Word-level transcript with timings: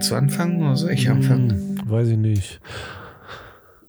Willst 0.00 0.12
du 0.12 0.14
anfangen 0.14 0.62
oder 0.62 0.76
soll 0.76 0.92
ich 0.92 1.10
anfangen? 1.10 1.50
Hm, 1.50 1.90
weiß 1.90 2.08
ich 2.08 2.16
nicht. 2.16 2.58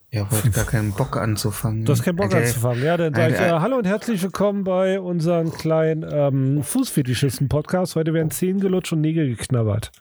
Ich 0.10 0.20
habe 0.20 0.30
heute 0.36 0.52
gar 0.52 0.66
keinen 0.66 0.92
Bock 0.92 1.16
anzufangen. 1.16 1.86
Du 1.86 1.94
hast 1.94 2.04
keinen 2.04 2.18
Bock 2.18 2.34
Alter, 2.34 2.46
anzufangen. 2.48 2.84
Ja, 2.84 2.98
dann 2.98 3.14
sage 3.14 3.34
ich 3.34 3.40
äh, 3.40 3.50
Hallo 3.52 3.78
und 3.78 3.88
herzlich 3.88 4.22
willkommen 4.22 4.66
bei 4.66 5.00
unserem 5.00 5.54
kleinen 5.54 6.06
ähm, 6.12 6.64
Fußfetischisten-Podcast. 6.64 7.96
Heute 7.96 8.14
werden 8.14 8.30
Zehen 8.30 8.60
gelutscht 8.60 8.92
und 8.92 9.00
Nägel 9.00 9.30
geknabbert. 9.38 9.94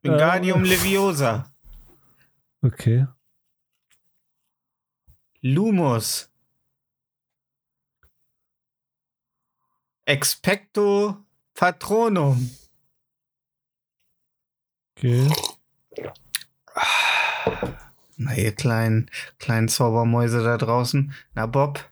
Wingardium 0.00 0.64
Äh, 0.64 0.68
Leviosa. 0.68 1.52
Okay. 2.62 3.06
Lumos. 5.42 6.30
Expecto 10.06 11.18
Patronum. 11.52 12.48
Okay. 15.04 15.28
Na, 18.16 18.34
ihr 18.34 18.52
kleinen, 18.52 19.10
kleinen 19.38 19.68
Zaubermäuse 19.68 20.42
da 20.42 20.56
draußen. 20.56 21.12
Na, 21.34 21.44
Bob. 21.44 21.84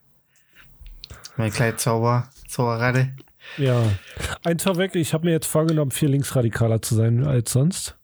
Mein 1.37 1.51
kleiner 1.51 1.77
Zauber, 1.77 2.29
Zauberratte. 2.47 3.13
Ja. 3.57 3.83
Eins 4.43 4.63
vorweg, 4.63 4.95
ich 4.95 5.13
habe 5.13 5.25
mir 5.25 5.31
jetzt 5.31 5.45
vorgenommen, 5.45 5.91
viel 5.91 6.09
linksradikaler 6.09 6.81
zu 6.81 6.95
sein 6.95 7.23
als 7.23 7.51
sonst. 7.51 7.95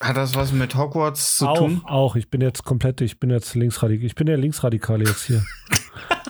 Hat 0.00 0.16
das 0.16 0.36
was 0.36 0.52
mit 0.52 0.76
Hogwarts 0.76 1.38
zu 1.38 1.48
auch, 1.48 1.58
tun? 1.58 1.82
auch. 1.84 2.14
Ich 2.14 2.30
bin 2.30 2.40
jetzt 2.40 2.64
komplett, 2.64 3.00
ich 3.00 3.18
bin 3.18 3.30
jetzt 3.30 3.56
linksradikal. 3.56 4.06
Ich 4.06 4.14
bin 4.14 4.26
der 4.26 4.36
Linksradikale 4.36 5.06
jetzt 5.06 5.24
hier. 5.24 5.44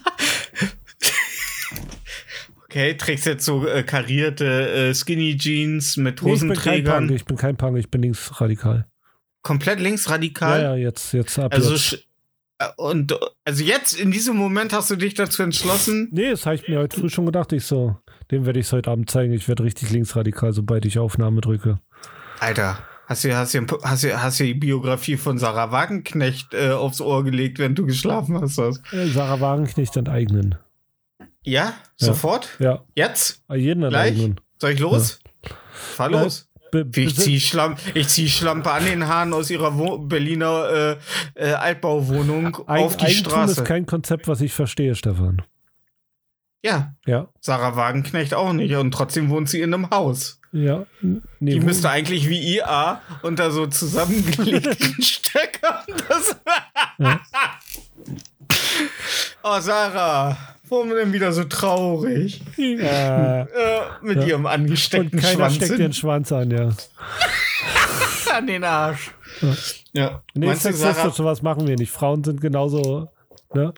Okay, 2.70 2.94
trägst 2.96 3.26
jetzt 3.26 3.44
so 3.44 3.66
äh, 3.66 3.82
karierte 3.82 4.70
äh, 4.90 4.94
Skinny 4.94 5.36
Jeans 5.36 5.96
mit 5.96 6.22
Nee, 6.22 6.34
ich 6.34 6.40
bin 6.40 6.50
kein 6.50 6.56
Hosenträgern. 6.60 7.06
Punk, 7.08 7.16
ich 7.16 7.24
bin 7.24 7.36
kein 7.36 7.56
Punk, 7.56 7.78
ich 7.78 7.90
bin 7.90 8.02
linksradikal. 8.02 8.86
komplett 9.42 9.80
linksradikal. 9.80 10.62
Ja, 10.62 10.76
ja, 10.76 10.76
jetzt, 10.76 11.12
jetzt 11.12 11.36
ab 11.40 11.52
Also, 11.52 11.72
jetzt. 11.72 12.06
äh, 12.58 12.66
und 12.76 13.18
also 13.44 13.64
jetzt 13.64 13.98
in 13.98 14.12
diesem 14.12 14.36
Moment 14.36 14.72
hast 14.72 14.88
du 14.88 14.94
dich 14.94 15.14
dazu 15.14 15.42
entschlossen. 15.42 16.10
Nee, 16.12 16.30
das 16.30 16.46
habe 16.46 16.54
ich 16.54 16.68
mir 16.68 16.78
heute 16.78 17.00
früh 17.00 17.08
schon 17.08 17.26
gedacht. 17.26 17.52
Ich 17.52 17.64
so, 17.64 17.96
dem 18.30 18.46
werde 18.46 18.60
ich 18.60 18.66
es 18.66 18.72
heute 18.72 18.88
Abend 18.92 19.10
zeigen. 19.10 19.32
Ich 19.32 19.48
werde 19.48 19.64
richtig 19.64 19.90
linksradikal, 19.90 20.52
sobald 20.52 20.84
ich 20.84 21.00
Aufnahme 21.00 21.40
drücke. 21.40 21.80
Alter, 22.38 22.78
hast 23.06 23.24
du, 23.24 23.34
hast 23.36 23.52
du, 23.52 23.66
hast 23.82 24.04
du, 24.04 24.22
hast 24.22 24.38
du 24.38 24.44
die 24.44 24.54
Biografie 24.54 25.16
von 25.16 25.38
Sarah 25.38 25.72
Wagenknecht 25.72 26.54
äh, 26.54 26.70
aufs 26.70 27.00
Ohr 27.00 27.24
gelegt, 27.24 27.58
wenn 27.58 27.74
du 27.74 27.84
geschlafen 27.84 28.40
hast? 28.40 28.58
Äh, 28.58 29.06
Sarah 29.08 29.40
Wagenknecht 29.40 29.96
enteignen. 29.96 30.54
Ja, 31.44 31.74
sofort? 31.96 32.48
Ja, 32.58 32.84
Jetzt? 32.94 33.42
jeden 33.54 33.88
Gleich? 33.88 34.30
Soll 34.58 34.72
ich 34.72 34.78
los? 34.80 35.20
Fahr 35.72 36.10
Ja. 36.10 36.22
los. 36.22 36.46
Be 36.70 36.86
Wie 36.90 37.04
ich 37.06 37.16
be- 37.16 37.22
zieh, 37.22 37.40
Schlam 37.40 37.76
ich 37.94 38.08
zieh 38.08 38.28
Schlampe 38.28 38.70
an 38.70 38.84
den 38.84 39.08
Haaren 39.08 39.32
aus 39.32 39.50
ihrer 39.50 39.76
Wo 39.76 39.98
Berliner 39.98 40.98
äh, 41.34 41.42
äh, 41.50 41.52
Altbauwohnung 41.54 42.54
Eig- 42.68 42.84
auf 42.84 42.96
die 42.96 43.06
Eigentum 43.06 43.32
Straße. 43.32 43.52
ist 43.62 43.64
kein 43.64 43.86
Konzept, 43.86 44.28
was 44.28 44.40
ich 44.40 44.52
verstehe, 44.52 44.94
Stefan. 44.94 45.42
ja, 46.62 46.94
Ja, 47.06 47.28
Sarah 47.40 47.74
Wagenknecht 47.74 48.34
auch 48.34 48.52
nicht. 48.52 48.74
Und 48.76 48.92
trotzdem 48.92 49.30
wohnt 49.30 49.48
sie 49.48 49.62
in 49.62 49.74
einem 49.74 49.90
Haus. 49.90 50.40
ja. 50.52 50.86
Nee, 51.00 51.54
Die 51.54 51.60
müsste 51.60 51.90
eigentlich 51.90 52.28
wie 52.28 52.58
IA 52.58 53.00
unter 53.22 53.50
so 53.50 53.66
zusammengelegten 53.66 55.02
Steckern. 55.02 55.82
Das 56.08 56.36
Ja. 56.98 57.20
oh, 59.42 59.60
Sarah, 59.60 60.36
warum 60.68 60.90
denn 60.90 61.12
wieder 61.12 61.32
so 61.32 61.44
traurig? 61.44 62.42
äh, 62.58 62.72
Äh, 63.42 63.46
mit 64.02 64.18
Ja. 64.18 64.24
ihrem 64.26 64.46
und 64.46 64.50
angesteckten 64.50 65.18
keiner 65.20 65.34
Schwanz 65.50 65.54
steckt 65.56 65.78
den 65.78 65.92
Schwanz 65.92 66.32
an, 66.32 66.50
ja. 66.50 66.70
an 68.36 68.46
den 68.46 68.64
Arsch. 68.64 69.10
Ja. 69.40 69.54
Ja. 69.92 70.22
Nee, 70.34 70.46
Meinst 70.46 70.62
sexistisch, 70.62 71.14
sowas 71.14 71.42
machen 71.42 71.66
wir 71.66 71.76
nicht. 71.76 71.90
Frauen 71.90 72.22
sind 72.22 72.40
genauso 72.40 73.08
ne? 73.54 73.74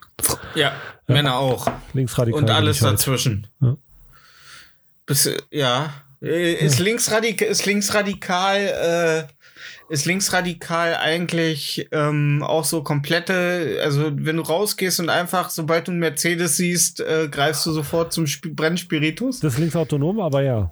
Ja, 0.55 0.73
Männer 1.07 1.37
auch. 1.37 1.67
linksradikal. 1.93 2.41
Und 2.41 2.49
alles 2.51 2.81
halt. 2.81 2.93
dazwischen. 2.93 3.47
Ja. 3.61 3.75
Bis, 5.05 5.29
ja. 5.51 5.93
Äh, 6.21 6.53
Ist 6.53 6.79
linksradikal, 6.79 7.47
ist 7.47 7.65
linksradikal, 7.65 9.27
äh, 9.27 9.33
ist 9.89 10.05
linksradikal 10.05 10.95
eigentlich 10.95 11.87
ähm, 11.91 12.43
auch 12.43 12.63
so 12.63 12.83
komplette, 12.83 13.79
also 13.83 14.11
wenn 14.13 14.37
du 14.37 14.43
rausgehst 14.43 14.99
und 14.99 15.09
einfach, 15.09 15.49
sobald 15.49 15.87
du 15.87 15.91
einen 15.91 15.99
Mercedes 15.99 16.57
siehst, 16.57 16.99
äh, 17.01 17.27
greifst 17.29 17.65
du 17.65 17.71
sofort 17.71 18.13
zum 18.13 18.25
Sp 18.25 18.49
Brennspiritus? 18.55 19.39
Das 19.39 19.53
ist 19.53 19.59
linksautonom, 19.59 20.19
aber 20.19 20.41
ja. 20.41 20.71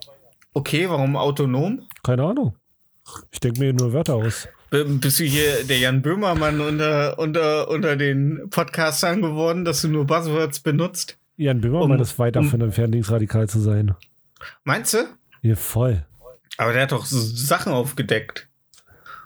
Okay, 0.53 0.89
warum 0.89 1.15
autonom? 1.15 1.87
Keine 2.03 2.23
Ahnung. 2.23 2.55
Ich 3.31 3.39
denke 3.39 3.59
mir 3.59 3.73
nur 3.73 3.93
Wörter 3.93 4.15
aus. 4.15 4.47
B 4.69 4.83
bist 4.85 5.19
du 5.19 5.23
hier 5.25 5.63
der 5.65 5.79
Jan 5.79 6.01
Böhmermann 6.01 6.61
unter, 6.61 7.19
unter, 7.19 7.69
unter 7.69 7.95
den 7.97 8.47
Podcastern 8.49 9.21
geworden, 9.21 9.65
dass 9.65 9.81
du 9.81 9.89
nur 9.89 10.05
Buzzwords 10.05 10.61
benutzt? 10.61 11.17
Jan 11.35 11.59
Böhmermann 11.59 11.97
Um- 11.97 12.01
ist 12.01 12.17
weit 12.19 12.37
um- 12.37 12.43
davon 12.43 12.61
entfernt, 12.61 12.93
linksradikal 12.93 13.49
zu 13.49 13.59
sein. 13.59 13.95
Meinst 14.63 14.93
du? 14.93 14.99
Ja, 15.41 15.55
voll. 15.55 16.05
Aber 16.57 16.73
der 16.73 16.83
hat 16.83 16.91
doch 16.91 17.05
Sachen 17.05 17.73
aufgedeckt. 17.73 18.47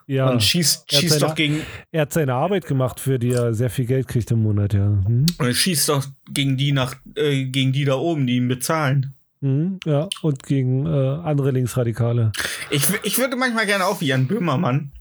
Ja. 0.08 0.30
Und 0.30 0.44
schießt, 0.44 0.86
Er 0.92 0.96
hat 0.96 1.02
schießt 1.02 1.14
seine- 1.20 1.26
doch 1.28 1.36
gegen, 1.36 1.62
Er 1.92 2.02
hat 2.04 2.14
seine 2.14 2.34
Arbeit 2.36 2.66
gemacht, 2.66 3.00
für 3.00 3.18
die 3.18 3.32
er 3.32 3.54
sehr 3.56 3.70
viel 3.72 3.86
Geld 3.86 4.08
kriegt 4.08 4.30
im 4.32 4.44
Monat, 4.44 4.74
ja. 4.74 4.86
Hm? 4.86 5.26
und 5.40 5.54
schießt 5.56 5.90
doch 5.90 6.06
gegen 6.32 6.58
die 6.58 6.72
nach, 6.72 6.96
äh, 7.16 7.46
gegen 7.46 7.74
die 7.74 7.86
da 7.86 7.96
oben, 7.96 8.28
die 8.28 8.36
ihn 8.38 8.48
bezahlen. 8.48 9.14
Hm? 9.42 9.80
Ja, 9.86 10.08
und 10.22 10.44
gegen 10.44 10.86
äh, 10.86 10.90
andere 10.90 11.52
Linksradikale. 11.52 12.32
Ich, 12.70 12.86
ich 13.04 13.18
würde 13.18 13.36
manchmal 13.36 13.66
gerne 13.66 13.86
auch 13.86 14.00
wie 14.02 14.06
Jan 14.08 14.28
Böhmermann 14.28 14.92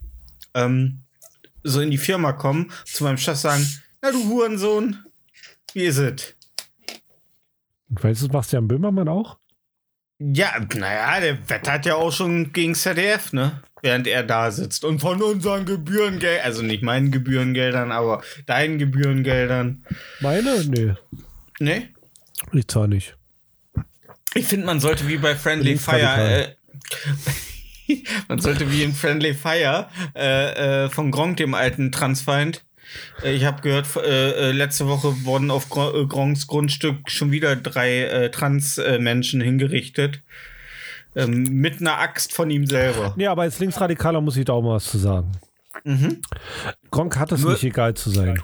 ähm, 0.55 1.01
so 1.63 1.81
in 1.81 1.91
die 1.91 1.99
Firma 1.99 2.33
kommen, 2.33 2.71
zu 2.85 3.05
meinem 3.05 3.17
Chef 3.19 3.37
sagen, 3.39 3.67
na 4.03 4.11
du 4.11 4.25
Hurensohn, 4.29 4.97
wie 5.73 5.83
ist 5.85 5.99
es? 5.99 6.35
Weißt 7.89 8.23
du, 8.23 8.27
das 8.27 8.33
machst 8.33 8.53
du 8.53 8.57
Jan 8.57 8.69
Böhmermann 8.69 9.09
auch? 9.09 9.39
Ja, 10.19 10.55
naja, 10.77 11.21
der 11.21 11.49
wettert 11.51 11.87
ja 11.87 11.97
auch 11.97 12.13
schon 12.13 12.53
gegen 12.53 12.75
ZDF, 12.75 13.33
ne? 13.33 13.63
Während 13.83 14.07
er 14.07 14.23
da 14.23 14.51
sitzt. 14.51 14.85
Und 14.85 15.01
von 15.01 15.21
unseren 15.21 15.67
Gebührengeldern, 15.67 16.45
also 16.45 16.63
nicht 16.63 16.83
meinen 16.83 17.11
Gebührengeldern, 17.11 17.93
aber 17.93 18.23
deinen 18.47 18.79
Gebührengeldern. 18.79 19.85
Meine? 20.21 20.65
Nee, 20.69 20.95
Ne? 21.61 21.89
ich 22.53 22.67
zahle 22.69 22.89
nicht. 22.89 23.17
Ich 24.35 24.47
finde, 24.47 24.67
man 24.67 24.81
sollte 24.81 25.07
wie 25.07 25.19
bei 25.19 25.37
Friendly. 25.37 25.77
Fire, 25.77 26.49
äh, 26.49 26.55
man 28.29 28.39
sollte 28.41 28.71
wie 28.73 28.83
in 28.83 28.93
Friendly 28.95 29.35
Fire 29.35 29.89
äh, 30.17 30.85
äh, 30.85 30.91
von 30.91 31.11
Gronk, 31.11 31.37
dem 31.37 31.55
alten 31.55 31.93
Transfeind. 31.93 32.65
Äh, 33.23 33.33
ich 33.35 33.45
habe 33.45 33.63
gehört, 33.63 33.87
äh, 33.97 34.51
äh, 34.51 34.53
letzte 34.53 34.87
Woche 34.89 35.25
wurden 35.25 35.51
auf 35.51 35.67
äh, 35.77 36.05
Gronks 36.07 36.47
Grundstück 36.47 37.11
schon 37.11 37.31
wieder 37.33 37.57
drei 37.57 38.03
äh, 38.05 38.31
Trans-Menschen 38.31 39.41
hingerichtet. 39.41 40.21
Ähm, 41.17 41.45
mit 41.45 41.81
einer 41.81 41.99
Axt 41.99 42.33
von 42.33 42.51
ihm 42.51 42.67
selber. 42.67 43.15
Nee, 43.17 43.29
aber 43.29 43.43
als 43.43 43.61
Linksradikaler 43.61 44.21
muss 44.21 44.37
ich 44.37 44.45
da 44.47 44.53
auch 44.55 44.63
mal 44.63 44.75
was 44.75 44.87
zu 44.91 44.99
sagen. 44.99 45.31
Mhm. 45.85 46.21
Gronk 46.91 47.17
hat 47.19 47.31
es 47.31 47.43
Nur- 47.43 47.53
nicht 47.53 47.63
egal 47.65 47.95
zu 47.95 48.11
sein. 48.11 48.43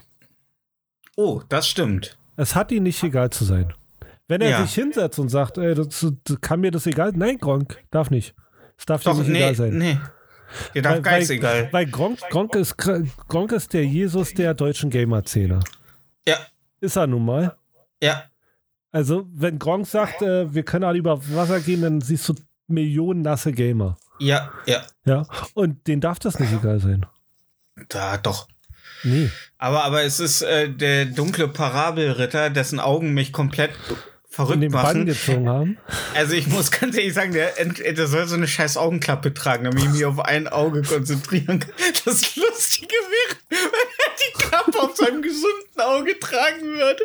Oh, 1.17 1.43
das 1.49 1.69
stimmt. 1.69 2.17
Es 2.37 2.55
hat 2.55 2.71
ihn 2.73 2.85
nicht 2.85 3.03
egal 3.03 3.31
zu 3.31 3.45
sein. 3.45 3.73
Wenn 4.29 4.41
er 4.41 4.51
Ja. 4.51 4.63
sich 4.65 4.73
hinsetzt 4.75 5.19
und 5.19 5.29
sagt, 5.29 5.59
ey, 5.59 5.75
das, 5.75 6.07
das 6.25 6.41
kann 6.41 6.61
mir 6.61 6.71
das 6.71 6.87
egal 6.87 7.13
Nein, 7.17 7.39
Gronk, 7.39 7.79
darf 7.91 8.11
nicht. 8.11 8.35
Es 8.79 8.87
darf 8.87 9.03
dir 9.03 9.11
Doch, 9.11 9.19
nicht 9.19 9.29
nee, 9.29 9.39
egal 9.39 9.55
sein. 9.57 9.77
nee. 9.77 9.99
Dir 10.75 10.83
darf 10.83 11.05
Weil- 11.05 11.29
weil. 11.43 11.73
Weil 11.73 11.87
Gronk, 11.87 12.19
Gronk, 12.31 12.55
ist, 12.55 12.77
Gronk 12.79 13.53
ist 13.53 13.73
der 13.73 13.85
Jesus 13.85 14.35
der 14.35 14.55
deutschen 14.55 14.91
Gamer-Szene. 14.91 15.61
Ja, 16.27 16.37
Ist 16.81 16.97
er 16.97 17.07
nun 17.07 17.25
mal. 17.25 17.57
ja. 18.03 18.25
Also, 18.93 19.29
wenn 19.33 19.59
Gronk 19.61 19.87
sagt, 19.87 20.21
äh, 20.23 20.53
wir 20.53 20.65
können 20.65 20.83
alle 20.83 20.99
über 20.99 21.21
Wasser 21.33 21.61
gehen, 21.61 21.83
dann 21.83 22.01
siehst 22.01 22.29
du 22.29 22.35
Millionen 22.67 23.23
nasse 23.23 23.53
Gamer. 23.53 23.97
Ja, 24.19 24.51
ja. 24.67 24.83
Ja. 25.05 25.27
Und 25.55 25.87
denen 25.87 26.01
darf 26.01 26.19
das 26.19 26.41
nicht 26.41 26.53
egal 26.53 26.81
sein. 26.81 27.07
Da 27.89 28.17
doch. 28.17 28.49
Nee. 29.05 29.31
Aber, 29.59 29.85
aber 29.85 30.03
es 30.03 30.19
ist 30.19 30.43
äh, 30.43 30.69
der 30.69 31.05
dunkle 31.07 31.47
Parabelritter, 31.47 32.51
dessen 32.51 32.81
Augen 32.81 33.15
mich 33.15 33.33
komplett 33.33 33.71
verrückt 34.41 34.63
den 34.63 34.73
Bann 34.73 34.83
machen. 34.85 35.07
gezogen 35.07 35.49
haben. 35.49 35.79
Also 36.15 36.35
ich 36.35 36.47
muss 36.47 36.71
ganz 36.71 36.97
ehrlich 36.97 37.15
sagen, 37.15 37.33
der, 37.33 37.53
der 37.53 38.07
soll 38.07 38.27
so 38.27 38.37
eine 38.37 38.49
scheiß 38.49 38.77
Augenklappe 38.77 39.35
tragen, 39.35 39.65
damit 39.65 39.85
ich 39.85 39.91
mich 39.91 40.05
auf 40.05 40.19
ein 40.21 40.49
Auge 40.49 40.83
konzentrieren 40.83 41.61
kann. 41.61 41.73
Das 42.05 42.37
Lustige 42.37 42.95
wäre, 42.95 43.37
wenn 43.51 43.59
er 43.59 44.13
die 44.19 44.33
Klappe 44.43 44.81
auf 44.81 44.97
seinem 44.97 45.23
gesunden 45.23 45.81
Auge 45.81 46.19
tragen 46.19 46.63
würde. 46.63 47.05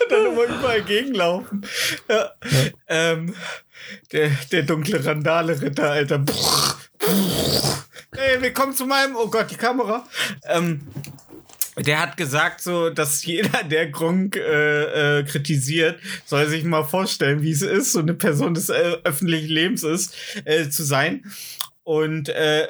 Und 0.00 0.10
dann 0.10 0.26
immer 0.26 0.44
überall 0.44 0.82
gegenlaufen. 0.82 1.66
Ja. 2.08 2.30
Ähm, 2.88 3.34
der, 4.12 4.30
der 4.50 4.62
dunkle 4.62 5.04
Randale-Ritter, 5.04 5.90
Alter. 5.90 6.24
Hey, 8.14 8.40
willkommen 8.42 8.74
zu 8.74 8.86
meinem, 8.86 9.16
oh 9.16 9.28
Gott, 9.28 9.50
die 9.50 9.56
Kamera. 9.56 10.04
Ähm, 10.44 10.86
der 11.76 12.00
hat 12.00 12.16
gesagt, 12.16 12.60
so, 12.60 12.90
dass 12.90 13.24
jeder, 13.24 13.64
der 13.64 13.88
Gronk 13.88 14.36
äh, 14.36 15.20
äh, 15.20 15.24
kritisiert, 15.24 16.00
soll 16.24 16.48
sich 16.48 16.64
mal 16.64 16.84
vorstellen, 16.84 17.42
wie 17.42 17.50
es 17.52 17.62
ist, 17.62 17.92
so 17.92 18.00
eine 18.00 18.14
Person 18.14 18.54
des 18.54 18.68
äh, 18.68 18.96
öffentlichen 19.04 19.48
Lebens 19.48 19.82
ist, 19.82 20.14
äh, 20.44 20.68
zu 20.68 20.82
sein. 20.82 21.24
Und 21.82 22.28
äh, 22.28 22.68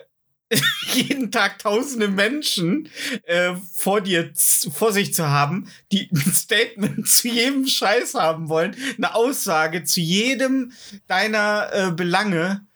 jeden 0.94 1.31
Tag 1.31 1.58
tausende 1.58 2.08
Menschen 2.08 2.88
äh, 3.25 3.54
vor 3.75 4.00
dir, 4.00 4.32
vor 4.34 4.93
sich 4.93 5.14
zu 5.14 5.28
haben, 5.28 5.69
die 5.90 6.08
ein 6.12 6.32
Statement 6.32 7.08
zu 7.08 7.28
jedem 7.28 7.66
Scheiß 7.66 8.14
haben 8.14 8.48
wollen, 8.48 8.76
eine 8.96 9.14
Aussage 9.14 9.84
zu 9.84 10.00
jedem 10.00 10.72
deiner 11.06 11.70
äh, 11.72 11.90
Belange. 11.93 12.66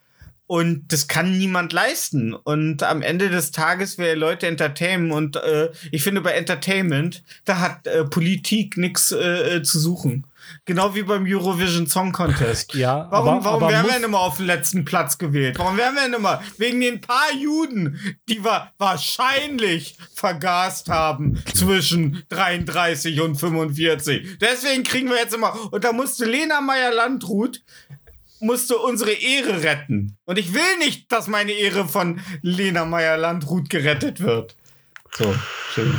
Und 0.47 0.93
das 0.93 1.09
kann 1.09 1.37
niemand 1.37 1.73
leisten. 1.73 2.33
Und 2.33 2.81
am 2.81 3.01
Ende 3.01 3.29
des 3.29 3.51
Tages, 3.51 3.97
wer 3.97 4.15
Leute 4.15 4.47
entertainen 4.47 5.11
und 5.11 5.35
äh, 5.35 5.71
ich 5.91 6.03
finde 6.03 6.21
bei 6.21 6.31
Entertainment, 6.31 7.21
da 7.43 7.59
hat 7.59 7.85
äh, 7.85 8.05
Politik 8.05 8.77
nichts 8.77 9.11
äh, 9.11 9.57
äh, 9.57 9.63
zu 9.63 9.77
suchen. 9.77 10.25
Genau 10.63 10.95
wie 10.95 11.03
beim 11.03 11.25
Eurovision 11.25 11.87
Song 11.87 12.13
Contest. 12.13 12.73
Ja, 12.75 13.07
Warum, 13.09 13.27
aber, 13.27 13.43
warum 13.43 13.63
aber 13.63 13.71
werden 13.73 13.87
wir 13.87 13.93
denn 13.95 14.03
immer 14.03 14.19
auf 14.19 14.37
den 14.37 14.45
letzten 14.45 14.85
Platz 14.85 15.17
gewählt? 15.17 15.59
Warum 15.59 15.77
werden 15.77 15.95
wir 15.95 16.03
denn 16.03 16.13
immer? 16.13 16.41
Wegen 16.57 16.79
den 16.79 17.01
paar 17.01 17.33
Juden, 17.37 17.99
die 18.29 18.43
wir 18.43 18.71
wahrscheinlich 18.77 19.97
vergast 20.13 20.87
haben 20.87 21.43
zwischen 21.53 22.23
33 22.29 23.19
und 23.19 23.35
45. 23.35 24.37
Deswegen 24.39 24.83
kriegen 24.83 25.09
wir 25.09 25.17
jetzt 25.17 25.33
immer. 25.33 25.53
Und 25.71 25.83
da 25.83 25.91
musste 25.91 26.23
Lena 26.23 26.61
Meyer-Landrut 26.61 27.61
musste 28.39 28.77
unsere 28.77 29.11
Ehre 29.11 29.63
retten. 29.63 30.17
Und 30.25 30.37
ich 30.37 30.53
will 30.53 30.77
nicht, 30.79 31.11
dass 31.11 31.27
meine 31.27 31.51
Ehre 31.51 31.87
von 31.87 32.19
Lena 32.41 32.85
Meyer-Landrut 32.85 33.69
gerettet 33.69 34.21
wird. 34.21 34.55
So, 35.13 35.33
schön. 35.73 35.93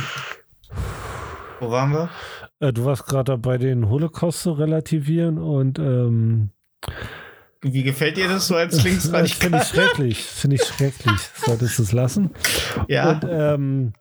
Wo 1.59 1.69
waren 1.71 1.91
wir? 1.91 2.09
äh, 2.61 2.71
du 2.73 2.85
warst 2.85 3.05
gerade 3.05 3.31
dabei, 3.33 3.57
den 3.57 3.89
Holocaust 3.89 4.41
zu 4.43 4.51
relativieren 4.53 5.37
und 5.37 5.77
ähm, 5.79 6.51
Wie 7.61 7.83
gefällt 7.83 8.15
dir 8.17 8.29
das 8.29 8.47
so 8.47 8.55
als 8.55 8.75
das 8.75 8.81
finde 8.83 8.97
ich 8.97 9.03
Linksradikal? 9.41 9.65
schrecklich. 9.65 10.17
Finde 10.23 10.55
ich 10.55 10.63
schrecklich. 10.63 11.19
Solltest 11.35 11.79
du 11.79 11.83
es 11.83 11.91
lassen. 11.91 12.31
Ja. 12.87 13.11
Und, 13.11 13.25
ähm, 13.29 13.93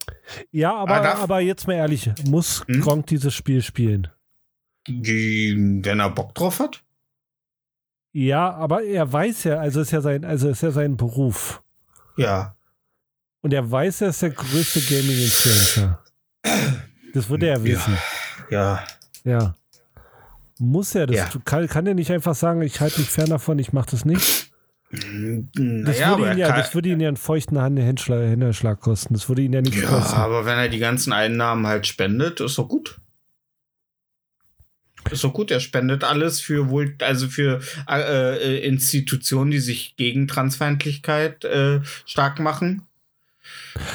ja, 0.52 0.73
aber, 0.75 0.94
Aber 0.96 1.05
darf- 1.05 1.23
aber 1.23 1.41
jetzt 1.41 1.67
mal 1.67 1.75
ehrlich, 1.75 2.11
muss 2.29 2.64
Hm? 2.69 2.81
Gronk 2.81 3.06
dieses 3.06 3.34
Spiel 3.34 3.62
spielen? 3.62 4.06
Die, 4.87 5.81
wenn 5.82 6.00
er 6.00 6.11
Bock 6.11 6.34
drauf 6.34 6.61
hat? 6.61 6.82
Ja, 8.26 8.53
aber 8.53 8.82
er 8.82 9.12
weiß 9.12 9.44
ja, 9.44 9.59
also 9.61 9.81
ist 9.81 9.93
ja 9.93 10.00
sein, 10.00 10.25
also 10.25 10.49
ist 10.49 10.62
ja 10.62 10.73
sein 10.73 10.97
Beruf. 10.97 11.62
Ja. 12.17 12.56
Und 13.43 13.53
er 13.53 13.70
weiß, 13.70 14.00
er 14.00 14.09
ist 14.09 14.23
der 14.23 14.31
größte 14.31 14.81
Gaming-Influencer. 14.81 16.03
Das 17.15 17.29
würde 17.31 17.49
er 17.49 17.62
wissen. 17.62 17.97
Ja. 18.50 18.82
Ja. 19.23 19.55
Muss 20.59 20.94
er 20.97 21.06
das? 21.06 21.17
Ja. 21.17 21.29
Kann, 21.44 21.69
kann 21.69 21.87
er 21.87 21.94
nicht 21.94 22.11
einfach 22.11 22.35
sagen, 22.35 22.61
ich 22.62 22.81
halte 22.81 22.99
mich 22.99 23.09
fern 23.09 23.31
davon, 23.31 23.59
ich 23.61 23.73
mache 23.73 23.91
das 23.93 24.05
nicht? 24.05 24.50
Das, 24.91 25.05
Naja, 25.55 26.19
würde 26.19 26.32
ihn 26.32 26.38
ja, 26.38 26.49
kann- 26.49 26.59
das 26.59 26.75
würde 26.75 26.88
ihn 26.88 26.99
ja 26.99 27.09
einen 27.09 27.17
feuchten 27.17 27.56
Händschlag, 27.76 28.20
Händeschlag 28.23 28.81
kosten. 28.81 29.15
Das 29.15 29.29
würde 29.29 29.43
ihn 29.43 29.53
ja 29.53 29.61
nichts 29.61 29.81
ja, 29.81 29.87
kosten. 29.87 30.17
aber 30.17 30.44
wenn 30.44 30.59
er 30.59 30.69
die 30.69 30.79
ganzen 30.79 31.12
Einnahmen 31.12 31.67
halt 31.69 31.87
spendet, 31.87 32.41
ist 32.41 32.59
doch 32.59 32.67
gut. 32.69 33.00
Ist 35.10 35.25
doch 35.25 35.32
gut, 35.32 35.50
er 35.50 35.60
spendet 35.60 36.05
alles 36.05 36.40
für 36.40 36.69
wohl, 36.69 36.94
also 37.00 37.28
für 37.28 37.60
äh, 37.88 38.37
äh, 38.37 38.66
Institutionen, 38.66 39.50
die 39.50 39.60
sich 39.60 39.96
gegen 39.96 40.28
Transfeindlichkeit 40.28 41.44
äh, 41.44 41.81
stark 42.05 42.40
machen. 42.40 42.82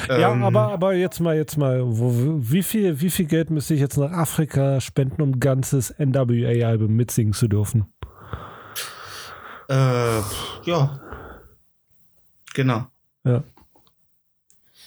Ja, 0.08 0.32
Ähm, 0.32 0.42
aber, 0.42 0.72
aber 0.72 0.94
jetzt 0.94 1.20
mal, 1.20 1.36
jetzt 1.36 1.56
mal, 1.56 1.82
wo, 1.84 2.38
wie, 2.38 2.62
viel, 2.62 3.00
wie 3.00 3.10
viel 3.10 3.26
Geld 3.26 3.50
müsste 3.50 3.74
ich 3.74 3.80
jetzt 3.80 3.96
nach 3.96 4.12
Afrika 4.12 4.80
spenden, 4.80 5.22
um 5.22 5.32
ein 5.32 5.40
ganzes 5.40 5.94
NWA-Album 5.98 6.94
mitsingen 6.94 7.32
zu 7.32 7.48
dürfen? 7.48 7.86
Äh, 9.68 10.20
ja. 10.64 11.00
Genau. 12.54 12.86
Ja. 13.24 13.42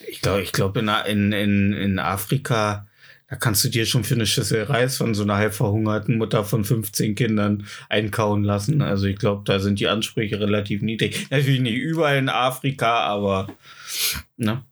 Ich 0.08 0.22
glaube, 0.22 0.42
ich 0.42 0.52
glaube, 0.52 0.80
in, 0.80 0.88
in, 0.88 1.32
in, 1.32 1.74
in 1.74 2.00
Afrika, 2.00 2.87
da 3.30 3.36
kannst 3.36 3.64
du 3.64 3.70
dir 3.70 3.86
schon 3.86 4.04
für 4.06 4.16
eine 4.16 4.26
Schüssel 4.26 4.64
Reis 4.64 4.98
von 4.98 5.14
so 5.14 5.24
einer 5.24 5.36
halb 5.36 5.54
verhungerten 5.54 6.18
Mutter 6.18 6.46
von 6.46 6.64
15 6.64 7.16
Kindern 7.16 7.66
einkauen 7.90 8.44
lassen. 8.44 8.82
Also 8.82 9.06
ich 9.08 9.18
glaube, 9.18 9.44
da 9.46 9.60
sind 9.60 9.80
die 9.80 9.90
Ansprüche 9.90 10.40
relativ 10.40 10.82
niedrig. 10.82 11.28
Natürlich 11.30 11.60
nicht 11.60 11.76
überall 11.76 12.18
in 12.18 12.30
Afrika, 12.30 13.02
aber 13.02 13.48
ne? 14.38 14.64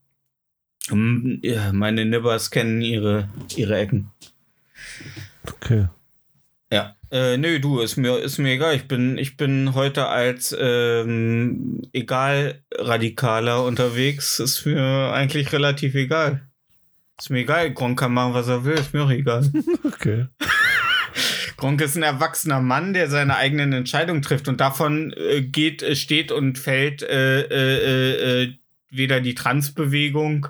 Hm, 0.87 1.41
Meine 1.73 2.05
Nibbers 2.05 2.51
kennen 2.51 2.81
ihre, 2.81 3.29
ihre 3.55 3.77
Ecken. 3.77 4.11
Okay. 5.47 5.87
Ja. 6.71 6.95
Äh, 7.11 7.37
nö, 7.37 7.59
du, 7.59 7.79
ist 7.79 7.97
mir, 7.97 8.19
ist 8.19 8.37
mir 8.37 8.53
egal. 8.53 8.75
Ich 8.75 8.87
bin, 8.87 9.17
ich 9.17 9.37
bin 9.37 9.73
heute 9.73 10.07
als 10.07 10.55
ähm, 10.57 11.81
egal 11.93 12.63
Radikaler 12.73 13.63
unterwegs. 13.63 14.39
Ist 14.39 14.65
mir 14.65 15.11
eigentlich 15.13 15.51
relativ 15.51 15.95
egal. 15.95 16.47
Ist 17.19 17.29
mir 17.29 17.39
egal. 17.39 17.73
Gronk 17.73 17.99
kann 17.99 18.13
machen, 18.13 18.33
was 18.33 18.47
er 18.47 18.65
will. 18.65 18.75
Ist 18.75 18.93
mir 18.93 19.03
auch 19.03 19.11
egal. 19.11 19.49
Okay. 19.83 20.27
Gronk 21.57 21.81
ist 21.81 21.95
ein 21.95 22.03
erwachsener 22.03 22.59
Mann, 22.59 22.93
der 22.93 23.09
seine 23.09 23.37
eigenen 23.37 23.71
Entscheidungen 23.71 24.21
trifft 24.21 24.47
und 24.47 24.59
davon 24.59 25.13
äh, 25.13 25.41
geht, 25.41 25.81
äh, 25.81 25.95
steht 25.95 26.31
und 26.31 26.57
fällt 26.57 27.01
äh, 27.01 27.41
äh, 27.41 27.77
äh, 27.77 28.43
äh, 28.43 28.53
weder 28.89 29.21
die 29.21 29.35
Transbewegung 29.35 30.47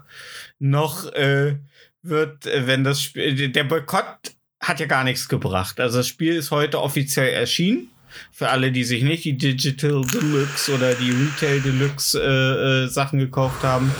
noch 0.58 1.12
äh, 1.14 1.58
wird, 2.02 2.48
äh, 2.48 2.66
wenn 2.68 2.84
das 2.84 3.02
Spiel, 3.02 3.50
der 3.50 3.64
Boykott 3.66 4.36
hat 4.60 4.80
ja 4.80 4.88
gar 4.88 5.04
nichts 5.04 5.30
gebracht. 5.30 5.80
Also 5.80 6.00
das 6.00 6.08
Spiel 6.08 6.36
ist 6.36 6.52
heute 6.52 6.82
offiziell 6.82 7.34
erschienen. 7.34 7.90
Für 8.32 8.50
alle, 8.50 8.72
die 8.72 8.84
sich 8.84 9.04
nicht 9.04 9.24
die 9.26 9.38
Digital 9.38 10.02
Deluxe 10.02 10.74
oder 10.74 10.94
die 10.94 11.12
Retail 11.12 11.62
Deluxe 11.62 12.20
äh, 12.22 12.86
äh, 12.86 12.88
Sachen 12.88 13.20
gekauft 13.20 13.64
haben. 13.64 13.92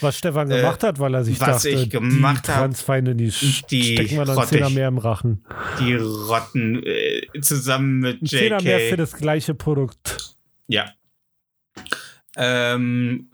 Was 0.00 0.18
Stefan 0.18 0.50
Äh, 0.50 0.56
gemacht 0.58 0.82
hat, 0.82 0.98
weil 0.98 1.14
er 1.14 1.24
sich 1.24 1.40
was 1.40 1.48
dachte, 1.62 1.68
ich 1.70 1.90
gemacht 1.90 2.46
die 2.46 2.52
Transfeinde, 2.52 3.14
die, 3.14 3.32
die 3.70 3.82
stecken 3.96 4.16
wir 4.16 4.24
grottig. 4.24 4.50
Zehner 4.50 4.70
mehr 4.70 4.88
im 4.88 4.98
Rachen. 4.98 5.44
Die 5.80 5.94
Rotten 5.94 6.82
äh, 6.84 7.22
zusammen 7.40 8.00
mit 8.00 8.22
Ein 8.22 8.26
Zehner 8.26 8.62
mehr 8.62 8.78
für 8.78 8.84
JK. 8.90 8.96
das 8.98 9.12
gleiche 9.16 9.54
Produkt. 9.54 10.36
Ja. 10.68 10.92
Ähm, 12.36 13.28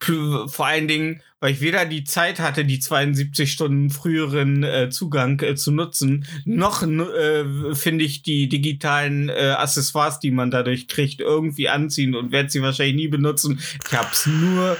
vor 0.00 0.66
allen 0.66 0.88
Dingen, 0.88 1.20
weil 1.40 1.52
ich 1.52 1.60
weder 1.60 1.84
die 1.84 2.04
Zeit 2.04 2.40
hatte, 2.40 2.64
die 2.64 2.78
72 2.78 3.52
Stunden 3.52 3.90
früheren 3.90 4.62
äh, 4.62 4.88
Zugang 4.88 5.40
äh, 5.40 5.56
zu 5.56 5.72
nutzen, 5.72 6.26
noch 6.46 6.82
äh, 6.82 7.74
finde 7.74 8.04
ich 8.04 8.22
die 8.22 8.48
digitalen 8.48 9.28
äh, 9.28 9.54
Accessoires, 9.58 10.20
die 10.20 10.30
man 10.30 10.50
dadurch 10.50 10.88
kriegt, 10.88 11.20
irgendwie 11.20 11.68
anziehen 11.68 12.14
und 12.14 12.32
werde 12.32 12.48
sie 12.48 12.62
wahrscheinlich 12.62 12.96
nie 12.96 13.08
benutzen. 13.08 13.60
Ich 13.86 13.92
hab's 13.92 14.26
nur, 14.26 14.78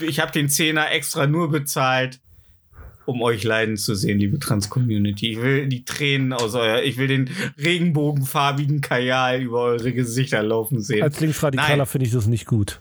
ich 0.00 0.20
habe 0.20 0.32
den 0.32 0.48
Zehner 0.48 0.90
extra 0.90 1.26
nur 1.26 1.50
bezahlt, 1.50 2.20
um 3.04 3.20
euch 3.20 3.44
leiden 3.44 3.76
zu 3.76 3.94
sehen, 3.94 4.18
liebe 4.18 4.38
Trans-Community. 4.38 5.32
Ich 5.32 5.40
will 5.42 5.66
die 5.68 5.84
Tränen 5.84 6.32
aus 6.32 6.54
euer, 6.54 6.82
ich 6.82 6.96
will 6.96 7.08
den 7.08 7.30
regenbogenfarbigen 7.58 8.80
Kajal 8.80 9.42
über 9.42 9.60
eure 9.60 9.92
Gesichter 9.92 10.42
laufen 10.42 10.80
sehen. 10.80 11.02
Als 11.02 11.20
Linksradikaler 11.20 11.84
finde 11.84 12.06
ich 12.06 12.12
das 12.12 12.26
nicht 12.26 12.46
gut. 12.46 12.80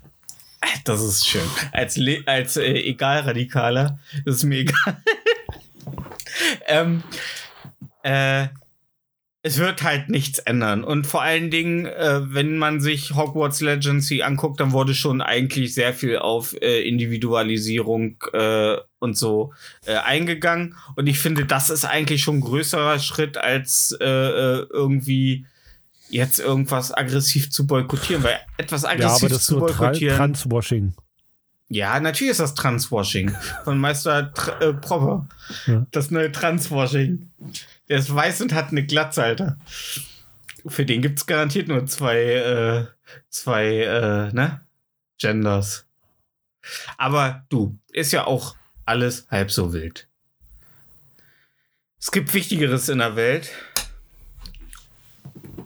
Das 0.83 1.01
ist 1.01 1.27
schön. 1.27 1.47
Als, 1.71 1.97
Le 1.97 2.23
als 2.25 2.57
äh, 2.57 2.73
Egalradikaler 2.73 3.99
ist 4.25 4.43
mir 4.43 4.59
egal. 4.59 4.97
ähm, 6.67 7.03
äh, 8.03 8.47
es 9.45 9.59
wird 9.59 9.83
halt 9.83 10.09
nichts 10.09 10.39
ändern. 10.39 10.83
Und 10.83 11.05
vor 11.05 11.21
allen 11.21 11.51
Dingen, 11.51 11.85
äh, 11.85 12.21
wenn 12.33 12.57
man 12.57 12.81
sich 12.81 13.13
Hogwarts 13.13 13.61
Legacy 13.61 14.23
anguckt, 14.23 14.59
dann 14.59 14.71
wurde 14.71 14.95
schon 14.95 15.21
eigentlich 15.21 15.75
sehr 15.75 15.93
viel 15.93 16.17
auf 16.17 16.59
äh, 16.63 16.81
Individualisierung 16.81 18.17
äh, 18.33 18.77
und 18.97 19.15
so 19.15 19.53
äh, 19.85 19.97
eingegangen. 19.97 20.75
Und 20.95 21.05
ich 21.05 21.19
finde, 21.19 21.45
das 21.45 21.69
ist 21.69 21.85
eigentlich 21.85 22.23
schon 22.23 22.37
ein 22.37 22.41
größerer 22.41 22.97
Schritt 22.97 23.37
als 23.37 23.95
äh, 24.01 24.05
äh, 24.05 24.65
irgendwie 24.71 25.45
jetzt 26.09 26.39
irgendwas 26.39 26.91
aggressiv 26.93 27.49
zu 27.51 27.65
boykottieren, 27.67 28.23
weil 28.23 28.39
etwas 28.57 28.83
Ja, 28.83 28.89
aggressiv 28.89 29.23
aber 29.23 29.29
das 29.29 29.37
ist 29.39 29.45
zu 29.47 29.57
nur 29.57 29.67
Tra 29.67 29.77
boykottieren. 29.87 30.17
Transwashing. 30.17 30.93
ja, 31.69 31.99
natürlich 31.99 32.31
ist 32.31 32.39
das 32.39 32.53
Transwashing 32.55 33.35
von 33.63 33.77
Meister 33.79 34.33
Tr 34.33 34.61
äh, 34.61 34.73
Propper. 34.73 35.27
Ja. 35.65 35.85
Das 35.91 36.11
neue 36.11 36.31
Transwashing. 36.31 37.31
Der 37.89 37.99
ist 37.99 38.13
weiß 38.13 38.41
und 38.41 38.53
hat 38.53 38.69
eine 38.69 38.85
Glatze, 38.85 39.23
Alter. 39.23 39.57
Für 40.67 40.85
den 40.85 41.01
gibt's 41.01 41.25
garantiert 41.25 41.67
nur 41.67 41.85
zwei, 41.85 42.17
äh, 42.17 42.85
zwei, 43.29 43.81
äh, 43.81 44.33
ne? 44.33 44.61
Genders. 45.19 45.85
Aber 46.97 47.45
du, 47.49 47.77
ist 47.91 48.11
ja 48.11 48.25
auch 48.25 48.55
alles 48.85 49.27
halb 49.29 49.51
so 49.51 49.73
wild. 49.73 50.07
Es 51.99 52.11
gibt 52.11 52.33
Wichtigeres 52.33 52.89
in 52.89 52.99
der 52.99 53.15
Welt. 53.15 53.51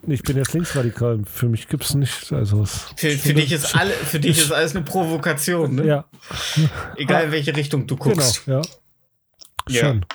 Ich 0.07 0.23
bin 0.23 0.37
jetzt 0.37 0.53
linksradikal. 0.53 1.21
Für 1.25 1.47
mich 1.49 1.67
gibt 1.67 1.83
es 1.83 1.93
nicht. 1.93 2.31
Also 2.31 2.65
Für, 2.65 3.11
für, 3.11 3.33
dich 3.33 3.51
ist 3.51 3.75
alle, 3.75 3.91
für 3.91 4.19
dich 4.19 4.37
ist 4.37 4.51
alles 4.51 4.75
eine 4.75 4.83
Provokation, 4.85 5.75
ne? 5.75 5.85
ja, 5.85 6.05
Egal 6.95 7.25
in 7.25 7.31
welche 7.31 7.55
Richtung 7.55 7.85
du 7.87 7.95
genau. 7.95 8.15
guckst. 8.15 8.43
Ja. 8.47 8.61
Ja. 9.67 9.81
Schon. 9.81 10.05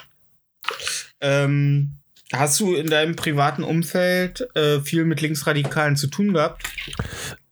Ähm, 1.21 1.91
hast 2.33 2.59
du 2.61 2.75
in 2.75 2.89
deinem 2.89 3.15
privaten 3.17 3.63
Umfeld 3.63 4.49
äh, 4.57 4.81
viel 4.81 5.05
mit 5.05 5.21
Linksradikalen 5.21 5.97
zu 5.97 6.09
tun 6.09 6.33
gehabt? 6.33 6.65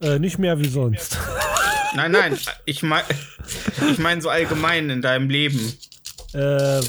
Äh, 0.01 0.19
nicht 0.19 0.37
mehr 0.39 0.59
wie 0.59 0.67
sonst. 0.67 1.17
Nein, 1.95 2.11
nein, 2.11 2.37
ich 2.65 2.81
meine 2.83 3.05
ich 3.91 3.99
mein 3.99 4.21
so 4.21 4.29
allgemein 4.29 4.89
in 4.89 5.01
deinem 5.01 5.29
Leben. 5.29 5.73
äh, 6.33 6.81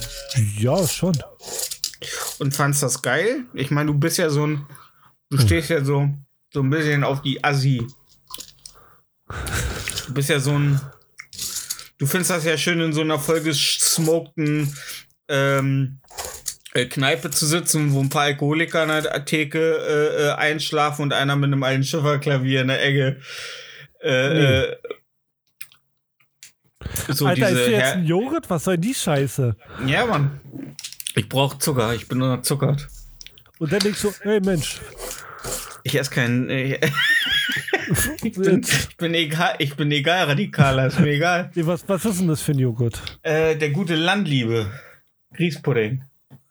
ja, 0.58 0.86
schon. 0.88 1.16
Und 2.38 2.54
fandst 2.54 2.82
das 2.82 3.02
geil? 3.02 3.44
Ich 3.54 3.70
meine, 3.70 3.92
du 3.92 3.98
bist 3.98 4.18
ja 4.18 4.30
so 4.30 4.46
ein, 4.46 4.66
du 5.30 5.38
stehst 5.38 5.70
ja 5.70 5.84
so, 5.84 6.08
so 6.52 6.60
ein 6.60 6.70
bisschen 6.70 7.04
auf 7.04 7.22
die 7.22 7.42
Assi. 7.42 7.86
Du 10.06 10.14
bist 10.14 10.28
ja 10.30 10.38
so 10.38 10.52
ein, 10.58 10.80
du 11.98 12.06
findest 12.06 12.30
das 12.30 12.44
ja 12.44 12.56
schön 12.58 12.80
in 12.80 12.92
so 12.92 13.00
einer 13.00 13.18
vollgesmokten 13.18 14.74
ähm, 15.28 15.98
äh, 16.74 16.86
Kneipe 16.86 17.30
zu 17.30 17.46
sitzen, 17.46 17.92
wo 17.92 18.00
ein 18.00 18.10
paar 18.10 18.22
Alkoholiker 18.24 18.82
an 18.82 18.88
der 18.88 19.24
Theke 19.24 19.58
äh, 19.60 20.26
äh, 20.26 20.32
einschlafen 20.32 21.02
und 21.02 21.12
einer 21.12 21.36
mit 21.36 21.46
einem 21.48 21.62
alten 21.62 21.84
Schifferklavier 21.84 22.62
in 22.62 22.68
der 22.68 22.82
Ecke. 22.84 23.20
Äh, 24.00 24.28
Nee. 24.34 24.44
äh, 24.44 24.76
so 27.08 27.26
Alter, 27.26 27.48
ist 27.48 27.58
hier 27.66 27.70
jetzt 27.78 27.92
ein 27.94 28.04
Joghurt? 28.04 28.50
Was 28.50 28.64
soll 28.64 28.76
die 28.78 28.94
Scheiße? 28.94 29.56
Ja, 29.86 30.04
Mann. 30.06 30.40
Ich 31.16 31.28
brauche 31.28 31.58
Zucker, 31.58 31.94
ich 31.94 32.06
bin 32.08 32.20
unterzuckert. 32.20 32.88
Und 33.58 33.72
dann 33.72 33.80
denkst 33.80 34.02
du, 34.02 34.12
hey 34.22 34.40
Mensch, 34.40 34.80
Ich 35.84 35.98
esse 35.98 36.10
keinen. 36.10 36.48
Ich, 36.50 36.78
ich, 38.24 38.32
bin, 38.34 38.62
ich 38.62 38.96
bin 38.96 39.14
egal, 39.14 39.54
ich 39.58 39.76
bin 39.76 39.92
egal 39.92 40.24
radikaler, 40.24 40.86
ist 40.86 40.98
mir 40.98 41.12
egal. 41.12 41.50
was, 41.54 41.86
was 41.88 42.04
ist 42.04 42.20
denn 42.20 42.28
das 42.28 42.40
für 42.40 42.52
ein 42.52 42.58
Joghurt? 42.58 43.00
Äh, 43.22 43.56
der 43.56 43.70
gute 43.70 43.94
Landliebe. 43.94 44.70
Grießpudding. 45.34 46.02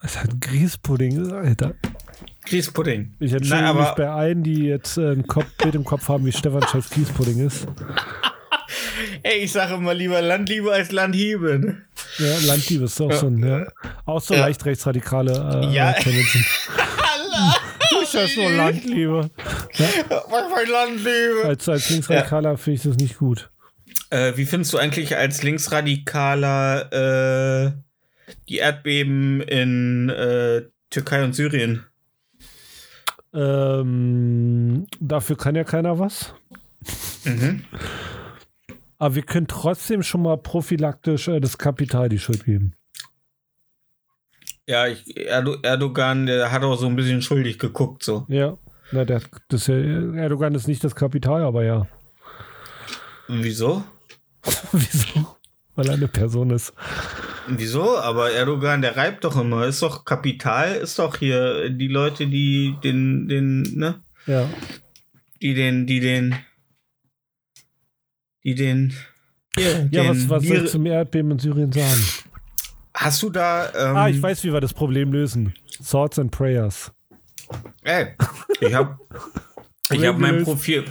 Halt 0.02 0.34
ein 0.34 0.40
Grießpudding, 0.40 1.32
Alter. 1.32 1.74
Grießpudding. 2.46 3.14
Ich 3.20 3.34
entschuldige 3.34 3.74
Nein, 3.74 3.78
mich 3.78 3.92
bei 3.92 4.10
allen, 4.10 4.44
die 4.44 4.66
jetzt 4.66 4.98
äh, 4.98 5.12
ein 5.12 5.26
Kopf, 5.26 5.48
Bild 5.58 5.76
im 5.76 5.86
Kopf 5.86 6.08
haben, 6.10 6.26
wie 6.26 6.32
Stefan 6.32 6.62
Scheiß 6.68 6.90
Grießpudding 6.90 7.46
ist. 7.46 7.66
Ey, 9.24 9.40
ich 9.40 9.52
sage 9.54 9.76
immer 9.76 9.94
lieber 9.94 10.22
Landliebe 10.22 10.72
als 10.72 10.92
Landhiebe. 10.92 11.58
Ne? 11.60 11.82
Ja, 12.18 12.38
Landliebe 12.46 12.86
ist 12.86 13.00
auch 13.02 13.12
so 13.14 13.28
ein, 13.28 13.38
ja. 13.46 13.66
Auch 14.06 14.22
so 14.22 14.34
Ja. 14.34 14.42
leicht 14.42 14.66
rechtsradikale 14.66 15.32
äh, 15.64 15.74
Ja. 15.74 15.94
Tendenzen. 15.94 16.46
Ich 18.04 18.14
heiße 18.16 18.40
nur 18.42 18.52
Landliebe. 18.52 19.30
Was 19.38 20.54
für 20.54 20.72
Landliebe? 20.72 21.46
Als, 21.46 21.68
als 21.70 21.90
Linksradikaler 21.90 22.58
finde 22.58 22.78
ich 22.78 22.84
das 22.84 22.98
nicht 22.98 23.18
gut. 23.18 23.50
Äh, 24.10 24.34
wie 24.36 24.46
findest 24.46 24.74
du 24.74 24.78
eigentlich 24.78 25.16
als 25.18 25.42
Linksradikaler 25.42 26.92
äh, 26.94 27.72
die 28.50 28.58
Erdbeben 28.58 29.42
in 29.42 30.10
äh, 30.10 30.64
Türkei 30.90 31.24
und 31.24 31.34
Syrien? 31.34 31.86
Ähm, 33.34 34.86
dafür 35.00 35.38
kann 35.38 35.56
ja 35.56 35.64
keiner 35.64 35.98
was. 35.98 36.34
Mhm. 37.24 37.64
Aber 39.04 39.16
wir 39.16 39.24
können 39.24 39.48
trotzdem 39.48 40.02
schon 40.02 40.22
mal 40.22 40.38
prophylaktisch 40.38 41.28
äh, 41.28 41.42
das 41.42 41.58
Kapital 41.58 42.08
die 42.08 42.20
Schuld 42.20 42.46
geben. 42.46 42.74
Ja, 44.66 44.88
ich, 44.88 45.18
Erdo 45.18 45.58
Erdogan, 45.62 46.26
der 46.26 46.54
hat 46.54 46.64
auch 46.64 46.78
so 46.78 46.88
ein 46.88 46.96
bisschen 46.96 47.22
schuldig 47.22 47.60
geguckt, 47.60 48.02
so. 48.02 48.26
Ja. 48.30 48.58
Na, 48.94 49.04
der, 49.04 49.22
das, 49.50 49.68
ja- 49.68 49.76
Erdogan 49.76 50.56
ist 50.56 50.70
nicht 50.70 50.86
das 50.86 50.96
Kapital, 50.96 51.44
aber 51.44 51.66
ja. 51.66 51.86
Wieso? 53.28 53.84
Wieso? 54.72 55.36
Weil 55.76 55.88
er 55.88 55.96
eine 55.96 56.08
Person 56.08 56.52
ist. 56.52 56.74
Wieso? 57.50 57.98
Aber 57.98 58.32
Erdogan, 58.32 58.82
der 58.82 58.96
reibt 58.96 59.26
doch 59.26 59.36
immer. 59.38 59.66
Ist 59.66 59.82
doch 59.82 60.06
Kapital, 60.06 60.76
ist 60.76 60.98
doch 60.98 61.18
hier 61.18 61.70
die 61.70 61.90
Leute, 61.90 62.26
die 62.28 62.78
den, 62.82 63.28
den, 63.28 63.64
ne? 63.76 64.02
Ja. 64.28 64.50
Die 65.42 65.54
den, 65.56 65.88
die 65.88 66.00
den, 66.00 66.38
die 68.44 68.56
den. 68.56 68.94
Ja, 69.58 69.80
den 69.80 70.10
was, 70.10 70.30
was 70.30 70.44
soll 70.44 70.66
ich 70.66 70.72
zum 70.72 70.86
Erdbeben 70.86 71.32
in 71.32 71.40
Syrien 71.40 71.72
sagen? 71.72 72.04
Hast 72.94 73.22
du 73.24 73.30
da. 73.30 73.70
Ähm, 73.76 73.96
Ah, 73.96 74.10
ich 74.10 74.22
weiß, 74.22 74.44
wie 74.44 74.54
wir 74.54 74.62
das 74.62 74.74
Problem 74.74 75.12
lösen. 75.12 75.54
Thoughts 75.90 76.20
and 76.20 76.32
Prayers. 76.32 76.92
Ey, 77.84 78.08
ich 78.62 78.74
hab. 78.74 79.00
Ich 79.92 80.06
habe 80.06 80.18
mein. 80.20 80.44
Profil, 80.44 80.86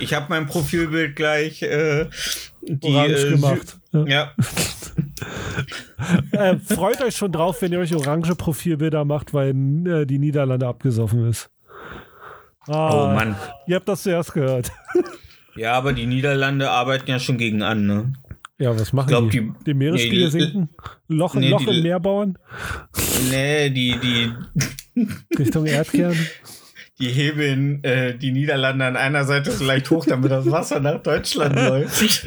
ich 0.00 0.14
habe 0.14 0.26
mein 0.28 0.46
Profilbild 0.46 1.14
gleich 1.14 1.62
äh, 1.62 2.06
die, 2.62 2.88
Orange 2.88 3.26
äh, 3.26 3.30
gemacht. 3.30 3.78
Ja. 3.92 4.04
Ja, 4.06 4.32
Äh, 6.32 6.56
freut 6.56 7.02
euch 7.02 7.16
schon 7.16 7.32
drauf, 7.32 7.60
wenn 7.60 7.72
ihr 7.72 7.78
euch 7.78 7.94
orange 7.94 8.34
Profilbilder 8.34 9.04
macht, 9.04 9.34
weil 9.34 9.50
äh, 9.86 10.06
die 10.06 10.18
Niederlande 10.18 10.66
abgesoffen 10.66 11.28
ist. 11.28 11.50
Ah, 12.66 13.10
oh 13.10 13.14
Mann. 13.14 13.36
Ihr 13.66 13.76
habt 13.76 13.88
das 13.88 14.02
zuerst 14.02 14.32
gehört. 14.32 14.70
Ja, 15.56 15.72
aber 15.74 15.92
die 15.92 16.06
Niederlande 16.06 16.70
arbeiten 16.70 17.10
ja 17.10 17.18
schon 17.18 17.38
gegen 17.38 17.62
an, 17.62 17.86
ne? 17.86 18.12
Ja, 18.58 18.78
was 18.78 18.92
machen 18.92 19.08
glaub, 19.08 19.30
die? 19.30 19.40
die- 19.40 19.64
Den 19.64 19.78
Meeresspiegel 19.78 20.24
nee, 20.24 20.30
sinken? 20.30 20.68
Loch, 21.08 21.34
nee, 21.34 21.48
Loch 21.50 21.64
die- 21.64 21.76
im 21.78 21.82
Meer 21.82 21.98
bauen? 22.00 22.38
Nee, 23.30 23.70
die, 23.70 23.96
die, 23.98 24.32
Richtung 25.38 25.66
Erdkern? 25.66 26.14
die 27.00 27.08
hebeln 27.08 27.82
äh, 27.84 28.16
die 28.18 28.32
Niederlande 28.32 28.84
an 28.84 28.96
einer 28.96 29.24
Seite 29.24 29.50
so 29.52 29.64
leicht 29.64 29.90
hoch, 29.90 30.04
damit 30.04 30.30
das 30.30 30.50
Wasser 30.50 30.80
nach 30.80 31.02
Deutschland 31.02 31.54
läuft. 31.56 32.26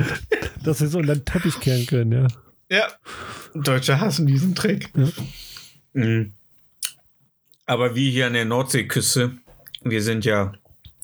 Dass 0.64 0.80
sie 0.80 0.88
so 0.88 0.98
unter 1.00 1.16
den 1.16 1.26
Teppich 1.26 1.60
kehren 1.60 1.86
können, 1.86 2.12
ja. 2.12 2.28
Ja. 2.72 2.88
Deutsche 3.54 4.00
hassen 4.00 4.26
diesen 4.26 4.56
Trick. 4.56 4.90
Ja. 4.98 5.08
Mhm. 5.94 6.34
Aber 7.68 7.96
wie 7.96 8.10
hier 8.10 8.28
an 8.28 8.34
der 8.34 8.46
Nordseeküste, 8.46 9.32
wir 9.84 10.02
sind 10.02 10.26
ja, 10.26 10.54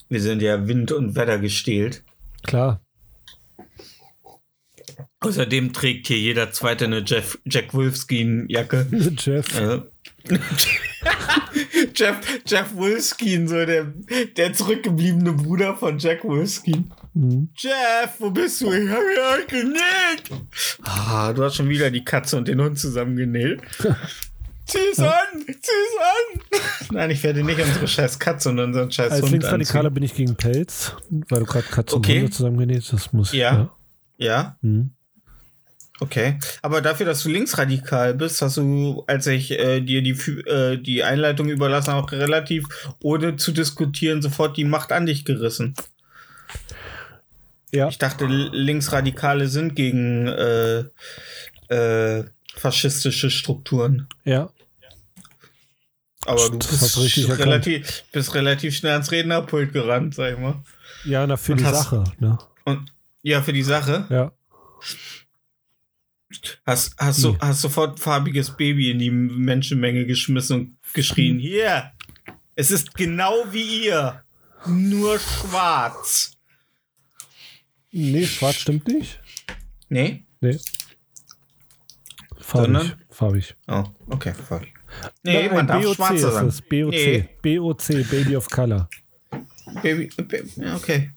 wir 0.09 0.21
sind 0.21 0.41
ja 0.41 0.67
Wind- 0.67 0.91
und 0.91 1.15
Wetter 1.15 1.37
gestählt. 1.37 2.03
Klar. 2.43 2.81
Außerdem 5.21 5.73
trägt 5.73 6.07
hier 6.07 6.17
jeder 6.17 6.51
zweite 6.51 6.85
eine 6.85 7.03
Jeff, 7.05 7.37
Jack 7.45 7.73
Wolfskin-Jacke. 7.73 8.87
Jeff. 9.17 9.59
Äh, 9.59 9.81
Jeff, 11.95 12.17
Jeff 12.45 12.75
Wolfskin, 12.75 13.47
so 13.47 13.65
der, 13.65 13.93
der 14.37 14.53
zurückgebliebene 14.53 15.33
Bruder 15.33 15.75
von 15.75 15.97
Jack 15.97 16.23
Wolfskin. 16.23 16.89
Mhm. 17.13 17.49
Jeff, 17.55 18.15
wo 18.19 18.29
bist 18.29 18.61
du? 18.61 18.71
Ich 18.71 18.89
habe 18.89 19.05
ja 19.15 19.33
euch 19.33 19.47
genäht. 19.47 20.41
Ah, 20.83 21.33
du 21.33 21.43
hast 21.43 21.55
schon 21.55 21.69
wieder 21.69 21.91
die 21.91 22.03
Katze 22.03 22.37
und 22.37 22.47
den 22.47 22.61
Hund 22.61 22.79
zusammengenäht. 22.79 23.61
Zieh's 24.69 24.99
an! 24.99 25.45
Zieh's 25.45 25.95
an! 25.99 26.59
Nein, 26.91 27.11
ich 27.11 27.23
werde 27.23 27.43
nicht 27.43 27.59
unsere 27.59 27.87
scheiß 27.87 28.19
Katze 28.19 28.49
und 28.49 28.59
unseren 28.59 28.91
scheiß 28.91 29.11
Als 29.11 29.21
Hund 29.23 29.31
Linksradikaler 29.31 29.89
bin 29.89 30.03
ich 30.03 30.13
gegen 30.13 30.35
Pelz, 30.35 30.93
weil 31.09 31.39
du 31.41 31.45
gerade 31.45 31.67
Katze 31.67 31.95
Okay. 31.95 32.11
und 32.13 32.19
Hunde 32.23 32.31
zusammengenäht 32.31 32.91
Das 32.93 33.11
muss. 33.13 33.33
Ja. 33.33 33.69
Ja, 34.17 34.57
Mhm. 34.61 34.91
okay. 36.01 36.37
Aber 36.61 36.81
dafür, 36.81 37.05
dass 37.05 37.23
du 37.23 37.29
linksradikal 37.29 38.13
bist, 38.13 38.41
hast 38.41 38.57
du, 38.57 39.03
als 39.07 39.27
ich 39.27 39.51
äh, 39.51 39.79
dir 39.81 40.01
die, 40.01 40.11
äh, 40.11 40.77
die 40.77 41.03
Einleitung 41.03 41.47
überlassen, 41.49 41.91
auch 41.91 42.11
relativ, 42.11 42.65
ohne 43.01 43.37
zu 43.37 43.51
diskutieren, 43.53 44.21
sofort 44.21 44.57
die 44.57 44.65
Macht 44.65 44.91
an 44.91 45.05
dich 45.05 45.23
gerissen. 45.25 45.73
Ja. 47.71 47.87
Ich 47.87 47.97
dachte, 47.97 48.25
Linksradikale 48.25 49.47
sind 49.47 49.75
gegen 49.75 50.27
äh, 50.27 50.83
äh, 51.73 52.23
faschistische 52.55 53.29
Strukturen. 53.29 54.07
Ja. 54.25 54.49
Aber 56.29 56.49
du 56.49 56.57
bist 56.59 56.97
relativ, 57.39 58.03
bist 58.11 58.33
relativ 58.35 58.75
schnell 58.75 58.93
ans 58.93 59.11
Rednerpult 59.11 59.73
gerannt, 59.73 60.15
sag 60.15 60.33
ich 60.33 60.39
mal. 60.39 60.63
Ja, 61.05 61.25
na, 61.25 61.37
für 61.37 61.53
Und 61.53 61.59
die 61.61 61.65
hast- 61.65 61.83
Sache. 61.83 62.03
Ne? 62.19 62.37
Und 62.65 62.91
ja, 63.23 63.41
für 63.41 63.53
die 63.53 63.63
Sache. 63.63 64.05
Ja. 64.09 64.31
Hast, 66.65 66.93
hast, 66.97 67.23
du, 67.23 67.31
Nee. 67.31 67.37
hast 67.41 67.61
sofort 67.61 67.99
farbiges 67.99 68.55
Baby 68.55 68.91
in 68.91 68.99
die 68.99 69.09
Menschenmenge 69.09 70.05
geschmissen 70.05 70.55
und 70.59 70.77
geschrien, 70.93 71.39
hier, 71.39 71.91
es 72.55 72.69
ist 72.71 72.93
genau 72.93 73.33
wie 73.51 73.85
ihr. 73.87 74.23
nur 74.67 75.17
schwarz. 75.19 76.33
Nee, 77.91 78.25
schwarz 78.27 78.55
stimmt 78.57 78.87
nicht. 78.87 79.19
Nee? 79.87 80.25
Nee. 80.41 80.59
Farbig. 82.39 82.65
Sondern? 82.65 82.93
Farbig. 83.19 83.53
Oh, 83.67 83.83
okay, 84.07 84.33
voll. 84.33 84.61
Nee, 85.23 85.47
Nein, 85.47 85.53
man 85.53 85.67
darf 85.67 85.83
BOC 85.83 85.95
schwarzer 85.95 86.15
ist 86.15 86.33
sagen. 86.35 86.47
es. 86.47 86.61
BOC. 86.61 86.91
Nee. 86.91 87.29
BOC, 87.41 87.87
Baby 88.09 88.35
of 88.37 88.49
Color. 88.49 88.89
Baby, 89.83 90.09
okay. 90.73 91.11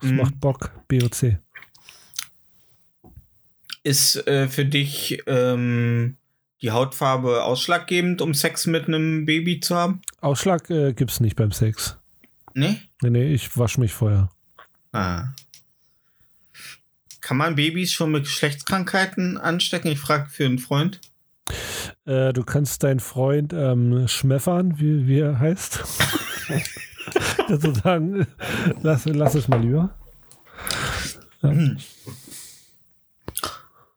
Das 0.00 0.10
Mhm. 0.10 0.16
macht 0.16 0.38
Bock. 0.38 0.70
BOC. 0.86 1.38
Ist 3.84 4.16
äh, 4.26 4.48
für 4.48 4.66
dich 4.66 5.22
ähm, 5.26 6.18
die 6.60 6.70
Hautfarbe 6.72 7.42
ausschlaggebend, 7.44 8.20
um 8.20 8.34
Sex 8.34 8.66
mit 8.66 8.86
einem 8.86 9.24
Baby 9.24 9.60
zu 9.60 9.74
haben? 9.76 10.02
Ausschlag 10.20 10.68
äh, 10.68 10.92
gibt's 10.92 11.20
nicht 11.20 11.36
beim 11.36 11.52
Sex. 11.52 11.96
Nee? 12.52 12.80
Nee, 13.00 13.10
nee, 13.10 13.32
ich 13.32 13.56
wasche 13.56 13.80
mich 13.80 13.92
vorher. 13.94 14.28
Ah. 14.92 15.28
Kann 17.26 17.38
man 17.38 17.56
Babys 17.56 17.90
schon 17.90 18.12
mit 18.12 18.22
Geschlechtskrankheiten 18.22 19.36
anstecken? 19.36 19.88
Ich 19.90 19.98
frage 19.98 20.28
für 20.30 20.44
einen 20.44 20.60
Freund. 20.60 21.00
Äh, 22.04 22.32
du 22.32 22.44
kannst 22.44 22.84
deinen 22.84 23.00
Freund 23.00 23.52
ähm, 23.52 24.06
schmeffern, 24.06 24.78
wie, 24.78 25.08
wie 25.08 25.18
er 25.18 25.40
heißt. 25.40 25.82
also 27.48 27.74
sagen, 27.74 28.28
lass, 28.80 29.06
lass 29.06 29.34
es 29.34 29.48
mal 29.48 29.60
lieber. 29.60 29.92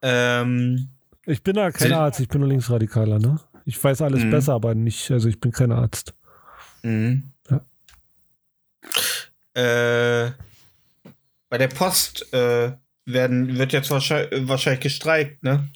Ähm, 0.02 0.88
Ich 1.28 1.44
bin 1.44 1.54
da 1.54 1.70
kein 1.70 1.94
Arzt, 1.94 2.20
ich 2.20 2.30
bin 2.30 2.42
nur 2.42 2.50
Linksradikaler, 2.50 3.20
ne? 3.20 3.40
Ich 3.66 3.84
weiß 3.84 4.02
alles 4.02 4.24
Mhm. 4.24 4.32
besser, 4.32 4.54
aber 4.54 4.74
nicht, 4.74 5.12
also 5.12 5.30
ich 5.30 5.40
bin 5.40 5.52
kein 5.52 5.72
Arzt. 5.72 6.16
mhm. 6.82 7.32
Ja. 7.48 7.62
Äh, 9.54 10.32
bei 11.50 11.58
der 11.60 11.68
Post 11.68 12.34
äh, 12.34 12.72
werden, 13.14 13.58
wird 13.58 13.74
jetzt 13.74 13.92
wahrscheinlich, 13.92 14.48
wahrscheinlich 14.48 14.82
gestreikt, 14.82 15.44
ne? 15.44 15.70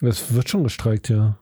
Es 0.00 0.32
wird 0.32 0.48
schon 0.48 0.64
gestreikt, 0.64 1.08
ja. 1.08 1.38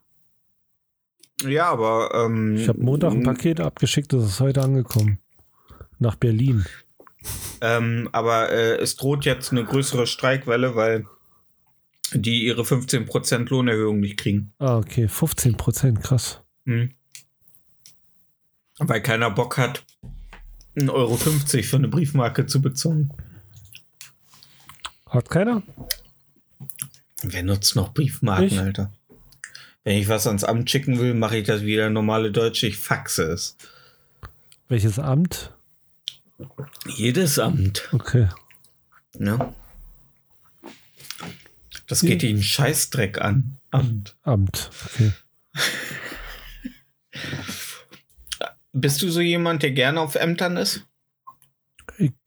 Ja, 1.43 1.67
aber 1.71 2.11
ähm, 2.15 2.57
Ich 2.57 2.69
habe 2.69 2.81
Montag 2.83 3.13
ein 3.13 3.23
Paket 3.23 3.61
abgeschickt, 3.61 4.13
das 4.13 4.25
ist 4.25 4.41
heute 4.41 4.63
angekommen. 4.63 5.19
Nach 5.99 6.17
Berlin. 6.17 6.65
Ähm, 7.61 8.09
aber 8.13 8.51
äh, 8.51 8.77
es 8.77 8.97
droht 8.97 9.25
jetzt 9.25 9.53
eine 9.53 9.65
größere 9.65 10.07
Streikwelle, 10.07 10.75
weil 10.75 11.07
die 12.13 12.45
ihre 12.45 12.63
15% 12.63 13.51
Lohnerhöhung 13.51 14.01
nicht 14.01 14.19
kriegen. 14.19 14.53
Ah, 14.59 14.79
okay, 14.79 15.09
15 15.09 15.57
Prozent, 15.57 16.03
krass. 16.03 16.41
Hm. 16.65 16.93
Weil 18.79 19.03
keiner 19.03 19.31
Bock 19.31 19.59
hat, 19.59 19.85
1,50 20.77 20.93
Euro 20.93 21.17
für 21.17 21.77
eine 21.77 21.89
Briefmarke 21.89 22.47
zu 22.47 22.63
bezahlen. 22.63 23.13
Hat 25.11 25.31
keiner? 25.31 25.63
Wer 27.23 27.43
nutzt 27.43 27.77
noch 27.77 27.93
Briefmarken, 27.95 28.47
Ich. 28.47 28.59
Alter? 28.59 28.93
Wenn 29.85 29.97
ich 29.97 30.09
was 30.09 30.27
ans 30.27 30.45
Amt 30.45 30.71
schicken 30.71 30.99
will, 30.99 31.15
mache 31.15 31.39
ich 31.39 31.47
das 31.47 31.63
wie 31.63 31.77
der 31.77 31.89
normale 31.91 32.31
Deutsche. 32.31 32.67
Ich 32.67 32.77
faxe 32.77 33.23
es. 33.25 33.57
Welches 34.69 34.99
Amt? 34.99 35.53
Jedes 36.87 37.39
Amt. 37.39 37.89
Okay. 37.93 38.29
Ne? 39.17 39.55
Das 41.87 42.03
geht 42.03 42.23
ihnen 42.23 42.43
Scheißdreck 42.43 43.21
an. 43.21 43.57
Amt. 43.71 44.15
Amt. 44.23 44.71
Okay. 44.85 45.13
Bist 48.73 49.01
du 49.03 49.11
so 49.11 49.21
jemand, 49.21 49.63
der 49.63 49.71
gerne 49.71 50.01
auf 50.01 50.15
Ämtern 50.15 50.59
ist? 50.59 50.85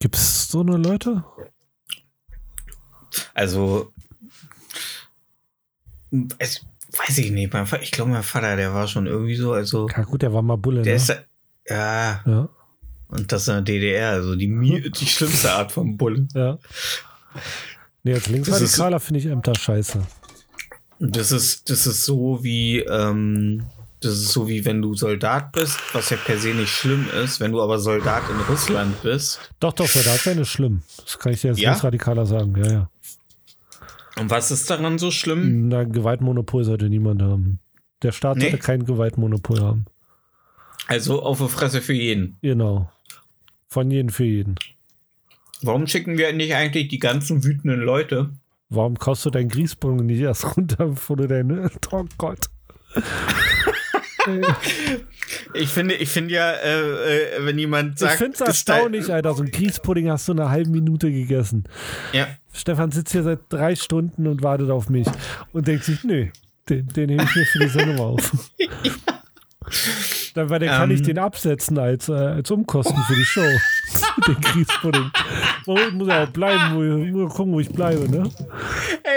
Gibt's 0.00 0.48
so 0.50 0.60
eine 0.60 0.76
Leute? 0.76 1.24
Also, 3.34 3.92
es, 6.38 6.60
weiß 7.06 7.18
ich 7.18 7.30
nicht. 7.30 7.52
Mein, 7.52 7.66
Vater- 7.66 7.82
ich 7.82 7.90
glaube, 7.90 8.10
mein 8.10 8.22
Vater, 8.22 8.56
der 8.56 8.74
war 8.74 8.86
schon 8.88 9.06
irgendwie 9.06 9.34
so, 9.36 9.52
also, 9.52 9.88
Ja, 9.88 10.02
gut, 10.04 10.22
der 10.22 10.32
war 10.32 10.42
mal 10.42 10.56
Bulle, 10.56 10.82
der 10.82 10.92
ne? 10.92 10.96
ist, 10.96 11.08
ja, 11.68 12.20
ja, 12.26 12.48
und 13.08 13.30
das 13.30 13.46
in 13.48 13.54
der 13.54 13.62
DDR, 13.62 14.10
also 14.10 14.34
die, 14.36 14.48
die 14.90 15.06
schlimmste 15.06 15.52
Art 15.52 15.72
von 15.72 15.96
Bulle. 15.96 16.26
ja. 16.34 16.58
Nee, 18.04 18.14
als 18.14 18.26
Linksradikaler 18.26 18.98
finde 18.98 19.20
ich 19.20 19.26
Ämter 19.26 19.54
scheiße. 19.54 20.04
Das 20.98 21.30
ist, 21.30 21.70
das 21.70 21.86
ist 21.86 22.04
so 22.04 22.42
wie, 22.42 22.80
ähm, 22.80 23.64
das 24.00 24.14
ist 24.14 24.32
so 24.32 24.48
wie 24.48 24.64
wenn 24.64 24.82
du 24.82 24.94
Soldat 24.94 25.52
bist, 25.52 25.78
was 25.92 26.10
ja 26.10 26.16
per 26.16 26.36
se 26.36 26.48
nicht 26.48 26.68
schlimm 26.70 27.06
ist, 27.24 27.38
wenn 27.38 27.52
du 27.52 27.62
aber 27.62 27.78
Soldat 27.78 28.24
in 28.28 28.40
Russland 28.52 29.00
bist. 29.04 29.38
Doch, 29.60 29.72
doch, 29.72 29.86
Soldat 29.86 30.26
wäre 30.26 30.36
nicht 30.40 30.50
schlimm. 30.50 30.82
Das 31.04 31.16
kann 31.18 31.32
ich 31.32 31.40
dir 31.40 31.50
als 31.50 31.60
Ja? 31.60 31.70
Linksradikaler 31.70 32.26
sagen. 32.26 32.56
Ja, 32.56 32.72
ja. 32.72 32.90
Und 34.18 34.30
was 34.30 34.50
ist 34.50 34.68
daran 34.70 34.98
so 34.98 35.10
schlimm? 35.10 35.68
Na, 35.68 35.84
Gewaltmonopol 35.84 36.64
sollte 36.64 36.88
niemand 36.88 37.22
haben. 37.22 37.60
Der 38.02 38.12
Staat 38.12 38.36
Nee? 38.36 38.44
sollte 38.50 38.58
kein 38.58 38.84
Gewaltmonopol 38.84 39.60
haben. 39.60 39.84
Also 40.86 41.22
auf 41.22 41.38
die 41.38 41.48
Fresse 41.48 41.80
für 41.80 41.92
jeden. 41.94 42.36
Genau. 42.42 42.90
Von 43.68 43.90
jedem 43.90 44.10
für 44.10 44.24
jeden. 44.24 44.56
Warum 45.62 45.86
schicken 45.86 46.18
wir 46.18 46.32
nicht 46.32 46.54
eigentlich 46.54 46.88
die 46.88 46.98
ganzen 46.98 47.44
wütenden 47.44 47.80
Leute? 47.80 48.30
Warum 48.68 48.98
kaufst 48.98 49.24
du 49.24 49.30
deinen 49.30 49.48
Grießbogen 49.48 50.04
nicht 50.06 50.20
erst 50.20 50.56
runter, 50.56 50.88
bevor 50.88 51.16
du 51.16 51.28
deine. 51.28 51.70
Oh 51.92 52.04
Gott. 52.18 52.46
Ich 55.54 55.68
finde, 55.70 55.94
ich 55.94 56.08
finde 56.08 56.34
ja, 56.34 56.52
äh, 56.52 57.36
äh, 57.38 57.46
wenn 57.46 57.58
jemand 57.58 57.98
sagt, 57.98 58.12
ich 58.14 58.18
finde 58.18 58.34
es 58.34 58.40
erstaunlich, 58.40 59.12
Alter. 59.12 59.34
So 59.34 59.42
ein 59.42 59.50
Grießpudding 59.50 60.10
hast 60.10 60.28
du 60.28 60.32
in 60.32 60.40
einer 60.40 60.50
halben 60.50 60.70
Minute 60.70 61.10
gegessen. 61.10 61.64
Ja, 62.12 62.28
Stefan 62.52 62.90
sitzt 62.90 63.12
hier 63.12 63.22
seit 63.22 63.40
drei 63.48 63.74
Stunden 63.74 64.26
und 64.26 64.42
wartet 64.42 64.70
auf 64.70 64.88
mich 64.88 65.06
und 65.52 65.66
denkt 65.66 65.84
sich, 65.84 66.04
nö, 66.04 66.26
den, 66.68 66.86
den 66.88 67.06
nehme 67.10 67.24
ich 67.24 67.34
mir 67.34 67.44
für 67.46 67.58
die 67.60 67.68
Sendung 67.68 67.98
auf. 68.00 68.32
Dann, 70.34 70.50
weil 70.50 70.58
dann 70.60 70.68
kann 70.70 70.90
Ähm. 70.90 70.96
ich 70.96 71.02
den 71.02 71.18
absetzen 71.18 71.78
als, 71.78 72.08
äh, 72.08 72.12
als 72.12 72.50
Umkosten 72.50 72.96
für 73.06 73.14
die 73.14 73.24
Show. 73.24 73.40
den 74.26 74.40
Grießpudding. 74.40 75.10
Wo 75.66 75.78
muss 75.92 76.08
er 76.08 76.24
auch 76.24 76.28
bleiben, 76.30 76.74
wo, 76.74 76.80
muss 77.24 77.32
gucken, 77.34 77.52
wo 77.52 77.60
ich 77.60 77.68
bleibe, 77.70 78.08
ne? 78.10 78.28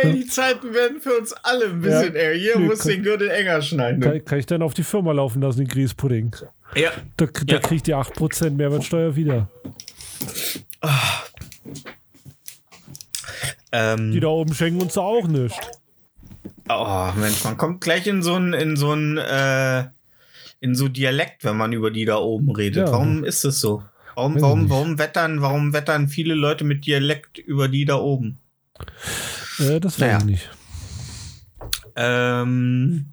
ey, 0.04 0.14
die 0.14 0.28
Zeiten 0.28 0.74
werden 0.74 1.02
für 1.02 1.18
uns 1.18 1.34
alle 1.34 1.66
ein 1.66 1.82
bisschen 1.82 2.14
Ja. 2.14 2.20
enger. 2.22 2.34
Hier 2.38 2.60
Nee, 2.60 2.66
muss 2.66 2.80
kann- 2.80 2.88
den 2.90 3.04
Gürtel 3.04 3.30
enger 3.32 3.62
schneiden. 3.62 4.02
Kann, 4.02 4.24
kann 4.26 4.40
ich 4.40 4.46
dann 4.46 4.62
auf 4.62 4.74
die 4.74 4.84
Firma 4.84 5.12
laufen 5.14 5.42
lassen, 5.42 5.60
den 5.60 5.68
Grießpudding? 5.68 6.36
Ja, 6.76 6.92
Da, 7.18 7.26
da 7.26 7.56
Ja. 7.56 7.60
kriegt 7.60 7.88
ihr 7.88 7.98
8% 7.98 8.56
Mehrwertsteuer 8.58 9.16
wieder. 9.16 9.50
Ähm, 13.72 14.12
Die 14.12 14.20
da 14.20 14.28
oben 14.28 14.54
schenken 14.54 14.82
uns 14.82 14.94
da 14.94 15.02
auch 15.02 15.28
nichts. 15.28 15.58
Oh, 16.70 17.10
Mensch, 17.16 17.44
man 17.44 17.58
kommt 17.58 17.82
gleich 17.82 18.08
in 18.08 18.24
so 18.24 18.36
ein, 18.36 18.54
in 18.54 18.76
so 18.76 18.94
ein, 18.94 19.18
äh, 19.18 19.86
in 20.60 20.76
so 20.76 20.88
Dialekt, 20.88 21.44
wenn 21.44 21.58
man 21.58 21.74
über 21.74 21.92
die 21.92 22.06
da 22.06 22.18
oben 22.18 22.52
redet. 22.52 22.88
Ja. 22.88 22.92
Warum 22.92 23.24
ist 23.24 23.44
es 23.46 23.60
so? 23.60 23.84
Warum, 24.16 24.42
warum, 24.42 24.70
warum 24.70 24.98
wettern, 24.98 25.42
warum 25.42 25.74
wettern 25.74 26.08
viele 26.08 26.36
Leute 26.36 26.64
mit 26.64 26.86
Dialekt 26.86 27.38
über 27.38 27.68
die 27.68 27.86
da 27.86 27.98
oben? 27.98 28.40
Äh, 29.60 29.80
das 29.80 30.00
weiß 30.00 30.08
Naja. 30.08 30.18
ich 30.20 30.26
nicht. 30.26 30.50
Ähm, 31.98 33.08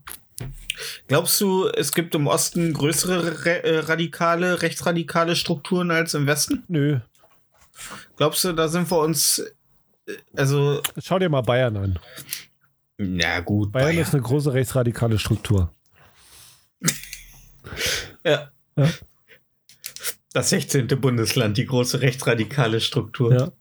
glaubst 1.08 1.40
du, 1.40 1.68
es 1.68 1.92
gibt 1.92 2.14
im 2.14 2.26
Osten 2.26 2.72
größere 2.72 3.44
re 3.44 3.64
äh, 3.64 3.78
radikale, 3.80 4.62
rechtsradikale 4.62 5.36
Strukturen 5.36 5.90
als 5.90 6.14
im 6.14 6.26
Westen? 6.26 6.64
Nö. 6.68 6.98
Glaubst 8.16 8.44
du, 8.44 8.52
da 8.52 8.68
sind 8.68 8.90
wir 8.90 8.98
uns, 9.00 9.42
also, 10.37 10.83
Schau 11.03 11.18
dir 11.18 11.29
mal 11.29 11.42
Bayern 11.42 11.77
an. 11.77 11.98
na 12.98 13.40
gut, 13.40 13.72
Bayern 13.72 13.88
Bayern. 13.88 14.03
ist 14.03 14.14
eine 14.14 14.22
große 14.22 14.53
rechtsradikale 14.53 15.18
Struktur. 15.18 15.72
ja. 18.25 18.51
Ja. 18.77 18.88
Das 20.33 20.48
16. 20.48 20.87
Bundesland, 20.88 21.59
die 21.59 21.66
große 21.66 22.01
rechtsradikale 22.01 22.81
Struktur. 22.81 23.33
Ja. 23.35 23.53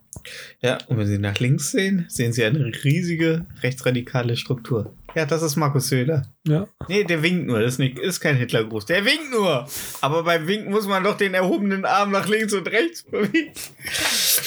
Ja, 0.61 0.77
und 0.87 0.97
wenn 0.97 1.07
Sie 1.07 1.17
nach 1.17 1.39
links 1.39 1.71
sehen, 1.71 2.05
sehen 2.09 2.33
Sie 2.33 2.43
eine 2.43 2.71
riesige 2.83 3.45
rechtsradikale 3.61 4.35
Struktur. 4.37 4.93
Ja, 5.15 5.25
das 5.25 5.41
ist 5.41 5.55
Markus 5.55 5.87
Söder. 5.87 6.27
Ja. 6.47 6.67
Nee, 6.87 7.03
der 7.03 7.23
winkt 7.23 7.47
nur, 7.47 7.59
das 7.59 7.73
ist, 7.73 7.79
nicht, 7.79 7.99
ist 7.99 8.19
kein 8.19 8.37
Hitlergruß. 8.37 8.85
Der 8.85 9.03
winkt 9.05 9.31
nur. 9.31 9.67
Aber 10.01 10.23
beim 10.23 10.47
Winken 10.47 10.71
muss 10.71 10.87
man 10.87 11.03
doch 11.03 11.17
den 11.17 11.33
erhobenen 11.33 11.85
Arm 11.85 12.11
nach 12.11 12.27
links 12.27 12.53
und 12.53 12.67
rechts 12.67 13.03
bewegen. 13.03 13.53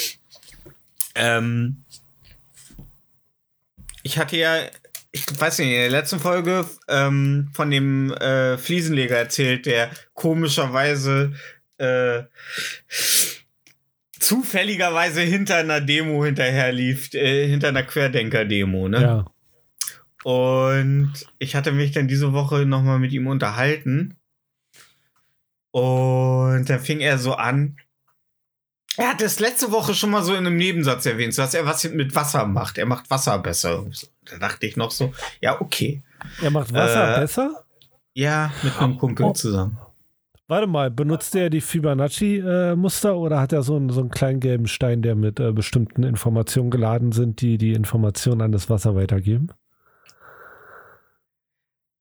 ähm, 1.15 1.84
ich 4.05 4.19
hatte 4.19 4.37
ja, 4.37 4.59
ich 5.11 5.25
weiß 5.41 5.59
nicht, 5.59 5.69
in 5.69 5.75
der 5.75 5.91
letzten 5.91 6.21
Folge 6.21 6.65
ähm, 6.89 7.51
von 7.53 7.71
dem 7.71 8.13
äh, 8.13 8.57
Fliesenleger 8.59 9.17
erzählt, 9.17 9.67
der 9.67 9.91
komischerweise 10.13 11.33
äh, 11.79 12.23
zufälligerweise 14.21 15.23
hinter 15.23 15.57
einer 15.57 15.81
Demo 15.81 16.25
hinterher 16.25 16.71
lief, 16.71 17.13
äh, 17.15 17.49
hinter 17.49 17.69
einer 17.69 17.83
Querdenker-Demo, 17.83 18.89
ne? 18.89 19.03
Ja. 19.03 19.25
Und 20.25 21.13
ich 21.39 21.55
hatte 21.55 21.73
mich 21.73 21.93
dann 21.93 22.09
diese 22.09 22.33
Woche 22.33 22.65
nochmal 22.67 22.99
mit 22.99 23.13
ihm 23.13 23.27
unterhalten. 23.27 24.17
Und 25.71 26.65
dann 26.67 26.81
fing 26.81 27.01
er 27.01 27.19
so 27.19 27.35
an, 27.35 27.77
Er 28.97 29.09
hat 29.11 29.21
das 29.21 29.41
letzte 29.41 29.73
Woche 29.73 29.95
schon 29.95 30.11
mal 30.11 30.23
so 30.23 30.33
in 30.35 30.47
einem 30.47 30.57
Nebensatz 30.57 31.05
erwähnt, 31.07 31.37
dass 31.37 31.55
er 31.55 31.67
was 31.67 31.85
mit 31.91 32.15
Wasser 32.15 32.47
macht. 32.47 32.79
Er 32.79 32.87
macht 32.87 33.11
Wasser 33.11 33.39
besser. 33.39 33.85
Da 34.31 34.39
dachte 34.39 34.67
ich 34.67 34.77
noch 34.77 34.91
so, 34.91 35.13
ja, 35.41 35.61
okay. 35.61 36.03
Er 36.41 36.51
macht 36.51 36.73
Wasser 36.73 37.17
Äh, 37.17 37.21
besser? 37.21 37.65
Ja, 38.15 38.53
mit 38.63 38.79
einem 38.79 38.97
Kumpel 38.99 39.27
Oh. 39.27 39.33
zusammen. 39.33 39.79
Warte 40.47 40.67
mal, 40.67 40.91
benutzt 40.91 41.35
er 41.35 41.49
die 41.51 41.63
Fibonacci-Muster 41.63 43.17
oder 43.17 43.41
hat 43.41 43.53
er 43.53 43.63
so 43.63 43.77
einen, 43.77 43.89
so 43.89 44.01
einen 44.01 44.11
kleinen 44.11 44.41
gelben 44.41 44.67
Stein, 44.69 45.01
der 45.03 45.15
mit 45.15 45.41
äh, 45.41 45.53
bestimmten 45.53 46.03
Informationen 46.03 46.71
geladen 46.71 47.13
sind, 47.13 47.41
die 47.41 47.57
die 47.59 47.73
Informationen 47.73 48.43
an 48.43 48.53
das 48.53 48.69
Wasser 48.69 48.95
weitergeben? 48.95 49.49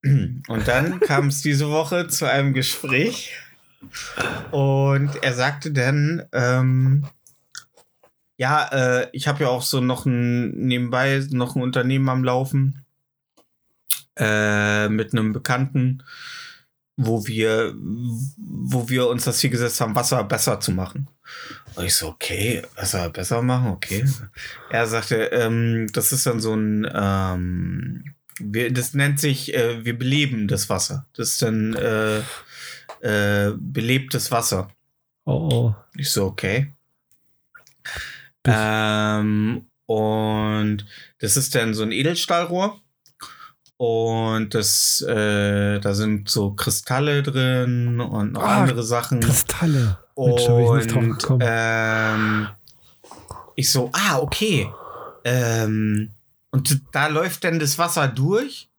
Und 0.04 0.68
dann 0.68 1.00
kam 1.00 1.28
es 1.28 1.42
diese 1.42 1.70
Woche 1.70 2.08
zu 2.08 2.30
einem 2.30 2.54
Gespräch 2.54 3.32
und 4.52 5.12
er 5.22 5.34
sagte 5.34 5.72
dann, 5.72 6.24
ähm, 6.32 7.06
ja, 8.38 8.68
äh, 8.72 9.10
ich 9.14 9.28
habe 9.28 9.44
ja 9.44 9.50
auch 9.50 9.62
so 9.62 9.80
noch 9.80 10.06
ein 10.06 10.52
nebenbei 10.52 11.26
noch 11.32 11.56
ein 11.56 11.62
Unternehmen 11.62 12.10
am 12.10 12.24
Laufen 12.24 12.86
äh, 14.16 14.90
mit 14.90 15.14
einem 15.14 15.34
Bekannten, 15.34 16.04
wo 16.98 17.26
wir, 17.28 17.74
wo 18.38 18.90
wir 18.90 19.08
uns 19.08 19.26
das 19.26 19.38
Ziel 19.38 19.50
gesetzt 19.50 19.82
haben, 19.82 19.96
Wasser 19.96 20.24
besser 20.24 20.60
zu 20.60 20.72
machen. 20.72 21.08
Und 21.76 21.86
ich 21.86 21.96
so, 21.96 22.10
okay, 22.10 22.62
Wasser 22.76 23.10
besser 23.10 23.42
machen, 23.42 23.70
okay. 23.72 24.06
Er 24.70 24.88
sagte, 24.88 25.16
ähm, 25.32 25.88
das 25.94 26.12
ist 26.12 26.26
dann 26.26 26.40
so 26.40 26.54
ein, 26.54 26.88
ähm, 26.94 28.16
wir, 28.40 28.72
das 28.72 28.94
nennt 28.94 29.20
sich, 29.20 29.54
äh, 29.54 29.84
wir 29.86 29.98
beleben 29.98 30.48
das 30.48 30.70
Wasser. 30.70 31.06
Das 31.16 31.30
ist 31.30 31.42
dann 31.42 31.74
äh, 31.76 32.22
äh, 33.04 33.52
belebtes 33.58 34.32
Wasser. 34.32 34.70
Oh, 35.26 35.50
oh. 35.52 35.76
Ich 35.96 36.12
so, 36.12 36.26
okay. 36.26 36.72
Ähm, 38.46 39.66
und 39.86 40.86
das 41.20 41.38
ist 41.38 41.56
dann 41.56 41.74
so 41.74 41.84
ein 41.84 41.92
Edelstahlrohr. 41.92 42.80
Und 43.78 44.54
das, 44.54 45.02
äh, 45.02 45.80
da 45.80 45.94
sind 45.94 46.30
so 46.30 46.52
Kristalle 46.52 47.24
drin 47.24 48.00
und 48.00 48.34
noch 48.34 48.44
Ah, 48.44 48.62
andere 48.62 48.84
Sachen. 48.84 49.20
Kristalle. 49.20 49.98
Mensch, 50.16 50.42
ich 50.42 50.96
Und 50.96 51.20
gekommen. 51.20 51.42
ähm, 51.44 52.48
ich 53.56 53.70
so, 53.72 53.90
ah, 53.94 54.20
okay. 54.20 54.70
Ähm, 55.26 56.12
und 56.52 56.82
da 56.92 57.08
läuft 57.08 57.44
dann 57.44 57.60
das 57.60 57.78
Wasser 57.80 58.08
durch? 58.08 58.70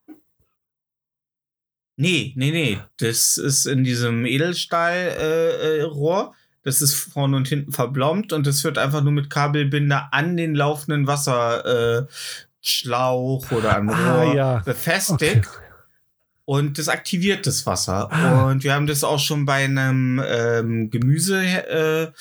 Nee, 1.97 2.33
nee, 2.37 2.51
nee. 2.51 2.79
Das 2.99 3.37
ist 3.37 3.67
in 3.67 3.85
diesem 3.85 4.27
Edelstahlrohr. 4.27 6.23
Äh, 6.23 6.27
äh, 6.27 6.31
das 6.65 6.83
ist 6.83 6.95
vorne 6.95 7.37
und 7.37 7.47
hinten 7.47 7.73
verblombt 7.73 8.33
und 8.33 8.47
das 8.47 8.65
wird 8.65 8.79
einfach 8.79 9.03
nur 9.03 9.13
mit 9.13 9.29
Kabelbinder 9.29 10.09
an 10.13 10.39
den 10.39 10.55
laufenden 10.55 11.07
Wasserschlauch 11.07 13.53
äh, 13.53 13.55
oder 13.55 13.77
an 13.77 13.91
Ah, 13.91 14.23
Rohr 14.23 14.35
ja. 14.35 14.63
befestigt. 14.65 15.47
Okay. 15.47 15.59
Und 16.47 16.79
das 16.79 16.89
aktiviert 16.89 17.47
das 17.47 17.65
Wasser. 17.65 18.13
Ah. 18.13 18.51
Und 18.51 18.65
wir 18.65 18.75
haben 18.75 18.87
das 18.87 19.03
auch 19.03 19.19
schon 19.19 19.47
bei 19.47 19.65
einem 19.65 20.23
ähm, 20.27 20.91
Gemüsebauern 20.91 22.13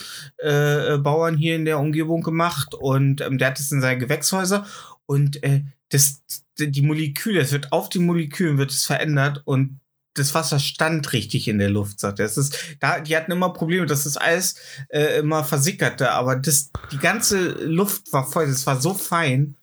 äh, 0.41 0.93
äh, 0.93 0.97
Bauern 0.97 1.35
hier 1.37 1.55
in 1.55 1.65
der 1.65 1.79
Umgebung 1.79 2.21
gemacht. 2.21 2.73
Und 2.73 3.19
ähm, 3.21 3.37
der 3.37 3.49
hat 3.49 3.59
es 3.59 3.71
in 3.71 3.81
seinen 3.81 3.99
Gewächshäuser. 3.99 4.65
Und 5.05 5.43
äh, 5.43 5.63
das, 5.89 6.21
die 6.59 6.81
Moleküle, 6.81 7.41
es 7.41 7.51
wird 7.51 7.71
auf 7.71 7.89
den 7.89 8.05
Molekülen 8.05 8.57
wird 8.57 8.71
es 8.71 8.85
verändert 8.85 9.41
und 9.45 9.79
das 10.15 10.33
Wasser 10.35 10.59
stand 10.59 11.11
richtig 11.13 11.47
in 11.47 11.57
der 11.57 11.69
Luft, 11.69 11.99
sagt 11.99 12.19
er. 12.19 12.25
Es 12.25 12.37
ist, 12.37 12.55
da, 12.79 12.99
die 12.99 13.17
hatten 13.17 13.31
immer 13.31 13.51
Probleme, 13.51 13.85
dass 13.85 14.03
das 14.03 14.17
Eis 14.17 14.55
äh, 14.89 15.19
immer 15.19 15.43
versickerte, 15.43 16.11
aber 16.11 16.35
das, 16.35 16.71
die 16.91 16.99
ganze 16.99 17.49
Luft 17.65 18.13
war 18.13 18.29
voll, 18.29 18.47
das 18.47 18.67
war 18.67 18.79
so 18.79 18.93
fein. 18.93 19.55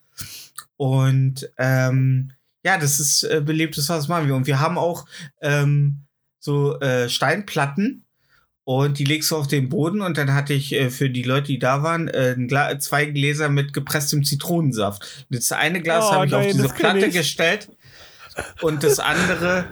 Und 0.77 1.51
ähm, 1.59 2.33
ja, 2.65 2.79
das 2.79 2.99
ist 3.01 3.23
äh, 3.25 3.41
belebtes 3.45 3.89
Wasser, 3.89 4.01
das 4.01 4.09
machen 4.09 4.27
wir. 4.27 4.35
Und 4.35 4.47
wir 4.47 4.61
haben 4.61 4.77
auch 4.77 5.07
ähm, 5.41 6.01
so 6.41 6.79
äh, 6.81 7.09
Steinplatten 7.09 8.05
und 8.79 9.01
die 9.01 9.05
legst 9.05 9.33
du 9.33 9.37
auf 9.37 9.49
den 9.49 9.69
Boden 9.69 10.01
und 10.01 10.17
dann 10.17 10.33
hatte 10.33 10.55
ich 10.55 10.73
äh, 10.73 10.91
für 10.91 11.11
die 11.11 11.25
Leute, 11.25 11.49
die 11.49 11.59
da 11.59 11.83
waren, 11.83 12.07
äh, 12.07 12.79
zwei 12.79 13.07
Gläser 13.07 13.49
mit 13.49 13.73
gepresstem 13.73 14.23
Zitronensaft. 14.23 15.27
Das 15.29 15.51
eine 15.51 15.81
Glas 15.81 16.05
Oh, 16.09 16.13
habe 16.13 16.27
ich 16.27 16.35
auf 16.35 16.47
diese 16.47 16.69
Platte 16.69 17.07
ich. 17.07 17.15
gestellt 17.15 17.69
und 18.61 18.85
das 18.85 19.01
andere 19.01 19.65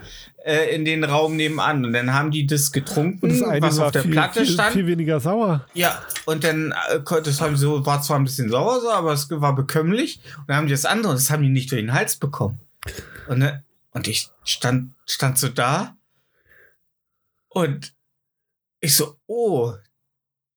äh, 0.43 0.75
in 0.75 0.83
den 0.83 1.05
Raum 1.05 1.37
nebenan. 1.37 1.85
Und 1.85 1.93
dann 1.93 2.13
haben 2.13 2.29
die 2.31 2.45
das 2.45 2.73
getrunken, 2.73 3.39
das 3.39 3.61
was 3.61 3.79
auf 3.79 3.91
der 3.93 4.01
viel, 4.01 4.11
Platte 4.11 4.43
viel, 4.43 4.53
stand. 4.53 4.73
viel 4.73 4.85
weniger 4.85 5.21
sauer. 5.21 5.65
Ja, 5.73 6.03
und 6.25 6.43
dann 6.43 6.73
äh, 6.91 6.99
das 7.23 7.39
haben 7.39 7.55
sie 7.55 7.67
war 7.69 8.01
zwar 8.01 8.19
ein 8.19 8.25
bisschen 8.25 8.49
sauer 8.49 8.81
so, 8.81 8.91
aber 8.91 9.13
es 9.13 9.29
war 9.29 9.55
bekömmlich. 9.55 10.19
Und 10.39 10.49
dann 10.49 10.57
haben 10.57 10.67
die 10.67 10.73
das 10.73 10.83
andere, 10.83 11.13
das 11.13 11.29
haben 11.29 11.41
die 11.41 11.47
nicht 11.47 11.71
durch 11.71 11.79
den 11.81 11.93
Hals 11.93 12.17
bekommen. 12.17 12.59
Und, 13.29 13.39
ne, 13.39 13.63
und 13.91 14.09
ich 14.09 14.29
stand, 14.43 14.91
stand 15.05 15.37
so 15.37 15.47
da 15.47 15.95
und 17.47 17.93
ich 18.81 18.95
so, 18.95 19.17
oh, 19.27 19.73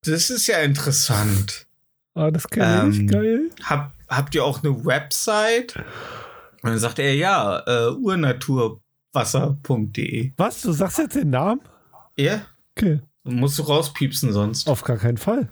das 0.03 0.29
ist 0.29 0.47
ja 0.47 0.59
interessant. 0.59 1.67
Ah, 2.13 2.31
das 2.31 2.47
kenne 2.47 2.89
ich. 2.91 2.99
Ähm, 2.99 3.07
Geil. 3.07 3.49
Hab, 3.63 3.91
habt 4.07 4.33
ihr 4.35 4.45
auch 4.45 4.63
eine 4.63 4.85
Website? 4.85 5.75
Und 5.75 5.83
dann 6.69 6.77
sagte 6.79 7.01
er, 7.01 7.15
ja, 7.15 7.59
äh, 7.65 7.89
urnaturwasser.de. 7.91 10.31
Was? 10.37 10.61
Du 10.61 10.71
sagst 10.71 10.99
jetzt 10.99 11.15
den 11.15 11.31
Namen? 11.31 11.59
Ja, 12.17 12.45
Okay. 12.77 13.01
musst 13.23 13.57
du 13.59 13.63
rauspiepsen 13.63 14.31
sonst. 14.33 14.67
Auf 14.67 14.83
gar 14.83 14.97
keinen 14.97 15.17
Fall. 15.17 15.49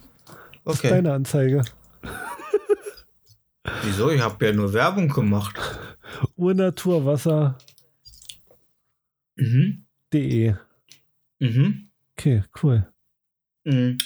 Das 0.63 0.75
ist 0.75 0.79
Okay. 0.81 0.89
deine 0.89 1.13
Anzeige. 1.13 1.63
Wieso? 3.83 4.09
Ich 4.11 4.21
habe 4.21 4.45
ja 4.45 4.53
nur 4.53 4.73
Werbung 4.73 5.07
gemacht. 5.09 5.55
Urnaturwasser.de. 6.35 7.53
Mhm. 9.35 9.85
Mhm. 11.39 11.89
Okay, 12.21 12.43
cool. 12.61 12.85
Mhm. 13.63 13.97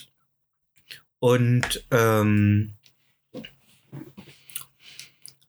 Und 1.19 1.85
ähm, 1.91 2.75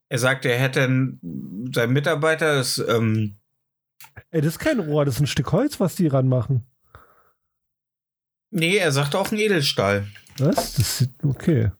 er 0.09 0.19
sagte, 0.19 0.51
er 0.51 0.59
hätte 0.59 0.83
einen, 0.83 1.71
sein 1.73 1.93
Mitarbeiter, 1.93 2.55
das, 2.55 2.77
ähm, 2.79 3.37
Ey, 4.31 4.41
das 4.41 4.55
ist 4.55 4.59
kein 4.59 4.81
Rohr, 4.81 5.05
das 5.05 5.15
ist 5.15 5.21
ein 5.21 5.27
Stück 5.27 5.53
Holz, 5.53 5.79
was 5.79 5.95
die 5.95 6.07
ranmachen. 6.07 6.67
nee, 8.49 8.75
er 8.75 8.91
sagte 8.91 9.17
auch 9.17 9.31
ein 9.31 9.39
Edelstahl. 9.39 10.05
Was? 10.37 10.73
Das 10.73 10.97
sieht, 10.97 11.23
okay. 11.23 11.71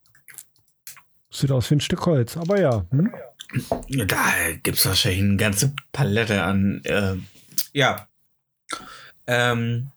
Sieht 1.30 1.52
aus 1.52 1.69
wie 1.69 1.76
ein 1.76 1.82
Stück 1.82 2.06
Holz, 2.06 2.38
aber 2.38 2.62
ja. 2.62 2.86
Hm? 2.91 3.13
Da 4.08 4.54
gibt 4.63 4.78
es 4.78 4.86
wahrscheinlich 4.86 5.21
eine 5.21 5.36
ganze 5.36 5.76
Palette 5.91 6.43
an. 6.43 6.82
Äh, 6.86 7.17
ja. 7.73 8.08
Ähm, 9.26 9.91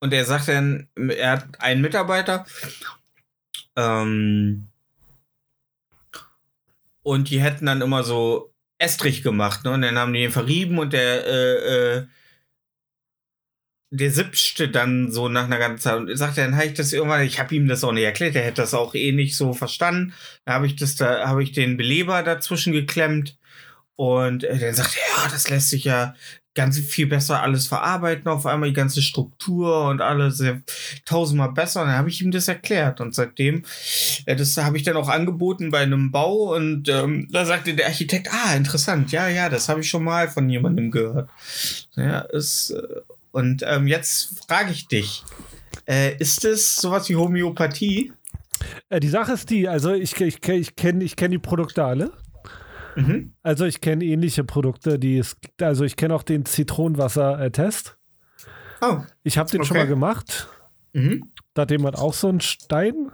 und 0.00 0.12
er 0.12 0.24
sagt 0.24 0.48
dann, 0.48 0.88
er 0.96 1.32
hat 1.32 1.60
einen 1.60 1.82
Mitarbeiter. 1.82 2.46
Ähm, 3.76 4.68
und 7.02 7.30
die 7.30 7.40
hätten 7.40 7.66
dann 7.66 7.82
immer 7.82 8.02
so 8.02 8.52
Estrich 8.78 9.22
gemacht, 9.22 9.64
ne? 9.64 9.72
Und 9.72 9.82
dann 9.82 9.98
haben 9.98 10.12
die 10.12 10.22
ihn 10.22 10.30
verrieben 10.30 10.78
und 10.78 10.92
der, 10.92 11.26
äh, 11.26 11.96
äh, 11.98 12.06
der 13.90 14.10
sippschte 14.10 14.68
dann 14.68 15.10
so 15.10 15.28
nach 15.28 15.44
einer 15.44 15.58
ganzen 15.58 15.82
Zeit 15.82 15.96
und 15.98 16.08
er 16.08 16.16
sagte, 16.16 16.40
dann 16.42 16.54
habe 16.56 16.66
ich 16.66 16.74
das 16.74 16.92
irgendwann, 16.92 17.22
ich 17.22 17.40
habe 17.40 17.54
ihm 17.54 17.68
das 17.68 17.84
auch 17.84 17.92
nicht 17.92 18.04
erklärt, 18.04 18.36
er 18.36 18.44
hätte 18.44 18.62
das 18.62 18.72
auch 18.72 18.94
eh 18.94 19.12
nicht 19.12 19.36
so 19.36 19.52
verstanden. 19.52 20.14
Da 20.44 20.54
habe 20.54 20.66
ich 20.66 20.76
da 20.76 21.26
habe 21.28 21.42
ich 21.42 21.52
den 21.52 21.76
Beleber 21.76 22.22
dazwischen 22.22 22.72
geklemmt 22.72 23.36
und 23.96 24.44
äh, 24.44 24.58
dann 24.58 24.74
sagte 24.74 24.98
er, 24.98 25.24
ja, 25.24 25.30
das 25.30 25.50
lässt 25.50 25.70
sich 25.70 25.84
ja 25.84 26.14
ganz 26.60 26.78
viel 26.78 27.06
besser 27.06 27.42
alles 27.42 27.66
verarbeiten, 27.66 28.28
auf 28.28 28.44
einmal 28.44 28.68
die 28.68 28.74
ganze 28.74 29.00
Struktur 29.00 29.88
und 29.88 30.02
alles 30.02 30.44
tausendmal 31.06 31.52
besser. 31.52 31.80
Und 31.80 31.88
dann 31.88 31.96
habe 31.96 32.10
ich 32.10 32.20
ihm 32.20 32.30
das 32.30 32.48
erklärt 32.48 33.00
und 33.00 33.14
seitdem, 33.14 33.64
äh, 34.26 34.36
das 34.36 34.54
habe 34.58 34.76
ich 34.76 34.82
dann 34.82 34.96
auch 34.96 35.08
angeboten 35.08 35.70
bei 35.70 35.78
einem 35.78 36.10
Bau 36.10 36.54
und 36.54 36.86
ähm, 36.90 37.28
da 37.32 37.46
sagte 37.46 37.72
der 37.72 37.86
Architekt, 37.86 38.28
ah, 38.30 38.54
interessant, 38.54 39.10
ja, 39.10 39.26
ja, 39.28 39.48
das 39.48 39.70
habe 39.70 39.80
ich 39.80 39.88
schon 39.88 40.04
mal 40.04 40.28
von 40.28 40.50
jemandem 40.50 40.90
gehört. 40.90 41.30
Ja, 41.96 42.20
ist, 42.20 42.72
äh, 42.72 42.82
und 43.32 43.64
ähm, 43.66 43.86
jetzt 43.86 44.46
frage 44.46 44.72
ich 44.72 44.86
dich, 44.86 45.24
äh, 45.88 46.14
ist 46.18 46.44
es 46.44 46.76
sowas 46.76 47.08
wie 47.08 47.16
Homöopathie? 47.16 48.12
Äh, 48.90 49.00
die 49.00 49.08
Sache 49.08 49.32
ist 49.32 49.48
die, 49.48 49.66
also 49.66 49.94
ich, 49.94 50.20
ich, 50.20 50.46
ich 50.46 50.76
kenne 50.76 51.04
ich 51.04 51.16
kenn 51.16 51.30
die 51.30 51.38
Produkte 51.38 51.84
alle. 51.84 52.12
Mhm. 53.06 53.32
Also 53.42 53.64
ich 53.64 53.80
kenne 53.80 54.04
ähnliche 54.04 54.44
Produkte, 54.44 54.98
die 54.98 55.18
es, 55.18 55.36
also 55.60 55.84
ich 55.84 55.96
kenne 55.96 56.14
auch 56.14 56.22
den 56.22 56.44
Zitronenwasser-Test. 56.44 57.96
Oh. 58.82 58.98
Ich 59.22 59.38
habe 59.38 59.50
den 59.50 59.64
schon 59.64 59.76
Okay. 59.76 59.84
mal 59.86 59.88
gemacht. 59.88 60.48
Mhm. 60.92 61.30
Da 61.54 61.62
hat 61.62 61.70
jemand 61.70 61.96
auch 61.98 62.14
so 62.14 62.28
einen 62.28 62.40
Stein, 62.40 63.10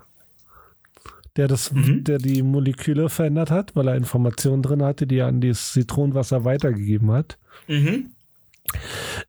der 1.37 1.49
das, 1.49 1.73
Mhm. 1.73 2.05
der 2.05 2.19
die 2.19 2.43
Moleküle 2.43 3.09
verändert 3.09 3.51
hat, 3.51 3.75
weil 3.77 3.89
er 3.89 3.97
Informationen 3.97 4.63
drin 4.63 4.83
hatte, 4.83 5.07
die 5.07 5.19
er 5.19 5.27
an 5.27 5.41
das 5.41 5.73
Zitronenwasser 5.73 6.45
weitergegeben 6.45 7.11
hat. 7.11 7.39
Mhm. 7.69 8.13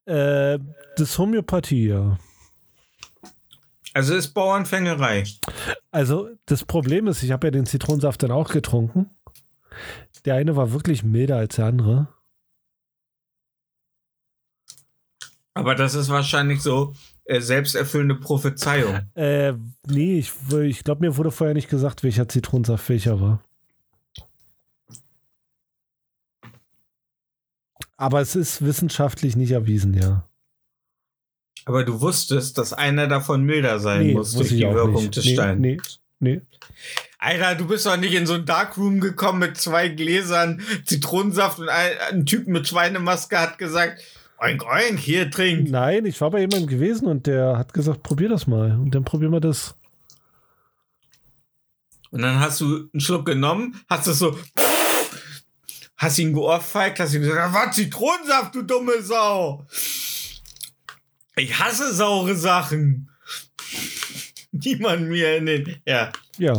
Äh, 0.05 0.59
das 0.95 1.17
Homöopathie, 1.17 1.87
ja. 1.89 2.17
Also 3.93 4.15
ist 4.15 4.29
Bauernfängerei. 4.33 5.23
Also 5.91 6.29
das 6.45 6.63
Problem 6.65 7.07
ist, 7.07 7.23
ich 7.23 7.31
habe 7.31 7.47
ja 7.47 7.51
den 7.51 7.65
Zitronensaft 7.65 8.21
dann 8.23 8.31
auch 8.31 8.49
getrunken. 8.51 9.09
Der 10.25 10.35
eine 10.35 10.55
war 10.55 10.71
wirklich 10.73 11.03
milder 11.03 11.37
als 11.37 11.55
der 11.55 11.65
andere. 11.65 12.07
Aber 15.53 15.73
das 15.75 15.95
ist 15.95 16.09
wahrscheinlich 16.09 16.61
so 16.61 16.93
äh, 17.25 17.41
selbsterfüllende 17.41 18.15
Prophezeiung. 18.15 19.09
Äh, 19.15 19.53
nee, 19.87 20.19
ich, 20.19 20.31
ich 20.53 20.83
glaube, 20.83 21.01
mir 21.01 21.17
wurde 21.17 21.31
vorher 21.31 21.55
nicht 21.55 21.69
gesagt, 21.69 22.03
welcher 22.03 22.27
Zitronensaft 22.29 22.87
welcher 22.89 23.19
war. 23.19 23.41
Aber 27.97 28.21
es 28.21 28.35
ist 28.35 28.61
wissenschaftlich 28.63 29.35
nicht 29.35 29.51
erwiesen, 29.51 29.93
ja. 29.95 30.29
Aber 31.65 31.83
du 31.83 31.99
wusstest, 31.99 32.57
dass 32.57 32.71
einer 32.73 33.07
davon 33.07 33.43
milder 33.43 33.79
sein 33.79 34.05
Nee, 34.07 34.13
muss 34.13 34.33
durch 34.33 34.49
die 34.49 34.61
Wirkung 34.61 34.93
nicht. 35.03 35.15
des 35.15 35.25
Nee, 35.25 35.33
Steins. 35.33 35.59
nee. 35.59 35.77
Nee. 36.19 36.41
Alter, 37.19 37.55
du 37.55 37.67
bist 37.67 37.85
doch 37.85 37.97
nicht 37.97 38.13
in 38.13 38.27
so 38.27 38.33
ein 38.33 38.45
Darkroom 38.45 38.99
gekommen 38.99 39.39
mit 39.39 39.57
zwei 39.57 39.89
Gläsern 39.89 40.61
Zitronensaft 40.85 41.59
und 41.59 41.69
ein, 41.69 41.91
ein 42.11 42.25
Typ 42.25 42.47
mit 42.47 42.67
Schweinemaske 42.67 43.39
hat 43.39 43.57
gesagt, 43.57 44.01
oink, 44.37 44.63
oink, 44.63 44.99
hier 44.99 45.31
trink. 45.31 45.69
Nein, 45.69 46.05
ich 46.05 46.21
war 46.21 46.29
bei 46.29 46.41
jemandem 46.41 46.67
gewesen 46.67 47.07
und 47.07 47.25
der 47.25 47.57
hat 47.57 47.73
gesagt, 47.73 48.03
probier 48.03 48.29
das 48.29 48.45
mal. 48.45 48.71
Und 48.71 48.93
dann 48.93 49.03
probieren 49.03 49.31
wir 49.31 49.39
das. 49.39 49.75
Und 52.11 52.21
dann 52.21 52.39
hast 52.39 52.61
du 52.61 52.89
einen 52.93 53.01
Schluck 53.01 53.25
genommen, 53.25 53.81
hast 53.89 54.07
es 54.07 54.19
so, 54.19 54.37
hast 55.97 56.19
ihn 56.19 56.33
geohrfeigt, 56.33 56.99
hast 56.99 57.15
ihm 57.15 57.21
gesagt, 57.21 57.53
war 57.53 57.71
Zitronensaft, 57.71 58.53
du 58.53 58.61
dumme 58.61 59.01
Sau. 59.01 59.65
Ich 61.35 61.59
hasse 61.59 61.93
saure 61.93 62.35
Sachen. 62.35 63.09
Die 64.51 64.75
man 64.77 65.07
mir 65.07 65.37
in 65.37 65.45
den, 65.45 65.81
ja. 65.85 66.11
Ja. 66.37 66.53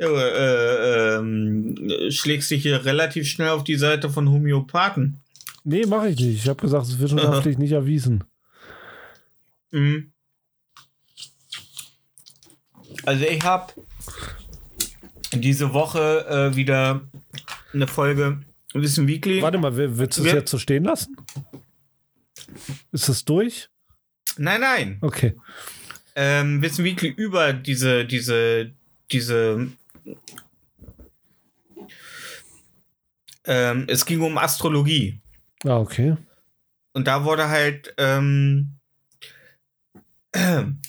Äh, 0.00 1.16
ähm, 1.18 1.76
schlägst 2.10 2.50
dich 2.50 2.62
hier 2.62 2.84
relativ 2.86 3.28
schnell 3.28 3.50
auf 3.50 3.64
die 3.64 3.76
Seite 3.76 4.08
von 4.08 4.30
Homöopathen. 4.30 5.20
Nee, 5.64 5.84
mache 5.84 6.08
ich 6.08 6.18
nicht. 6.18 6.36
Ich 6.42 6.48
habe 6.48 6.60
gesagt, 6.62 6.84
es 6.86 6.92
ist 6.94 7.00
wissenschaftlich 7.00 7.58
nicht 7.58 7.72
erwiesen. 7.72 8.24
Mhm. 9.70 10.10
Also 13.04 13.24
ich 13.24 13.42
habe 13.44 13.72
diese 15.34 15.72
Woche 15.74 16.26
äh, 16.52 16.56
wieder 16.56 17.02
eine 17.72 17.86
Folge 17.86 18.40
Wissen 18.72 19.06
Weekly. 19.06 19.42
Warte 19.42 19.58
mal, 19.58 19.76
will- 19.76 19.98
willst 19.98 20.18
du 20.18 20.24
es 20.24 20.32
jetzt 20.32 20.50
so 20.50 20.58
stehen 20.58 20.84
lassen? 20.84 21.16
Ist 22.92 23.08
es 23.08 23.24
durch? 23.24 23.68
Nein, 24.38 24.60
nein. 24.60 24.98
Okay. 25.02 25.36
Ähm, 26.14 26.62
Wissen 26.62 26.84
Weekly 26.84 27.08
über 27.08 27.52
diese, 27.52 28.04
diese, 28.06 28.70
diese. 29.12 29.68
Ähm, 33.44 33.86
es 33.88 34.04
ging 34.04 34.20
um 34.20 34.38
Astrologie. 34.38 35.20
Ah, 35.64 35.78
okay. 35.78 36.16
Und 36.92 37.06
da 37.06 37.24
wurde 37.24 37.48
halt 37.48 37.94
ähm, 37.98 38.76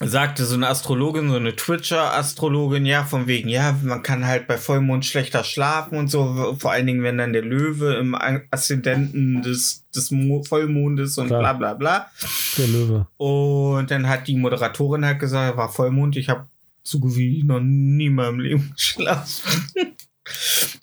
sagte 0.00 0.44
so 0.44 0.54
eine 0.54 0.68
Astrologin, 0.68 1.30
so 1.30 1.36
eine 1.36 1.56
Twitcher-Astrologin, 1.56 2.86
ja, 2.86 3.04
von 3.04 3.26
wegen, 3.26 3.48
ja, 3.48 3.76
man 3.82 4.02
kann 4.02 4.26
halt 4.26 4.46
bei 4.46 4.56
Vollmond 4.56 5.04
schlechter 5.04 5.42
schlafen 5.42 5.98
und 5.98 6.08
so, 6.08 6.56
vor 6.58 6.70
allen 6.70 6.86
Dingen, 6.86 7.02
wenn 7.02 7.18
dann 7.18 7.32
der 7.32 7.42
Löwe 7.42 7.94
im 7.94 8.14
Aszendenten 8.50 9.42
des, 9.42 9.84
des 9.94 10.10
Mo 10.10 10.44
Vollmondes 10.44 11.18
und 11.18 11.28
Klar. 11.28 11.40
bla 11.40 11.52
bla 11.52 11.74
bla. 11.74 12.10
Der 12.56 12.68
Löwe. 12.68 13.06
Und 13.16 13.90
dann 13.90 14.08
hat 14.08 14.28
die 14.28 14.36
Moderatorin 14.36 15.04
halt 15.04 15.18
gesagt, 15.18 15.56
war 15.56 15.68
Vollmond, 15.68 16.16
ich 16.16 16.28
habe 16.28 16.46
so 16.90 16.98
gut 16.98 17.16
wie 17.16 17.42
noch 17.42 17.60
nie 17.60 18.06
in 18.06 18.14
meinem 18.14 18.40
Leben 18.40 18.72
geschlafen. 18.74 19.66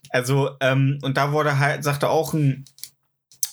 also, 0.10 0.52
ähm, 0.60 1.00
und 1.02 1.18
da 1.18 1.32
wurde 1.32 1.60
halt, 1.60 1.84
sagte 1.84 2.10
auch 2.10 2.34
ein, 2.34 2.66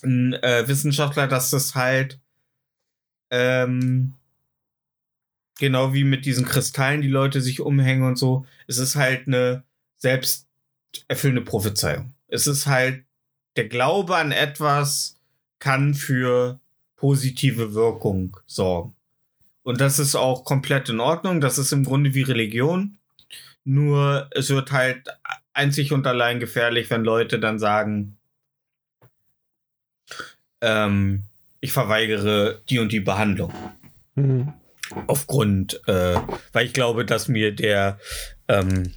ein 0.03 0.35
äh, 0.35 0.67
Wissenschaftler, 0.67 1.29
dass 1.29 1.51
das 1.51 1.75
halt 1.75 2.19
ähm, 3.31 4.15
genau 5.59 5.95
wie 5.95 6.05
mit 6.05 6.27
diesen 6.27 6.45
Kristallen, 6.45 7.03
die 7.03 7.09
Leute 7.09 7.41
sich 7.41 7.61
umhängen 7.61 8.05
und 8.05 8.17
so, 8.19 8.47
es 8.67 8.79
ist 8.79 8.97
halt 8.97 9.27
eine 9.27 9.63
selbsterfüllende 9.97 11.43
Prophezeiung. 11.43 12.15
Es 12.29 12.47
ist 12.47 12.67
halt, 12.67 13.05
der 13.57 13.69
Glaube 13.69 14.17
an 14.17 14.33
etwas 14.33 15.19
kann 15.59 15.95
für 15.95 16.59
positive 16.97 17.75
Wirkung 17.75 18.37
sorgen. 18.47 18.97
Und 19.63 19.81
das 19.81 19.99
ist 19.99 20.15
auch 20.15 20.45
komplett 20.45 20.89
in 20.89 21.01
Ordnung. 21.01 21.41
Das 21.41 21.59
ist 21.59 21.73
im 21.73 21.85
Grunde 21.85 22.15
wie 22.15 22.23
Religion. 22.23 22.99
Nur 23.65 24.29
es 24.33 24.51
wird 24.51 24.73
halt 24.73 25.09
einzig 25.53 25.93
und 25.93 26.07
allein 26.07 26.41
gefährlich, 26.41 26.91
wenn 26.91 27.05
Leute 27.05 27.39
dann 27.39 27.59
sagen, 27.59 28.17
ähm, 30.61 31.25
ich 31.61 31.73
verweigere 31.73 32.61
die 32.69 32.79
und 32.81 32.91
die 32.91 33.01
Behandlung. 33.01 33.53
Mhm. 34.15 34.53
Aufgrund, 35.07 35.81
äh, 35.87 36.17
weil 36.53 36.67
ich 36.67 36.73
glaube, 36.73 37.05
dass 37.05 37.29
mir 37.29 37.55
der 37.55 37.99
ähm, 38.49 38.93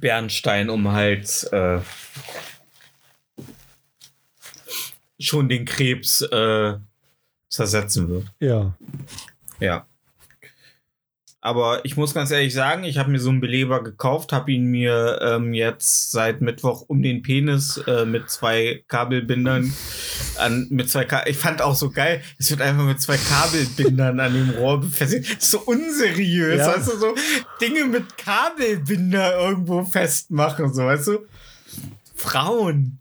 Bernstein 0.00 0.70
um 0.70 0.84
den 0.84 0.92
Hals 0.92 1.44
äh, 1.44 1.80
schon 5.18 5.48
den 5.48 5.64
Krebs 5.64 6.22
äh, 6.22 6.74
zersetzen 7.48 8.08
wird. 8.08 8.26
Ja. 8.38 8.74
Ja. 9.60 9.86
Aber 11.40 11.84
ich 11.84 11.96
muss 11.96 12.14
ganz 12.14 12.32
ehrlich 12.32 12.52
sagen, 12.52 12.82
ich 12.82 12.98
habe 12.98 13.12
mir 13.12 13.20
so 13.20 13.30
einen 13.30 13.40
Beleber 13.40 13.82
gekauft, 13.84 14.32
habe 14.32 14.50
ihn 14.50 14.64
mir 14.64 15.20
ähm, 15.22 15.54
jetzt 15.54 16.10
seit 16.10 16.40
Mittwoch 16.40 16.82
um 16.88 17.00
den 17.00 17.22
Penis 17.22 17.76
äh, 17.86 18.04
mit 18.04 18.28
zwei 18.28 18.82
Kabelbindern 18.88 19.72
an 20.38 20.66
mit 20.70 20.90
zwei 20.90 21.04
Ka 21.04 21.24
ich 21.26 21.38
fand 21.38 21.62
auch 21.62 21.76
so 21.76 21.90
geil, 21.90 22.22
es 22.38 22.50
wird 22.50 22.60
einfach 22.60 22.84
mit 22.84 23.00
zwei 23.00 23.16
Kabelbindern 23.16 24.18
an 24.18 24.34
dem 24.34 24.50
Rohr 24.50 24.80
befestigt. 24.80 25.36
Das 25.36 25.44
ist 25.44 25.50
so 25.52 25.60
unseriös, 25.60 26.58
Ja. 26.58 26.74
weißt 26.76 26.88
du, 26.88 26.98
so 26.98 27.14
Dinge 27.60 27.84
mit 27.84 28.18
Kabelbinder 28.18 29.38
irgendwo 29.38 29.84
festmachen, 29.84 30.74
so, 30.74 30.84
weißt 30.86 31.06
du? 31.06 31.18
Frauen. 32.16 32.98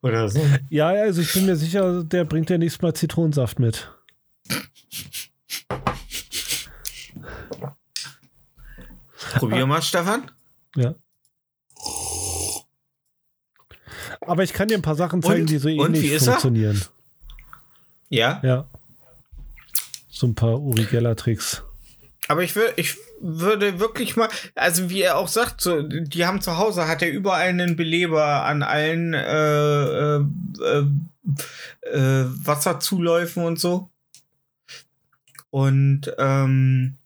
Oder 0.00 0.30
so. 0.30 0.44
Ja, 0.70 0.88
also 0.88 1.20
ich 1.20 1.32
bin 1.34 1.44
mir 1.44 1.56
sicher, 1.56 2.02
der 2.04 2.24
bringt 2.24 2.48
ja 2.48 2.56
nächstes 2.56 2.80
Mal 2.80 2.94
Zitronensaft 2.94 3.58
mit. 3.58 3.90
Probier 9.38 9.66
mal, 9.66 9.82
Stefan. 9.82 10.30
Ja. 10.76 10.94
Aber 14.20 14.42
ich 14.42 14.52
kann 14.52 14.68
dir 14.68 14.76
ein 14.76 14.82
paar 14.82 14.96
Sachen 14.96 15.22
zeigen, 15.22 15.42
Und? 15.42 15.50
die 15.50 15.58
so 15.58 15.68
ähnlich 15.68 16.10
ist 16.10 16.26
er? 16.26 16.32
funktionieren. 16.32 16.82
Ja. 18.08 18.40
Ja. 18.42 18.68
So 20.08 20.26
ein 20.26 20.34
paar 20.34 20.60
Uri 20.60 20.84
Geller-Tricks. 20.84 21.62
Aber 22.28 22.42
ich, 22.42 22.56
will, 22.56 22.72
ich 22.76 22.96
würde 23.20 23.78
wirklich 23.78 24.16
mal, 24.16 24.28
also 24.54 24.90
wie 24.90 25.02
er 25.02 25.16
auch 25.16 25.28
sagt, 25.28 25.60
so, 25.60 25.82
die 25.82 26.26
haben 26.26 26.40
zu 26.40 26.56
Hause, 26.56 26.88
hat 26.88 27.02
er 27.02 27.10
überall 27.10 27.48
einen 27.48 27.76
Beleber 27.76 28.44
an 28.44 28.62
allen 28.62 29.14
äh, 29.14 30.16
äh, 30.16 30.24
äh, 30.60 30.84
äh, 31.82 32.24
Wasserzuläufen 32.44 33.44
und 33.44 33.60
so. 33.60 33.90
Und 35.50 36.12
ähm, 36.18 36.98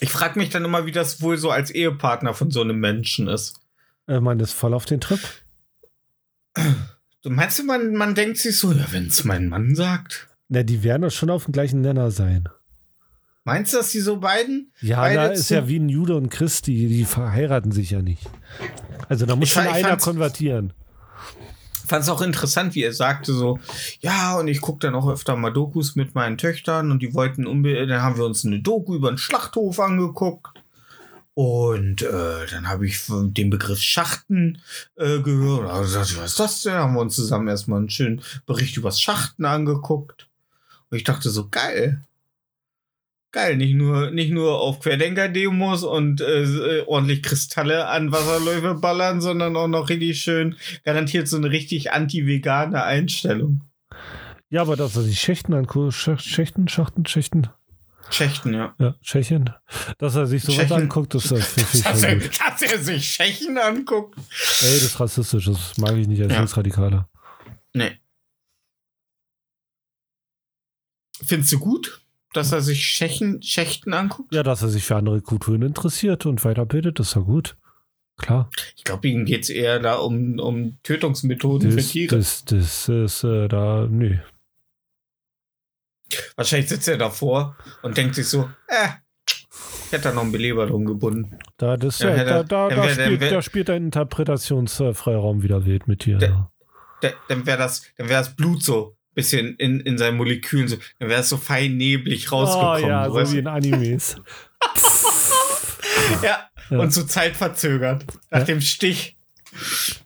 ich 0.00 0.10
frage 0.10 0.38
mich 0.38 0.50
dann 0.50 0.64
immer, 0.64 0.86
wie 0.86 0.92
das 0.92 1.20
wohl 1.20 1.36
so 1.36 1.50
als 1.50 1.70
Ehepartner 1.70 2.34
von 2.34 2.50
so 2.50 2.60
einem 2.62 2.80
Menschen 2.80 3.28
ist. 3.28 3.60
Äh, 4.06 4.20
man 4.20 4.40
ist 4.40 4.52
voll 4.52 4.74
auf 4.74 4.86
den 4.86 5.00
Trip. 5.00 5.20
Du 7.22 7.30
meinst 7.30 7.58
du, 7.58 7.64
man, 7.64 7.94
man 7.94 8.14
denkt 8.14 8.38
sich 8.38 8.58
so, 8.58 8.72
ja, 8.72 8.86
wenn 8.90 9.06
es 9.06 9.24
mein 9.24 9.48
Mann 9.48 9.74
sagt. 9.74 10.28
Na, 10.48 10.62
die 10.62 10.82
werden 10.82 11.02
doch 11.02 11.10
schon 11.10 11.30
auf 11.30 11.44
dem 11.44 11.52
gleichen 11.52 11.80
Nenner 11.80 12.10
sein. 12.10 12.48
Meinst 13.44 13.72
du, 13.72 13.78
dass 13.78 13.90
die 13.90 14.00
so 14.00 14.18
beiden? 14.18 14.72
Ja, 14.80 15.00
Beide 15.00 15.16
da 15.16 15.26
ist 15.28 15.50
ja 15.50 15.66
wie 15.68 15.78
ein 15.78 15.88
Jude 15.88 16.16
und 16.16 16.28
Christ, 16.30 16.66
die, 16.66 17.04
verheiraten 17.04 17.72
sich 17.72 17.90
ja 17.90 18.02
nicht. 18.02 18.28
Also 19.08 19.26
da 19.26 19.36
muss 19.36 19.48
Ich 19.48 19.54
schon 19.54 19.64
ich 19.64 19.72
einer 19.72 19.96
konvertieren. 19.96 20.72
Fand 21.90 22.04
es 22.04 22.08
auch 22.08 22.22
interessant, 22.22 22.74
wie 22.74 22.84
er 22.84 22.92
sagte 22.92 23.32
so, 23.32 23.58
ja, 24.00 24.38
und 24.38 24.48
ich 24.48 24.60
gucke 24.60 24.78
dann 24.78 24.94
auch 24.94 25.08
öfter 25.08 25.36
mal 25.36 25.52
Dokus 25.52 25.96
mit 25.96 26.14
meinen 26.14 26.38
Töchtern 26.38 26.90
und 26.90 27.02
die 27.02 27.12
wollten 27.14 27.46
unbedingt, 27.46 27.90
dann 27.90 28.02
haben 28.02 28.16
wir 28.16 28.24
uns 28.24 28.46
eine 28.46 28.60
Doku 28.60 28.94
über 28.94 29.08
einen 29.08 29.18
Schlachthof 29.18 29.78
angeguckt. 29.80 30.62
Und 31.34 32.02
äh, 32.02 32.46
dann 32.50 32.68
habe 32.68 32.86
ich 32.86 33.00
den 33.08 33.50
Begriff 33.50 33.80
Schachten 33.80 34.58
äh, 34.96 35.20
gehört. 35.20 35.82
Gesagt, 35.82 36.16
was 36.18 36.30
ist 36.32 36.40
das 36.40 36.62
denn? 36.62 36.74
Haben 36.74 36.94
wir 36.94 37.00
uns 37.00 37.16
zusammen 37.16 37.48
erstmal 37.48 37.78
einen 37.78 37.90
schönen 37.90 38.20
Bericht 38.46 38.76
über 38.76 38.92
Schachten 38.92 39.44
angeguckt. 39.44 40.28
Und 40.90 40.96
ich 40.98 41.04
dachte 41.04 41.30
so, 41.30 41.48
geil. 41.48 42.02
Geil, 43.32 43.56
nicht 43.56 43.74
nur, 43.74 44.10
nicht 44.10 44.32
nur 44.32 44.60
auf 44.60 44.80
Querdenker-Demos 44.80 45.84
und 45.84 46.20
äh, 46.20 46.42
äh, 46.42 46.80
ordentlich 46.86 47.22
Kristalle 47.22 47.86
an 47.86 48.10
Wasserläufe 48.10 48.74
ballern, 48.74 49.20
sondern 49.20 49.56
auch 49.56 49.68
noch 49.68 49.88
richtig 49.88 50.20
schön, 50.20 50.56
garantiert 50.84 51.28
so 51.28 51.36
eine 51.36 51.50
richtig 51.50 51.92
anti-vegane 51.92 52.82
Einstellung. 52.82 53.60
Ja, 54.48 54.62
aber 54.62 54.74
dass 54.74 54.96
er 54.96 55.02
sich 55.02 55.20
Schächten 55.20 55.54
anguckt, 55.54 55.92
Sch- 55.94 56.18
Schächten, 56.18 56.66
Schachten, 56.66 57.06
Schächten, 57.06 57.46
Tschechen, 58.10 58.52
ja. 58.52 58.74
ja, 58.80 58.96
Tschechien, 59.00 59.50
dass 59.98 60.16
er 60.16 60.26
sich 60.26 60.42
sowas 60.42 60.56
Tschechen. 60.66 60.76
anguckt, 60.82 61.14
das, 61.14 61.28
das 61.28 61.56
ich 61.74 61.82
Dass 61.84 62.02
er, 62.02 62.16
dass 62.16 62.62
er 62.62 62.78
sich 62.80 63.08
Tschechen 63.14 63.56
anguckt. 63.58 64.16
Ey, 64.18 64.24
das 64.74 64.82
ist 64.82 64.98
rassistisch, 64.98 65.44
das 65.44 65.78
mag 65.78 65.94
ich 65.96 66.08
nicht 66.08 66.20
als 66.20 66.32
Ja. 66.32 66.38
Linksradikaler. 66.38 67.08
Nee. 67.74 67.92
Findest 71.24 71.52
du 71.52 71.60
gut, 71.60 72.00
dass 72.32 72.52
er 72.52 72.60
sich 72.60 72.80
Tschechen, 72.82 73.42
Schächten 73.42 73.92
anguckt? 73.94 74.32
Ja, 74.34 74.42
dass 74.42 74.62
er 74.62 74.68
sich 74.68 74.84
für 74.84 74.96
andere 74.96 75.20
Kulturen 75.20 75.62
interessiert 75.62 76.26
und 76.26 76.44
weiterbildet, 76.44 77.00
ist 77.00 77.14
ja 77.14 77.22
gut. 77.22 77.56
Klar. 78.18 78.50
Ich 78.76 78.84
glaube, 78.84 79.08
ihm 79.08 79.24
geht 79.24 79.44
es 79.44 79.50
eher 79.50 79.78
da 79.80 79.94
um, 79.96 80.38
um 80.38 80.78
Tötungsmethoden 80.82 81.70
für 81.70 81.76
Das, 81.78 81.88
Tiere. 81.88 82.16
das, 82.16 82.44
das 82.44 82.88
ist 82.88 83.24
äh, 83.24 83.48
da, 83.48 83.86
nö. 83.90 84.18
Wahrscheinlich 86.36 86.68
sitzt 86.68 86.88
er 86.88 86.98
davor 86.98 87.56
und 87.82 87.96
denkt 87.96 88.14
sich 88.16 88.26
so, 88.28 88.50
äh, 88.66 88.88
ich 89.28 89.92
hätte 89.92 90.04
da 90.04 90.12
noch 90.12 90.22
einen 90.22 90.32
Beleber 90.32 90.66
drum 90.66 90.84
gebunden. 90.84 91.38
Da, 91.56 91.76
das, 91.76 91.98
Ja, 92.00 92.14
ja, 92.16 92.24
da, 92.24 92.42
da, 92.42 92.68
da, 92.68 92.76
wär- 92.84 92.90
spielt, 92.94 93.20
wär- 93.20 93.30
da 93.30 93.42
spielt 93.42 93.68
dein 93.68 93.84
Interpretationsfreiraum 93.84 95.42
wieder 95.42 95.64
wild 95.64 95.86
mit 95.88 96.04
dir. 96.04 96.18
Der- 96.18 96.28
ja. 96.28 96.50
Da- 97.00 97.10
Dann 97.28 97.46
wäre 97.46 97.58
das, 97.58 97.82
dann 97.96 98.08
wäre 98.08 98.20
das 98.22 98.34
Blut 98.36 98.62
so 98.62 98.96
bisschen 99.14 99.56
in, 99.56 99.80
in 99.80 99.98
seinen 99.98 100.16
Molekülen 100.16 100.68
so, 100.68 100.76
dann 100.98 101.08
wäre 101.08 101.20
es 101.20 101.28
so 101.28 101.36
fein 101.36 101.76
neblig 101.76 102.30
rausgekommen. 102.32 102.84
Oh 102.84 102.88
ja, 102.88 103.04
so, 103.06 103.10
so 103.12 103.16
weißt 103.20 103.32
wie 103.34 103.38
in 103.38 103.46
Animes. 103.46 104.16
ja. 106.22 106.46
Ja. 106.70 106.78
und 106.78 106.92
so 106.92 107.02
zeitverzögert. 107.02 108.04
Nach 108.30 108.38
Ja. 108.40 108.44
dem 108.44 108.60
Stich. 108.60 109.16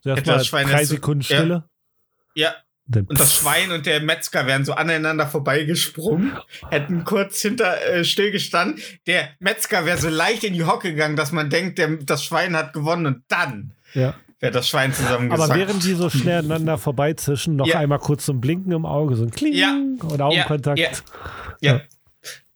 Das 0.05 0.47
Schwein 0.47 0.67
drei 0.67 0.85
so- 0.85 0.95
Sekunden 0.95 1.21
ja. 1.29 1.37
Stille. 1.39 1.65
Ja, 2.35 2.55
Dann 2.87 3.05
Und 3.07 3.21
das 3.21 3.35
Schwein 3.35 3.71
und 3.71 3.87
der 3.87 4.01
Metzger 4.01 4.47
wären 4.47 4.65
so 4.65 4.73
aneinander 4.73 5.27
vorbeigesprungen, 5.27 6.37
hätten 6.71 7.05
kurz 7.05 7.41
hinter 7.43 7.81
äh, 7.87 8.05
stillgestanden. 8.05 8.83
Der 9.07 9.29
Metzger 9.39 9.87
wäre 9.87 9.99
so 9.99 10.09
leicht 10.09 10.43
in 10.45 10.55
die 10.55 10.65
Hocke 10.65 10.91
gegangen, 10.91 11.17
dass 11.17 11.33
man 11.33 11.49
denkt, 11.51 11.79
der, 11.79 11.97
das 11.99 12.25
Schwein 12.25 12.57
hat 12.57 12.73
gewonnen 12.73 13.07
und 13.07 13.23
dann 13.29 13.73
ja. 13.95 14.15
Wäre 14.45 14.53
das 14.53 14.69
Schwein 14.69 14.93
zusammengesackt. 14.93 15.51
Aber 15.51 15.59
während 15.59 15.83
die 15.85 15.95
so 15.95 16.09
schnell 16.11 16.39
aneinander 16.41 16.79
vorbeizischen, 16.79 17.57
noch 17.57 17.67
Ja. 17.67 17.79
einmal 17.79 17.99
kurz 17.99 18.27
so 18.27 18.33
ein 18.33 18.41
Blinken 18.41 18.73
im 18.73 18.87
Auge, 18.87 19.17
so 19.17 19.25
ein 19.25 19.31
Kling 19.31 19.55
Ja. 19.55 19.73
und 20.03 20.21
Augenkontakt. 20.21 20.79
Ja, 20.79 20.91
ja. 21.61 21.81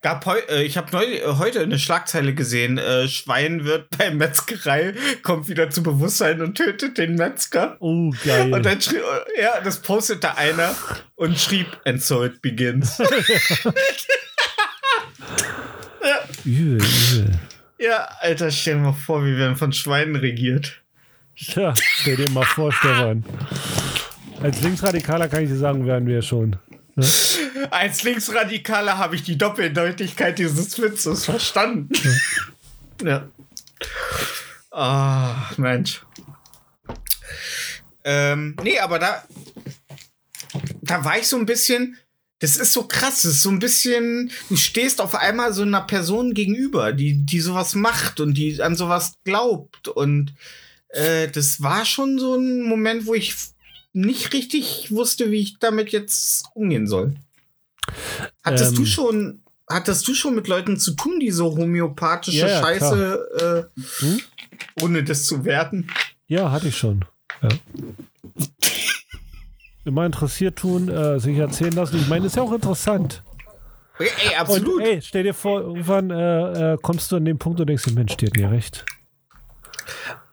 Gab 0.01 0.25
heu, 0.25 0.37
äh, 0.49 0.63
ich 0.63 0.77
habe 0.77 0.95
äh, 1.05 1.21
heute 1.39 1.59
eine 1.59 1.77
Schlagzeile 1.77 2.33
gesehen. 2.33 2.77
Äh, 2.77 3.09
Schwein 3.09 3.65
wird 3.65 3.89
bei 3.97 4.11
Metzgerei, 4.11 4.93
kommt 5.23 5.49
wieder 5.49 5.69
zu 5.71 5.83
Bewusstsein 5.83 6.41
und 6.41 6.55
tötet 6.55 6.97
den 6.97 7.15
Metzger. 7.15 7.75
Oh, 7.81 8.13
geil. 8.23 8.53
Und 8.53 8.65
dann 8.65 8.79
schrieb, 8.79 9.01
äh, 9.35 9.41
ja, 9.41 9.59
das 9.61 9.81
postete 9.81 10.37
einer 10.37 10.73
und 11.15 11.37
schrieb, 11.37 11.67
and 11.83 12.01
so 12.01 12.23
it 12.23 12.41
begins. 12.41 12.97
übel, 16.45 16.77
übel. 16.77 17.39
Ja, 17.77 18.07
Alter, 18.21 18.51
stell 18.51 18.75
dir 18.75 18.81
mal 18.81 18.93
vor, 18.93 19.25
wir 19.25 19.37
werden 19.37 19.55
von 19.57 19.73
Schweinen 19.73 20.15
regiert. 20.15 20.81
Tja, 21.39 21.73
stell 21.77 22.17
dir 22.17 22.29
mal 22.31 22.45
vor, 22.45 22.71
Stefan. 22.71 23.23
Als 24.41 24.61
Linksradikaler 24.61 25.29
kann 25.29 25.43
ich 25.43 25.49
dir 25.49 25.57
sagen, 25.57 25.85
werden 25.85 26.07
wir 26.07 26.21
schon. 26.21 26.57
Ne? 26.95 27.05
Als 27.71 28.03
Linksradikaler 28.03 28.97
habe 28.97 29.15
ich 29.15 29.23
die 29.23 29.37
Doppeldeutigkeit 29.37 30.37
dieses 30.37 30.81
Witzes 30.81 31.25
verstanden. 31.25 31.89
ja. 33.03 33.29
Ah, 34.71 35.49
Mensch. 35.57 36.01
Ähm, 38.03 38.55
nee, 38.61 38.79
aber 38.79 38.99
da, 38.99 39.23
da 40.81 41.05
war 41.05 41.17
ich 41.19 41.27
so 41.27 41.37
ein 41.37 41.45
bisschen, 41.45 41.97
das 42.39 42.57
ist 42.57 42.73
so 42.73 42.83
krass, 42.83 43.21
das 43.21 43.31
ist 43.31 43.41
so 43.43 43.49
ein 43.49 43.59
bisschen, 43.59 44.31
du 44.49 44.55
stehst 44.57 44.99
auf 44.99 45.15
einmal 45.15 45.53
so 45.53 45.61
einer 45.61 45.81
Person 45.81 46.33
gegenüber, 46.33 46.91
die, 46.91 47.25
die 47.25 47.39
sowas 47.39 47.75
macht 47.75 48.19
und 48.19 48.33
die 48.33 48.61
an 48.61 48.75
sowas 48.75 49.13
glaubt 49.23 49.87
und 49.87 50.33
äh, 50.89 51.27
das 51.27 51.61
war 51.61 51.85
schon 51.85 52.19
so 52.19 52.35
ein 52.35 52.63
Moment, 52.63 53.05
wo 53.05 53.13
ich 53.13 53.35
nicht 53.93 54.33
richtig 54.33 54.91
wusste, 54.91 55.31
wie 55.31 55.39
ich 55.41 55.59
damit 55.59 55.89
jetzt 55.89 56.45
umgehen 56.53 56.87
soll. 56.87 57.15
Hattest 58.43 58.71
Ähm. 58.71 58.75
du 58.77 58.85
schon, 58.85 59.41
hattest 59.67 60.07
du 60.07 60.13
schon 60.13 60.35
mit 60.35 60.47
Leuten 60.47 60.77
zu 60.77 60.91
tun, 60.93 61.19
die 61.19 61.31
so 61.31 61.55
homöopathische 61.57 62.47
Ja, 62.47 62.61
Scheiße, 62.61 63.69
äh, 63.75 63.81
Hm? 63.99 64.19
ohne 64.81 65.03
das 65.03 65.25
zu 65.25 65.43
werten? 65.45 65.87
Ja, 66.27 66.51
hatte 66.51 66.67
ich 66.67 66.77
schon. 66.77 67.05
Ja. 67.41 67.49
Immer 69.85 70.05
interessiert 70.05 70.57
tun, 70.57 70.89
äh, 70.89 71.19
sich 71.19 71.37
erzählen 71.37 71.73
lassen. 71.73 71.97
Ich 71.99 72.07
meine, 72.07 72.27
ist 72.27 72.35
ja 72.35 72.43
auch 72.43 72.53
interessant. 72.53 73.23
Ey, 73.97 74.35
absolut. 74.37 74.75
Und 74.75 74.81
ey, 74.81 75.01
stell 75.01 75.23
dir 75.23 75.33
vor, 75.33 75.61
irgendwann 75.61 76.09
äh, 76.11 76.73
äh, 76.73 76.77
kommst 76.81 77.11
du 77.11 77.15
an 77.17 77.25
den 77.25 77.37
Punkt 77.39 77.59
und 77.59 77.67
denkst 77.67 77.83
dir, 77.85 77.93
Mensch, 77.93 78.15
die 78.17 78.27
hat 78.27 78.37
ja 78.37 78.49
recht. 78.49 78.85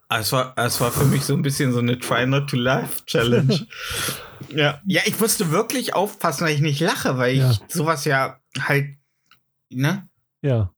Ah, 0.09 0.21
Es 0.21 0.31
war, 0.33 0.55
es 0.57 0.81
war 0.81 0.93
für 0.93 1.05
mich 1.05 1.23
so 1.25 1.35
ein 1.35 1.43
bisschen 1.43 1.73
so 1.73 1.81
eine 1.81 1.99
Try 1.99 2.27
Not 2.27 2.49
to 2.51 2.57
Laugh 2.57 3.05
Challenge. 3.07 3.67
ja. 4.55 4.81
ja, 4.87 5.03
ich 5.05 5.19
musste 5.19 5.51
wirklich 5.51 5.95
aufpassen, 5.95 6.47
weil 6.47 6.55
ich 6.55 6.61
nicht 6.61 6.81
lache, 6.81 7.19
weil 7.19 7.35
ich 7.35 7.41
Ja. 7.41 7.53
sowas 7.69 8.05
ja 8.05 8.39
halt, 8.61 8.87
ne? 9.71 10.09
Ja. 10.43 10.71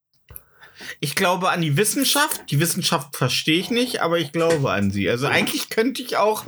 Ich 1.00 1.14
glaube 1.16 1.50
an 1.50 1.60
die 1.60 1.76
Wissenschaft. 1.76 2.42
Die 2.50 2.60
Wissenschaft 2.60 3.16
verstehe 3.16 3.58
ich 3.58 3.68
nicht, 3.70 4.00
aber 4.00 4.18
ich 4.18 4.30
glaube 4.32 4.70
an 4.70 4.90
sie. 4.92 5.10
Also 5.10 5.26
eigentlich 5.26 5.70
könnte 5.70 6.00
ich 6.02 6.16
auch 6.16 6.44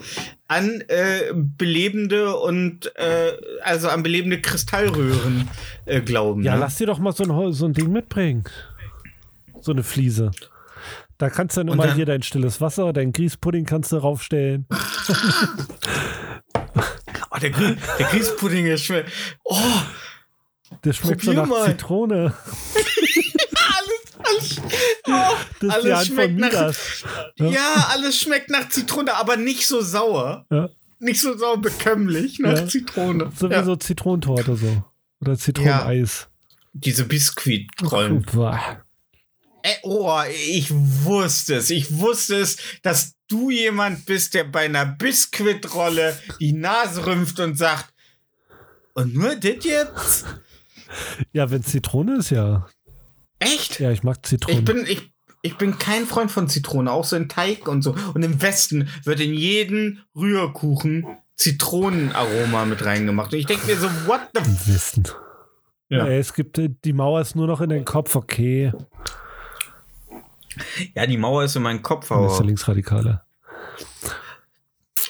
an 0.47 0.83
äh, 0.88 1.33
belebende 1.35 2.37
und 2.37 2.95
äh, 2.97 3.33
also 3.62 3.88
an 3.88 4.03
belebende 4.05 4.40
Kristallröhren 4.40 5.49
äh, 5.85 6.01
glauben. 6.01 6.45
Ja, 6.45 6.55
ne? 6.55 6.61
lass 6.61 6.77
dir 6.77 6.87
doch 6.87 6.99
mal 7.01 7.12
so 7.12 7.25
ein, 7.25 7.53
so 7.53 7.66
ein 7.66 7.73
Ding 7.75 7.90
mitbringen. 7.93 8.45
So 9.61 9.73
eine 9.73 9.83
Fliese. 9.83 10.31
Da 11.21 11.29
kannst 11.29 11.55
du 11.57 11.61
dann 11.61 11.69
immer 11.69 11.87
dann- 11.87 11.97
hier 11.97 12.07
dein 12.07 12.23
stilles 12.23 12.61
Wasser, 12.63 12.93
dein 12.95 13.13
Grießpudding 13.13 13.67
kannst 13.67 13.93
du 13.93 13.99
raufstellen. 13.99 14.67
Oh, 17.33 17.39
der, 17.39 17.51
der 17.51 18.07
Grießpudding 18.11 18.67
ist 18.67 18.85
schwer. 18.85 19.05
Oh, 19.45 19.57
Der 20.83 20.93
schmeckt 20.93 21.23
so 21.23 21.33
nach 21.33 21.47
mal. 21.47 21.67
Zitrone. 21.71 22.35
alles, 24.25 24.61
oh, 25.07 25.37
Das 25.61 25.71
alles 25.71 26.07
schmeckt 26.09 26.39
nach, 26.39 26.49
Midas. 26.51 27.05
ja, 27.39 27.87
alles 27.91 28.19
schmeckt 28.21 28.51
nach 28.51 28.69
Zitrone, 28.69 29.15
aber 29.15 29.37
nicht 29.37 29.67
so 29.69 29.81
sauer. 29.81 30.45
Ja. 30.51 30.69
Nicht 30.99 31.21
so 31.21 31.37
sauer 31.39 31.59
bekömmlich 31.59 32.41
nach 32.41 32.59
Ja. 32.59 32.67
Zitrone. 32.67 33.31
So 33.37 33.49
wie 33.49 33.55
Ja. 33.55 33.63
so 33.63 33.77
Zitronentorte 33.77 34.57
so. 34.57 34.83
Oder 35.21 35.37
Zitroneneis. 35.39 36.29
Diese 36.73 37.05
Biskuitrollen. 37.05 38.27
Ey, 39.62 39.77
oh, 39.83 40.20
ich 40.29 40.70
wusste 40.70 41.57
es. 41.57 41.70
Ich 41.70 41.99
wusste 41.99 42.37
es, 42.37 42.57
dass 42.83 43.14
du 43.29 43.51
jemand 43.51 44.07
bist, 44.07 44.35
der 44.35 44.44
bei 44.44 44.64
einer 44.64 44.87
Biskuitrolle 44.87 46.18
die 46.40 46.53
Nase 46.53 47.07
rümpft 47.07 47.40
und 47.40 47.57
sagt, 47.57 47.92
und 48.94 49.14
nur 49.14 49.37
das 49.37 49.64
jetzt? 49.64 50.27
Ja, 51.33 51.51
wenn 51.51 51.62
Zitrone 51.62 52.16
ist, 52.18 52.31
ja. 52.31 52.68
Echt? 53.38 53.81
Ja, 53.81 53.90
ich 53.90 54.03
mag 54.03 54.27
Zitrone. 54.27 54.59
Ich 54.59 54.64
bin, 54.64 54.85
ich, 54.87 55.11
ich 55.42 55.57
bin 55.57 55.79
kein 55.79 56.07
Freund 56.07 56.31
von 56.31 56.49
Zitrone, 56.49 56.90
auch 56.90 57.05
so 57.05 57.16
in 57.16 57.29
Teig 57.29 57.68
und 57.68 57.83
so. 57.83 57.94
Und 58.14 58.23
im 58.23 58.42
Westen 58.42 58.88
wird 59.05 59.20
in 59.20 59.33
jeden 59.33 60.03
Rührkuchen 60.14 61.07
Zitronenaroma 61.37 62.66
mit 62.66 62.85
reingemacht. 62.85 63.33
Und 63.33 63.38
ich 63.38 63.46
denke 63.46 63.66
mir 63.66 63.77
so, 63.77 63.87
what 64.07 64.20
the 64.35 64.40
Im 64.40 64.75
Westen. 64.75 65.05
Ja. 65.88 66.07
Ey, 66.07 66.18
es 66.18 66.35
gibt, 66.35 66.59
äh, 66.59 66.70
die 66.85 66.92
Mauer 66.92 67.20
ist 67.20 67.35
nur 67.35 67.46
noch 67.46 67.61
in 67.61 67.70
den 67.70 67.85
Kopf, 67.85 68.14
okay. 68.14 68.73
Ja, 70.94 71.07
die 71.07 71.16
Mauer 71.16 71.44
ist 71.44 71.57
in 71.57 71.62
meinem 71.62 71.83
Kopf, 71.83 72.09
Dann 72.09 72.25
ist 72.25 72.31
der 72.33 72.37
aber 72.38 72.46
Linksradikale. 72.46 73.23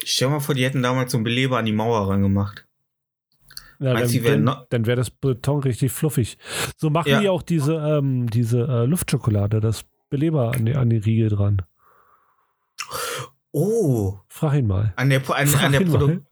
stell 0.04 0.28
dir 0.28 0.34
mal 0.34 0.40
vor, 0.40 0.54
die 0.54 0.64
hätten 0.64 0.82
damals 0.82 1.12
so 1.12 1.18
einen 1.18 1.24
Beleber 1.24 1.58
an 1.58 1.66
die 1.66 1.72
Mauer 1.72 2.08
rangemacht. 2.08 2.66
Ja, 3.78 3.94
Meinst 3.94 4.14
dann, 4.26 4.44
dann, 4.44 4.64
dann 4.68 4.86
wäre 4.86 4.96
das 4.96 5.10
Beton 5.10 5.60
richtig 5.62 5.90
fluffig. 5.92 6.36
So 6.76 6.90
machen 6.90 7.08
Ja. 7.08 7.20
die 7.20 7.28
auch 7.30 7.42
diese, 7.42 7.74
ähm, 7.76 8.28
diese 8.28 8.60
äh, 8.60 8.84
Luftschokolade, 8.84 9.60
das 9.60 9.84
Beleber 10.10 10.52
an 10.54 10.66
die, 10.66 10.74
an 10.74 10.90
die 10.90 10.98
Riegel 10.98 11.30
dran. 11.30 11.62
Oh, 13.52 14.18
Frag 14.28 14.54
ihn 14.54 14.66
mal. 14.68 14.92
an 14.96 15.10
der, 15.10 15.28
an, 15.30 15.54
an 15.56 15.72
der. 15.72 15.80
Produkt. 15.80 16.24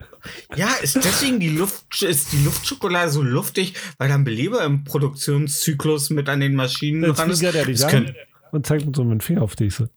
Ja, 0.54 0.68
ist 0.82 0.94
deswegen 0.96 1.40
die 1.40 1.48
Luft, 1.48 2.02
ist 2.02 2.32
die 2.32 2.44
Luftschokolade 2.44 3.10
so 3.10 3.22
luftig, 3.22 3.74
weil 3.98 4.08
da 4.08 4.14
ein 4.14 4.24
Beleber 4.24 4.62
im 4.64 4.84
Produktionszyklus 4.84 6.10
mit 6.10 6.28
an 6.28 6.38
den 6.40 6.54
Maschinen 6.54 7.02
Dann 7.02 7.14
dran 7.14 7.30
ist. 7.30 7.42
Das 7.42 7.82
an 7.84 7.90
könnt- 7.90 8.14
und 8.52 8.66
zeigt 8.66 8.86
mit 8.86 8.96
so 8.96 9.04
mit 9.04 9.12
dem 9.12 9.20
Finger 9.20 9.42
auf 9.42 9.56
dich. 9.56 9.74
So. 9.74 9.88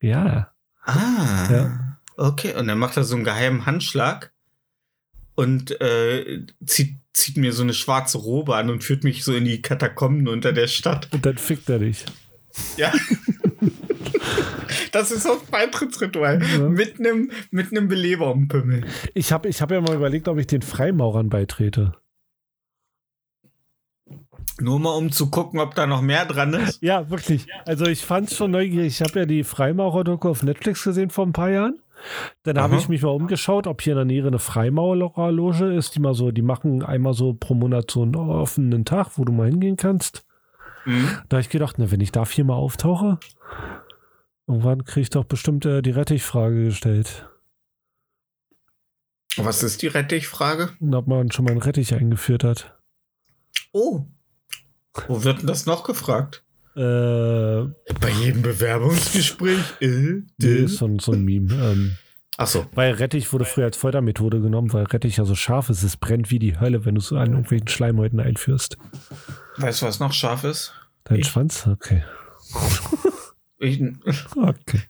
Ja. 0.00 0.52
Ah, 0.84 1.48
Ja. 1.50 1.98
okay. 2.16 2.54
Und 2.56 2.66
dann 2.68 2.78
macht 2.78 2.96
er 2.96 3.04
so 3.04 3.14
einen 3.14 3.24
geheimen 3.24 3.66
Handschlag 3.66 4.32
und 5.34 5.80
äh, 5.80 6.46
zieht, 6.66 6.96
zieht 7.12 7.36
mir 7.36 7.52
so 7.52 7.62
eine 7.62 7.74
schwarze 7.74 8.18
Robe 8.18 8.56
an 8.56 8.70
und 8.70 8.82
führt 8.84 9.04
mich 9.04 9.24
so 9.24 9.34
in 9.34 9.44
die 9.44 9.62
Katakomben 9.62 10.28
unter 10.28 10.52
der 10.52 10.66
Stadt. 10.68 11.08
Und 11.12 11.24
dann 11.26 11.36
fickt 11.38 11.68
er 11.68 11.78
dich. 11.80 12.04
Ja. 12.76 12.92
das 14.92 15.10
ist 15.10 15.26
auch 15.26 15.42
Beitrittsritual. 15.44 16.42
Ja. 16.42 16.68
Mit 16.68 16.98
einem 16.98 17.30
mit 17.50 17.70
einem 17.70 17.88
Beleber 17.88 18.34
Pimmel. 18.48 18.84
Ich 19.14 19.32
habe 19.32 19.48
ich 19.48 19.60
hab 19.62 19.70
ja 19.70 19.80
mal 19.80 19.94
überlegt, 19.94 20.28
ob 20.28 20.38
ich 20.38 20.46
den 20.46 20.62
Freimaurern 20.62 21.28
beitrete. 21.28 21.94
Nur 24.60 24.80
mal 24.80 24.90
um 24.90 25.12
zu 25.12 25.30
gucken, 25.30 25.60
ob 25.60 25.74
da 25.74 25.86
noch 25.86 26.02
mehr 26.02 26.24
dran 26.24 26.52
ist. 26.54 26.82
Ja, 26.82 27.10
wirklich. 27.10 27.46
Also 27.64 27.86
ich 27.86 28.04
fand 28.04 28.30
es 28.30 28.36
schon 28.36 28.50
neugierig. 28.50 29.00
Ich 29.00 29.00
habe 29.00 29.20
ja 29.20 29.26
die 29.26 29.44
Freimaurer-Doku 29.44 30.28
auf 30.28 30.42
Netflix 30.42 30.84
gesehen 30.84 31.10
vor 31.10 31.26
ein 31.26 31.32
paar 31.32 31.50
Jahren. 31.50 31.78
Dann 32.44 32.58
habe 32.58 32.76
ich 32.76 32.88
mich 32.88 33.02
mal 33.02 33.10
umgeschaut, 33.10 33.66
ob 33.66 33.82
hier 33.82 33.92
in 33.94 33.98
der 33.98 34.04
Nähe 34.04 34.26
eine 34.26 34.38
Freimaurerloge 34.38 35.74
ist, 35.74 35.94
die 35.94 36.00
mal 36.00 36.14
so, 36.14 36.30
die 36.30 36.42
machen 36.42 36.82
einmal 36.82 37.14
so 37.14 37.34
pro 37.34 37.54
Monat 37.54 37.90
so 37.90 38.02
einen 38.02 38.14
offenen 38.14 38.84
Tag, 38.84 39.10
wo 39.16 39.24
du 39.24 39.32
mal 39.32 39.48
hingehen 39.48 39.76
kannst. 39.76 40.24
Mhm. 40.84 41.08
Da 41.28 41.36
habe 41.36 41.40
ich 41.40 41.50
gedacht, 41.50 41.78
ne, 41.78 41.90
wenn 41.90 42.00
ich 42.00 42.12
da 42.12 42.24
hier 42.24 42.44
mal 42.44 42.54
auftauche, 42.54 43.18
irgendwann 44.46 44.84
kriege 44.84 45.02
ich 45.02 45.10
doch 45.10 45.24
bestimmt 45.24 45.66
äh, 45.66 45.82
die 45.82 45.90
Rettichfrage 45.90 46.66
gestellt. 46.66 47.28
Was 49.36 49.62
ist 49.62 49.82
die 49.82 49.88
Rettichfrage? 49.88 50.70
Und 50.80 50.94
ob 50.94 51.06
man 51.06 51.30
schon 51.30 51.44
mal 51.44 51.52
einen 51.52 51.62
Rettich 51.62 51.94
eingeführt 51.94 52.44
hat. 52.44 52.74
Oh. 53.72 54.06
Wo 55.06 55.22
wird 55.24 55.40
denn 55.40 55.46
das 55.46 55.66
noch 55.66 55.84
gefragt? 55.84 56.42
Äh, 56.74 56.80
Bei 56.80 58.10
jedem 58.20 58.42
Bewerbungsgespräch? 58.42 59.58
Äh, 59.80 60.22
nee, 60.38 60.46
ist 60.64 60.76
so, 60.78 60.86
ein- 60.86 60.98
so 60.98 61.12
ein 61.12 61.24
Meme. 61.24 61.52
Ähm, 61.54 61.96
Achso. 62.36 62.66
weil 62.74 62.92
Rettich 62.94 63.32
wurde 63.32 63.44
früher 63.44 63.64
als 63.64 63.76
Foltermethode 63.76 64.40
genommen, 64.40 64.72
weil 64.72 64.84
Rettich 64.84 65.16
ja 65.16 65.24
so 65.24 65.34
scharf 65.34 65.70
ist. 65.70 65.82
Es 65.82 65.96
brennt 65.96 66.30
wie 66.30 66.38
die 66.38 66.60
Hölle, 66.60 66.84
wenn 66.84 66.94
du 66.94 67.00
es 67.00 67.12
an 67.12 67.30
irgendwelchen 67.30 67.66
Schleimhäuten 67.68 68.20
einführst. 68.20 68.78
Weißt 69.56 69.82
du, 69.82 69.86
was 69.86 69.98
noch 69.98 70.12
scharf 70.12 70.44
ist? 70.44 70.72
Dein 71.04 71.18
Ich- 71.20 71.26
Schwanz? 71.28 71.66
Okay. 71.66 72.04
Ich, 73.60 73.82
Okay. 74.36 74.82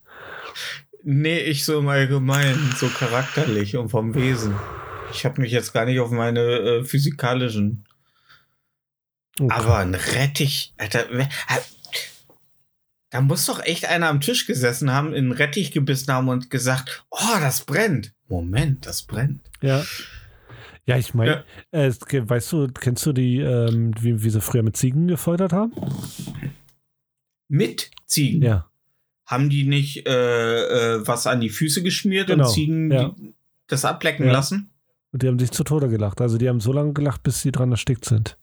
nee, 1.03 1.39
ich 1.41 1.65
so 1.65 1.79
im 1.79 1.89
Allgemeinen, 1.89 2.75
so 2.77 2.87
charakterlich 2.89 3.77
und 3.79 3.89
vom 3.89 4.15
Wesen. 4.15 4.55
Ich 5.11 5.25
habe 5.25 5.41
mich 5.41 5.53
jetzt 5.53 5.73
gar 5.73 5.87
nicht 5.87 6.01
auf 6.01 6.11
meine 6.11 6.41
äh, 6.41 6.85
physikalischen. 6.85 7.88
Okay. 9.41 9.55
Aber 9.55 9.79
ein 9.79 9.95
Rettich, 9.95 10.75
Alter, 10.79 11.07
da 13.11 13.21
muss 13.23 13.47
doch 13.47 13.61
echt 13.65 13.87
einer 13.87 14.09
am 14.09 14.21
Tisch 14.21 14.47
gesessen 14.47 14.93
haben, 14.93 15.09
in 15.15 15.25
einen 15.27 15.33
Rettich 15.33 15.73
gebissen 15.73 16.13
haben 16.13 16.29
und 16.29 16.51
gesagt, 16.51 17.05
oh, 17.11 17.39
das 17.41 17.65
brennt. 17.65 18.13
Moment, 18.29 18.85
das 18.87 19.03
brennt. 19.03 19.41
Ja. 19.63 19.83
Ja, 20.85 20.97
ich 20.97 21.13
meine, 21.15 21.45
Ja. 21.73 21.81
äh, 21.85 21.91
weißt 21.93 22.53
du, 22.53 22.69
kennst 22.69 23.05
du 23.07 23.13
die, 23.13 23.39
ähm, 23.41 23.93
wie, 24.01 24.23
wie 24.23 24.31
sie 24.31 24.41
früher 24.41 24.63
mit 24.63 24.77
Ziegen 24.77 25.07
gefoltert 25.09 25.53
haben? 25.53 25.73
Mit 27.49 27.91
Ziegen. 28.07 28.43
Ja. 28.43 28.71
Haben 29.27 29.51
die 29.51 29.65
nicht 29.65 30.07
äh, 30.07 30.95
äh, 30.97 31.07
was 31.07 31.27
an 31.27 31.41
die 31.41 31.51
Füße 31.51 31.83
geschmiert 31.83 32.29
Genau, 32.29 32.47
und 32.47 32.53
Ziegen 32.55 32.91
ja. 32.91 33.09
die, 33.11 33.35
das 33.67 33.85
ablecken 33.85 34.27
Ja. 34.27 34.33
lassen? 34.33 34.71
Und 35.13 35.23
die 35.23 35.29
haben 35.29 35.39
sich 35.39 35.51
zu 35.51 35.65
Tode 35.65 35.89
gelacht. 35.89 36.21
Also 36.21 36.37
die 36.39 36.49
haben 36.49 36.61
so 36.61 36.73
lange 36.73 36.93
gelacht, 36.93 37.23
bis 37.23 37.41
sie 37.43 37.53
dran 37.53 37.71
erstickt 37.71 38.05
sind. 38.05 38.37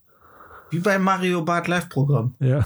Wie 0.72 0.80
beim 0.80 1.04
Mario 1.04 1.42
Bart 1.44 1.68
Live-Programm. 1.68 2.36
Ja. 2.40 2.66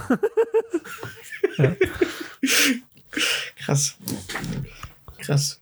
Krass. 3.58 3.98
Krass. 5.20 5.62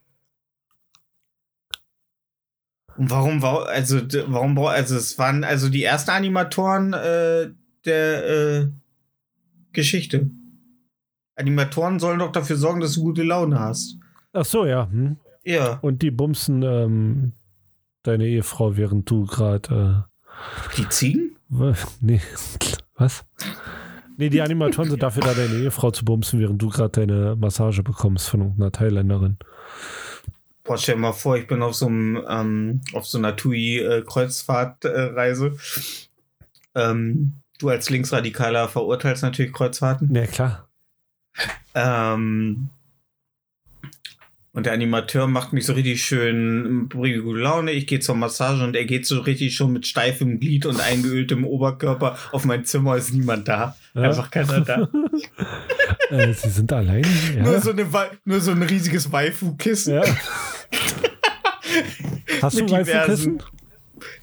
Und 2.97 3.09
warum, 3.11 3.41
wa- 3.41 3.63
also, 3.63 3.99
warum, 4.27 4.57
also, 4.59 4.95
es 4.95 5.17
waren 5.19 5.43
also 5.43 5.69
die 5.69 5.83
ersten 5.83 6.11
Animatoren 6.11 6.93
äh, 6.93 7.51
der 7.85 8.27
äh, 8.29 8.67
Geschichte. 9.73 10.29
Animatoren 11.35 11.99
sollen 11.99 12.19
doch 12.19 12.31
dafür 12.31 12.55
sorgen, 12.57 12.79
dass 12.79 12.93
du 12.93 13.01
gute 13.03 13.23
Laune 13.23 13.59
hast. 13.59 13.97
Ach 14.33 14.45
so, 14.45 14.65
ja. 14.65 14.89
Hm. 14.89 15.17
Ja. 15.43 15.77
Und 15.81 16.01
die 16.01 16.11
bumsen 16.11 16.63
ähm, 16.63 17.33
deine 18.03 18.25
Ehefrau, 18.27 18.75
während 18.77 19.09
du 19.09 19.25
gerade. 19.25 20.07
Die 20.77 20.89
Ziegen? 20.89 21.36
Äh, 21.51 21.73
nee, 22.01 22.21
was? 22.95 23.23
Nee, 24.17 24.29
die 24.29 24.41
Animatoren 24.41 24.89
sind 24.89 25.03
dafür 25.03 25.23
da, 25.23 25.33
deine 25.33 25.55
Ehefrau 25.55 25.91
zu 25.91 26.03
bumsen, 26.03 26.39
während 26.39 26.61
du 26.61 26.69
gerade 26.69 26.89
deine 26.89 27.35
Massage 27.35 27.83
bekommst 27.83 28.29
von 28.29 28.41
irgendeiner 28.41 28.71
Thailänderin. 28.71 29.37
Boah, 30.63 30.77
stell 30.77 30.95
dir 30.95 31.01
mal 31.01 31.13
vor, 31.13 31.37
ich 31.37 31.47
bin 31.47 31.61
auf 31.61 31.75
so 31.75 31.85
einem, 31.85 32.23
ähm, 32.27 32.81
auf 32.93 33.05
so 33.05 33.19
einer 33.19 33.35
TUI-Kreuzfahrtreise. 33.35 35.55
ähm, 36.75 37.33
du 37.59 37.69
als 37.69 37.89
Linksradikaler 37.89 38.67
verurteilst 38.67 39.23
natürlich 39.23 39.53
Kreuzfahrten. 39.53 40.13
Ja, 40.13 40.25
klar. 40.25 40.67
Ähm, 41.75 42.69
und 44.57 44.65
der 44.65 44.73
Animateur 44.73 45.27
macht 45.27 45.53
mich 45.53 45.67
so 45.67 45.73
richtig 45.73 46.03
schön 46.03 46.89
gute 46.89 47.39
Laune. 47.39 47.71
Ich 47.71 47.85
gehe 47.85 47.99
zur 47.99 48.15
Massage 48.15 48.63
und 48.63 48.75
er 48.75 48.85
geht 48.85 49.05
so 49.05 49.19
richtig 49.19 49.55
schon 49.55 49.71
mit 49.71 49.85
steifem 49.85 50.39
Glied 50.39 50.65
und 50.65 50.81
eingeöltem 50.81 51.45
Oberkörper 51.45 52.17
auf 52.31 52.43
mein 52.43 52.65
Zimmer. 52.65 52.97
Ist 52.97 53.13
niemand 53.13 53.47
da. 53.47 53.77
Ja. 53.93 54.01
Einfach 54.01 54.31
keiner 54.31 54.61
da. 54.61 54.89
Äh, 56.09 56.33
sie 56.33 56.49
sind 56.49 56.71
allein? 56.71 57.05
Nur, 57.37 57.53
Ja. 57.53 57.59
so 57.61 57.71
eine, 57.71 57.85
nur 58.23 58.39
so 58.39 58.51
ein 58.51 58.63
riesiges 58.63 59.11
Waifu-Kissen. 59.11 59.95
ja. 59.95 60.03
Hast 62.41 62.57
du 62.59 62.63
ein 62.63 62.71
Waifu-Kissen? 62.71 63.43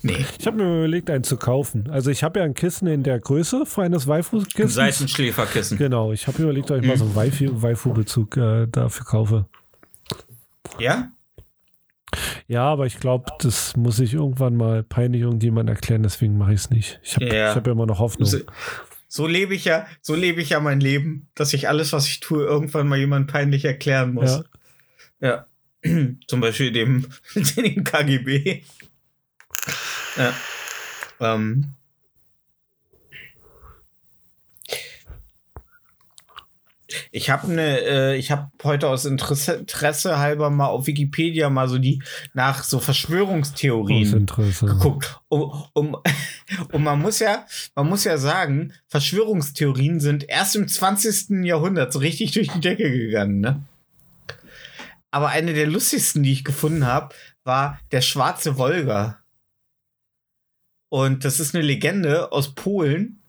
Nee. 0.02 0.24
Ich 0.38 0.46
habe 0.46 0.56
mir 0.56 0.78
überlegt, 0.78 1.10
einen 1.10 1.24
zu 1.24 1.36
kaufen. 1.36 1.88
Also 1.90 2.10
ich 2.10 2.22
habe 2.22 2.38
ja 2.38 2.44
ein 2.44 2.54
Kissen 2.54 2.86
in 2.88 3.02
der 3.02 3.18
Größe 3.20 3.66
für 3.66 3.82
eines 3.82 4.06
Waifu-Kissens. 4.06 4.74
Seitenschläferkissen. 4.74 5.76
Genau, 5.78 6.12
ich 6.12 6.26
habe 6.26 6.38
mir 6.38 6.44
überlegt, 6.44 6.70
ob 6.70 6.80
ich 6.80 6.86
mal 6.86 6.96
so 6.96 7.04
einen 7.04 7.14
Waifu- 7.14 7.62
Waifu-Bezug 7.62 8.36
äh, 8.36 8.66
dafür 8.66 9.04
kaufe. 9.04 9.46
Ja? 10.78 11.10
Ja, 12.46 12.64
aber 12.64 12.86
ich 12.86 13.00
glaube, 13.00 13.24
das 13.40 13.76
muss 13.76 13.98
ich 13.98 14.14
irgendwann 14.14 14.56
mal 14.56 14.82
peinlich 14.82 15.22
irgendjemand 15.22 15.68
erklären, 15.68 16.02
deswegen 16.02 16.38
mache 16.38 16.52
ich 16.54 16.60
es 16.60 16.70
nicht. 16.70 17.00
Ich 17.02 17.16
habe 17.16 17.26
Ja. 17.26 17.50
ich 17.50 17.56
hab 17.56 17.66
ja 17.66 17.72
immer 17.72 17.86
noch 17.86 17.98
Hoffnung. 17.98 18.26
So, 18.28 18.38
so 19.08 19.26
lebe 19.26 19.54
ich 19.54 19.64
ja, 19.64 19.86
so 20.00 20.14
lebe 20.14 20.40
ich 20.40 20.50
ja 20.50 20.60
mein 20.60 20.80
Leben, 20.80 21.28
dass 21.34 21.52
ich 21.54 21.68
alles, 21.68 21.92
was 21.92 22.06
ich 22.06 22.20
tue, 22.20 22.44
irgendwann 22.44 22.86
mal 22.86 22.98
jemand 22.98 23.30
peinlich 23.30 23.64
erklären 23.64 24.14
muss. 24.14 24.42
Ja. 25.20 25.46
Ja. 25.82 25.90
Zum 26.28 26.40
Beispiel 26.40 26.70
dem, 26.72 27.06
dem 27.34 27.82
KGB. 27.84 28.62
Ja. 30.16 30.32
Ähm. 31.20 31.74
Ich 37.10 37.30
habe 37.30 37.50
eine, 37.50 37.80
äh, 37.80 38.16
ich 38.16 38.30
habe 38.30 38.50
heute 38.62 38.88
aus 38.88 39.04
Interesse, 39.04 39.54
Interesse 39.54 40.18
halber 40.18 40.50
mal 40.50 40.66
auf 40.66 40.86
Wikipedia 40.86 41.50
mal 41.50 41.68
so 41.68 41.78
die 41.78 42.02
nach 42.32 42.64
so 42.64 42.78
Verschwörungstheorien 42.78 44.26
geguckt. 44.60 45.20
Um, 45.28 45.64
um, 45.72 45.96
und 46.72 46.82
man 46.82 47.00
muss 47.00 47.18
ja, 47.18 47.46
man 47.74 47.88
muss 47.88 48.04
ja 48.04 48.18
sagen, 48.18 48.72
Verschwörungstheorien 48.88 50.00
sind 50.00 50.28
erst 50.28 50.56
im 50.56 50.68
20. 50.68 51.44
Jahrhundert 51.44 51.92
so 51.92 51.98
richtig 51.98 52.32
durch 52.32 52.48
die 52.48 52.60
Decke 52.60 52.90
gegangen, 52.90 53.40
ne? 53.40 53.62
Aber 55.10 55.28
eine 55.28 55.54
der 55.54 55.68
lustigsten, 55.68 56.24
die 56.24 56.32
ich 56.32 56.44
gefunden 56.44 56.86
habe, 56.86 57.14
war 57.44 57.78
der 57.92 58.00
schwarze 58.00 58.58
Wolga. 58.58 59.20
Und 60.88 61.24
das 61.24 61.38
ist 61.38 61.54
eine 61.54 61.64
Legende 61.64 62.32
aus 62.32 62.54
Polen 62.54 63.20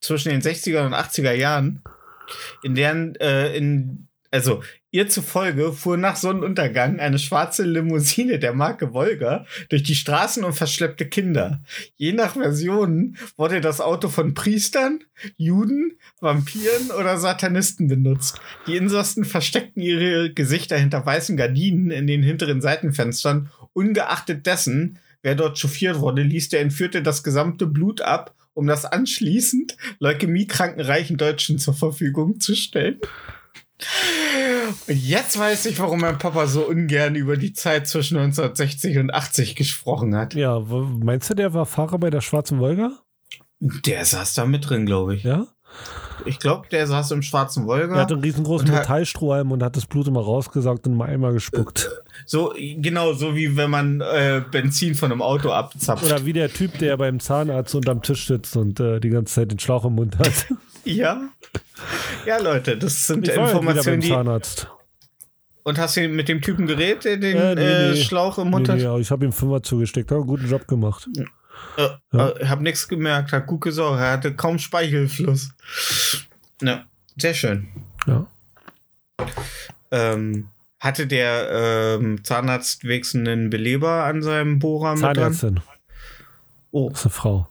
zwischen 0.00 0.30
den 0.30 0.42
60er 0.42 0.86
und 0.86 0.94
80er 0.94 1.32
Jahren, 1.32 1.82
in 2.62 2.74
deren, 2.74 3.14
äh, 3.16 3.56
in, 3.56 4.08
also 4.30 4.62
ihr 4.90 5.08
zufolge 5.08 5.72
fuhr 5.72 5.96
nach 5.96 6.16
Sonnenuntergang 6.16 7.00
eine 7.00 7.18
schwarze 7.18 7.64
Limousine 7.64 8.38
der 8.38 8.54
Marke 8.54 8.92
Wolga 8.92 9.46
durch 9.68 9.82
die 9.82 9.94
Straßen 9.94 10.44
und 10.44 10.52
verschleppte 10.52 11.06
Kinder. 11.06 11.62
Je 11.96 12.12
nach 12.12 12.34
Versionen 12.34 13.16
wurde 13.36 13.60
das 13.60 13.80
Auto 13.80 14.08
von 14.08 14.34
Priestern, 14.34 15.00
Juden, 15.36 15.98
Vampiren 16.20 16.90
oder 16.98 17.18
Satanisten 17.18 17.88
benutzt. 17.88 18.40
Die 18.66 18.76
Insassen 18.76 19.24
versteckten 19.24 19.82
ihre 19.82 20.32
Gesichter 20.32 20.78
hinter 20.78 21.04
weißen 21.04 21.36
Gardinen 21.36 21.90
in 21.90 22.06
den 22.06 22.22
hinteren 22.22 22.60
Seitenfenstern. 22.60 23.50
Ungeachtet 23.72 24.46
dessen, 24.46 24.98
wer 25.22 25.34
dort 25.34 25.58
chauffiert 25.58 26.00
wurde, 26.00 26.22
ließ 26.22 26.50
der 26.50 26.60
Entführte 26.60 27.02
das 27.02 27.22
gesamte 27.22 27.66
Blut 27.66 28.02
ab, 28.02 28.34
um 28.54 28.66
das 28.66 28.84
anschließend 28.84 29.76
leukämiekranken 29.98 30.82
reichen 30.82 31.16
Deutschen 31.16 31.58
zur 31.58 31.74
Verfügung 31.74 32.40
zu 32.40 32.54
stellen. 32.54 33.00
Und 34.86 34.96
jetzt 34.96 35.38
weiß 35.38 35.66
ich, 35.66 35.78
warum 35.78 36.00
mein 36.00 36.18
Papa 36.18 36.46
so 36.46 36.66
ungern 36.66 37.16
über 37.16 37.36
die 37.36 37.52
Zeit 37.52 37.88
zwischen 37.88 38.16
1960 38.16 38.98
und 38.98 39.12
80 39.12 39.56
gesprochen 39.56 40.14
hat. 40.14 40.34
Ja, 40.34 40.60
meinst 40.60 41.30
du, 41.30 41.34
der 41.34 41.52
war 41.52 41.66
Fahrer 41.66 41.98
bei 41.98 42.10
der 42.10 42.20
Schwarzen 42.20 42.60
Wolga? 42.60 42.92
Der 43.60 44.04
saß 44.04 44.34
da 44.34 44.46
mit 44.46 44.68
drin, 44.68 44.86
glaube 44.86 45.16
ich. 45.16 45.24
Ja? 45.24 45.48
Ich 46.26 46.38
glaube, 46.38 46.68
der 46.68 46.86
saß 46.86 47.10
im 47.12 47.22
schwarzen 47.22 47.66
Wolga. 47.66 47.94
Er 47.94 48.02
hatte 48.02 48.14
einen 48.14 48.22
riesengroßen 48.22 48.70
Metallstrohhalm 48.70 49.50
und 49.50 49.62
hat 49.62 49.76
das 49.76 49.86
Blut 49.86 50.06
immer 50.06 50.20
rausgesaugt 50.20 50.86
und 50.86 50.96
mal 50.96 51.08
einmal 51.08 51.32
gespuckt. 51.32 51.90
So, 52.26 52.54
genau, 52.58 53.12
so 53.12 53.34
wie 53.36 53.56
wenn 53.56 53.70
man 53.70 54.00
äh, 54.00 54.42
Benzin 54.50 54.94
von 54.94 55.10
einem 55.12 55.22
Auto 55.22 55.50
abzapft. 55.50 56.04
Oder 56.04 56.24
wie 56.26 56.32
der 56.32 56.52
Typ, 56.52 56.78
der 56.78 56.96
beim 56.96 57.20
Zahnarzt 57.20 57.74
unterm 57.74 58.02
Tisch 58.02 58.26
sitzt 58.26 58.56
und 58.56 58.80
äh, 58.80 59.00
die 59.00 59.10
ganze 59.10 59.34
Zeit 59.34 59.50
den 59.50 59.58
Schlauch 59.58 59.84
im 59.84 59.94
Mund 59.94 60.18
hat. 60.18 60.46
ja. 60.84 61.20
Ja, 62.26 62.38
Leute, 62.38 62.76
das 62.76 63.06
sind 63.06 63.28
Ich 63.28 63.34
Informationen, 63.34 64.00
die. 64.00 64.08
Zahnarzt. 64.08 64.68
Und 65.64 65.78
hast 65.78 65.96
du 65.96 66.08
mit 66.08 66.28
dem 66.28 66.40
Typen 66.40 66.66
geredet, 66.66 67.04
der 67.04 67.16
den 67.18 67.36
Äh, 67.36 67.54
nee, 67.54 67.60
äh, 67.60 67.90
nee. 67.92 68.02
Schlauch 68.02 68.38
im 68.38 68.50
Mund 68.50 68.66
nee, 68.66 68.74
hat? 68.74 68.80
ja, 68.80 68.96
ich 68.98 69.10
habe 69.10 69.24
ihm 69.24 69.32
Fünfer 69.32 69.62
zugesteckt, 69.62 70.10
hat 70.10 70.18
einen 70.18 70.26
guten 70.26 70.48
Job 70.48 70.66
gemacht. 70.66 71.08
Äh, 71.76 71.88
Ja. 72.12 72.28
äh, 72.30 72.46
hab 72.46 72.60
nichts 72.60 72.88
gemerkt, 72.88 73.32
hat 73.32 73.46
gut 73.46 73.60
gesorgt. 73.60 74.00
Er 74.00 74.12
hatte 74.12 74.34
kaum 74.34 74.58
Speichelfluss. 74.58 75.50
Ja, 76.60 76.84
sehr 77.16 77.34
schön. 77.34 77.68
Ja. 78.06 78.26
Ähm, 79.90 80.48
hatte 80.82 81.06
der 81.06 81.98
ähm, 82.00 82.24
Zahnarzt 82.24 82.82
wenigstens 82.82 83.28
einen 83.28 83.50
Beleber 83.50 84.02
an 84.04 84.20
seinem 84.20 84.58
Bohrer 84.58 84.94
mit 84.94 85.02
dran? 85.04 85.14
Zahnärztin. 85.14 85.60
Oh, 86.72 86.88
Das 86.90 87.00
ist 87.00 87.06
eine 87.06 87.12
Frau. 87.12 87.48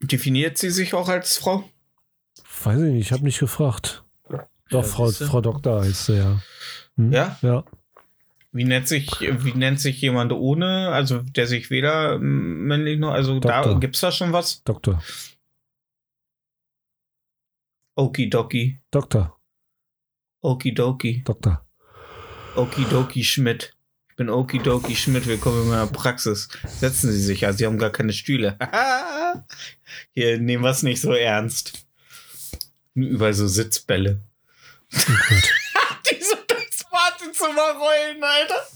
definiert 0.00 0.56
sie 0.56 0.70
sich 0.70 0.94
auch 0.94 1.08
als 1.08 1.36
Frau? 1.38 1.68
Weiß 2.62 2.76
ich 2.80 2.92
nicht, 2.92 3.06
ich 3.06 3.12
habe 3.12 3.24
nicht 3.24 3.40
gefragt. 3.40 4.04
Doch, 4.28 4.42
Ja, 4.70 4.82
Frau. 4.84 5.10
Frau 5.10 5.40
Doktor 5.40 5.82
heißt 5.82 6.06
sie 6.06 6.18
ja. 6.18 6.40
Hm? 6.96 7.12
Ja? 7.12 7.36
Ja. 7.42 7.64
Wie 8.52 8.64
nennt 8.64 8.86
sich, 8.86 9.10
wie 9.20 9.52
nennt 9.54 9.80
sich 9.80 10.00
jemand 10.00 10.32
ohne, 10.32 10.90
also 10.90 11.18
der 11.22 11.46
sich 11.48 11.70
weder 11.70 12.14
ähm, 12.14 12.66
männlich 12.66 12.98
noch, 13.00 13.10
also 13.10 13.40
da 13.40 13.62
Doktor. 13.62 13.80
gibt's 13.80 14.00
da 14.00 14.12
schon 14.12 14.32
was? 14.32 14.62
Doktor. 14.62 15.02
Okidoki, 17.96 18.78
Doktor. 18.92 19.36
Okidoki, 20.40 21.22
Doktor. 21.24 21.64
Okidoki 22.58 23.22
Schmidt. 23.22 23.76
Ich 24.10 24.16
bin 24.16 24.28
Okidoki 24.28 24.96
Schmidt, 24.96 25.28
willkommen 25.28 25.62
in 25.62 25.68
meiner 25.68 25.86
Praxis. 25.86 26.48
Setzen 26.66 27.12
Sie 27.12 27.22
sich 27.22 27.42
ja, 27.42 27.52
Sie 27.52 27.64
haben 27.64 27.78
gar 27.78 27.90
keine 27.90 28.12
Stühle. 28.12 28.58
Hier 30.12 30.40
nehmen 30.40 30.64
wir 30.64 30.70
es 30.70 30.82
nicht 30.82 31.00
so 31.00 31.12
ernst. 31.12 31.86
Nur 32.94 33.10
Überall 33.10 33.32
so 33.32 33.46
Sitzbälle. 33.46 34.22
Oh 34.92 34.98
Gott. 35.28 35.52
Die 36.10 36.20
so 36.20 36.34
durchs 36.48 36.84
Wartezimmer 36.90 37.78
rollen, 37.78 38.24
Alter. 38.24 38.66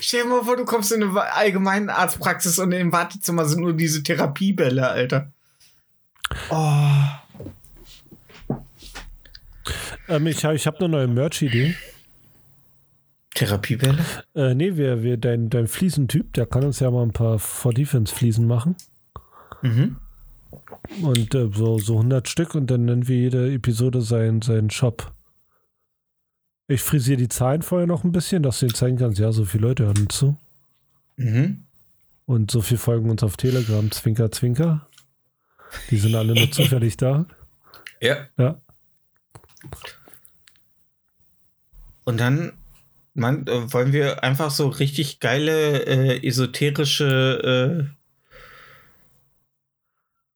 Stell 0.00 0.22
dir 0.22 0.28
mal 0.28 0.44
vor, 0.44 0.56
du 0.56 0.64
kommst 0.64 0.92
in 0.92 1.02
eine 1.02 1.20
allgemeine 1.32 1.92
Arztpraxis 1.92 2.60
und 2.60 2.70
im 2.70 2.92
Wartezimmer 2.92 3.44
sind 3.44 3.62
nur 3.62 3.72
diese 3.72 4.04
Therapiebälle, 4.04 4.88
Alter. 4.88 5.32
Oh. 6.48 6.92
Ähm, 10.08 10.28
ich 10.28 10.44
habe 10.44 10.54
ich 10.54 10.64
hab 10.64 10.78
eine 10.78 10.88
neue 10.88 11.08
Merch-Idee. 11.08 11.74
Therapiebälle? 13.46 13.98
Äh, 14.34 14.54
nee, 14.54 14.76
wir, 14.76 15.02
wir, 15.02 15.16
dein, 15.16 15.50
dein 15.50 15.66
Fliesentyp, 15.66 16.32
der 16.34 16.46
kann 16.46 16.64
uns 16.64 16.80
ja 16.80 16.90
mal 16.90 17.02
ein 17.02 17.12
paar 17.12 17.38
For 17.38 17.72
Defense 17.72 18.14
Fliesen 18.14 18.46
machen. 18.46 18.76
Mhm. 19.62 19.96
Und 21.02 21.34
äh, 21.34 21.48
so, 21.52 21.78
so 21.78 21.96
100 21.96 22.28
Stück 22.28 22.54
und 22.54 22.70
dann 22.70 22.84
nennen 22.84 23.08
wir 23.08 23.16
jede 23.16 23.52
Episode 23.52 24.02
seinen, 24.02 24.42
seinen 24.42 24.70
Shop. 24.70 25.12
Ich 26.68 26.82
frisiere 26.82 27.18
die 27.18 27.28
Zahlen 27.28 27.62
vorher 27.62 27.86
noch 27.86 28.04
ein 28.04 28.12
bisschen, 28.12 28.42
dass 28.42 28.60
du 28.60 28.66
ihnen 28.66 28.74
zeigen 28.74 28.96
kannst, 28.96 29.18
ja, 29.18 29.32
so 29.32 29.44
viele 29.44 29.68
Leute 29.68 29.84
hören 29.84 29.98
uns 29.98 30.16
zu. 30.16 30.36
Mhm. 31.16 31.64
Und 32.26 32.50
so 32.50 32.60
viel 32.62 32.78
folgen 32.78 33.10
uns 33.10 33.22
auf 33.22 33.36
Telegram, 33.36 33.90
Zwinker, 33.90 34.30
Zwinker. 34.30 34.86
Die 35.90 35.96
sind 35.96 36.14
alle 36.14 36.34
nur 36.34 36.50
zufällig 36.50 36.96
da. 36.96 37.26
Ja. 38.00 38.26
Ja. 38.36 38.60
Und 42.04 42.20
dann 42.20 42.52
man, 43.14 43.46
äh, 43.46 43.72
wollen 43.72 43.92
wir 43.92 44.24
einfach 44.24 44.50
so 44.50 44.68
richtig 44.68 45.20
geile 45.20 45.84
äh, 45.84 46.26
esoterische 46.26 47.88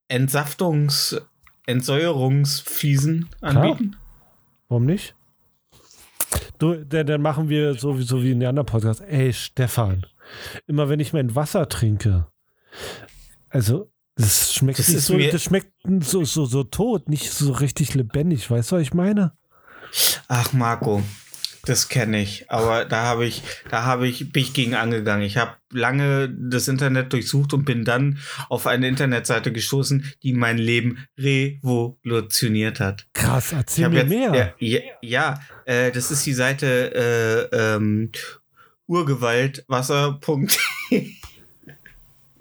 äh, 0.08 0.14
Entsaftungs-, 0.14 1.20
Entsäuerungsfliesen 1.66 3.28
anbieten? 3.40 3.96
Warum 4.68 4.86
nicht? 4.86 5.14
Du, 6.58 6.84
dann, 6.84 7.06
dann 7.06 7.22
machen 7.22 7.48
wir 7.48 7.74
so 7.74 7.98
wie, 7.98 8.32
in 8.32 8.40
den 8.40 8.48
anderen 8.48 8.66
Podcasts. 8.66 9.02
Ey, 9.02 9.32
Stefan, 9.32 10.06
immer 10.66 10.88
wenn 10.88 11.00
ich 11.00 11.12
mein 11.12 11.34
Wasser 11.34 11.68
trinke, 11.68 12.26
also 13.50 13.90
das 14.16 14.54
schmeckt 14.54 14.78
Das 14.78 14.86
so, 14.86 15.18
das 15.18 15.42
schmeckt 15.42 15.72
so, 16.00 16.24
so, 16.24 16.46
so 16.46 16.64
tot, 16.64 17.08
nicht 17.08 17.30
so 17.30 17.52
richtig 17.52 17.94
lebendig. 17.94 18.50
Weißt 18.50 18.72
du, 18.72 18.76
was 18.76 18.82
ich 18.82 18.94
meine? 18.94 19.32
Ach, 20.28 20.52
Marco, 20.54 21.02
das 21.66 21.88
kenne 21.88 22.20
ich. 22.22 22.50
Aber 22.50 22.84
da 22.84 23.02
habe 23.02 23.26
ich, 23.26 23.42
da 23.68 23.84
habe 23.84 24.08
ich, 24.08 24.32
bin 24.32 24.42
ich 24.42 24.54
gegen 24.54 24.74
angegangen. 24.74 25.24
Ich 25.24 25.36
habe 25.36 25.52
lange 25.70 26.28
das 26.28 26.68
Internet 26.68 27.12
durchsucht 27.12 27.52
und 27.52 27.64
bin 27.64 27.84
dann 27.84 28.18
auf 28.48 28.66
eine 28.66 28.88
Internetseite 28.88 29.52
gestoßen, 29.52 30.12
die 30.22 30.32
mein 30.32 30.58
Leben 30.58 31.06
revolutioniert 31.18 32.80
hat. 32.80 33.06
Krass, 33.12 33.52
Ich 33.52 33.58
erzähl 33.58 33.84
hab 33.84 33.92
mir 33.92 33.98
jetzt, 34.00 34.08
mehr. 34.08 34.54
Ja, 34.58 34.58
ja, 34.58 34.80
ja 35.02 35.40
äh, 35.64 35.90
das 35.92 36.10
ist 36.10 36.24
die 36.24 36.34
Seite 36.34 37.48
äh, 37.52 37.56
ähm, 37.56 38.10
urgewaltwasser.de. 38.86 41.12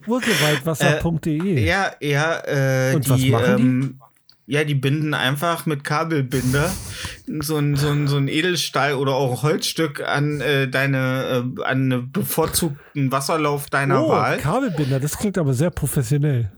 Urgewaltwasser.de. 0.07 1.65
Ja, 1.65 1.93
ja, 1.99 2.39
äh, 2.45 2.95
Und 2.95 3.05
die, 3.07 3.31
was 3.31 3.41
machen 3.41 3.57
die? 3.57 3.63
ähm, 3.63 3.99
ja, 4.47 4.63
die 4.63 4.75
binden 4.75 5.15
einfach 5.15 5.65
mit 5.65 5.83
Kabelbinder 5.83 6.71
so 7.27 7.57
ein, 7.57 7.75
so 7.75 7.89
ein, 7.89 8.07
so 8.07 8.17
ein 8.17 8.27
Edelstahl 8.27 8.93
oder 8.93 9.13
auch 9.13 9.43
Holzstück 9.43 10.01
an 10.05 10.41
äh, 10.41 10.67
deine, 10.67 11.45
äh, 11.57 11.63
an 11.63 12.09
bevorzugten 12.11 13.11
Wasserlauf 13.11 13.69
deiner 13.69 14.05
oh, 14.05 14.09
Wahl. 14.09 14.37
Kabelbinder, 14.37 14.99
das 14.99 15.17
klingt 15.17 15.37
aber 15.37 15.53
sehr 15.53 15.71
professionell. 15.71 16.51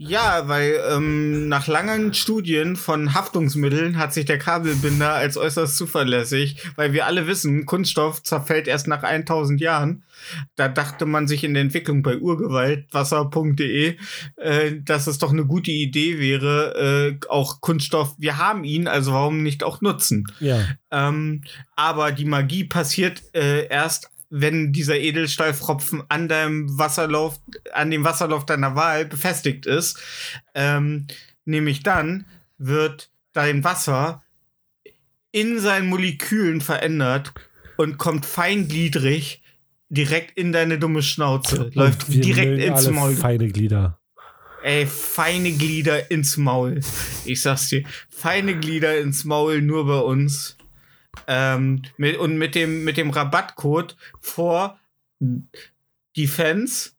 Ja, 0.00 0.46
weil 0.46 0.80
ähm, 0.92 1.48
nach 1.48 1.66
langen 1.66 2.14
Studien 2.14 2.76
von 2.76 3.14
Haftungsmitteln 3.14 3.98
hat 3.98 4.14
sich 4.14 4.26
der 4.26 4.38
Kabelbinder 4.38 5.12
als 5.12 5.36
äußerst 5.36 5.76
zuverlässig, 5.76 6.62
weil 6.76 6.92
wir 6.92 7.06
alle 7.06 7.26
wissen, 7.26 7.66
Kunststoff 7.66 8.22
zerfällt 8.22 8.68
erst 8.68 8.86
nach 8.86 9.02
1000 9.02 9.60
Jahren. 9.60 10.04
Da 10.54 10.68
dachte 10.68 11.04
man 11.04 11.26
sich 11.26 11.42
in 11.42 11.52
der 11.52 11.64
Entwicklung 11.64 12.04
bei 12.04 12.16
urgewaltwasser.de, 12.16 13.96
äh, 14.36 14.72
dass 14.84 15.08
es 15.08 15.18
doch 15.18 15.32
eine 15.32 15.46
gute 15.46 15.72
Idee 15.72 16.20
wäre, 16.20 17.18
äh, 17.18 17.26
auch 17.28 17.60
Kunststoff, 17.60 18.14
wir 18.18 18.38
haben 18.38 18.62
ihn, 18.62 18.86
also 18.86 19.12
warum 19.12 19.42
nicht 19.42 19.64
auch 19.64 19.80
nutzen? 19.80 20.28
Ja. 20.38 20.60
Ähm, 20.92 21.42
aber 21.74 22.12
die 22.12 22.24
Magie 22.24 22.62
passiert 22.62 23.22
äh, 23.34 23.66
erst, 23.66 24.10
wenn 24.30 24.72
dieser 24.72 24.98
Edelstahlfropfen 24.98 26.02
an 26.08 26.28
deinem 26.28 26.78
Wasserlauf, 26.78 27.40
an 27.72 27.90
dem 27.90 28.04
Wasserlauf 28.04 28.44
deiner 28.46 28.74
Wahl 28.74 29.06
befestigt 29.06 29.66
ist. 29.66 29.98
Ähm, 30.54 31.06
nämlich 31.44 31.82
dann 31.82 32.26
wird 32.58 33.10
dein 33.32 33.64
Wasser 33.64 34.22
in 35.32 35.60
seinen 35.60 35.88
Molekülen 35.88 36.60
verändert 36.60 37.32
und 37.76 37.98
kommt 37.98 38.26
feingliedrig 38.26 39.42
direkt 39.88 40.36
in 40.36 40.52
deine 40.52 40.78
dumme 40.78 41.02
Schnauze. 41.02 41.70
Läuft 41.74 42.08
Und 42.08 42.14
wir 42.14 42.20
direkt 42.20 42.60
ins 42.60 42.90
Maul. 42.90 43.14
Feine 43.14 43.48
Glieder. 43.48 43.98
Ey, 44.62 44.86
feine 44.86 45.52
Glieder 45.52 46.10
ins 46.10 46.36
Maul. 46.36 46.80
Ich 47.24 47.42
sag's 47.42 47.68
dir, 47.68 47.84
feine 48.10 48.58
Glieder 48.58 48.98
ins 48.98 49.24
Maul 49.24 49.62
nur 49.62 49.86
bei 49.86 50.00
uns. 50.00 50.57
Ähm, 51.26 51.82
mit, 51.96 52.16
und 52.18 52.38
mit 52.38 52.54
dem, 52.54 52.84
mit 52.84 52.96
dem 52.96 53.10
Rabattcode 53.10 53.96
vor 54.20 54.78
Defense 56.16 56.90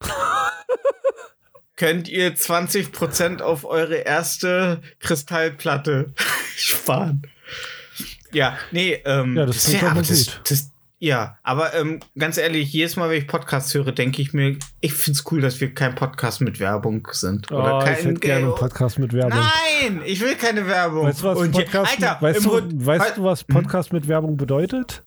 könnt 1.76 2.08
ihr 2.08 2.34
20% 2.34 3.42
auf 3.42 3.64
eure 3.64 3.96
erste 3.96 4.82
Kristallplatte 4.98 6.12
sparen. 6.56 7.22
Ja, 8.32 8.58
nee, 8.70 9.00
ähm, 9.04 9.36
Ja, 9.36 9.46
das 9.46 9.64
doch 9.64 9.82
mal 9.94 10.02
das, 10.02 10.40
das, 10.44 10.70
ja, 10.98 11.38
aber 11.42 11.74
ähm, 11.74 12.00
ganz 12.18 12.38
ehrlich, 12.38 12.72
jedes 12.72 12.96
Mal, 12.96 13.10
wenn 13.10 13.18
ich 13.18 13.26
Podcasts 13.26 13.74
höre, 13.74 13.92
denke 13.92 14.22
ich 14.22 14.32
mir, 14.32 14.56
ich 14.80 14.94
find's 14.94 15.24
cool, 15.30 15.40
dass 15.40 15.60
wir 15.60 15.74
kein 15.74 15.94
Podcast 15.94 16.40
mit 16.40 16.58
Werbung 16.58 17.06
sind. 17.12 17.50
Oder 17.52 17.78
Oh, 17.78 17.80
kein 17.84 17.98
ich 17.98 18.04
hätte 18.04 18.20
gerne 18.20 18.46
einen 18.46 18.54
Podcast 18.54 18.98
mit 18.98 19.12
Werbung. 19.12 19.38
Nein, 19.38 20.02
ich 20.06 20.20
will 20.20 20.34
keine 20.36 20.66
Werbung. 20.66 21.06
Weißt 21.06 21.20
du, 21.22 21.24
was 21.24 21.38
Und 21.38 21.52
Podcast, 21.52 21.92
Alter, 21.92 22.18
weißt, 22.20 22.44
du, 22.44 22.86
weißt 22.86 23.16
du, 23.18 23.24
was 23.24 23.44
Podcast 23.44 23.92
mit 23.92 24.08
Werbung 24.08 24.36
bedeutet? 24.36 25.02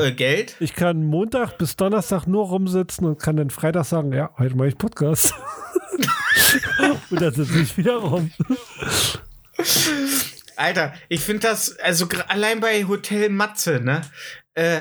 äh, 0.00 0.12
Geld? 0.12 0.56
Ich 0.60 0.74
kann 0.74 1.04
Montag 1.04 1.58
bis 1.58 1.76
Donnerstag 1.76 2.26
nur 2.26 2.46
rumsitzen 2.46 3.06
und 3.06 3.18
kann 3.18 3.36
dann 3.36 3.50
Freitag 3.50 3.84
sagen, 3.86 4.12
ja, 4.12 4.30
heute 4.38 4.56
mache 4.56 4.68
ich 4.68 4.78
Podcast. 4.78 5.32
und 7.10 7.20
dann 7.20 7.32
sitze 7.32 7.58
ich 7.60 7.76
wieder 7.78 7.96
rum. 7.96 8.30
Alter, 10.56 10.94
ich 11.08 11.20
finde 11.20 11.48
das, 11.48 11.78
also 11.78 12.06
allein 12.28 12.60
bei 12.60 12.84
Hotel 12.84 13.28
Matze, 13.28 13.80
ne? 13.80 14.02
Äh, 14.56 14.80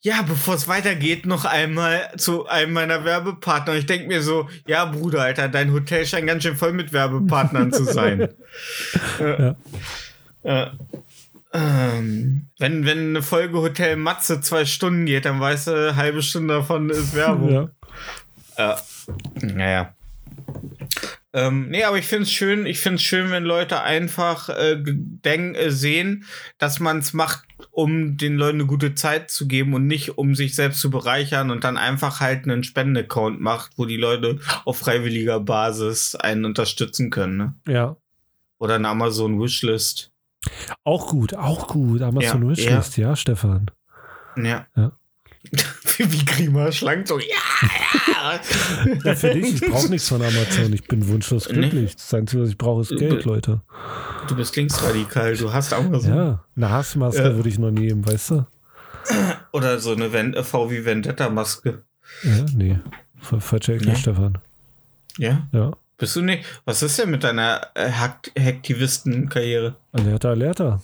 ja, 0.00 0.22
bevor 0.22 0.54
es 0.54 0.66
weitergeht, 0.66 1.26
noch 1.26 1.44
einmal 1.44 2.10
zu 2.16 2.46
einem 2.48 2.72
meiner 2.72 3.04
Werbepartner. 3.04 3.74
Ich 3.74 3.86
denke 3.86 4.08
mir 4.08 4.20
so, 4.20 4.48
ja, 4.66 4.84
Bruder, 4.84 5.22
Alter, 5.22 5.48
dein 5.48 5.72
Hotel 5.72 6.04
scheint 6.04 6.26
ganz 6.26 6.42
schön 6.42 6.56
voll 6.56 6.72
mit 6.72 6.92
Werbepartnern 6.92 7.72
zu 7.72 7.84
sein. 7.84 8.28
äh, 9.20 9.54
äh, 10.42 10.66
ähm, 11.52 12.48
wenn, 12.58 12.84
wenn 12.84 13.10
eine 13.10 13.22
Folge 13.22 13.58
Hotel 13.58 13.96
Matze 13.96 14.40
zwei 14.40 14.64
Stunden 14.64 15.06
geht, 15.06 15.24
dann 15.24 15.38
weißt 15.38 15.68
du, 15.68 15.70
eine 15.70 15.96
halbe 15.96 16.22
Stunde 16.22 16.54
davon 16.54 16.90
ist 16.90 17.14
Werbung. 17.14 17.70
Ja. 18.56 18.74
Äh, 18.74 18.76
naja. 19.40 19.94
Ähm, 21.34 21.70
nee, 21.70 21.84
aber 21.84 21.96
ich 21.96 22.06
finde 22.06 22.24
es 22.24 22.32
schön, 22.32 22.66
ich 22.66 22.80
finde 22.80 22.96
es 22.96 23.02
schön, 23.02 23.30
wenn 23.30 23.44
Leute 23.44 23.80
einfach 23.80 24.50
äh, 24.50 24.76
denk, 24.84 25.56
äh, 25.56 25.70
sehen, 25.70 26.26
dass 26.58 26.78
man 26.78 26.98
es 26.98 27.14
macht, 27.14 27.44
um 27.70 28.18
den 28.18 28.36
Leuten 28.36 28.58
eine 28.58 28.66
gute 28.66 28.94
Zeit 28.94 29.30
zu 29.30 29.48
geben 29.48 29.72
und 29.72 29.86
nicht 29.86 30.18
um 30.18 30.34
sich 30.34 30.54
selbst 30.54 30.80
zu 30.80 30.90
bereichern 30.90 31.50
und 31.50 31.64
dann 31.64 31.78
einfach 31.78 32.20
halt 32.20 32.44
einen 32.44 32.64
Spendenaccount 32.64 33.40
macht, 33.40 33.72
wo 33.76 33.86
die 33.86 33.96
Leute 33.96 34.40
auf 34.66 34.78
freiwilliger 34.78 35.40
Basis 35.40 36.14
einen 36.14 36.44
unterstützen 36.44 37.08
können. 37.08 37.36
Ne? 37.36 37.54
Ja. 37.66 37.96
Oder 38.58 38.74
eine 38.74 38.88
Amazon 38.88 39.40
Wishlist. 39.40 40.10
Auch 40.84 41.08
gut, 41.08 41.34
auch 41.34 41.66
gut. 41.66 42.02
Amazon 42.02 42.42
Ja, 42.42 42.48
Wishlist, 42.50 42.96
ja. 42.98 43.16
Stefan. 43.16 43.70
Ja. 44.36 44.66
Ja. 44.76 44.92
Wie 45.98 46.24
Grima 46.24 46.70
schlank 46.72 47.08
so, 47.08 47.18
ja, 47.18 47.24
ja. 47.62 48.40
Ja, 49.04 49.14
für 49.14 49.30
dich, 49.34 49.54
ich 49.62 49.70
brauche 49.70 49.88
nichts 49.88 50.08
von 50.08 50.22
Amazon. 50.22 50.72
Ich 50.72 50.84
bin 50.84 51.06
wunschlos 51.08 51.48
Nee. 51.48 51.54
glücklich. 51.54 51.94
Das 51.96 52.12
Einzige, 52.14 52.42
was 52.42 52.50
ich 52.50 52.58
brauche, 52.58 52.82
ist 52.82 52.96
Geld, 52.96 53.24
Leute. 53.24 53.60
Du 54.28 54.36
bist 54.36 54.54
linksradikal, 54.56 55.36
du 55.36 55.52
hast 55.52 55.72
Amazon. 55.72 56.14
Ja, 56.14 56.44
eine 56.56 56.70
Hassmaske 56.70 57.22
Ja. 57.22 57.34
würde 57.36 57.48
ich 57.48 57.58
noch 57.58 57.70
nehmen, 57.70 58.06
weißt 58.06 58.30
du? 58.32 58.46
Oder 59.52 59.78
so 59.80 59.92
eine 59.92 60.12
Ven 60.12 60.34
äh, 60.34 60.42
VW 60.44 60.84
Vendetta-Maske. 60.84 61.82
Ja, 62.22 62.44
nee. 62.54 62.78
Ver- 63.20 63.40
Falsche 63.40 63.74
Ecke, 63.74 63.86
Nee. 63.86 63.96
Stefan. 63.96 64.38
Ja. 65.18 65.46
Ja. 65.52 65.72
Bist 65.98 66.16
du 66.16 66.22
nicht? 66.22 66.44
Was 66.64 66.82
ist 66.82 66.98
denn 66.98 67.10
mit 67.10 67.22
deiner 67.24 67.60
äh, 67.74 67.90
Hack 67.90 68.30
Hacktivisten-Karriere? 68.38 69.76
Alerta, 69.92 70.30
alerta. 70.30 70.80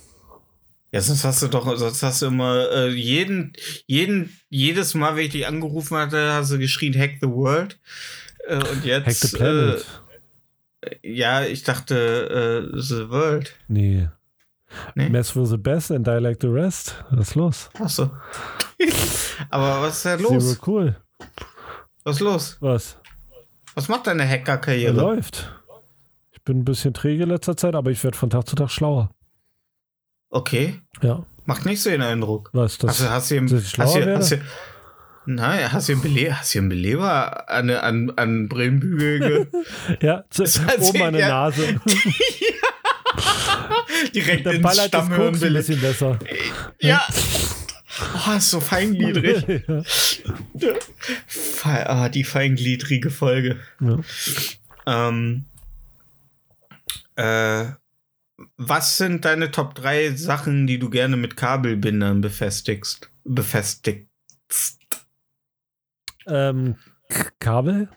Ja, 0.91 1.01
sonst 1.03 1.25
hast 1.25 1.43
du 1.43 1.49
doch, 1.49 1.77
sonst 1.77 2.03
hast 2.03 2.23
du 2.23 2.27
immer 2.27 2.71
äh, 2.71 2.89
jeden, 2.89 3.53
jeden, 3.87 4.39
jedes 4.49 4.95
Mal, 4.95 5.17
wenn 5.17 5.27
ich 5.27 5.33
dich 5.33 5.47
angerufen 5.47 5.97
hatte, 5.99 6.33
hast 6.33 6.51
du 6.51 6.59
geschrien, 6.59 6.99
Hack 6.99 7.17
the 7.21 7.29
World. 7.29 7.79
Äh, 8.47 8.55
und 8.57 8.85
jetzt. 8.85 9.07
Hack 9.07 9.15
the 9.15 9.37
Planet. 9.37 9.87
Äh, 10.81 10.97
ja, 11.03 11.45
ich 11.45 11.63
dachte, 11.65 12.71
äh, 12.75 12.81
The 12.81 13.09
World. 13.11 13.55
nee. 13.69 14.09
Nee? 14.95 15.09
Mess 15.09 15.35
with 15.35 15.49
the 15.49 15.57
best 15.57 15.91
and 15.91 16.07
I 16.07 16.19
like 16.19 16.39
the 16.43 16.47
rest. 16.49 16.95
Was 17.11 17.29
ist 17.29 17.35
los? 17.37 17.71
Achso. 17.81 18.11
Aber 19.51 19.81
was 19.83 19.97
ist 19.97 20.05
da 20.05 20.19
Zero 20.19 20.35
los? 20.35 20.59
cool. 20.67 20.97
Was 22.05 22.17
ist 22.17 22.21
los? 22.21 22.57
Was? 22.61 22.99
Was 23.75 23.89
macht 23.89 24.07
deine 24.07 24.25
Er 24.25 24.29
Hacker-Karriere? 24.29 24.93
läuft. 24.93 25.51
Ich 26.33 26.43
bin 26.43 26.59
ein 26.59 26.65
bisschen 26.67 26.93
träge 26.93 27.23
in 27.23 27.31
letzter 27.31 27.57
Zeit, 27.57 27.75
aber 27.75 27.91
ich 27.91 28.03
werde 28.05 28.17
von 28.17 28.29
Tag 28.31 28.47
zu 28.47 28.57
Tag 28.57 28.71
schlauer. 28.71 29.11
Okay. 30.31 30.81
Ja. 31.03 31.25
Macht 31.45 31.65
nicht 31.65 31.81
so 31.81 31.91
den 31.91 32.03
Eindruck. 32.03 32.51
Was? 32.53 32.79
Das, 32.79 33.01
Hast 33.09 33.31
du, 33.31 33.41
hast 33.41 33.51
du, 33.51 33.57
ich 33.57 33.79
hast 33.79 33.97
du, 33.97 34.17
hast 34.17 34.33
du, 34.33 34.41
nein, 35.25 35.73
hast 35.73 35.89
du 35.89 35.93
einen 35.95 36.03
Beleber, 36.03 36.39
hast 36.39 36.55
du 36.55 36.59
einen 36.59 36.69
Beleber 36.69 37.49
an, 37.49 37.71
an, 37.71 38.13
an 38.17 38.49
Brillenbügel 38.49 39.19
ge 39.19 39.47
ja, 40.03 40.25
zu, 40.29 40.43
oben 40.43 41.03
an 41.03 41.13
der 41.15 41.23
ja. 41.23 41.29
Nase. 41.29 41.81
direkt 44.15 44.47
Der 44.47 44.55
ins 44.55 44.63
ballert 44.63 44.95
das 44.95 45.07
ein 45.07 45.15
Stammhirn 45.15 45.55
bisschen 45.55 45.81
besser. 45.81 46.19
Ja. 46.81 47.07
Oh, 48.27 48.37
ist 48.37 48.51
so 48.51 48.61
feingliedrig. 48.61 49.63
ja. 49.67 49.83
Fe 51.27 51.91
ah, 51.91 52.09
die 52.09 52.25
feingliedrige 52.25 53.11
Folge. 53.11 53.59
Ja. 53.81 55.09
Ähm, 55.09 55.47
äh, 57.17 57.73
was 58.57 58.97
sind 58.99 59.25
deine 59.25 59.51
Top 59.51 59.75
3 59.75 60.13
Sachen, 60.13 60.67
die 60.67 60.79
du 60.79 60.91
gerne 60.91 61.17
mit 61.17 61.37
Kabelbindern 61.37 62.21
befestigst? 62.21 63.11
Befestigst. 63.25 64.79
Ähm, 66.27 66.77
K- 67.09 67.31
Kabel? 67.41 67.89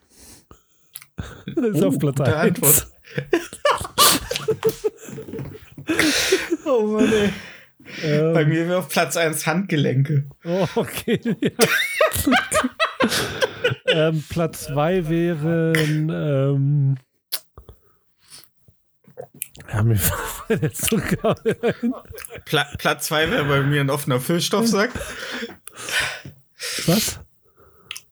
Das 1.18 1.76
ist 1.76 1.84
Oh, 1.84 1.88
auf 1.90 2.00
Platz 2.00 2.16
gute 2.18 2.36
1. 2.38 2.58
Antwort. 2.64 2.88
Oh 6.66 6.86
Mann, 6.88 7.12
ey. 7.12 7.34
Bei 8.34 8.42
Ähm, 8.44 8.50
mir 8.50 8.68
wäre 8.68 8.78
auf 8.78 8.90
Platz 8.90 9.18
1 9.18 9.46
Handgelenke. 9.48 10.28
oh, 10.46 10.68
okay. 10.76 11.20
Ähm, 13.88 14.24
Platz 14.30 14.66
2 14.68 15.10
wären. 15.10 16.10
Ähm, 16.10 16.98
ja, 19.72 19.84
mir 19.84 19.98
jetzt 20.50 20.90
so 20.90 20.98
Kabel 20.98 21.58
ein. 21.62 21.94
Pla 22.46 22.66
Platz 22.78 23.08
2 23.08 23.32
wäre 23.32 23.46
bei 23.46 23.62
mir 23.62 23.82
ein 23.82 23.90
offener 23.90 24.20
Füllstoffsack. 24.20 24.90
Was? 26.88 27.20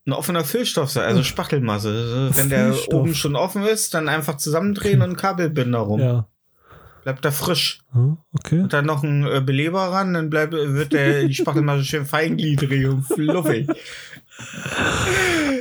Ein 0.06 0.14
offener 0.14 0.44
Füllstoffsack, 0.44 1.06
also 1.06 1.24
Spachtelmasse. 1.24 2.32
Wenn 2.36 2.50
der 2.50 2.76
oben 2.94 3.14
schon 3.14 3.36
offen 3.36 3.64
ist, 3.66 3.94
dann 3.94 4.10
einfach 4.10 4.38
zusammendrehen 4.38 5.02
und 5.02 5.18
Kabelbinder 5.18 5.80
rum. 5.80 6.00
Ja. 6.00 6.28
Bleibt 7.04 7.24
da 7.24 7.32
frisch. 7.32 7.82
Hm, 7.94 8.18
Okay. 8.34 8.60
Und 8.62 8.74
dann 8.74 8.86
noch 8.86 9.04
ein 9.04 9.26
äh, 9.26 9.42
Beleber 9.42 9.82
ran, 9.92 10.14
dann 10.14 10.30
bleibt, 10.30 10.54
wird 10.54 10.94
der, 10.94 11.24
die 11.26 11.34
Spachtelmasse 11.34 11.84
schön 11.84 12.06
feingliedrig 12.06 12.88
und 12.88 13.04
fluffig. 13.04 13.68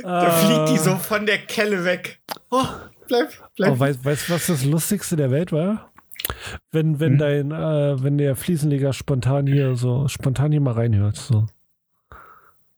Da 0.03 0.31
fliegt 0.31 0.69
die 0.69 0.77
so 0.77 0.95
von 0.95 1.25
der 1.25 1.37
Kelle 1.39 1.83
weg. 1.83 2.19
Oh, 2.49 2.63
bleib, 3.09 3.29
bleib. 3.57 3.73
Oh, 3.73 3.79
weißt 3.79 4.05
weißt 4.05 4.29
du, 4.29 4.33
was 4.33 4.47
das 4.47 4.63
Lustigste 4.63 5.15
der 5.17 5.29
Welt 5.31 5.51
war? 5.51 5.91
Wenn, 6.71 6.99
wenn 6.99 7.13
Hm? 7.13 7.17
dein, 7.19 7.51
äh, 7.51 8.01
wenn 8.03 8.17
der 8.17 8.35
Fliesenleger 8.35 8.93
spontan 8.93 9.47
hier 9.47 9.75
so, 9.75 10.07
spontan 10.07 10.51
hier 10.51 10.61
mal 10.61 10.73
reinhört. 10.75 11.17
So. 11.17 11.45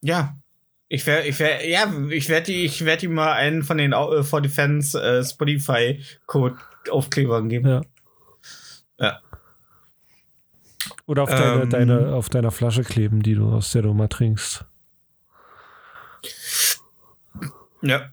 Ja. 0.02 0.36
Ich 0.94 1.06
werde, 1.08 1.28
ich 1.28 1.40
werde, 1.40 1.68
ja, 1.70 1.86
ich 2.10 2.28
werde 2.28 2.48
die, 2.48 2.66
ich 2.66 2.84
werde 2.84 3.06
ihm 3.06 3.14
mal 3.14 3.32
einen 3.34 3.64
von 3.64 3.78
den 3.78 3.94
äh, 3.94 4.24
For 4.24 4.42
Defense 4.42 5.02
äh, 5.02 5.24
Spotify 5.24 6.04
Code 6.26 6.58
Aufklebern 6.90 7.48
geben. 7.48 7.68
Ja. 7.68 7.82
Ja. 9.00 9.20
Oder 11.06 11.24
auf, 11.24 11.30
deine, 11.30 11.62
Ähm. 11.64 11.70
deine, 11.70 12.14
auf 12.14 12.28
deiner 12.30 12.52
Flasche 12.52 12.84
kleben, 12.84 13.24
die 13.24 13.36
du 13.36 13.50
aus 13.52 13.72
der 13.72 13.84
du 13.84 13.94
mal 13.94 14.08
trinkst. 14.10 14.66
Ja. 17.82 18.12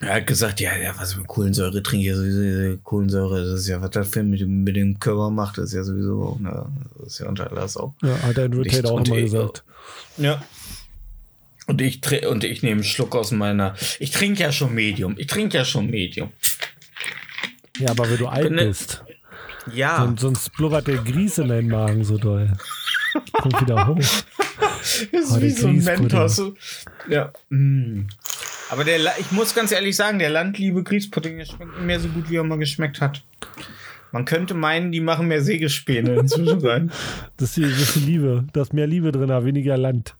Er 0.00 0.16
hat 0.16 0.26
gesagt, 0.26 0.60
ja, 0.60 0.76
ja, 0.76 0.94
was 0.98 1.16
mit 1.16 1.26
Kohlensäure 1.26 1.82
trinke 1.82 2.10
ich 2.10 2.14
sowieso. 2.14 2.40
diese 2.42 2.76
Kohlensäure, 2.82 3.42
das 3.50 3.60
ist 3.60 3.68
ja, 3.68 3.80
was 3.80 3.90
das 3.90 4.08
für 4.08 4.22
mit 4.22 4.40
dem, 4.40 4.62
mit 4.62 4.76
dem 4.76 4.98
Körper 5.00 5.30
macht, 5.30 5.56
das 5.56 5.66
ist 5.66 5.72
ja 5.72 5.84
sowieso, 5.84 6.36
ne, 6.40 6.66
das 6.98 7.14
ist 7.14 7.18
ja 7.20 7.28
unter 7.28 7.50
Alles 7.50 7.76
auch. 7.78 7.94
Ja, 8.02 8.10
hat 8.22 8.36
ich- 8.36 8.72
Tate 8.72 8.90
auch 8.90 9.00
ich- 9.00 9.24
gesagt. 9.24 9.64
Ja. 10.18 10.42
Und 11.66 11.80
ich, 11.80 12.00
und 12.26 12.44
ich 12.44 12.62
nehme 12.62 12.74
einen 12.74 12.84
Schluck 12.84 13.16
aus 13.16 13.32
meiner. 13.32 13.74
Ich 13.98 14.10
trinke 14.12 14.42
ja 14.42 14.52
schon 14.52 14.74
Medium. 14.74 15.14
Ich 15.18 15.26
trinke 15.26 15.56
ja 15.56 15.64
schon 15.64 15.86
Medium. 15.90 16.30
Ja, 17.78 17.90
aber 17.90 18.08
wenn 18.10 18.18
du 18.18 18.26
alt 18.28 18.52
ne- 18.52 18.66
bist, 18.66 19.02
Ja. 19.72 19.98
sonst, 20.04 20.20
sonst 20.20 20.52
blubbert 20.52 20.86
der 20.86 20.98
Grieß 20.98 21.38
in 21.38 21.48
deinen 21.48 21.68
Magen 21.68 22.04
so 22.04 22.18
doll. 22.18 22.52
Kommt 23.32 23.60
wieder 23.62 23.86
hoch. 23.86 23.98
Das 24.78 25.02
ist 25.24 25.32
Oh, 25.32 25.36
wie 25.40 25.48
der 25.48 25.56
so 25.56 25.66
ein. 25.66 25.78
Mentos. 25.82 26.42
Ja. 27.08 27.32
Mm. 27.50 28.02
Aber 28.70 28.84
der, 28.84 28.98
ich 29.18 29.30
muss 29.32 29.54
ganz 29.54 29.72
ehrlich 29.72 29.96
sagen, 29.96 30.18
der 30.18 30.30
Landliebe 30.30 30.82
Grießpudding, 30.82 31.38
der 31.38 31.44
schmeckt 31.44 31.72
nicht 31.76 31.86
mehr 31.86 32.00
so 32.00 32.08
gut, 32.08 32.30
wie 32.30 32.36
er 32.36 32.44
mal 32.44 32.58
geschmeckt 32.58 33.00
hat. 33.00 33.24
Man 34.12 34.24
könnte 34.24 34.54
meinen, 34.54 34.92
die 34.92 35.00
machen 35.00 35.28
mehr 35.28 35.42
Sägespäne 35.42 36.14
inzwischen 36.14 36.64
rein. 36.66 36.92
Das 37.36 37.50
ist, 37.50 37.56
die, 37.56 37.62
das 37.62 37.80
ist 37.80 37.96
die 37.96 38.00
Liebe. 38.00 38.46
Da 38.52 38.62
ist 38.62 38.72
mehr 38.72 38.86
Liebe 38.86 39.12
drin, 39.12 39.28
weniger 39.44 39.76
Land. 39.76 40.16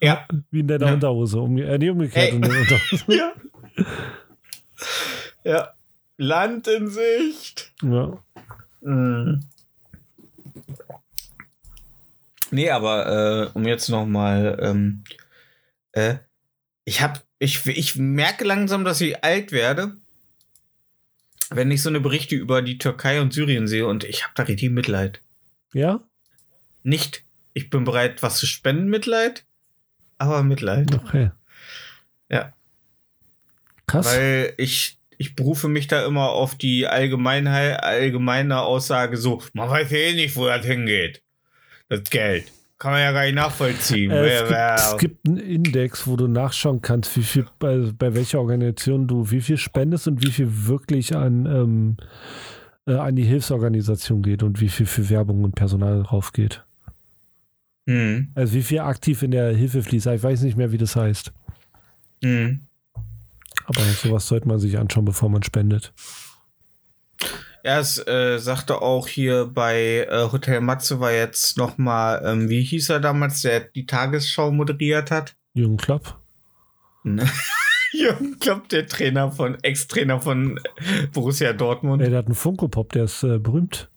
Ja. 0.00 0.26
Wie 0.50 0.60
in 0.60 0.68
deiner 0.68 0.86
Ja. 0.86 0.94
Unterhose. 0.94 1.38
Umge 1.38 1.64
äh, 1.64 1.78
nee, 1.78 1.90
umgekehrt 1.90 2.30
Ey. 2.30 2.36
in 2.36 2.44
Unterhose. 2.44 3.04
Ja. 3.08 3.32
Ja. 5.44 5.74
Land 6.16 6.66
in 6.68 6.88
Sicht. 6.88 7.72
Ja. 7.82 8.18
Mm. 8.80 9.40
Nee, 12.50 12.70
aber 12.70 13.46
äh, 13.46 13.50
um 13.54 13.66
jetzt 13.66 13.88
noch 13.88 14.06
mal, 14.06 14.58
ähm, 14.60 15.04
äh, 15.92 16.16
ich 16.84 17.00
hab, 17.00 17.22
ich, 17.40 17.66
ich 17.66 17.96
merke 17.96 18.44
langsam, 18.44 18.84
dass 18.84 19.00
ich 19.00 19.24
alt 19.24 19.50
werde, 19.50 19.96
wenn 21.48 21.70
ich 21.70 21.82
so 21.82 21.88
eine 21.88 22.00
Berichte 22.00 22.36
über 22.36 22.62
die 22.62 22.78
Türkei 22.78 23.20
und 23.20 23.32
Syrien 23.32 23.66
sehe 23.66 23.86
und 23.86 24.04
ich 24.04 24.22
habe 24.22 24.34
da 24.36 24.44
richtig 24.44 24.70
Mitleid. 24.70 25.20
ja? 25.72 26.00
Nicht, 26.82 27.24
ich 27.52 27.68
bin 27.68 27.84
bereit, 27.84 28.22
was 28.22 28.36
zu 28.36 28.46
spenden, 28.46 28.88
Mitleid, 28.88 29.44
aber 30.18 30.42
Mitleid. 30.42 30.94
Okay. 30.94 31.30
Ja. 32.28 32.52
Krass. 33.86 34.06
Weil 34.06 34.54
ich, 34.56 34.98
ich 35.18 35.34
berufe 35.34 35.68
mich 35.68 35.88
da 35.88 36.04
immer 36.06 36.30
auf 36.30 36.54
die 36.54 36.86
Allgemeinheit, 36.86 37.82
allgemeine 37.82 38.60
Aussage 38.60 39.16
so, 39.16 39.42
man 39.52 39.68
weiß 39.68 39.90
eh 39.92 40.14
nicht, 40.14 40.36
wo 40.36 40.46
das 40.46 40.64
hingeht. 40.64 41.22
Das 41.88 42.08
Geld. 42.08 42.52
Kann 42.80 42.92
man 42.92 43.02
ja 43.02 43.12
gar 43.12 43.24
nicht 43.24 43.34
nachvollziehen. 43.34 44.10
Äh, 44.10 44.26
es, 44.26 44.48
gibt, 44.48 44.80
es 44.80 44.96
gibt 44.98 45.28
einen 45.28 45.36
Index, 45.36 46.06
wo 46.06 46.16
du 46.16 46.26
nachschauen 46.26 46.80
kannst, 46.80 47.14
wie 47.14 47.22
viel 47.22 47.46
bei, 47.58 47.76
bei 47.96 48.14
welcher 48.14 48.40
Organisation 48.40 49.06
du 49.06 49.30
wie 49.30 49.42
viel 49.42 49.58
spendest 49.58 50.08
und 50.08 50.24
wie 50.24 50.30
viel 50.30 50.48
wirklich 50.66 51.14
an, 51.14 51.44
ähm, 51.44 51.96
äh, 52.86 52.94
an 52.94 53.16
die 53.16 53.24
Hilfsorganisation 53.24 54.22
geht 54.22 54.42
und 54.42 54.62
wie 54.62 54.70
viel 54.70 54.86
für 54.86 55.10
Werbung 55.10 55.44
und 55.44 55.54
Personal 55.54 56.04
drauf 56.04 56.32
geht. 56.32 56.64
Hm, 57.86 58.28
Also 58.34 58.54
wie 58.54 58.62
viel 58.62 58.80
aktiv 58.80 59.22
in 59.22 59.32
der 59.32 59.54
Hilfe 59.54 59.82
fließt. 59.82 60.06
Ich 60.06 60.22
weiß 60.22 60.40
nicht 60.40 60.56
mehr, 60.56 60.72
wie 60.72 60.78
das 60.78 60.96
heißt. 60.96 61.32
hm. 62.24 62.60
Aber 63.66 63.82
sowas 63.82 64.26
sollte 64.26 64.48
man 64.48 64.58
sich 64.58 64.78
anschauen, 64.78 65.04
bevor 65.04 65.28
man 65.28 65.42
spendet. 65.42 65.92
Ja, 67.62 67.78
es 67.78 67.98
äh, 68.06 68.38
sagte 68.38 68.80
auch 68.80 69.06
hier 69.06 69.46
bei 69.46 70.06
äh, 70.10 70.32
Hotel 70.32 70.60
Matze 70.60 71.00
war 71.00 71.12
jetzt 71.12 71.58
noch 71.58 71.76
mal, 71.76 72.22
ähm, 72.24 72.48
wie 72.48 72.62
hieß 72.62 72.88
er 72.90 73.00
damals, 73.00 73.42
der 73.42 73.60
die 73.60 73.86
Tagesschau 73.86 74.50
moderiert 74.50 75.10
hat? 75.10 75.36
Jürgen 75.52 75.76
Klopp. 75.76 76.18
Ne? 77.02 77.28
Jürgen 77.92 78.38
Klopp, 78.38 78.68
der 78.68 78.86
Trainer 78.86 79.30
von, 79.32 79.58
Ex-Trainer 79.62 80.20
von 80.20 80.58
Borussia 81.12 81.52
Dortmund. 81.52 82.02
Ey, 82.02 82.08
der 82.08 82.20
hat 82.20 82.26
einen 82.26 82.34
Funko-Pop, 82.34 82.92
der 82.92 83.04
ist 83.04 83.22
äh, 83.24 83.38
berühmt. 83.38 83.90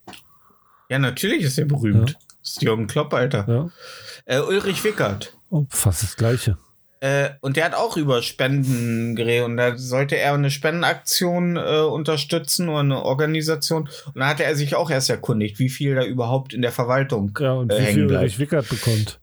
Ja, 0.90 1.00
natürlich 1.00 1.44
ist 1.44 1.58
er 1.58 1.66
berühmt. 1.66 2.10
Ja. 2.10 2.18
Das 2.42 2.52
ist 2.52 2.62
Jürgen 2.62 2.88
Klopp, 2.88 3.14
Alter. 3.14 3.46
Ja. 3.48 3.70
Äh, 4.26 4.42
Ulrich 4.42 4.84
Wickert. 4.84 5.38
Oh, 5.50 5.66
fast 5.70 6.04
das 6.04 6.18
Gleiche. 6.18 6.58
Äh, 7.04 7.32
und 7.42 7.58
der 7.58 7.66
hat 7.66 7.74
auch 7.74 7.98
über 7.98 8.22
Spenden 8.22 9.18
geredet 9.18 9.44
und 9.44 9.58
da 9.58 9.78
sollte 9.78 10.16
er 10.16 10.36
eine 10.36 10.50
Spendenaktion 10.50 11.58
äh, 11.58 11.82
unterstützen 11.82 12.70
oder 12.70 12.80
eine 12.80 13.04
Organisation. 13.04 13.90
Und 14.06 14.20
da 14.22 14.28
hatte 14.30 14.46
er 14.46 14.56
sich 14.56 14.76
auch 14.76 14.90
erst 14.90 15.10
erkundigt, 15.10 15.60
wie 15.60 15.68
viel 15.68 15.96
da 15.96 16.06
überhaupt 16.06 16.54
in 16.54 16.62
der 16.62 16.72
Verwaltung 16.72 17.38
Ja, 17.42 17.52
und 17.56 17.74
äh, 17.74 17.78
wie 17.78 17.82
hängen 17.84 18.08
viel. 18.08 18.16
Ulrich 18.16 18.40
Wickert 18.40 18.70
bekommt. 18.70 19.20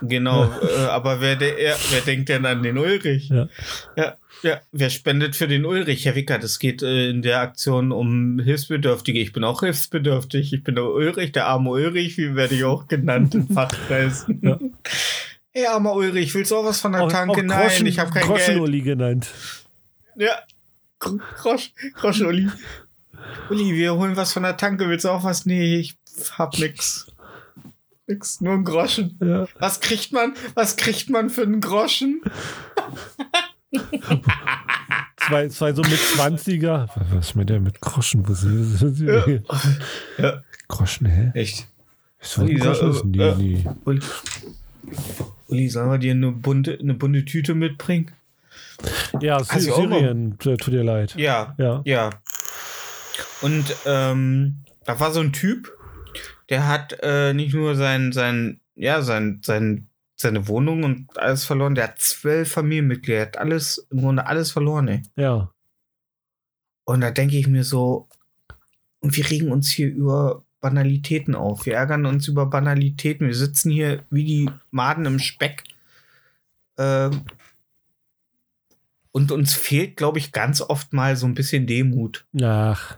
Genau, 0.00 0.46
äh, 0.46 0.86
aber 0.86 1.20
wer, 1.20 1.36
der, 1.36 1.56
er, 1.56 1.76
wer 1.92 2.00
denkt 2.00 2.28
denn 2.28 2.44
an 2.44 2.64
den 2.64 2.76
Ulrich? 2.76 3.28
Ja. 3.28 3.48
Ja, 3.96 4.16
ja, 4.42 4.60
wer 4.72 4.90
spendet 4.90 5.36
für 5.36 5.46
den 5.46 5.64
Ulrich? 5.64 6.04
Herr 6.04 6.16
Wickert, 6.16 6.42
es 6.42 6.58
geht 6.58 6.82
äh, 6.82 7.10
in 7.10 7.22
der 7.22 7.38
Aktion 7.38 7.92
um 7.92 8.40
Hilfsbedürftige. 8.40 9.20
Ich 9.20 9.32
bin 9.32 9.44
auch 9.44 9.60
hilfsbedürftig. 9.60 10.52
Ich 10.52 10.64
bin 10.64 10.74
der 10.74 10.86
Ulrich, 10.86 11.30
der 11.30 11.46
arme 11.46 11.70
Ulrich, 11.70 12.18
wie 12.18 12.34
werde 12.34 12.56
ich 12.56 12.64
auch 12.64 12.88
genannt 12.88 13.36
in 13.36 13.46
Fachkreisen. 13.54 14.40
Ja. 14.42 14.58
Hey, 15.54 15.66
armer 15.66 15.94
Ulrich, 15.94 16.34
willst 16.34 16.50
du 16.50 16.56
auch 16.56 16.64
was 16.64 16.80
von 16.80 16.92
der 16.92 17.02
Auch, 17.02 17.12
Tanke? 17.12 17.32
auch 17.32 17.42
Nein, 17.42 17.62
Groschen, 17.68 17.86
ich 17.86 17.98
habe 17.98 18.10
kein 18.10 18.22
Geld. 18.26 18.32
Groschen-Uli 18.38 18.80
genannt. 18.80 19.28
Ja, 20.16 20.38
Gr- 20.98 21.18
Grosch, 21.36 21.72
Groschen, 21.94 22.26
Uli. 22.26 22.48
Uli, 23.50 23.74
wir 23.74 23.94
holen 23.94 24.16
was 24.16 24.32
von 24.32 24.42
der 24.44 24.56
Tanke. 24.56 24.88
Willst 24.88 25.04
du 25.04 25.10
auch 25.10 25.24
was? 25.24 25.44
Nee, 25.46 25.76
ich 25.76 25.96
hab 26.38 26.58
nix. 26.58 27.06
Nix, 28.06 28.40
nur 28.40 28.54
ein 28.54 28.64
Groschen. 28.64 29.18
Ja. 29.22 29.46
Was 29.58 29.80
kriegt 29.80 30.12
man? 30.12 30.34
Was 30.54 30.76
kriegt 30.76 31.10
man 31.10 31.28
für 31.28 31.42
einen 31.42 31.60
Groschen? 31.60 32.22
Zwei, 35.26 35.48
zwei 35.48 35.72
so 35.72 35.82
mit 35.82 35.92
20er. 35.92 36.88
Was 37.10 37.28
ist 37.28 37.34
mit 37.36 37.48
der 37.50 37.60
mit 37.60 37.80
Groschen? 37.80 38.26
Was 38.28 38.42
ist 38.42 39.00
Ja. 39.00 39.24
Ja. 40.18 40.42
Groschen, 40.68 41.06
hä? 41.06 41.30
Echt? 41.34 41.66
Ist 42.20 42.38
das 42.38 42.44
ein 42.44 42.56
Groschen? 42.58 43.14
äh, 43.20 43.34
Nee, 43.36 43.64
äh, 43.64 43.94
nee. 43.94 44.00
Uli, 45.52 45.68
sollen 45.68 45.90
wir 45.90 45.98
dir 45.98 46.12
eine 46.12 46.32
bunte, 46.32 46.78
eine 46.80 46.94
bunte 46.94 47.24
Tüte 47.24 47.54
mitbringen? 47.54 48.10
Ja, 49.20 49.42
Sy 49.44 49.60
Syrien, 49.60 50.32
äh, 50.32 50.56
tut 50.56 50.66
dir 50.68 50.82
leid. 50.82 51.14
Ja, 51.16 51.54
Ja. 51.58 51.82
ja. 51.84 52.10
Und 53.42 53.64
ähm, 53.86 54.62
da 54.84 54.98
war 54.98 55.12
so 55.12 55.20
ein 55.20 55.32
Typ, 55.32 55.70
der 56.48 56.68
hat 56.68 56.98
äh, 57.02 57.34
nicht 57.34 57.54
nur 57.54 57.74
sein, 57.76 58.12
sein, 58.12 58.60
ja, 58.74 59.02
sein, 59.02 59.40
sein, 59.44 59.88
seine 60.16 60.48
Wohnung 60.48 60.84
und 60.84 61.18
alles 61.18 61.44
verloren, 61.44 61.74
der 61.74 61.84
hat 61.88 61.98
zwölf 61.98 62.52
Familienmitglieder, 62.52 63.18
der 63.18 63.26
hat 63.26 63.38
alles, 63.38 63.86
im 63.90 64.00
Grunde 64.00 64.26
alles 64.26 64.50
verloren, 64.52 64.88
ey. 64.88 65.02
Ja. 65.16 65.52
Und 66.84 67.00
da 67.00 67.10
denke 67.10 67.36
ich 67.36 67.46
mir 67.46 67.64
so, 67.64 68.08
und 69.00 69.16
wir 69.16 69.28
regen 69.30 69.50
uns 69.50 69.70
hier 69.70 69.88
über 69.88 70.44
Banalitäten 70.62 71.34
auf. 71.34 71.66
Wir 71.66 71.74
ärgern 71.74 72.06
uns 72.06 72.26
über 72.28 72.46
Banalitäten. 72.46 73.26
Wir 73.26 73.34
sitzen 73.34 73.70
hier 73.70 74.04
wie 74.08 74.24
die 74.24 74.50
Maden 74.70 75.04
im 75.04 75.18
Speck. 75.18 75.64
Ähm, 76.78 77.26
und 79.10 79.30
uns 79.30 79.52
fehlt, 79.52 79.98
glaube 79.98 80.18
ich, 80.18 80.32
ganz 80.32 80.62
oft 80.62 80.94
mal 80.94 81.16
so 81.16 81.26
ein 81.26 81.34
bisschen 81.34 81.66
Demut. 81.66 82.24
Ach. 82.40 82.96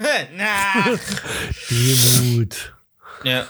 Demut 1.70 2.74
ja. 3.24 3.46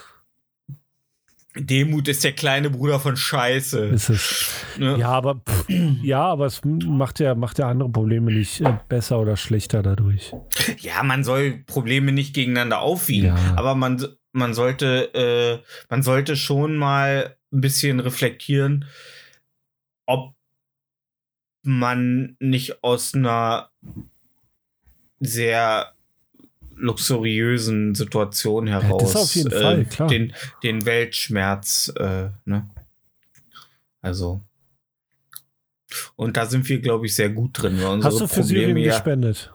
Demut 1.57 2.07
ist 2.09 2.23
der 2.25 2.33
kleine 2.33 2.71
Bruder 2.71 3.01
von 3.01 3.17
Scheiße. 3.17 3.87
ist 3.87 4.11
es. 4.11 4.51
Ne? 4.79 4.97
Ja, 4.99 5.09
aber 5.09 5.37
pff, 5.49 5.65
ja, 6.03 6.23
aber 6.23 6.47
es 6.47 6.61
macht 6.65 7.21
ja, 7.21 7.35
macht 7.35 7.59
ja 7.59 7.69
andere 7.69 7.89
Probleme 7.89 8.33
nicht 8.33 8.61
äh, 8.61 8.79
besser 8.89 9.19
oder 9.19 9.37
schlechter 9.37 9.83
dadurch. 9.83 10.33
Ja, 10.79 11.03
man 11.03 11.25
soll 11.25 11.65
Probleme 11.67 12.13
nicht 12.13 12.35
gegeneinander 12.35 12.81
aufwiegen, 12.81 13.29
Ja. 13.29 13.55
aber 13.57 13.75
man, 13.75 14.07
man 14.33 14.55
sollte, 14.55 15.13
äh, 15.15 15.65
man 15.89 16.03
sollte 16.03 16.37
schon 16.37 16.77
mal 16.77 17.37
ein 17.53 17.61
bisschen 17.63 17.99
reflektieren, 18.01 18.85
ob 20.07 20.35
man 21.65 22.37
nicht 22.41 22.85
aus 22.85 23.15
einer 23.15 23.71
sehr 25.21 25.93
luxuriösen 26.79 27.95
Situation 27.95 28.67
heraus 28.67 29.13
das 29.13 29.17
auf 29.17 29.35
jeden 29.35 29.51
Fall, 29.51 29.81
äh, 29.81 29.85
klar. 29.85 30.09
Den, 30.09 30.33
den 30.63 30.85
Weltschmerz, 30.87 31.93
äh, 31.97 32.29
ne? 32.45 32.69
Also. 34.01 34.43
Und 36.17 36.37
da 36.37 36.47
sind 36.47 36.69
wir, 36.69 36.81
glaube 36.81 37.07
ich, 37.07 37.15
sehr 37.15 37.31
gut 37.31 37.51
drin. 37.63 37.81
Hast 38.03 38.21
du 38.21 38.27
für 38.27 38.43
Syrien 38.43 38.69
Probleme 38.71 38.87
ja- 38.87 38.93
gespendet? 38.95 39.53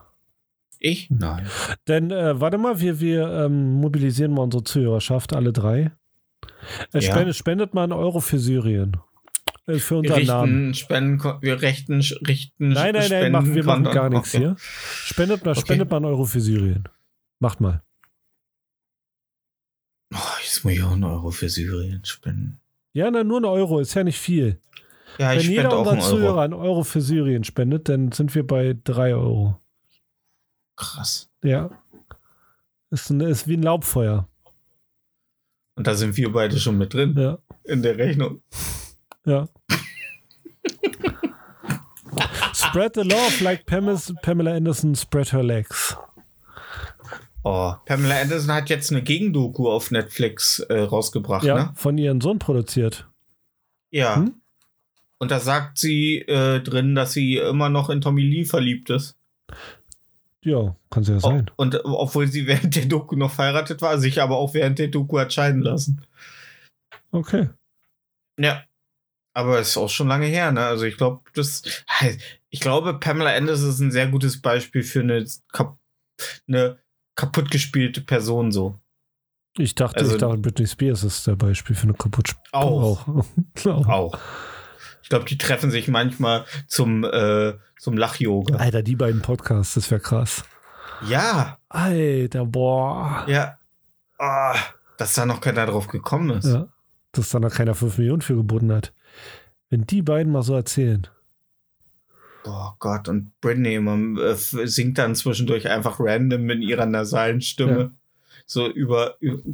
Ich? 0.79 1.09
Nein. 1.09 1.47
Denn, 1.87 2.11
äh, 2.11 2.39
warte 2.41 2.57
mal, 2.57 2.81
wir, 2.81 2.99
wir 2.99 3.27
ähm, 3.45 3.75
mobilisieren 3.75 4.33
mal 4.33 4.41
unsere 4.41 4.63
Zuhörerschaft, 4.65 5.33
alle 5.33 5.53
drei. 5.53 5.91
Äh, 6.93 6.99
Ja. 6.99 7.01
spendet, 7.01 7.35
spendet 7.37 7.73
mal 7.73 7.83
einen 7.83 7.93
Euro 7.93 8.19
für 8.19 8.37
Syrien. 8.37 8.97
Äh, 9.65 9.75
für 9.75 9.97
unseren 9.97 10.25
Namen. 10.25 10.67
richten 10.67 10.73
Spenden, 10.73 11.23
wir 11.41 11.61
richten, 11.61 12.01
richten 12.27 12.69
Nein, 12.69 12.95
nein, 12.95 13.09
nein, 13.09 13.31
machen, 13.31 13.55
wir 13.55 13.63
machen 13.63 13.85
gar 13.85 14.09
nichts 14.09 14.35
Okay. 14.35 14.43
hier. 14.43 14.55
Spendet 14.59 15.45
mal, 15.45 15.51
Okay. 15.51 15.61
spendet 15.61 15.89
mal 15.89 15.97
einen 15.97 16.05
Euro 16.05 16.25
für 16.25 16.41
Syrien. 16.41 16.83
Macht 17.43 17.59
mal. 17.59 17.83
Oh, 20.13 20.17
jetzt 20.41 20.63
muss 20.63 20.71
ich 20.73 20.81
auch 20.81 20.93
einen 20.93 21.03
Euro 21.03 21.29
für 21.31 21.49
Syrien 21.49 22.05
spenden. 22.05 22.61
Ja, 22.93 23.11
na, 23.11 23.25
nur 23.25 23.41
ein 23.41 23.45
Euro, 23.45 23.81
ist 23.81 23.93
ja 23.95 24.05
nicht 24.05 24.17
viel. 24.17 24.61
Ja, 25.17 25.33
ich 25.33 25.43
Wenn 25.43 25.51
jeder 25.51 25.77
unserer. 25.77 25.99
Zuhörer 25.99 26.41
einen 26.43 26.53
Euro 26.53 26.83
für 26.85 27.01
Syrien 27.01 27.43
spendet, 27.43 27.89
dann 27.89 28.13
sind 28.13 28.33
wir 28.33 28.47
bei 28.47 28.77
drei 28.85 29.13
Euro. 29.13 29.59
Krass. 30.77 31.29
Ja. 31.43 31.69
Ist, 32.91 33.09
ein, 33.09 33.19
ist 33.19 33.45
wie 33.49 33.57
ein 33.57 33.63
Laubfeuer. 33.63 34.29
Und 35.75 35.85
da 35.85 35.95
sind 35.95 36.15
wir 36.15 36.31
beide 36.31 36.57
schon 36.61 36.77
mit 36.77 36.93
drin 36.93 37.13
Ja. 37.17 37.39
in 37.65 37.81
der 37.81 37.97
Rechnung. 37.97 38.41
Ja. 39.25 39.49
spread 42.53 42.95
the 42.95 43.01
love 43.01 43.43
like 43.43 43.65
Pam- 43.65 43.99
Pamela 44.21 44.55
Anderson 44.55 44.95
spread 44.95 45.33
her 45.33 45.43
legs. 45.43 45.97
Oh, 47.43 47.73
Pamela 47.85 48.21
Anderson 48.21 48.53
hat 48.53 48.69
jetzt 48.69 48.91
eine 48.91 49.01
Gegendoku 49.01 49.69
auf 49.69 49.91
Netflix 49.91 50.59
äh, 50.59 50.79
rausgebracht, 50.79 51.43
Ja, 51.43 51.55
ne? 51.55 51.71
von 51.75 51.97
ihrem 51.97 52.21
Sohn 52.21 52.39
produziert. 52.39 53.07
Ja. 53.91 54.15
Hm? 54.15 54.35
Und 55.19 55.31
da 55.31 55.39
sagt 55.39 55.77
sie 55.77 56.19
äh, 56.19 56.61
drin, 56.61 56.95
dass 56.95 57.13
sie 57.13 57.37
immer 57.37 57.69
noch 57.69 57.89
in 57.89 58.01
Tommy 58.01 58.21
Lee 58.23 58.45
verliebt 58.45 58.89
ist. 58.89 59.15
Ja, 60.41 60.75
kann 60.89 61.03
ja 61.03 61.15
O- 61.15 61.19
sein. 61.19 61.51
Und 61.55 61.75
äh, 61.75 61.79
obwohl 61.83 62.27
sie 62.27 62.47
während 62.47 62.75
der 62.75 62.85
Doku 62.85 63.15
noch 63.15 63.31
verheiratet 63.31 63.81
war, 63.81 63.97
sich 63.97 64.21
aber 64.21 64.37
auch 64.37 64.53
während 64.53 64.79
der 64.79 64.87
Doku 64.89 65.19
hat 65.19 65.31
scheiden 65.33 65.61
lassen. 65.61 66.01
Okay. 67.11 67.49
Ja. 68.39 68.63
Aber 69.35 69.59
es 69.59 69.69
ist 69.69 69.77
auch 69.77 69.89
schon 69.89 70.07
lange 70.07 70.27
her, 70.27 70.51
ne? 70.51 70.61
Also 70.65 70.85
ich 70.85 70.95
glaube, 70.97 71.21
das. 71.33 71.63
Ich 72.49 72.59
glaube, 72.59 72.99
Pamela 72.99 73.35
Anderson 73.35 73.69
ist 73.69 73.79
ein 73.79 73.91
sehr 73.91 74.07
gutes 74.07 74.39
Beispiel 74.41 74.83
für 74.83 74.99
eine, 74.99 75.25
eine 76.47 76.77
kaputtgespielte 77.15 78.01
Person 78.01 78.51
so. 78.51 78.79
Ich 79.57 79.75
dachte, 79.75 79.99
Also- 79.99 80.15
ich 80.15 80.21
dachte, 80.21 80.37
Britney 80.37 80.65
Spears 80.67 81.03
ist 81.03 81.27
der 81.27 81.35
Beispiel 81.35 81.75
für 81.75 81.83
eine 81.83 81.93
kaputt. 81.93 82.35
Auch. 82.51 83.07
Auch. 83.65 83.87
Auch. 83.87 84.17
Ich 85.03 85.09
glaube, 85.09 85.25
die 85.25 85.37
treffen 85.37 85.69
sich 85.69 85.87
manchmal 85.87 86.45
zum, 86.67 87.03
äh, 87.03 87.53
zum 87.77 87.97
Lach-Yoga. 87.97 88.55
Alter, 88.55 88.81
die 88.81 88.95
beiden 88.95 89.21
Podcasts, 89.21 89.73
das 89.75 89.91
wäre 89.91 90.01
krass. 90.01 90.43
Ja, 91.07 91.57
Alter, 91.69 92.45
boah. 92.45 93.25
ja. 93.27 93.57
Ah, 94.17 94.55
dass 94.97 95.13
da 95.13 95.25
noch 95.25 95.41
keiner 95.41 95.65
drauf 95.65 95.87
gekommen 95.87 96.37
ist. 96.37 96.45
Ja. 96.45 96.67
Dass 97.11 97.29
da 97.29 97.39
noch 97.39 97.51
keiner 97.53 97.75
5 97.75 97.97
Millionen 97.97 98.21
für 98.21 98.35
geboten 98.35 98.71
hat. 98.71 98.93
Wenn 99.69 99.85
die 99.85 100.01
beiden 100.01 100.31
mal 100.31 100.43
so 100.43 100.55
erzählen. 100.55 101.05
Oh 102.45 102.71
Gott, 102.79 103.07
und 103.07 103.39
Britney 103.39 103.75
immer, 103.75 104.21
äh, 104.21 104.35
singt 104.35 104.97
dann 104.97 105.15
zwischendurch 105.15 105.69
einfach 105.69 105.99
random 105.99 106.49
in 106.49 106.61
ihrer 106.61 106.85
nasalen 106.85 107.41
Stimme. 107.41 107.79
Ja. 107.79 107.91
So 108.45 108.69
über. 108.69 109.15
über 109.21 109.41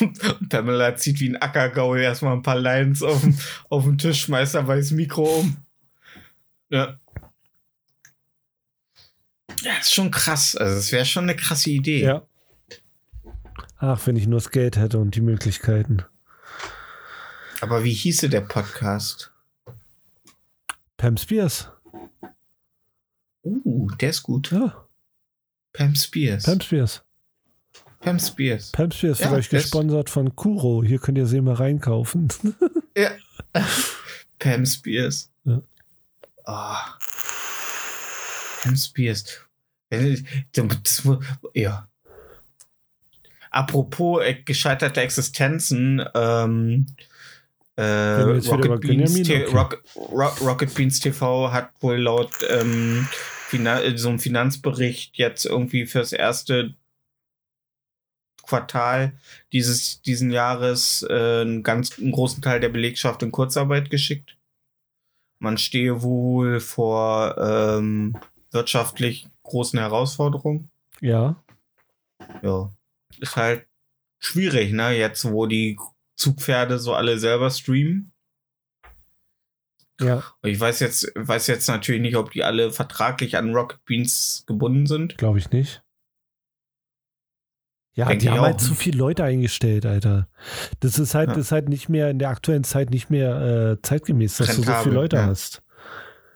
und 0.00 0.48
Pamela 0.48 0.96
zieht 0.96 1.20
wie 1.20 1.28
ein 1.28 1.36
Ackergaul 1.36 2.00
erstmal 2.00 2.32
ein 2.32 2.42
paar 2.42 2.58
Lines 2.58 3.02
auf 3.02 3.20
den, 3.20 3.38
auf 3.68 3.84
den 3.84 3.98
Tisch, 3.98 4.22
schmeißt 4.22 4.54
dabei 4.54 4.76
das 4.76 4.90
Mikro 4.90 5.40
um. 5.40 5.58
Ja. 6.70 6.98
Ja, 9.62 9.72
ist 9.78 9.94
schon 9.94 10.10
krass. 10.10 10.56
Also, 10.56 10.78
es 10.78 10.90
wäre 10.90 11.04
schon 11.04 11.24
eine 11.24 11.36
krasse 11.36 11.70
Idee. 11.70 12.04
Ja. 12.04 12.22
Ach, 13.76 14.06
wenn 14.06 14.16
ich 14.16 14.26
nur 14.26 14.40
das 14.40 14.50
Geld 14.50 14.78
hätte 14.78 14.98
und 14.98 15.14
die 15.14 15.20
Möglichkeiten. 15.20 16.04
Aber 17.60 17.84
wie 17.84 17.92
hieße 17.92 18.28
der 18.28 18.40
Podcast? 18.40 19.33
Pam 20.96 21.16
Spears. 21.16 21.70
Uh, 23.42 23.90
der 24.00 24.10
ist 24.10 24.22
gut. 24.22 24.50
Ja, 24.50 24.84
Pam 25.74 25.94
Spears. 25.94 26.44
Pam 26.44 26.60
Spears. 26.60 27.04
Pam 28.00 28.18
Spears. 28.18 28.70
Pam 28.72 28.90
Spears 28.90 29.18
Ja, 29.18 29.28
vielleicht 29.28 29.50
gesponsert 29.50 30.08
von 30.08 30.36
Kuro. 30.36 30.84
Hier 30.84 30.98
könnt 30.98 31.18
ihr 31.18 31.26
sie 31.26 31.40
mal 31.40 31.54
reinkaufen. 31.54 32.28
Ja. 32.96 33.10
Pam 34.38 34.64
Spears. 34.64 35.32
Ja. 35.42 35.60
Ah. 36.44 36.96
Pam 38.62 38.76
Spears. 38.76 39.40
Ja. 41.54 41.88
Apropos 43.50 44.22
äh, 44.22 44.34
gescheiterte 44.44 45.00
Existenzen, 45.00 46.04
ähm, 46.14 46.86
äh, 47.76 47.82
Rocket, 47.82 48.80
Beans 48.80 49.12
Benjamin? 49.12 49.24
T- 49.24 49.44
Okay. 49.46 49.56
Rock, 49.56 49.82
Rock, 49.96 50.40
Rocket 50.40 50.74
Beans 50.74 51.00
TV 51.00 51.50
hat 51.52 51.70
wohl 51.80 51.96
laut 51.96 52.30
ähm, 52.48 53.08
Finan 53.48 53.82
äh, 53.82 53.98
so 53.98 54.08
einem 54.08 54.18
Finanzbericht 54.18 55.16
jetzt 55.16 55.44
irgendwie 55.44 55.86
fürs 55.86 56.12
erste 56.12 56.74
Quartal 58.46 59.12
dieses 59.52 60.02
diesen 60.02 60.30
Jahres 60.30 61.04
äh, 61.08 61.40
einen 61.40 61.62
ganz 61.62 61.98
einen 61.98 62.12
großen 62.12 62.42
Teil 62.42 62.60
der 62.60 62.68
Belegschaft 62.68 63.22
in 63.22 63.32
Kurzarbeit 63.32 63.90
geschickt. 63.90 64.36
Man 65.38 65.56
stehe 65.58 66.02
wohl 66.02 66.60
vor 66.60 67.36
ähm, 67.38 68.16
wirtschaftlich 68.50 69.26
großen 69.42 69.78
Herausforderungen. 69.78 70.70
ja. 71.00 71.36
Ja, 72.42 72.70
ist 73.18 73.36
halt 73.36 73.66
schwierig, 74.18 74.72
ne? 74.72 74.92
Jetzt, 74.96 75.30
wo 75.30 75.46
die 75.46 75.76
Zugpferde 76.16 76.78
so 76.78 76.94
alle 76.94 77.18
selber 77.18 77.50
streamen. 77.50 78.12
Ja, 80.00 80.24
Und 80.42 80.50
Ich 80.50 80.58
weiß 80.58 80.80
jetzt, 80.80 81.12
weiß 81.14 81.46
jetzt 81.46 81.68
natürlich 81.68 82.00
nicht, 82.02 82.16
ob 82.16 82.32
die 82.32 82.42
alle 82.44 82.72
vertraglich 82.72 83.36
an 83.36 83.54
Rocket 83.54 83.84
Beans 83.84 84.44
gebunden 84.46 84.86
sind. 84.86 85.16
glaube 85.18 85.38
ich 85.38 85.50
nicht. 85.50 85.82
Ja, 87.96 88.06
Denk 88.06 88.20
die 88.22 88.28
haben 88.30 88.40
auch. 88.40 88.44
halt 88.44 88.60
zu 88.60 88.74
viele 88.74 88.98
Leute 88.98 89.22
eingestellt, 89.22 89.86
Alter. 89.86 90.26
Das 90.80 90.98
ist 90.98 91.14
halt, 91.14 91.28
Ja. 91.28 91.34
das 91.36 91.46
ist 91.46 91.52
halt 91.52 91.68
nicht 91.68 91.88
mehr 91.88 92.10
in 92.10 92.18
der 92.18 92.30
aktuellen 92.30 92.64
Zeit 92.64 92.90
nicht 92.90 93.08
mehr 93.08 93.76
äh, 93.76 93.82
zeitgemäß, 93.82 94.36
dass 94.38 94.48
du 94.48 94.52
so 94.54 94.60
Rentabel, 94.62 94.82
viele 94.84 94.94
Leute 94.96 95.16
ja. 95.16 95.26
hast. 95.26 95.62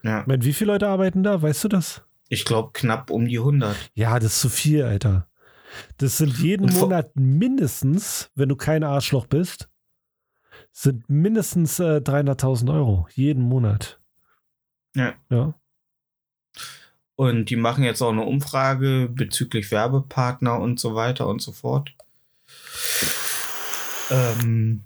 Ja, 0.04 0.20
Ich 0.20 0.26
meine, 0.28 0.44
wie 0.44 0.52
viele 0.52 0.72
Leute 0.72 0.86
arbeiten 0.86 1.24
da? 1.24 1.42
Weißt 1.42 1.64
du 1.64 1.68
das? 1.68 2.04
ich 2.30 2.44
glaube 2.44 2.70
knapp 2.74 3.10
um 3.10 3.26
die 3.26 3.38
100. 3.38 3.74
Ja, 3.94 4.18
das 4.18 4.34
ist 4.34 4.40
zu 4.40 4.50
viel, 4.50 4.84
Alter. 4.84 5.27
Das 5.98 6.18
sind 6.18 6.38
jeden 6.38 6.72
Monat 6.72 7.14
mindestens, 7.14 8.30
wenn 8.34 8.48
du 8.48 8.56
kein 8.56 8.84
Arschloch 8.84 9.26
bist, 9.26 9.68
sind 10.72 11.08
mindestens 11.08 11.78
äh, 11.78 12.00
300.000 12.02 12.72
Euro. 12.72 13.08
Jeden 13.14 13.42
Monat. 13.42 14.00
Ja. 14.94 15.14
Ja. 15.30 15.54
Und 17.16 17.50
die 17.50 17.56
machen 17.56 17.82
jetzt 17.82 18.00
auch 18.00 18.12
eine 18.12 18.24
Umfrage 18.24 19.08
bezüglich 19.10 19.70
Werbepartner 19.72 20.60
und 20.60 20.78
so 20.78 20.94
weiter 20.94 21.26
und 21.26 21.42
so 21.42 21.52
fort. 21.52 21.92
Ähm, 24.10 24.84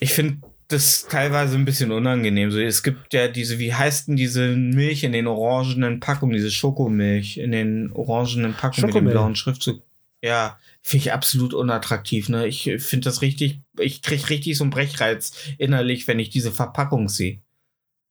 ich 0.00 0.14
finde 0.14 0.38
das 0.68 1.06
teilweise 1.08 1.56
ein 1.56 1.64
bisschen 1.64 1.92
unangenehm. 1.92 2.50
So, 2.50 2.58
es 2.58 2.82
gibt 2.82 3.12
ja 3.14 3.28
diese, 3.28 3.58
wie 3.58 3.74
heißt 3.74 4.08
denn 4.08 4.16
diese 4.16 4.48
Milch 4.56 5.04
in 5.04 5.12
den 5.12 5.26
orangenen 5.26 6.00
Packungen, 6.00 6.34
diese 6.34 6.50
Schokomilch 6.50 7.38
in 7.38 7.52
den 7.52 7.92
orangenen 7.92 8.54
Packungen 8.54 8.86
mit 8.86 8.94
dem 8.94 9.04
blauen 9.06 9.36
Schriftzug. 9.36 9.82
Ja, 10.22 10.58
finde 10.82 11.04
ich 11.06 11.12
absolut 11.12 11.54
unattraktiv. 11.54 12.28
Ne? 12.28 12.46
Ich 12.48 12.62
finde 12.78 13.04
das 13.04 13.22
richtig, 13.22 13.60
ich 13.78 14.02
kriege 14.02 14.28
richtig 14.30 14.58
so 14.58 14.64
einen 14.64 14.70
Brechreiz 14.70 15.32
innerlich, 15.58 16.08
wenn 16.08 16.18
ich 16.18 16.30
diese 16.30 16.50
Verpackung 16.50 17.08
sehe. 17.08 17.40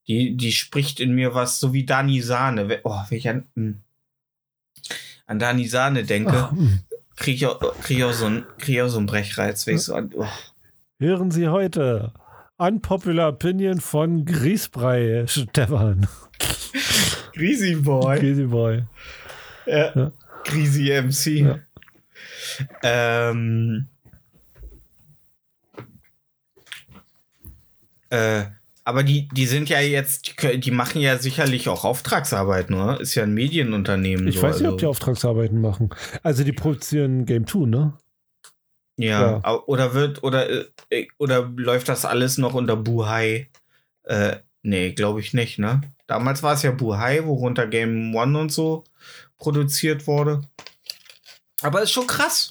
Die, 0.07 0.37
die 0.37 0.53
spricht 0.53 1.01
in 1.01 1.13
mir 1.15 1.33
was, 1.35 1.59
so 1.59 1.73
wie 1.73 1.85
Dani 1.85 2.21
Sahne. 2.21 2.79
Oh, 2.85 2.97
wenn 3.09 3.17
ich 3.17 3.27
an, 3.27 3.45
hm, 3.55 3.81
an 5.25 5.39
Dani 5.39 5.67
Sahne 5.67 6.03
denke, 6.05 6.49
hm. 6.51 6.79
kriege 7.17 7.35
ich, 7.35 7.45
auch- 7.45 7.59
krieg 7.81 7.97
ich, 7.97 8.03
auch 8.05 8.13
so 8.13 8.27
einen- 8.27 8.45
krieg 8.57 8.75
ich 8.75 8.81
auch 8.81 8.87
so 8.87 8.99
einen 8.99 9.07
Brechreiz. 9.07 9.67
Wenn 9.67 9.75
ich 9.75 9.81
so 9.81 9.93
an, 9.95 10.11
oh. 10.15 10.25
Hören 10.99 11.29
Sie 11.31 11.49
heute 11.49 12.13
Unpopular 12.55 13.29
Opinion 13.29 13.81
von 13.81 14.23
Grießbrei, 14.23 15.25
Stefan. 15.27 16.07
Greasy 17.33 17.75
Boy. 17.75 18.17
Greasy 18.19 18.45
Boy. 18.45 18.83
Ja. 19.65 19.93
Ja. 19.95 20.11
Greasy 20.45 20.89
MC. 20.89 21.25
Ja. 21.45 21.59
Ähm, 22.83 23.87
äh, 28.09 28.45
aber 28.83 29.03
die, 29.03 29.27
die 29.33 29.45
sind 29.47 29.67
ja 29.67 29.81
jetzt, 29.81 30.33
die, 30.63 30.71
machen 30.71 31.01
ja 31.01 31.17
sicherlich 31.17 31.67
auch 31.67 31.83
Auftragsarbeit, 31.83 32.69
nur 32.69 33.01
ist 33.01 33.15
ja 33.15 33.23
ein 33.23 33.33
Medienunternehmen. 33.33 34.27
Ich 34.29 34.37
so, 34.37 34.43
weiß 34.43 34.59
nicht, 34.59 34.67
ob 34.67 34.73
also- 34.73 34.77
die 34.77 34.85
Auftragsarbeiten 34.85 35.59
machen. 35.59 35.89
Also 36.23 36.45
die 36.45 36.53
produzieren 36.53 37.25
Game 37.25 37.45
2, 37.45 37.65
ne? 37.67 37.93
Ja, 38.95 39.41
Ja. 39.43 39.63
oder 39.65 39.93
wird, 39.93 40.23
oder, 40.23 40.49
äh, 40.89 41.07
oder 41.17 41.51
läuft 41.55 41.89
das 41.89 42.05
alles 42.05 42.37
noch 42.37 42.53
unter 42.53 42.77
Buhai? 42.77 43.49
Äh, 44.03 44.37
nee, 44.63 44.93
glaube 44.93 45.19
ich 45.19 45.33
nicht, 45.33 45.59
ne? 45.59 45.81
Damals 46.07 46.41
war 46.41 46.53
es 46.53 46.63
ja 46.63 46.71
Buhai, 46.71 47.25
worunter 47.25 47.67
Game 47.67 48.15
One 48.15 48.39
und 48.39 48.51
so 48.53 48.85
produziert 49.37 50.07
wurde. 50.07 50.41
Aber 51.61 51.81
ist 51.81 51.91
schon 51.91 52.07
krass. 52.07 52.49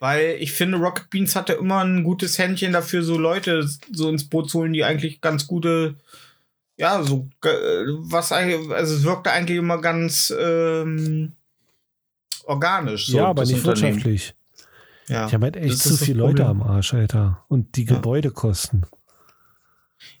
Weil 0.00 0.36
ich 0.38 0.52
finde, 0.52 0.78
Rocket 0.78 1.10
Beans 1.10 1.34
hatte 1.34 1.54
immer 1.54 1.82
ein 1.84 2.04
gutes 2.04 2.38
Händchen 2.38 2.72
dafür, 2.72 3.02
so 3.02 3.18
Leute 3.18 3.68
so 3.92 4.08
ins 4.08 4.28
Boot 4.28 4.50
zu 4.50 4.60
holen, 4.60 4.72
die 4.72 4.84
eigentlich 4.84 5.20
ganz 5.20 5.46
gute, 5.46 5.96
ja, 6.76 7.02
so, 7.02 7.28
was 7.42 8.30
eigentlich, 8.30 8.70
also 8.70 8.94
es 8.94 9.02
wirkte 9.02 9.32
eigentlich 9.32 9.58
immer 9.58 9.80
ganz 9.80 10.32
ähm, 10.38 11.32
organisch. 12.44 13.08
So, 13.08 13.16
ja, 13.16 13.26
aber 13.26 13.44
nicht 13.44 13.64
wirtschaftlich. 13.64 14.34
Ja. 15.08 15.26
Die 15.26 15.34
haben 15.34 15.42
halt 15.42 15.56
echt 15.56 15.78
zu 15.78 15.96
viele 15.96 16.18
Leute 16.18 16.46
am 16.46 16.62
Arsch, 16.62 16.94
Alter. 16.94 17.44
Und 17.48 17.76
die 17.76 17.84
Ja. 17.84 17.94
Gebäudekosten. 17.94 18.86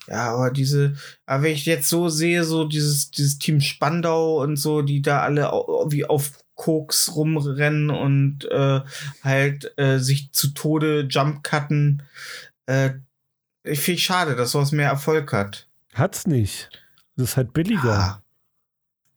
Ja, 0.08 0.34
aber 0.34 0.50
diese, 0.50 0.96
aber 1.26 1.44
wenn 1.44 1.52
ich 1.52 1.66
jetzt 1.66 1.88
so 1.88 2.08
sehe, 2.08 2.42
so 2.42 2.64
dieses, 2.64 3.10
dieses 3.10 3.38
Team 3.38 3.60
Spandau 3.60 4.42
und 4.42 4.56
so, 4.56 4.82
die 4.82 5.02
da 5.02 5.20
alle 5.20 5.44
wie 5.88 6.04
auf 6.04 6.32
Koks 6.58 7.14
rumrennen 7.14 7.88
und 7.88 8.44
äh, 8.50 8.80
halt 9.22 9.72
äh, 9.78 9.98
sich 9.98 10.32
zu 10.32 10.48
Tode 10.48 11.06
Jump 11.08 11.44
cutten, 11.44 12.02
äh, 12.66 12.90
ich 13.62 13.80
finde 13.80 13.96
ich 13.98 14.04
schade, 14.04 14.34
dass 14.34 14.50
sowas 14.50 14.72
mehr 14.72 14.88
Erfolg 14.88 15.32
hat. 15.32 15.68
Hat's 15.94 16.26
nicht. 16.26 16.68
Das 17.16 17.30
ist 17.30 17.36
halt 17.36 17.52
billiger. 17.52 17.84
Ja. 17.84 18.22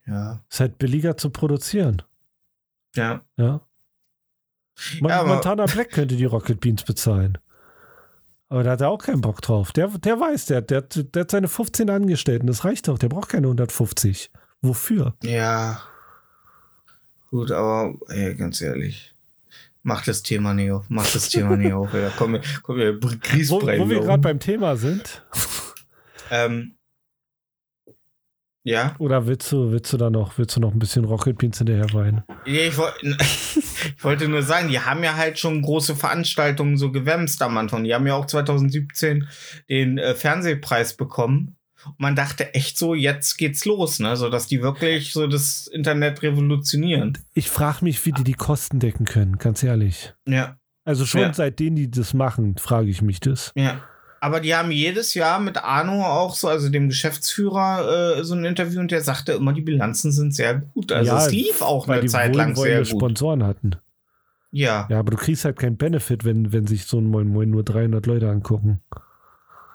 Ja. 0.05 0.43
Ist 0.49 0.59
halt 0.59 0.77
billiger 0.77 1.17
zu 1.17 1.31
produzieren. 1.31 2.03
Ja. 2.95 3.21
Ja. 3.37 3.61
Man, 4.99 5.09
Ja, 5.09 5.23
Montana 5.23 5.65
Black 5.65 5.91
könnte 5.91 6.15
die 6.15 6.25
Rocket 6.25 6.59
Beans 6.59 6.83
bezahlen. 6.83 7.39
Aber 8.49 8.63
da 8.63 8.71
hat 8.71 8.81
er 8.81 8.89
auch 8.89 9.01
keinen 9.01 9.21
Bock 9.21 9.41
drauf. 9.41 9.71
Der, 9.71 9.87
der 9.87 10.19
weiß, 10.19 10.45
der, 10.45 10.61
der, 10.61 10.81
der 10.81 11.21
hat 11.21 11.31
seine 11.31 11.47
15 11.47 11.89
Angestellten. 11.89 12.47
Das 12.47 12.65
reicht 12.65 12.87
doch. 12.87 12.99
Der 12.99 13.09
braucht 13.09 13.29
keine 13.29 13.47
150. 13.47 14.29
Wofür? 14.61 15.15
Ja. 15.23 15.81
Gut, 17.32 17.51
aber 17.51 17.95
ey, 18.09 18.36
ganz 18.36 18.61
ehrlich. 18.61 19.15
Mach 19.84 20.03
das 20.03 20.21
Thema 20.21 20.53
nicht 20.53 20.71
auf. 20.71 20.86
Mach 20.89 21.09
das 21.09 21.29
Thema 21.29 21.57
nicht 21.57 21.73
auf. 21.73 21.93
Ja, 21.93 22.11
komm, 22.15 22.39
komm, 22.61 22.75
wir 22.77 23.01
Wo, 23.01 23.07
Grießbrei 23.19 23.79
wo 23.79 23.89
wir 23.89 24.01
gerade 24.01 24.21
beim 24.21 24.39
Thema 24.39 24.75
sind. 24.75 25.25
Ähm, 26.29 26.75
ja. 28.63 28.95
Oder 28.99 29.25
willst 29.25 29.51
du, 29.51 29.71
willst 29.71 29.91
du 29.91 29.97
da 29.97 30.09
noch, 30.09 30.38
willst 30.38 30.55
du 30.55 30.59
noch 30.59 30.71
ein 30.71 30.79
bisschen 30.79 31.03
Rocket 31.05 31.38
Beans 31.38 31.57
hinterher 31.57 31.91
weinen? 31.93 32.23
Ja, 32.45 32.61
ich, 32.61 32.77
ich 33.97 34.03
wollte 34.03 34.27
nur 34.27 34.43
sagen, 34.43 34.69
die 34.69 34.79
haben 34.79 35.03
ja 35.03 35.15
halt 35.15 35.39
schon 35.39 35.61
große 35.61 35.95
Veranstaltungen 35.95 36.77
so 36.77 36.91
gewämst 36.91 37.41
am 37.41 37.57
Anfang. 37.57 37.84
Die 37.84 37.93
haben 37.93 38.05
ja 38.05 38.13
auch 38.13 38.27
2017 38.27 39.27
den 39.67 39.97
äh, 39.97 40.13
Fernsehpreis 40.13 40.95
bekommen. 40.95 41.55
Und 41.86 41.99
man 41.99 42.15
dachte 42.15 42.53
echt 42.53 42.77
so, 42.77 42.93
jetzt 42.95 43.38
geht's 43.38 43.65
los, 43.65 43.99
ne? 43.99 44.15
So 44.15 44.29
dass 44.29 44.47
die 44.47 44.61
wirklich 44.61 45.13
so 45.13 45.27
das 45.27 45.67
Internet 45.67 46.21
revolutionieren. 46.21 47.17
Ich 47.34 47.49
frage 47.49 47.79
mich, 47.84 48.05
wie 48.05 48.11
die 48.11 48.23
die 48.23 48.34
Kosten 48.34 48.79
decken 48.79 49.05
können, 49.05 49.38
ganz 49.38 49.63
ehrlich. 49.63 50.13
Ja, 50.27 50.57
Also 50.86 51.05
schon 51.05 51.21
Ja. 51.21 51.34
seitdem 51.34 51.75
die 51.75 51.89
das 51.91 52.13
machen, 52.13 52.57
frage 52.57 52.89
ich 52.89 53.01
mich 53.01 53.19
das. 53.19 53.51
ja. 53.55 53.82
Aber 54.23 54.39
die 54.39 54.53
haben 54.53 54.69
jedes 54.69 55.15
Jahr 55.15 55.39
mit 55.39 55.57
Arno 55.57 56.05
auch 56.05 56.36
so, 56.36 56.47
also 56.47 56.69
dem 56.69 56.89
Geschäftsführer, 56.89 58.17
äh, 58.19 58.23
so 58.23 58.36
ein 58.36 58.45
Interview 58.45 58.79
und 58.79 58.91
der 58.91 59.01
sagte 59.01 59.32
immer, 59.32 59.51
die 59.51 59.61
Bilanzen 59.61 60.11
sind 60.11 60.36
sehr 60.36 60.59
gut. 60.59 60.91
Also 60.91 61.11
Ja, 61.11 61.25
es 61.25 61.32
lief 61.32 61.63
auch 61.63 61.88
eine 61.88 62.05
Zeit 62.05 62.36
lang 62.36 62.55
sehr 62.55 62.77
gut. 62.82 62.88
Sponsoren 62.88 63.43
hatten. 63.43 63.77
Ja, 64.51 64.86
Ja, 64.91 64.99
aber 64.99 65.09
du 65.09 65.17
kriegst 65.17 65.43
halt 65.43 65.57
keinen 65.57 65.77
Benefit, 65.77 66.23
wenn, 66.23 66.53
wenn 66.53 66.67
sich 66.67 66.86
so 66.86 66.99
ein 66.99 67.05
Moin 67.05 67.29
Moin 67.29 67.49
nur 67.49 67.63
300 67.63 68.05
Leute 68.05 68.29
angucken. 68.29 68.82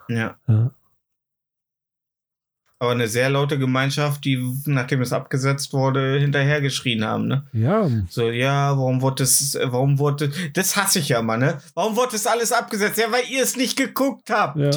ja. 0.08 0.36
Ja. 0.46 0.70
Aber 2.78 2.90
eine 2.90 3.08
sehr 3.08 3.30
laute 3.30 3.58
Gemeinschaft, 3.58 4.24
die, 4.26 4.38
nachdem 4.66 5.00
es 5.00 5.12
abgesetzt 5.12 5.72
wurde, 5.72 6.18
hinterhergeschrien 6.20 7.04
haben, 7.04 7.26
ne? 7.26 7.46
Ja, 7.54 7.88
So, 8.10 8.28
ja, 8.30 8.76
warum 8.76 9.00
wurde 9.00 9.22
das, 9.22 9.56
warum 9.62 9.98
wurde, 9.98 10.30
das 10.52 10.76
hasse 10.76 10.98
ich 10.98 11.08
ja 11.08 11.22
mal, 11.22 11.38
ne? 11.38 11.58
Warum 11.74 11.96
wurde 11.96 12.12
das 12.12 12.26
alles 12.26 12.52
abgesetzt? 12.52 12.98
Ja, 12.98 13.10
weil 13.10 13.24
ihr 13.30 13.42
es 13.42 13.56
nicht 13.56 13.76
geguckt 13.78 14.28
habt. 14.30 14.58
ja. 14.58 14.70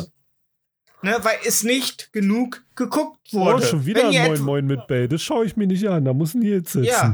Ne, 1.01 1.15
weil 1.21 1.37
es 1.45 1.63
nicht 1.63 2.11
genug 2.11 2.61
geguckt 2.75 3.19
Oh, 3.31 3.39
wurde. 3.45 3.65
schon 3.65 3.85
wieder 3.85 4.09
ein 4.09 4.27
Moin 4.27 4.41
Moin 4.41 4.65
mit 4.67 4.85
Bell. 4.87 5.07
Das 5.07 5.21
schaue 5.21 5.45
ich 5.45 5.55
mir 5.55 5.65
nicht 5.65 5.87
an. 5.87 6.03
Da 6.03 6.11
muss 6.13 6.33
Nils 6.33 6.73
sitzen. 6.73 6.83
Ja. 6.83 7.13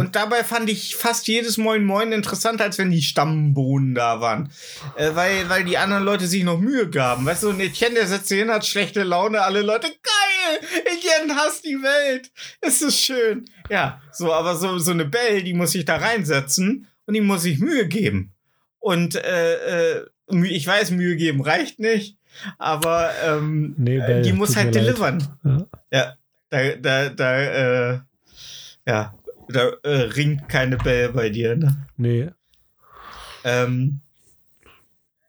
Und 0.00 0.16
dabei 0.16 0.44
fand 0.44 0.68
ich 0.70 0.96
fast 0.96 1.28
jedes 1.28 1.58
Moin 1.58 1.84
Moin 1.84 2.12
interessanter, 2.12 2.64
als 2.64 2.78
wenn 2.78 2.90
die 2.90 3.02
Stammbohnen 3.02 3.94
da 3.94 4.20
waren. 4.20 4.50
Äh, 4.96 5.10
weil, 5.14 5.48
weil 5.48 5.64
die 5.64 5.78
anderen 5.78 6.04
Leute 6.04 6.26
sich 6.26 6.44
noch 6.44 6.58
Mühe 6.58 6.88
gaben. 6.88 7.24
Weißt 7.26 7.42
du, 7.42 7.50
und 7.50 7.60
Etienne, 7.60 7.94
der 7.94 8.06
setzt 8.06 8.28
sich 8.28 8.38
hin, 8.38 8.50
hat 8.50 8.66
schlechte 8.66 9.02
Laune, 9.02 9.42
alle 9.42 9.62
Leute, 9.62 9.88
geil! 9.88 10.60
Etienne 10.84 11.34
hasst 11.36 11.64
die 11.64 11.82
Welt! 11.82 12.30
Es 12.60 12.82
ist 12.82 13.00
schön. 13.00 13.46
Ja, 13.70 14.00
so, 14.12 14.32
aber 14.32 14.56
so, 14.56 14.78
so 14.78 14.92
eine 14.92 15.04
Bell, 15.04 15.42
die 15.42 15.54
muss 15.54 15.74
ich 15.74 15.84
da 15.84 15.96
reinsetzen 15.96 16.86
und 17.06 17.14
die 17.14 17.20
muss 17.20 17.42
sich 17.42 17.58
Mühe 17.58 17.86
geben. 17.86 18.32
Und 18.78 19.16
äh, 19.16 19.96
äh, 19.96 20.06
ich 20.44 20.66
weiß, 20.66 20.90
Mühe 20.92 21.16
geben 21.16 21.40
reicht 21.40 21.78
nicht, 21.78 22.16
aber 22.58 23.10
ähm, 23.24 23.74
Nee, 23.76 23.98
Bell, 23.98 24.22
die 24.22 24.32
muss 24.32 24.56
halt 24.56 24.74
delivern. 24.74 25.26
Ja. 25.44 25.66
Ja, 25.92 26.12
da, 26.50 26.76
da, 26.76 27.08
da, 27.08 27.40
äh, 27.40 27.98
ja, 28.86 29.14
da 29.48 29.70
äh, 29.82 29.88
ringt 29.88 30.48
keine 30.48 30.76
Bell 30.76 31.10
bei 31.10 31.30
dir, 31.30 31.56
ne? 31.56 31.86
Nee. 31.96 32.30
Ähm, 33.44 34.00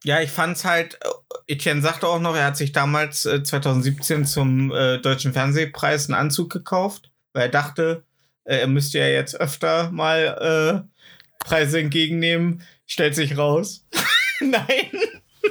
ja, 0.04 0.22
ich 0.22 0.32
fand's 0.32 0.66
halt, 0.66 0.98
äh, 1.04 1.54
Etienne 1.54 1.82
sagte 1.82 2.08
auch 2.08 2.20
noch, 2.20 2.36
er 2.36 2.46
hat 2.46 2.58
sich 2.58 2.72
damals 2.72 3.26
äh, 3.26 3.44
2017 3.44 4.26
zum 4.26 4.72
äh, 4.72 5.00
Deutschen 5.00 5.34
Fernsehpreis 5.34 6.08
einen 6.08 6.20
Anzug 6.20 6.52
gekauft, 6.52 7.12
weil 7.34 7.44
er 7.44 7.50
dachte, 7.50 8.04
äh, 8.46 8.58
er 8.58 8.68
müsste 8.68 9.00
ja 9.00 9.08
jetzt 9.08 9.40
öfter 9.40 9.92
mal 9.92 10.86
äh, 10.88 11.44
Preise 11.44 11.80
entgegennehmen. 11.80 12.62
Stellt 12.86 13.16
sich 13.16 13.38
raus. 13.38 13.86
Nein. 14.40 14.92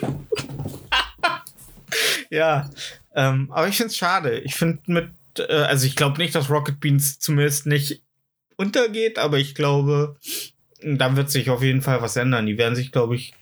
ja, 2.31 2.71
ähm, 3.14 3.51
aber 3.53 3.69
ich 3.69 3.77
find's 3.77 3.97
schade. 3.97 4.39
Ich 4.41 4.55
finde 4.55 4.81
mit, 4.87 5.11
also 5.51 5.87
ich 5.87 5.97
glaube 5.97 6.19
nicht, 6.19 6.35
dass 6.35 6.49
Rocket 6.49 6.81
Beans 6.81 7.19
zumindest 7.19 7.67
nicht 7.67 8.05
untergeht, 8.57 9.18
aber 9.18 9.38
ich 9.38 9.54
glaube, 9.54 10.16
da 10.82 11.16
wird 11.16 11.30
sich 11.30 11.50
auf 11.50 11.62
jeden 11.62 11.82
Fall 11.82 12.02
was 12.02 12.16
ändern. 12.16 12.46
Die 12.46 12.59
werden 12.59 12.74
sich, 12.74 12.92
glaube 12.92 13.14
ich, 13.16 13.34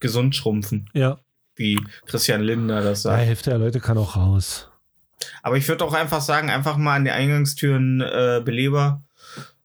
gesund 0.00 0.34
schrumpfen, 0.34 0.88
Ja. 0.94 1.18
wie 1.56 1.78
Christian 2.06 2.42
Lindner 2.42 2.82
das 2.82 3.00
Die 3.00 3.02
sagt. 3.04 3.22
Hälfte 3.26 3.50
der 3.50 3.58
Leute 3.58 3.80
kann 3.80 3.98
auch 3.98 4.16
raus. 4.16 4.68
Aber 5.42 5.56
ich 5.56 5.68
würde 5.68 5.84
auch 5.84 5.92
einfach 5.92 6.20
sagen, 6.22 6.50
einfach 6.50 6.76
mal 6.76 6.96
an 6.96 7.04
die 7.04 7.10
Eingangstüren 7.10 8.00
äh, 8.00 8.40
Beleber. 8.44 9.02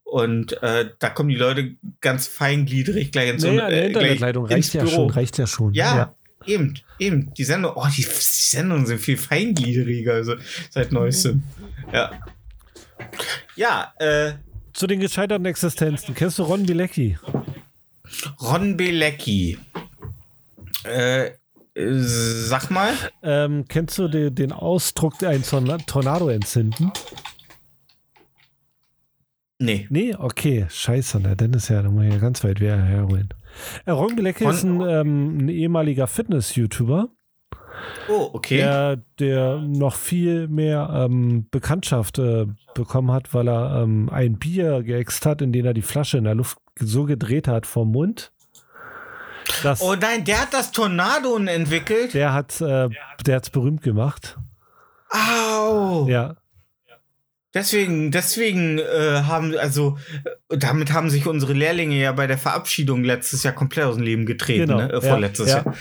Und 0.04 0.62
äh, 0.62 0.92
da 1.00 1.10
kommen 1.10 1.30
die 1.30 1.36
Leute 1.36 1.76
ganz 2.00 2.28
feingliedrig 2.28 3.12
gleich 3.12 3.30
ins 3.32 3.44
Naja, 3.44 3.66
eine 3.66 3.76
äh, 3.82 3.88
Internetleitung 3.88 4.46
ins 4.46 4.54
reicht 4.54 4.74
ja 4.76 4.84
Büro. 4.84 4.96
schon. 4.96 5.10
Reicht 5.10 5.38
ja 5.38 5.48
schon. 5.48 5.74
Ja, 5.74 6.16
eben, 6.46 6.76
eben. 7.00 7.34
Die 7.34 7.44
Sendung, 7.44 7.74
oh, 7.76 7.88
die, 7.88 8.04
die 8.04 8.08
Sendungen 8.12 8.86
sind 8.86 9.00
viel 9.00 9.18
feingliedriger 9.18 10.14
also 10.14 10.36
seit 10.70 10.92
neuestem. 10.92 11.44
Ja. 11.92 12.12
Ja, 13.56 13.94
äh, 14.00 14.34
Zu 14.76 14.88
den 14.88 15.00
gescheiterten 15.00 15.46
Existenzen. 15.46 16.14
Kennst 16.16 16.38
du 16.38 16.44
Ron 16.44 16.66
Bilecki? 16.66 17.18
Ron 18.42 18.76
Belecki. 18.76 19.58
Äh, 20.84 21.32
sag 21.74 22.70
mal. 22.72 22.92
Ähm, 23.24 23.64
kennst 23.70 23.98
du 23.98 24.10
den, 24.10 24.36
den 24.36 24.52
Ausdruck, 24.52 25.24
ein 25.24 25.44
Torna- 25.44 25.78
Tornado 25.86 26.28
entzünden? 26.28 26.92
Nee. 29.60 29.88
Nee, 29.90 30.14
okay, 30.14 30.66
scheiße, 30.70 31.22
na, 31.24 31.36
dann 31.36 31.54
ist 31.54 31.70
ja, 31.70 31.82
dann 31.82 31.94
muss 31.96 32.04
ich 32.04 32.12
ja 32.12 32.20
ganz 32.20 32.44
weit 32.44 32.60
wer 32.60 32.76
herholen. 32.78 33.30
Äh, 33.86 33.92
Ron 33.92 34.18
Bilecki 34.18 34.44
Ron- 34.44 34.54
ist 34.54 34.64
ein, 34.64 34.82
ähm, 34.82 35.38
ein 35.38 35.48
ehemaliger 35.50 36.08
Fitness-YouTuber, 36.08 37.08
Oh, 38.08 38.30
okay. 38.34 38.58
der, 38.58 38.98
der 39.20 39.58
noch 39.58 39.96
viel 39.96 40.48
mehr 40.48 40.90
ähm, 40.94 41.48
Bekanntschaft 41.50 42.20
äh, 42.20 42.46
bekommen 42.74 43.12
hat, 43.12 43.34
weil 43.34 43.48
er 43.50 43.82
ähm, 43.82 44.10
ein 44.12 44.38
Bier 44.38 44.84
geäxt 44.84 45.26
hat, 45.26 45.42
in 45.42 45.52
dem 45.52 45.66
er 45.66 45.74
die 45.74 45.82
Flasche 45.82 46.18
in 46.18 46.24
der 46.26 46.36
Luft 46.36 46.58
so 46.80 47.06
gedreht 47.06 47.48
hat 47.48 47.66
vom 47.66 47.92
Mund. 47.92 48.32
Dass 49.64 49.82
Oh 49.82 49.96
nein, 49.96 50.24
der 50.24 50.42
hat 50.42 50.54
das 50.54 50.72
Tornado 50.72 51.38
entwickelt. 51.38 52.14
der 52.14 52.34
hat 52.34 52.60
äh, 52.62 52.90
der 53.26 53.36
hat's 53.36 53.50
berühmt 53.50 53.82
gemacht. 53.82 54.38
Au. 55.10 56.08
Ja. 56.08 56.36
Deswegen, 57.54 58.12
deswegen 58.12 58.80
äh, 58.80 59.22
haben, 59.28 59.58
also, 59.58 59.98
äh, 60.50 60.58
damit 60.58 60.92
haben 60.92 61.10
sich 61.10 61.26
unsere 61.26 61.54
Lehrlinge 61.54 61.96
ja 61.96 62.12
bei 62.12 62.28
der 62.28 62.38
Verabschiedung 62.38 63.06
letztes 63.06 63.44
Jahr 63.44 63.54
komplett 63.54 63.86
aus 63.86 63.96
dem 63.96 64.04
Leben 64.04 64.26
getreten, 64.26 64.68
Genau, 64.68 64.78
ne? 64.80 64.90
Äh, 64.90 64.94
ja, 64.96 65.02
vorletztes 65.02 65.50
ja. 65.50 65.58
Jahr. 65.60 65.74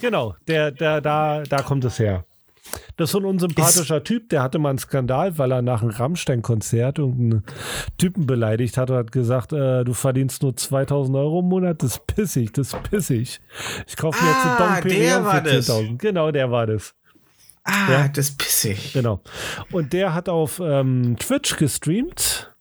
Genau, 0.00 0.34
der, 0.48 0.70
der, 0.70 1.00
da, 1.00 1.42
da 1.42 1.62
kommt 1.62 1.84
es 1.84 1.98
her. 1.98 2.24
Das 2.96 3.08
ist 3.08 3.12
so 3.12 3.18
ein 3.18 3.24
unsympathischer 3.24 4.04
Typ, 4.04 4.28
der 4.28 4.42
hatte 4.42 4.58
mal 4.58 4.68
einen 4.70 4.78
Skandal, 4.78 5.38
weil 5.38 5.50
er 5.50 5.62
nach 5.62 5.82
einem 5.82 5.90
Rammstein-Konzert 5.90 6.98
irgendeinen 6.98 7.42
Typen 7.98 8.26
beleidigt 8.26 8.76
hat 8.76 8.90
und 8.90 8.96
hat 8.96 9.12
gesagt, 9.12 9.52
äh, 9.52 9.82
du 9.82 9.92
verdienst 9.92 10.42
nur 10.42 10.56
2000 10.56 11.16
Euro 11.16 11.40
im 11.40 11.46
Monat, 11.48 11.82
das 11.82 11.92
ist 11.96 12.06
pissig, 12.06 12.52
das 12.52 12.72
ist 12.72 12.82
pissig. 12.84 13.40
Ich 13.88 13.96
kaufe 13.96 14.22
mir 14.22 14.30
jetzt 14.30 14.44
Ah, 14.44 14.50
einen 14.50 14.58
Dom 14.58 14.74
der 14.74 14.96
Perignon 14.96 15.24
war 15.24 15.36
für 15.44 15.52
das. 15.56 15.68
10.000. 15.70 15.98
Genau, 15.98 16.30
der 16.30 16.50
war 16.50 16.66
das. 16.66 16.94
Ah, 17.64 17.90
Ja. 17.90 18.08
das 18.08 18.28
ist 18.28 18.38
pissig. 18.38 18.92
Genau. 18.92 19.20
Und 19.72 19.92
der 19.92 20.14
hat 20.14 20.28
auf 20.28 20.60
ähm, 20.62 21.16
Twitch 21.18 21.56
gestreamt. 21.56 22.54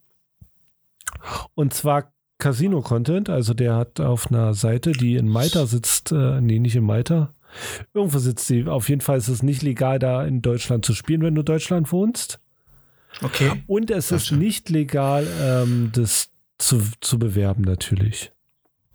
Und 1.55 1.73
zwar 1.73 2.11
Casino-Content. 2.39 3.29
Also 3.29 3.53
der 3.53 3.75
hat 3.75 3.99
auf 3.99 4.31
einer 4.31 4.53
Seite, 4.53 4.93
die 4.93 5.15
in 5.15 5.27
Malta 5.27 5.65
sitzt, 5.65 6.11
äh, 6.11 6.41
nee, 6.41 6.59
nicht 6.59 6.75
in 6.75 6.85
Malta. 6.85 7.33
Irgendwo 7.93 8.19
sitzt 8.19 8.47
sie. 8.47 8.65
Auf 8.67 8.89
jeden 8.89 9.01
Fall 9.01 9.17
ist 9.17 9.27
es 9.27 9.43
nicht 9.43 9.61
legal, 9.61 9.99
da 9.99 10.23
in 10.23 10.41
Deutschland 10.41 10.85
zu 10.85 10.93
spielen, 10.93 11.21
wenn 11.21 11.35
du 11.35 11.41
in 11.41 11.45
Deutschland 11.45 11.91
wohnst. 11.91 12.39
Okay. 13.21 13.63
Und 13.67 13.91
es 13.91 14.11
ist 14.11 14.31
nicht 14.31 14.69
legal, 14.69 15.27
ähm, 15.41 15.91
das 15.93 16.29
zu, 16.57 16.81
zu 17.01 17.19
bewerben, 17.19 17.63
natürlich. 17.63 18.31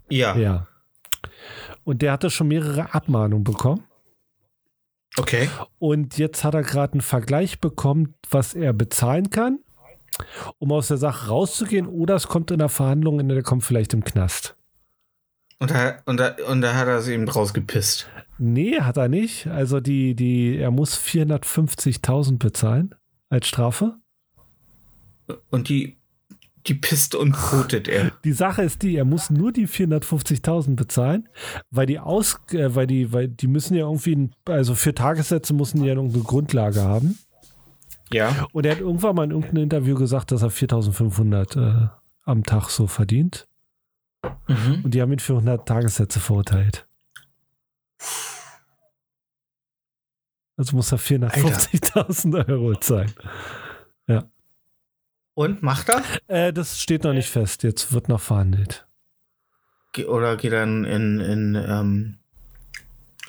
Ja. 0.09 0.37
Ja. 0.37 0.69
Und 1.83 2.03
der 2.03 2.13
hatte 2.13 2.31
schon 2.31 2.49
mehrere 2.49 2.95
Abmahnungen 2.95 3.45
bekommen. 3.45 3.85
Okay. 5.17 5.49
Und 5.79 6.19
jetzt 6.19 6.45
hat 6.45 6.55
er 6.55 6.63
gerade 6.63 6.95
einen 6.95 7.01
Vergleich 7.01 7.61
bekommen, 7.61 8.15
was 8.31 8.55
er 8.55 8.73
bezahlen 8.73 9.31
kann, 9.31 9.61
um 10.59 10.73
aus 10.73 10.89
der 10.89 10.97
Sache 10.97 11.29
rauszugehen, 11.29 11.87
oder 11.87 12.15
es 12.15 12.29
kommt 12.29 12.51
in 12.51 12.59
der 12.59 12.69
Verhandlung 12.69 13.19
und 13.19 13.31
er 13.31 13.43
kommt 13.43 13.65
vielleicht 13.65 13.95
im 13.95 14.05
Knast. 14.05 14.57
Und 15.59 15.71
da, 15.71 15.99
und, 16.05 16.19
da, 16.19 16.37
und 16.49 16.61
da 16.61 16.75
hat 16.75 16.89
er 16.89 16.99
es 16.99 17.09
eben 17.09 17.29
rausgepisst. 17.29 18.09
Nee, 18.39 18.81
hat 18.81 18.97
er 18.97 19.09
nicht. 19.09 19.47
Also 19.47 19.81
die, 19.81 20.15
die, 20.15 20.59
er 20.59 20.71
muss 20.71 20.99
450.000 20.99 22.39
bezahlen 22.39 22.95
als 23.31 23.47
Strafe. 23.47 23.95
Und 25.51 25.69
die, 25.69 25.97
die 26.67 26.75
pisst 26.75 27.15
und 27.15 27.33
kotet 27.33 27.89
er. 27.89 28.11
Die 28.25 28.33
Sache 28.33 28.63
ist 28.63 28.83
die, 28.83 28.97
er 28.97 29.05
muss 29.05 29.31
nur 29.31 29.53
die 29.53 29.69
450.000 29.69 30.77
bezahlen, 30.77 31.29
weil 31.71 31.87
die 31.87 31.99
aus, 31.99 32.41
äh, 32.53 32.75
weil 32.75 32.87
die, 32.87 33.13
weil 33.13 33.29
die 33.29 33.47
müssen 33.47 33.75
ja 33.75 33.83
irgendwie, 33.83 34.31
also 34.47 34.75
für 34.75 34.95
Tagessätze 34.95 35.55
müssen 35.55 35.81
die 35.81 35.89
ja 35.89 35.95
irgendeine 35.95 36.25
Grundlage 36.25 36.83
haben. 36.83 37.19
Ja. 38.15 38.47
Und 38.53 38.65
er 38.67 38.73
hat 38.73 38.81
irgendwann 38.81 39.17
mal 39.17 39.25
in 39.25 39.31
irgendeinem 39.33 39.65
Interview 39.65 39.97
gesagt, 39.97 40.31
dass 40.33 40.43
er 40.43 40.51
4.500 40.51 41.85
äh, 41.85 41.89
am 42.25 42.43
Tag 42.45 42.71
so 42.71 42.87
verdient. 42.87 43.47
Mhm. 44.49 44.81
Und 44.85 44.95
die 44.95 45.03
haben 45.03 45.13
ihn 45.13 45.19
für 45.19 45.35
100 45.35 45.67
Tagessätze 45.69 46.21
verurteilt. 46.21 46.87
Also 50.57 50.77
muss 50.77 50.93
er 50.93 50.99
450.000 50.99 52.49
Euro 52.49 52.75
zahlen. 52.77 53.13
Und 55.37 55.65
macht 55.65 55.89
er? 55.89 56.03
Äh, 56.29 56.53
das 56.53 56.81
steht 56.81 57.03
noch 57.03 57.13
nicht 57.13 57.29
fest. 57.29 57.65
Jetzt 57.65 57.93
wird 57.93 58.09
noch 58.09 58.21
verhandelt. 58.21 58.87
Ge- 59.93 60.05
Oder 60.05 60.37
geht 60.37 60.53
er 60.53 60.63
in, 60.63 60.85
in, 60.85 61.19
in 61.19 61.55
ähm, 61.57 62.19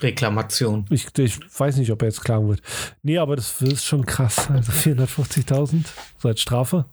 Reklamation? 0.01 0.85
Ich, 0.89 1.07
ich 1.17 1.39
weiß 1.59 1.77
nicht, 1.77 1.91
ob 1.91 2.01
er 2.01 2.09
jetzt 2.09 2.21
klagen 2.23 2.49
wird. 2.49 2.61
Nee, 3.01 3.17
aber 3.17 3.35
das 3.35 3.61
ist 3.61 3.85
schon 3.85 4.05
krass. 4.05 4.49
Also 4.49 4.71
450.000 4.71 5.85
so 6.17 6.27
als 6.27 6.41
Strafe. 6.41 6.85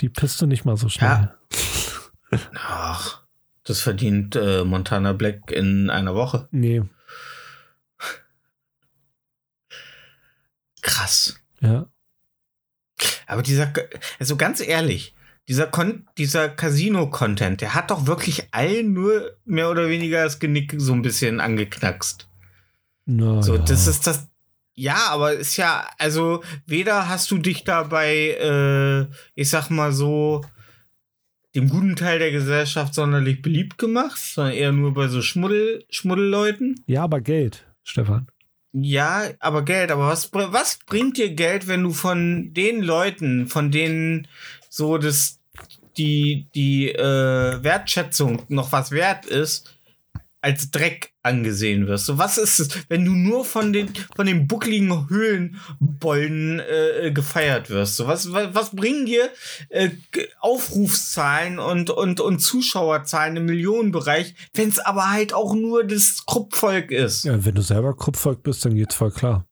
Die 0.00 0.08
pisst 0.08 0.40
du 0.40 0.46
nicht 0.46 0.64
mal 0.64 0.76
so 0.76 0.88
schnell. 0.88 1.30
Ja. 2.30 2.38
Ach, 2.54 3.22
das 3.64 3.80
verdient 3.80 4.36
äh, 4.36 4.62
Montana 4.64 5.12
Black 5.12 5.50
in 5.50 5.90
einer 5.90 6.14
Woche. 6.14 6.48
Nee, 6.50 6.82
Krass. 10.82 11.36
ja. 11.60 11.86
Aber 13.26 13.42
dieser, 13.42 13.72
also 14.20 14.36
ganz 14.36 14.60
ehrlich, 14.60 15.15
dieser, 15.48 15.70
dieser 16.18 16.48
Casino-Content, 16.48 17.60
der 17.60 17.74
hat 17.74 17.90
doch 17.90 18.06
wirklich 18.06 18.48
allen 18.50 18.92
nur 18.92 19.36
mehr 19.44 19.70
oder 19.70 19.88
weniger 19.88 20.24
das 20.24 20.38
Genick 20.38 20.74
so 20.76 20.92
ein 20.92 21.02
bisschen 21.02 21.40
angeknackst. 21.40 22.28
Na, 23.06 23.42
So, 23.42 23.54
ja. 23.54 23.62
das 23.62 23.86
ist 23.86 24.06
das. 24.06 24.28
Ja, 24.74 25.08
aber 25.08 25.32
ist 25.32 25.56
ja, 25.56 25.88
also 25.98 26.42
weder 26.66 27.08
hast 27.08 27.30
du 27.30 27.38
dich 27.38 27.64
dabei, 27.64 28.36
äh, 28.38 29.06
ich 29.34 29.48
sag 29.48 29.70
mal 29.70 29.92
so, 29.92 30.42
dem 31.54 31.70
guten 31.70 31.96
Teil 31.96 32.18
der 32.18 32.30
Gesellschaft 32.30 32.92
sonderlich 32.92 33.40
beliebt 33.40 33.78
gemacht, 33.78 34.18
sondern 34.18 34.54
eher 34.54 34.72
nur 34.72 34.92
bei 34.92 35.08
so 35.08 35.22
Schmuddel, 35.22 35.84
Schmuddelleuten. 35.88 36.84
Ja, 36.86 37.04
aber 37.04 37.22
Geld, 37.22 37.64
Stefan. 37.82 38.26
Ja, 38.74 39.22
aber 39.40 39.64
Geld, 39.64 39.90
aber 39.90 40.08
was, 40.08 40.30
was 40.34 40.78
bringt 40.84 41.16
dir 41.16 41.30
Geld, 41.34 41.66
wenn 41.66 41.82
du 41.82 41.92
von 41.92 42.52
den 42.52 42.82
Leuten, 42.82 43.46
von 43.46 43.70
denen 43.70 44.28
so 44.76 44.98
das, 44.98 45.38
die, 45.96 46.48
die 46.54 46.90
äh, 46.90 47.62
Wertschätzung 47.62 48.42
noch 48.48 48.72
was 48.72 48.90
wert 48.90 49.24
ist, 49.24 49.72
als 50.42 50.70
Dreck 50.70 51.14
angesehen 51.22 51.86
wirst? 51.86 52.04
So, 52.04 52.18
was 52.18 52.36
ist 52.36 52.60
es, 52.60 52.68
wenn 52.90 53.06
du 53.06 53.12
nur 53.12 53.46
von 53.46 53.72
den, 53.72 53.88
von 54.14 54.26
den 54.26 54.46
buckligen 54.46 55.08
Höhlenbollen 55.08 56.60
äh, 56.60 57.10
gefeiert 57.10 57.70
wirst? 57.70 57.96
So, 57.96 58.06
was, 58.06 58.30
was, 58.30 58.76
bringen 58.76 59.06
dir 59.06 59.30
äh, 59.70 59.88
Aufrufszahlen 60.40 61.58
und, 61.58 61.88
und, 61.88 62.20
und 62.20 62.40
Zuschauerzahlen 62.40 63.38
im 63.38 63.46
Millionenbereich, 63.46 64.34
wenn 64.52 64.68
es 64.68 64.78
aber 64.78 65.10
halt 65.10 65.32
auch 65.32 65.54
nur 65.54 65.84
das 65.84 66.24
Kruppvolk 66.26 66.90
ist? 66.90 67.24
Ja, 67.24 67.42
wenn 67.42 67.54
du 67.54 67.62
selber 67.62 67.96
Kruppvolk 67.96 68.42
bist, 68.42 68.62
dann 68.66 68.74
geht's 68.74 68.94
voll 68.94 69.10
klar. 69.10 69.46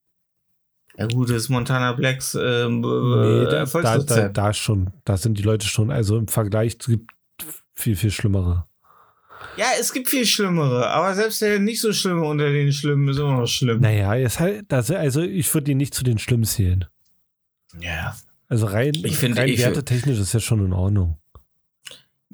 Ja 0.97 1.07
gut, 1.07 1.30
das 1.30 1.49
Montana 1.49 1.92
Blacks 1.92 2.36
ähm, 2.40 2.80
Nee, 2.80 3.42
äh, 3.45 3.66
da, 3.72 3.99
da, 3.99 4.28
da, 4.28 4.53
schon, 4.53 4.90
da 5.05 5.16
sind 5.16 5.38
die 5.38 5.42
Leute 5.42 5.66
schon, 5.66 5.90
also 5.90 6.16
im 6.16 6.28
Vergleich 6.28 6.76
es 6.78 6.86
gibt 6.86 7.11
viel, 7.74 7.97
viel 7.97 8.11
schlimmere. 8.11 8.66
Ja, 9.57 9.66
es 9.78 9.92
gibt 9.92 10.09
viel 10.09 10.24
Schlimmere, 10.24 10.88
aber 10.88 11.14
selbst 11.14 11.40
der 11.42 11.59
nicht 11.59 11.80
so 11.80 11.92
Schlimme 11.92 12.24
unter 12.24 12.51
den 12.51 12.72
Schlimmen 12.72 13.09
ist 13.09 13.18
immer 13.18 13.40
noch 13.40 13.47
schlimm. 13.47 13.80
Naja, 13.80 14.14
ist 14.14 14.40
halt, 14.40 14.64
das, 14.68 14.90
also 14.90 15.22
ich 15.22 15.53
würde 15.53 15.72
ihn 15.72 15.76
nicht 15.76 15.95
zu 15.95 16.03
den 16.03 16.18
Schlimmen 16.18 16.45
zählen. 16.45 16.84
Ja. 17.80 18.16
Also 18.49 18.66
rein, 18.66 18.92
Ich 18.95 19.16
finde, 19.16 19.40
rein 19.40 19.57
wertetechnisch 19.57 20.18
ist 20.18 20.32
ja 20.32 20.40
schon 20.40 20.64
in 20.64 20.72
Ordnung. 20.72 21.18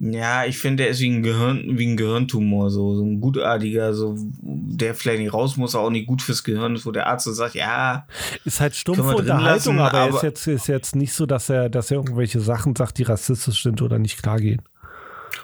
Ja, 0.02 0.46
ich 0.46 0.56
finde, 0.58 0.84
der 0.84 0.92
ist 0.92 1.00
wie 1.00 1.10
ein 1.10 1.22
Gehirn, 1.22 1.76
wie 1.78 1.86
ein 1.86 1.96
Gehirntumor, 1.98 2.70
so, 2.70 2.94
so 2.96 3.04
ein 3.04 3.20
gutartiger, 3.20 3.92
so, 3.92 4.14
der 4.40 4.94
vielleicht 4.94 5.20
nicht 5.20 5.34
raus 5.34 5.58
muss, 5.58 5.74
auch 5.74 5.90
nicht 5.90 6.06
gut 6.06 6.22
fürs 6.22 6.42
Gehirn 6.42 6.74
ist, 6.74 6.86
wo 6.86 6.90
der 6.90 7.06
Arzt 7.06 7.26
so 7.26 7.32
sagt, 7.32 7.54
ja, 7.54 8.06
Ist 8.46 8.60
halt 8.60 8.72
drin 8.88 8.98
Unterhaltung, 9.00 9.76
lassen, 9.76 9.78
aber, 9.78 9.98
er 9.98 10.08
ist 10.08 10.14
aber- 10.16 10.26
jetzt, 10.26 10.46
ist 10.46 10.66
jetzt 10.68 10.96
nicht 10.96 11.12
so, 11.12 11.26
dass 11.26 11.50
er, 11.50 11.68
dass 11.68 11.90
er 11.90 11.98
irgendwelche 11.98 12.40
Sachen 12.40 12.74
sagt, 12.74 12.96
die 12.96 13.02
rassistisch 13.02 13.62
sind 13.62 13.82
oder 13.82 13.98
nicht 13.98 14.22
klar 14.22 14.38
gehen. 14.38 14.62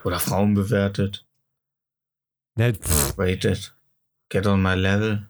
oder 0.05 0.19
Frauen 0.19 0.55
bewertet, 0.55 1.27
Ne, 2.59 2.73
rated, 3.19 3.75
get 4.31 4.47
on 4.47 4.63
my 4.63 4.73
level, 4.75 5.29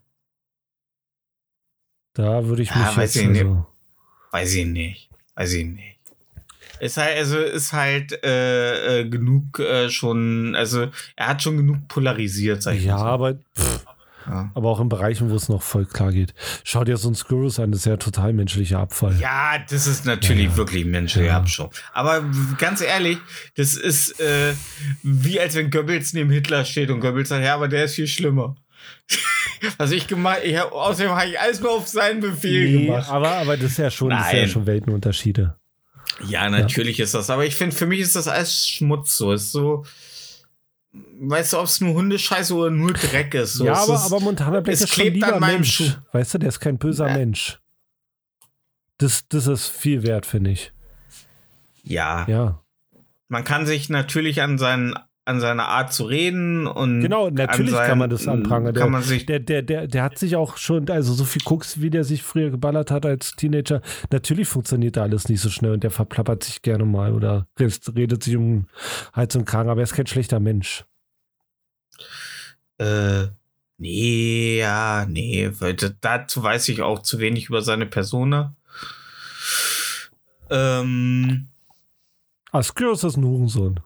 da 2.14 2.44
würde 2.46 2.62
ich 2.62 2.70
Ja, 2.70 2.76
mich 2.76 2.96
weiß 2.96 3.14
jetzt, 3.14 3.16
ich 3.24 3.28
nicht. 3.28 3.42
also, 3.42 3.66
weiß 4.30 4.54
ich 4.54 4.66
nicht, 4.66 5.10
weiß 5.34 5.52
ich 5.54 5.64
nicht. 5.66 5.95
Ist 6.80 6.96
halt, 6.96 7.16
also 7.18 7.38
ist 7.38 7.72
halt 7.72 8.22
äh, 8.24 9.00
äh, 9.00 9.08
genug 9.08 9.58
äh, 9.60 9.88
schon, 9.90 10.54
also 10.56 10.88
er 11.16 11.28
hat 11.28 11.42
schon 11.42 11.56
genug 11.56 11.88
polarisiert, 11.88 12.62
sag 12.62 12.74
ich 12.76 12.84
ja, 12.84 12.94
mal. 12.94 13.00
so. 13.00 13.06
aber, 13.06 13.34
pff, 13.56 13.84
Ja. 14.28 14.50
aber 14.54 14.68
auch 14.70 14.80
in 14.80 14.88
Bereichen, 14.88 15.30
wo 15.30 15.36
es 15.36 15.48
noch 15.48 15.62
voll 15.62 15.86
klar 15.86 16.12
geht. 16.12 16.34
Schau 16.64 16.84
dir 16.84 16.96
so 16.96 17.08
ein 17.08 17.14
Skurrus 17.14 17.58
an, 17.60 17.70
das 17.70 17.80
ist 17.80 17.86
ja 17.86 17.96
total 17.96 18.32
menschlicher 18.32 18.80
Abfall. 18.80 19.16
Ja, 19.20 19.58
das 19.70 19.86
ist 19.86 20.04
natürlich 20.04 20.46
Ja, 20.46 20.56
wirklich 20.56 20.84
menschlicher 20.84 21.28
Ja. 21.28 21.36
Abschaum. 21.38 21.70
Aber 21.92 22.24
ganz 22.58 22.80
ehrlich, 22.80 23.18
das 23.56 23.74
ist 23.74 24.18
äh, 24.20 24.52
wie 25.02 25.38
als 25.40 25.54
wenn 25.54 25.70
Goebbels 25.70 26.12
neben 26.12 26.30
Hitler 26.30 26.64
steht 26.64 26.90
und 26.90 27.00
Goebbels 27.00 27.28
sagt, 27.28 27.44
ja, 27.44 27.54
aber 27.54 27.68
der 27.68 27.84
ist 27.84 27.94
viel 27.94 28.06
schlimmer. 28.08 28.56
Was 29.78 29.90
ich 29.90 30.06
gemacht, 30.06 30.40
ich 30.44 30.56
hab, 30.58 30.70
außerdem 30.72 31.12
habe 31.12 31.28
ich 31.30 31.40
alles 31.40 31.60
nur 31.60 31.70
auf 31.70 31.88
seinen 31.88 32.20
Befehl 32.20 32.70
Nee, 32.70 32.86
gemacht. 32.86 33.08
aber, 33.08 33.30
aber 33.36 33.56
das 33.56 33.70
ist 33.72 33.78
ja 33.78 33.90
schon, 33.90 34.10
das 34.10 34.26
ist 34.26 34.32
ja 34.34 34.46
schon 34.48 34.66
Weltenunterschiede. 34.66 35.56
Ja, 36.26 36.48
natürlich 36.48 37.00
ist 37.00 37.14
das. 37.14 37.30
Aber 37.30 37.44
ich 37.46 37.54
finde, 37.54 37.74
für 37.76 37.86
mich 37.86 38.00
ist 38.00 38.16
das 38.16 38.28
alles 38.28 38.68
Schmutz. 38.68 39.16
So 39.16 39.32
ist 39.32 39.52
so. 39.52 39.84
Weißt 41.20 41.52
du, 41.52 41.58
ob 41.58 41.66
es 41.66 41.80
nur 41.80 41.94
Hundescheiße 41.94 42.54
oder 42.54 42.70
nur 42.70 42.92
Dreck 42.94 43.34
ist? 43.34 43.54
So, 43.54 43.66
ja, 43.66 43.74
aber, 43.74 43.94
ist, 43.96 44.06
aber 44.06 44.20
Montana 44.20 44.60
Black 44.60 44.74
ist 44.74 44.94
schon 44.94 45.12
lieber 45.12 45.38
Mensch. 45.40 45.76
Schuh. 45.76 45.90
Weißt 46.12 46.34
du, 46.34 46.38
der 46.38 46.48
ist 46.48 46.60
kein 46.60 46.78
böser 46.78 47.08
Ja. 47.08 47.16
Mensch. 47.18 47.58
Das, 48.98 49.28
das 49.28 49.46
ist 49.46 49.68
viel 49.68 50.02
wert, 50.04 50.24
finde 50.24 50.52
ich. 50.52 50.72
ja, 51.82 52.24
Ja. 52.28 52.62
man 53.28 53.44
kann 53.44 53.66
sich 53.66 53.90
natürlich 53.90 54.40
an 54.40 54.56
seinen 54.56 54.94
an 55.26 55.40
seine 55.40 55.64
Art 55.66 55.92
zu 55.92 56.04
reden 56.04 56.66
und 56.66 57.00
Genau, 57.00 57.28
natürlich 57.30 57.74
an 57.74 57.86
kann 57.86 57.98
man 57.98 58.08
das 58.10 58.26
anprangern. 58.28 58.72
Kann 58.74 58.82
Der- 58.84 58.90
man 58.90 59.02
sich 59.02 59.26
Der, 59.26 59.40
der, 59.40 59.60
der, 59.62 59.86
der 59.88 60.02
hat 60.04 60.18
sich 60.18 60.36
auch 60.36 60.56
schon, 60.56 60.88
also 60.88 61.12
so 61.14 61.24
viel 61.24 61.42
guckst, 61.44 61.82
wie 61.82 61.90
der 61.90 62.04
sich 62.04 62.22
früher 62.22 62.50
geballert 62.50 62.90
hat 62.92 63.04
als 63.04 63.32
Teenager. 63.32 63.82
Natürlich 64.12 64.46
funktioniert 64.48 64.96
da 64.96 65.02
alles 65.02 65.28
nicht 65.28 65.40
so 65.40 65.50
schnell 65.50 65.72
und 65.72 65.82
der 65.82 65.90
verplappert 65.90 66.44
sich 66.44 66.62
gerne 66.62 66.84
mal 66.84 67.12
oder 67.12 67.46
redet, 67.58 68.22
sich 68.22 68.36
um 68.36 68.66
Hals 69.12 69.34
und 69.36 69.44
Kragen, 69.44 69.68
aber 69.68 69.80
er 69.80 69.84
ist 69.84 69.94
kein 69.94 70.06
schlechter 70.06 70.38
Mensch. 70.40 70.84
Äh, 72.78 73.24
nee, 73.78 74.58
ja, 74.58 75.06
nee, 75.08 75.50
weil 75.58 75.74
da- 75.74 75.90
dazu 76.00 76.42
weiß 76.42 76.68
ich 76.68 76.82
auch 76.82 77.02
zu 77.02 77.18
wenig 77.18 77.48
über 77.48 77.62
seine 77.62 77.86
Persona. 77.86 78.54
Ähm, 80.50 81.48
Askyros 82.52 83.02
ist 83.02 83.16
ein 83.16 83.24
Hurensohn. 83.24 83.80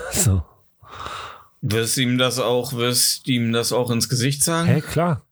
so. 0.12 0.42
wirst 1.60 1.96
du 1.96 2.00
ihm 2.02 2.18
das 2.18 2.38
auch, 2.38 2.72
wirst 2.74 3.28
ihm 3.28 3.52
das 3.52 3.72
auch 3.72 3.90
ins 3.90 4.08
Gesicht 4.08 4.42
sagen? 4.42 4.68
Hä, 4.68 4.80
klar. 4.80 5.22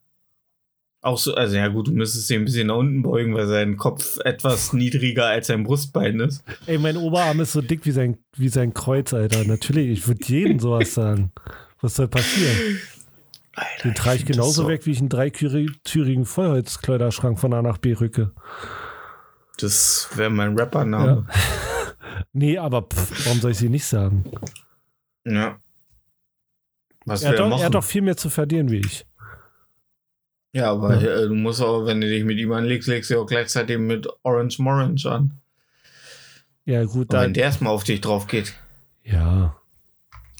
Auch 1.03 1.17
so, 1.17 1.33
also 1.33 1.55
ja 1.55 1.67
gut, 1.67 1.87
du 1.87 1.93
müsstest 1.93 2.29
ihn 2.29 2.41
ein 2.41 2.45
bisschen 2.45 2.67
nach 2.67 2.75
unten 2.75 3.01
beugen, 3.01 3.33
weil 3.33 3.47
sein 3.47 3.75
Kopf 3.75 4.17
etwas 4.23 4.71
niedriger 4.71 5.25
als 5.25 5.47
sein 5.47 5.63
Brustbein 5.63 6.19
ist. 6.19 6.43
Ey, 6.67 6.77
mein 6.77 6.95
Oberarm 6.95 7.39
ist 7.39 7.53
so 7.53 7.61
dick 7.61 7.85
wie 7.85 7.91
sein, 7.91 8.19
wie 8.37 8.49
sein 8.49 8.73
Kreuz, 8.75 9.11
Alter. 9.11 9.43
Natürlich, 9.45 9.89
ich 9.89 10.07
würde 10.07 10.23
jedem 10.25 10.59
sowas 10.59 10.93
sagen. 10.93 11.31
Was 11.81 11.95
soll 11.95 12.07
passieren? 12.07 12.77
Alter, 13.55 13.81
Den 13.83 13.95
trage 13.95 14.17
ich 14.17 14.25
das 14.25 14.31
genauso 14.37 14.61
so- 14.63 14.67
weg, 14.67 14.85
wie 14.85 14.91
ich 14.91 14.99
einen 14.99 15.09
dreitürigen 15.09 16.25
Vollholzkleiderschrank 16.25 17.39
von 17.39 17.51
A 17.53 17.63
nach 17.63 17.79
B 17.79 17.93
rücke. 17.93 18.31
Das 19.57 20.07
wäre 20.15 20.29
mein 20.29 20.57
Rappername. 20.57 21.25
Nee, 22.33 22.57
aber 22.57 22.81
pff, 22.83 23.25
warum 23.25 23.39
soll 23.39 23.51
ich 23.51 23.57
sie 23.57 23.69
nicht 23.69 23.85
sagen? 23.85 24.23
Ja. 25.25 25.59
Was 27.05 27.23
Er 27.23 27.31
wir 27.33 27.39
hat, 27.45 27.51
doch, 27.51 27.59
er 27.59 27.65
hat 27.65 27.73
doch 27.75 27.83
viel 27.83 28.01
mehr 28.01 28.17
zu 28.17 28.29
verlieren 28.29 28.69
wie 28.69 28.77
ich. 28.79 29.05
ja, 30.53 30.71
aber 30.71 30.95
Ja. 31.01 31.09
Äh, 31.23 31.27
du 31.27 31.35
musst 31.35 31.61
auch, 31.61 31.85
wenn 31.85 32.01
du 32.01 32.07
dich 32.07 32.23
mit 32.23 32.37
ihm 32.37 32.51
anlegst, 32.51 32.87
legst 32.87 33.09
du 33.09 33.19
auch 33.21 33.25
gleichzeitig 33.25 33.77
mit 33.79 34.07
Orange 34.23 34.59
Morange 34.61 35.05
an. 35.05 35.39
Ja, 36.65 36.83
gut, 36.83 36.95
Und 37.09 37.13
wenn 37.13 37.19
dann. 37.21 37.33
der 37.33 37.43
erstmal 37.45 37.73
auf 37.73 37.83
dich 37.83 38.01
drauf 38.01 38.27
geht. 38.27 38.53
Ja. 39.03 39.57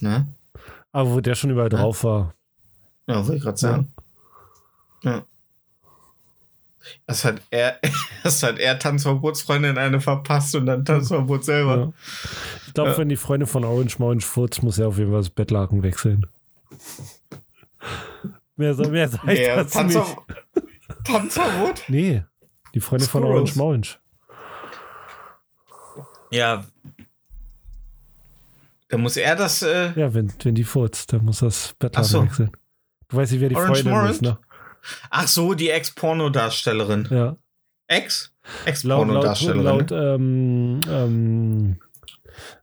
Ne? 0.01 0.27
Aber 0.91 1.09
wo 1.11 1.21
der 1.21 1.35
schon 1.35 1.49
überall 1.49 1.71
Ja. 1.71 1.79
drauf 1.79 2.03
war. 2.03 2.35
Ja, 3.07 3.15
wollte 3.25 3.35
ich 3.37 3.43
gerade 3.43 3.57
sagen. 3.57 3.93
Ja. 5.03 5.25
Das 7.05 7.23
hat 7.25 7.41
er, 7.51 7.79
das 8.23 8.41
hat 8.43 8.57
er 8.59 8.77
Tanzverbotsfreundin 8.79 9.77
eine 9.77 10.01
verpasst 10.01 10.55
und 10.55 10.65
dann 10.65 10.83
Tanzverbot 10.85 11.43
selber. 11.45 11.77
Ja. 11.77 11.93
Ich 12.67 12.73
glaube, 12.73 12.91
Ja. 12.91 12.97
wenn 12.97 13.09
die 13.09 13.17
Freundin 13.17 13.47
von 13.47 13.63
Orange 13.65 13.99
Morange 13.99 14.21
furzt, 14.21 14.63
muss 14.63 14.79
er 14.79 14.87
auf 14.87 14.97
jeden 14.97 15.11
Fall 15.11 15.19
das 15.19 15.29
Bettlaken 15.29 15.83
wechseln. 15.83 16.25
Mehr, 18.55 18.73
sa- 18.73 18.87
mehr 18.87 19.09
sag 19.09 19.27
ich 19.27 19.39
Ja, 19.39 19.55
dazu 19.57 19.83
nicht. 19.83 19.93
Tanzer, 19.95 20.17
Tanzverbot? 21.03 21.83
Nee, 21.87 22.23
die 22.73 22.79
Freundin 22.79 23.09
von. 23.09 23.23
Orange 23.23 23.55
Morange. 23.55 23.87
Ja. 26.31 26.63
Dann 28.89 29.01
muss 29.01 29.17
er 29.17 29.35
das, 29.35 29.61
äh, 29.61 29.91
Ja, 29.99 30.13
wenn, 30.13 30.31
wenn 30.43 30.55
die 30.55 30.63
furzt, 30.63 31.13
dann 31.13 31.23
muss 31.25 31.39
das 31.39 31.73
Bettlaken 31.79 32.09
so. 32.09 32.23
wechseln. 32.23 32.51
Du 33.07 33.17
weißt 33.17 33.31
nicht, 33.31 33.41
wer 33.41 33.49
die 33.49 33.55
Orange 33.55 33.83
Freundin 33.83 34.09
ist, 34.11 34.21
ne? 34.21 34.37
Ach 35.09 35.27
so, 35.27 35.53
die 35.53 35.69
Ex-Pornodarstellerin. 35.69 37.07
Ja. 37.09 37.37
Ex? 37.87 38.33
Laut, 38.83 39.07
laut, 39.07 39.25
Ex-Pornodarstellerin. 39.25 39.63
laut, 39.63 39.91
ne? 39.91 40.13
ähm, 40.15 40.79
ähm, 40.89 41.79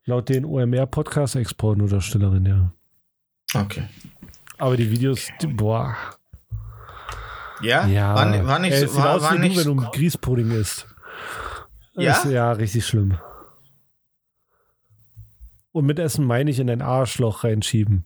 laut 0.04 0.28
den 0.28 0.44
OMR-Podcast 0.44 1.36
Ex-Porno-Darstellerin, 1.36 2.46
ja. 2.46 2.72
Okay. 3.54 3.84
Aber 4.58 4.76
die 4.76 4.90
Videos, 4.90 5.28
die, 5.40 5.46
boah. 5.46 5.96
Ja? 7.60 7.86
Ja, 7.86 8.14
War, 8.14 8.46
war 8.46 8.58
nicht 8.58 8.76
so, 8.76 8.94
war, 8.96 9.20
war 9.20 9.36
nicht 9.38 9.56
du, 9.56 9.60
wenn 9.60 9.76
du 9.76 9.82
ein 9.84 9.90
Grießpudding 9.92 10.50
isst. 10.52 10.86
Ja? 11.94 12.12
Ist, 12.12 12.26
ja, 12.26 12.52
richtig 12.52 12.86
schlimm. 12.86 13.18
Und 15.72 15.86
mit 15.86 15.98
Essen 15.98 16.24
meine 16.24 16.50
ich 16.50 16.58
in 16.58 16.70
ein 16.70 16.82
Arschloch 16.82 17.44
reinschieben. 17.44 18.04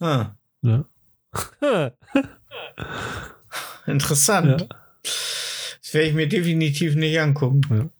Ah, 0.00 0.26
Ne? 0.60 0.84
interessant. 3.86 4.60
Ja. 4.62 4.66
Das 5.02 5.94
werde 5.94 6.08
ich 6.08 6.14
mir 6.14 6.28
definitiv 6.28 6.94
nicht 6.94 7.18
angucken. 7.18 7.90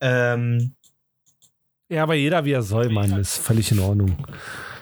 Ähm, 0.00 0.74
ja, 1.88 2.02
aber 2.02 2.14
jeder 2.14 2.44
wie 2.44 2.52
er 2.52 2.62
soll, 2.62 2.90
Mann, 2.90 3.18
ist 3.18 3.38
völlig 3.38 3.72
in 3.72 3.80
Ordnung. 3.80 4.16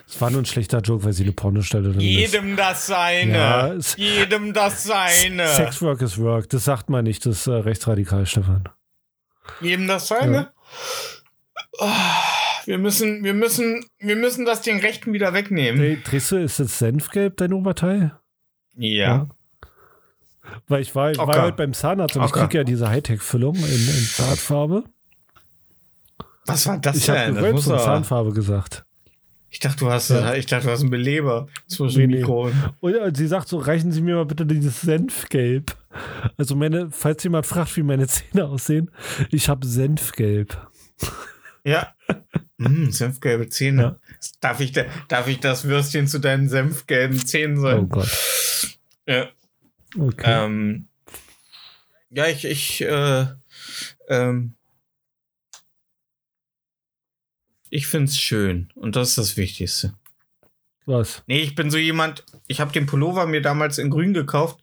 Es 0.09 0.20
war 0.20 0.31
nur 0.31 0.43
ein 0.43 0.47
schlechter 0.47 0.81
Joke, 0.81 1.05
weil 1.05 1.12
sie 1.12 1.24
eine 1.24 1.32
Pornostellerin 1.32 2.01
ist. 2.01 2.02
jedem 2.02 2.56
das 2.56 2.86
seine. 2.86 3.36
Ja, 3.36 3.74
jedem 3.97 4.52
das 4.52 4.85
seine. 4.85 5.48
Sex 5.48 5.82
Work 5.82 6.02
is 6.02 6.18
Work, 6.18 6.48
das 6.51 6.64
sagt 6.64 6.90
man 6.90 7.05
nicht, 7.05 7.27
das 7.27 7.39
ist 7.39 7.47
äh, 7.47 7.52
rechtsradikal, 7.52 8.27
Stefan. 8.27 8.68
Jedem 9.60 9.86
das 9.86 10.09
seine. 10.09 10.52
Oh, 11.78 11.89
wir 12.66 12.78
müssen, 12.78 13.24
wir 13.24 13.34
müssen, 13.34 13.84
wir 13.98 14.16
müssen 14.16 14.44
das 14.44 14.60
den 14.62 14.78
Rechten 14.80 15.12
wieder 15.12 15.32
wegnehmen. 15.32 15.80
Hey, 15.80 15.98
du, 16.09 16.36
ist 16.36 16.60
das 16.60 16.78
Senfgelb 16.78 17.36
dein 17.36 17.52
Oberteil? 17.52 18.12
Ja. 18.76 19.28
Weil 20.68 20.82
ich 20.82 20.94
war, 20.94 21.10
ich 21.10 21.18
war 21.18 21.28
Okay. 21.28 21.40
heute 21.40 21.56
beim 21.56 21.72
Zahnarzt 21.74 22.16
und 22.16 22.24
ich 22.24 22.30
Okay. 22.30 22.40
kriege 22.40 22.59
ja 22.59 22.64
diese 22.64 22.88
Hightech-Füllung 22.88 23.56
in, 23.56 23.62
in 23.64 24.06
Zahnfarbe. 24.06 24.84
Was 26.47 26.66
war 26.66 26.78
das 26.78 26.97
Ich 26.97 27.09
habe 27.10 27.18
denn? 27.20 27.34
Gerülpst 27.34 27.66
muss 27.66 27.68
und 27.68 27.80
Zahnfarbe 27.80 28.32
gesagt. 28.32 28.84
ich 29.51 29.59
dachte, 29.59 29.78
du 29.78 29.90
hast, 29.90 30.10
Ja. 30.10 30.34
ich 30.34 30.47
dachte, 30.47 30.66
du 30.66 30.72
hast 30.72 30.82
einen 30.82 30.90
Beleber 30.90 31.48
zwischen 31.66 31.97
Nee, 31.98 32.02
den 32.06 32.10
nee. 32.10 32.16
Mikro. 32.18 32.51
Und 32.80 32.94
äh, 32.94 33.10
sie 33.14 33.26
sagt 33.26 33.48
so, 33.48 33.59
reichen 33.59 33.90
Sie 33.90 34.02
mir 34.02 34.14
mal 34.16 34.26
bitte 34.26 34.47
dieses 34.47 34.80
Senfgelb. 34.82 35.76
Also 36.36 36.55
meine, 36.55 36.90
falls 36.90 37.24
jemand 37.24 37.47
fragt, 37.47 37.76
wie 37.76 37.82
meine 37.82 38.06
Zähne 38.06 38.44
aussehen, 38.47 38.90
ich 39.30 39.48
habe 39.48 39.66
Senfgelb. 39.66 40.68
Ja. 41.64 41.88
Mm, 42.59 42.91
senfgelbe 42.91 43.49
Zähne. 43.51 43.83
Ja. 43.83 44.01
Darf, 44.41 44.61
ich, 44.61 44.73
da- 44.73 44.87
darf 45.09 45.28
ich 45.28 45.41
das 45.41 45.65
Würstchen 45.65 46.07
zu 46.09 46.19
deinen 46.19 46.49
senfgelben 46.49 47.24
Zähnen 47.27 47.59
Oh 47.59 47.62
sein? 47.62 47.89
Gott. 47.89 48.09
Ja. 49.07 49.28
Okay. 49.99 50.45
Ähm, 50.45 50.89
ja, 52.11 52.27
ich, 52.27 52.45
ich, 52.45 52.81
äh, 52.83 53.27
ähm, 54.09 54.55
ich 57.70 57.87
find's 57.87 58.16
schön 58.19 58.70
und 58.74 58.97
das 58.97 59.11
ist 59.11 59.19
das 59.19 59.37
Wichtigste. 59.37 59.95
Was? 60.87 61.23
Nee, 61.27 61.41
ich 61.41 61.55
bin 61.57 61.70
so 61.70 61.78
jemand, 61.78 62.24
ich 62.47 62.61
habe 62.61 62.73
den 62.73 62.87
Pullover 62.87 63.27
mir 63.27 63.43
damals 63.43 63.78
in 63.78 63.91
grün 63.91 64.15
gekauft 64.15 64.62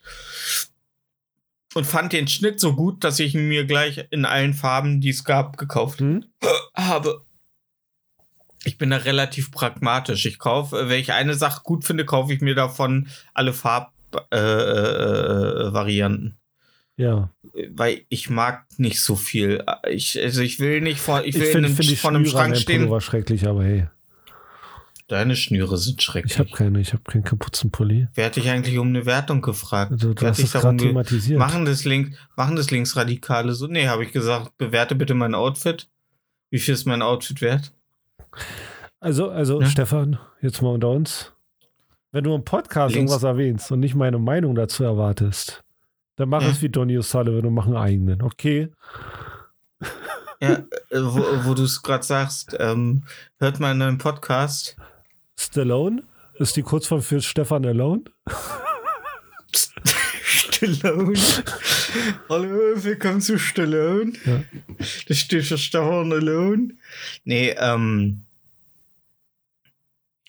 und 1.73 1.85
fand 1.85 2.13
den 2.13 2.27
Schnitt 2.27 2.59
so 2.59 2.75
gut, 2.75 3.03
dass 3.03 3.19
ich 3.19 3.35
ihn 3.35 3.47
mir 3.49 3.65
gleich 3.65 4.05
in 4.09 4.23
allen 4.25 4.53
Farben, 4.53 5.01
die 5.01 5.09
es 5.09 5.23
gab, 5.25 5.57
gekauft 5.57 5.99
Hm? 5.99 6.25
habe. 6.75 7.25
Ich 8.65 8.77
bin 8.77 8.91
da 8.91 8.97
relativ 8.97 9.51
pragmatisch. 9.51 10.25
Ich 10.25 10.39
kaufe, 10.39 10.89
wenn 10.89 10.99
ich 10.99 11.13
eine 11.13 11.35
Sache 11.35 11.61
gut 11.63 11.85
finde, 11.85 12.03
kaufe 12.05 12.33
ich 12.33 12.41
mir 12.41 12.55
davon 12.55 13.07
alle 13.33 13.53
Farbvarianten. 13.53 16.27
Äh, 16.27 16.31
äh. 16.31 16.33
Ja. 16.95 17.31
weil 17.71 18.05
ich 18.09 18.29
mag 18.29 18.65
nicht 18.77 19.01
so 19.01 19.15
viel. 19.15 19.65
Ich, 19.89 20.21
also 20.21 20.41
ich 20.41 20.59
will 20.59 20.79
nicht 20.79 20.99
vor, 20.99 21.23
ich 21.25 21.33
will 21.35 21.43
Ich 21.43 21.55
in 21.55 21.65
einem, 21.65 21.75
find 21.75 21.97
vor 21.97 22.11
einem 22.11 22.23
Schnüre 22.23 22.39
an 22.39 22.49
Schrank 22.49 22.61
stehen. 22.61 22.81
Pullover 22.81 23.01
schrecklich, 23.01 23.47
aber 23.47 23.63
hey. 23.63 23.87
Deine 25.07 25.35
Schnüre 25.35 25.77
sind 25.77 26.01
schrecklich. 26.01 26.33
Ich 26.33 26.39
habe 26.39 26.51
keine, 26.51 26.79
ich 26.79 26.93
habe 26.93 27.03
keinen 27.03 27.23
Kapuzenpulli. 27.23 28.07
Wer 28.13 28.25
hat 28.25 28.35
dich 28.35 28.49
eigentlich 28.49 28.77
um 28.77 28.87
eine 28.87 29.05
Wertung 29.05 29.41
gefragt? 29.41 29.91
Also, 29.91 30.13
du 30.13 30.25
hast 30.25 30.39
es 30.39 30.53
gerade 30.53 30.77
thematisiert. 30.77 31.39
Machen 31.39 31.65
das 31.65 31.83
links, 31.83 32.17
machen 32.35 32.55
das 32.55 32.71
Linksradikale 32.71 33.53
so? 33.53 33.67
Nee, 33.67 33.87
habe 33.87 34.05
ich 34.05 34.11
gesagt, 34.11 34.57
bewerte 34.57 34.95
bitte 34.95 35.13
mein 35.13 35.35
Outfit. 35.35 35.89
Wie 36.51 36.59
viel 36.59 36.75
ist 36.75 36.85
mein 36.85 37.01
Outfit 37.01 37.41
wert? 37.41 37.73
Also, 38.99 39.29
also 39.29 39.61
Ja. 39.61 39.67
Stefan, 39.67 40.17
jetzt 40.41 40.61
mal 40.61 40.69
unter 40.69 40.89
uns. 40.89 41.31
Wenn 42.11 42.23
du 42.23 42.33
im 42.35 42.43
Podcast 42.45 42.93
Links. 42.95 43.11
irgendwas 43.11 43.23
erwähnst 43.27 43.71
und 43.71 43.79
nicht 43.79 43.95
meine 43.95 44.19
Meinung 44.19 44.55
dazu 44.55 44.83
erwartest, 44.83 45.63
dann 46.15 46.29
mach 46.29 46.41
Ja. 46.43 46.49
es 46.49 46.61
wie 46.61 46.69
Donny 46.69 46.97
O'Sullivan 46.97 47.45
und 47.47 47.53
mach 47.53 47.65
einen 47.65 47.75
eigenen, 47.77 48.21
okay? 48.21 48.69
Ja, 50.41 50.53
äh, 50.89 50.99
wo, 51.01 51.21
wo 51.45 51.53
du 51.53 51.63
es 51.63 51.81
gerade 51.81 52.03
sagst, 52.03 52.55
ähm, 52.59 53.03
hört 53.39 53.59
mal 53.59 53.71
in 53.71 53.81
einem 53.81 53.97
Podcast. 53.97 54.75
Stallone? 55.39 56.03
Ist 56.35 56.55
die 56.55 56.63
Kurzform 56.63 57.01
für 57.01 57.21
Stefan 57.21 57.65
Alone? 57.65 58.03
Stallone. 60.63 61.13
Hallo, 62.29 62.83
willkommen 62.83 63.19
zu 63.19 63.37
Stallone. 63.37 64.13
Ja. 64.25 64.43
Das 65.07 65.17
steht 65.19 65.43
für 65.43 65.57
Stefan 65.57 66.11
Alone. 66.13 66.69
Nee, 67.25 67.49
ähm. 67.57 68.21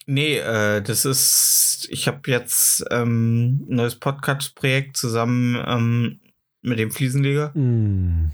Nee, 0.07 0.39
äh, 0.39 0.83
das 0.83 1.05
ist. 1.05 1.87
Ich 1.91 2.09
habe 2.09 2.29
jetzt 2.31 2.85
ähm, 2.91 3.67
ein 3.71 3.77
neues 3.77 3.95
Podcast-Projekt 3.95 4.97
zusammen 4.97 5.63
ähm, 5.67 6.21
mit 6.63 6.79
dem 6.81 6.91
Fliesenleger, 6.91 7.53
Mm. 7.57 8.33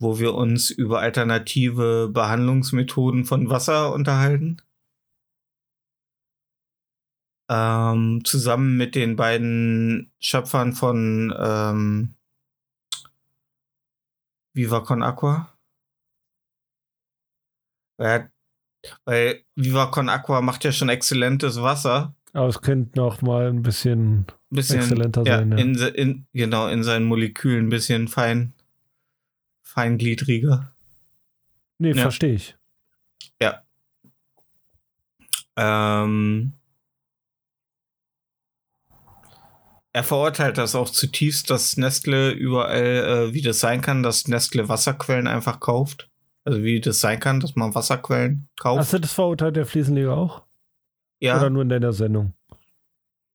wo 0.00 0.18
wir 0.18 0.34
uns 0.34 0.70
über 0.70 0.98
alternative 1.00 2.10
Behandlungsmethoden 2.12 3.24
von 3.24 3.48
Wasser 3.48 3.92
unterhalten. 3.92 4.56
Ähm, 7.48 8.22
zusammen 8.24 8.76
mit 8.76 8.94
den 8.94 9.16
beiden 9.16 10.10
Schöpfern 10.18 10.72
von 10.72 11.34
ähm, 11.38 12.14
Viva 14.54 14.80
Con 14.80 15.02
Aqua. 15.02 15.52
Weil, 17.98 18.30
weil 19.04 19.44
Viva 19.54 19.86
Con 19.86 20.08
Aqua 20.08 20.40
macht 20.40 20.64
ja 20.64 20.72
schon 20.72 20.88
exzellentes 20.88 21.60
Wasser. 21.60 22.14
Aber 22.32 22.48
es 22.48 22.60
könnte 22.60 22.98
noch 22.98 23.20
mal 23.22 23.48
ein 23.48 23.62
bisschen. 23.62 24.26
Bisschen, 24.50 24.78
Exzellenter 24.78 25.22
ja, 25.24 25.38
sein, 25.38 25.52
ja. 25.52 25.58
In, 25.58 25.74
in, 25.74 26.26
genau, 26.32 26.68
in 26.68 26.82
seinen 26.82 27.04
Molekülen 27.04 27.66
ein 27.66 27.70
bisschen 27.70 28.08
fein, 28.08 28.52
feingliedriger. 29.62 30.72
Nee, 31.78 31.90
Ja. 31.90 32.02
verstehe 32.02 32.34
ich. 32.34 32.56
Ähm, 35.56 36.52
er 39.94 40.04
verurteilt 40.04 40.58
das 40.58 40.74
auch 40.74 40.90
zutiefst, 40.90 41.48
dass 41.48 41.76
Nestle 41.78 42.32
überall, 42.32 43.28
äh, 43.28 43.32
wie 43.32 43.40
das 43.42 43.60
sein 43.60 43.80
kann, 43.80 44.02
dass 44.02 44.28
Nestle 44.28 44.68
Wasserquellen 44.68 45.26
einfach 45.26 45.60
kauft. 45.60 46.10
Also 46.44 46.62
wie 46.62 46.80
das 46.80 47.00
sein 47.00 47.20
kann, 47.20 47.40
dass 47.40 47.56
man 47.56 47.74
Wasserquellen 47.74 48.46
kauft. 48.60 48.80
Hast 48.80 48.92
du 48.92 48.98
das 48.98 49.12
verurteilt, 49.14 49.56
der 49.56 49.64
Fliesenleger 49.66 50.14
auch? 50.16 50.42
ja, 51.20 51.38
Oder 51.38 51.48
nur 51.48 51.62
in 51.62 51.70
deiner 51.70 51.92
Sendung? 51.94 52.34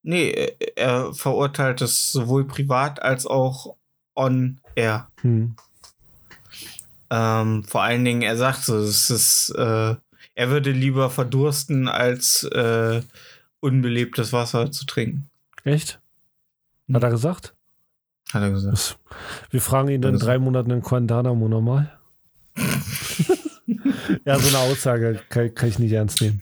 nee, 0.04 0.30
er- 0.32 0.78
er 0.78 1.14
verurteilt 1.14 1.82
es 1.82 2.12
sowohl 2.12 2.46
privat 2.46 3.02
als 3.02 3.26
auch 3.26 3.76
on 4.16 4.60
air. 4.76 5.08
Hm. 5.22 5.56
Ähm, 7.10 7.64
vor 7.64 7.82
allen 7.84 8.06
Dingen, 8.06 8.22
er 8.22 8.38
sagt 8.38 8.64
so, 8.64 8.78
es 8.78 9.10
ist, 9.10 9.50
äh, 9.58 9.96
er 10.36 10.50
würde 10.50 10.72
lieber 10.72 11.10
verdursten, 11.10 11.88
als 11.88 12.44
äh, 12.44 13.02
unbelebtes 13.62 14.32
Wasser 14.32 14.72
zu 14.72 14.86
trinken, 14.86 15.30
Echt? 15.64 16.00
Hat 16.94 17.04
er 17.04 17.10
gesagt? 17.12 17.54
hat 18.34 18.42
er 18.44 18.52
gesagt. 18.52 18.74
Das, 18.74 18.98
wir 19.52 19.62
fragen 19.62 19.90
ihn 19.90 20.02
in 20.04 20.06
Also- 20.14 20.26
drei 20.26 20.38
Monaten 20.40 20.72
in 20.72 20.82
Guantanamo 20.82 21.48
nochmal. 21.48 21.92
ja, 24.26 24.38
so 24.40 24.48
eine 24.50 24.58
Aussage 24.72 25.20
kann, 25.30 25.54
kann 25.54 25.70
ich 25.70 25.80
nicht 25.80 25.92
ernst 25.94 26.22
nehmen. 26.22 26.42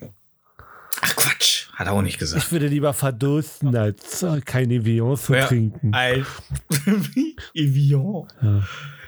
Ach 1.02 1.16
Quatsch, 1.16 1.70
hat 1.74 1.88
er 1.88 1.94
auch 1.94 2.02
nicht 2.02 2.18
gesagt. 2.20 2.44
Ich 2.44 2.52
würde 2.52 2.68
lieber 2.68 2.94
verdursten, 2.94 3.76
als 3.76 4.24
äh, 4.24 4.42
kein 4.42 4.72
Evian 4.72 5.16
zu 5.18 5.34
Ja. 5.36 5.46
trinken. 5.46 5.94
Al 5.94 6.26
Evian. 7.54 8.28
Ja, 8.42 8.64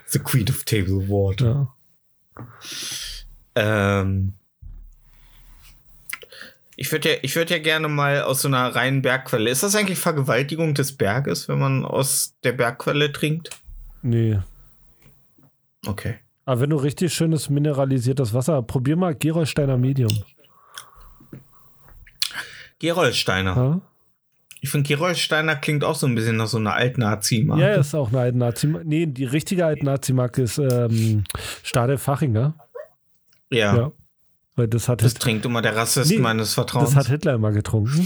The 0.08 0.20
Queen 0.20 0.48
of 0.50 0.64
Table 0.66 1.08
Water. 1.10 1.74
ja. 3.56 4.02
Ähm, 4.02 4.34
ich 6.82 6.90
würde 6.94 7.10
ja, 7.10 7.16
ich 7.24 7.36
würde 7.36 7.56
ja 7.56 7.62
gerne 7.62 7.90
mal 7.90 8.22
aus 8.22 8.42
so 8.42 8.48
einer 8.48 8.74
reinen 8.74 9.02
Bergquelle. 9.02 9.50
Ist 9.50 9.64
das 9.64 9.76
eigentlich 9.76 10.00
Vergewaltigung 10.00 10.74
des 10.74 10.96
Berges, 10.96 11.50
wenn 11.50 11.60
man 11.60 11.84
aus 11.84 12.36
der 12.46 12.54
Bergquelle 12.54 13.12
trinkt? 13.12 13.50
Nee. 14.02 14.40
Okay. 15.86 16.16
Aber 16.46 16.62
wenn 16.62 16.70
du 16.70 16.78
richtig 16.78 17.14
schönes 17.14 17.50
mineralisiertes 17.50 18.34
Wasser, 18.34 18.62
probier 18.62 18.96
mal 18.96 19.14
Gerolsteiner 19.14 19.78
Medium. 19.78 20.24
Gerolsteiner. 22.80 23.56
Ja, 23.56 23.82
Ich 24.62 24.70
finde, 24.70 24.88
Gerolsteiner 24.88 25.58
klingt 25.58 25.84
auch 25.84 25.96
so 25.96 26.08
ein 26.08 26.16
bisschen 26.16 26.38
nach 26.38 26.48
so 26.48 26.60
einer 26.60 26.76
alten 26.76 27.02
Nazi-Marke. 27.02 27.62
ja 27.62 27.76
ist 27.76 27.94
auch 27.94 28.08
eine 28.08 28.20
alte 28.20 28.38
Nazi. 28.38 28.68
Nee, 28.68 29.06
die 29.06 29.26
richtige 29.26 29.66
alte 29.66 29.84
Nazi-Marke 29.86 30.44
ist 30.44 30.58
ähm, 30.60 31.26
Stade 31.62 31.98
Fachinger. 31.98 32.56
ja. 33.52 33.76
Ja. 33.76 33.92
Weil 34.60 34.68
das 34.68 34.90
hat, 34.90 35.02
Das 35.02 35.14
Hit- 35.14 35.22
trinkt 35.22 35.46
immer 35.46 35.62
der 35.62 35.74
Rassist 35.78 36.12
Nee, 36.12 36.18
meines 36.20 36.54
Vertrauens. 36.54 36.90
das 36.90 36.96
hat 36.98 37.08
Hitler 37.08 37.36
immer 37.36 37.54
getrunken. 37.54 38.06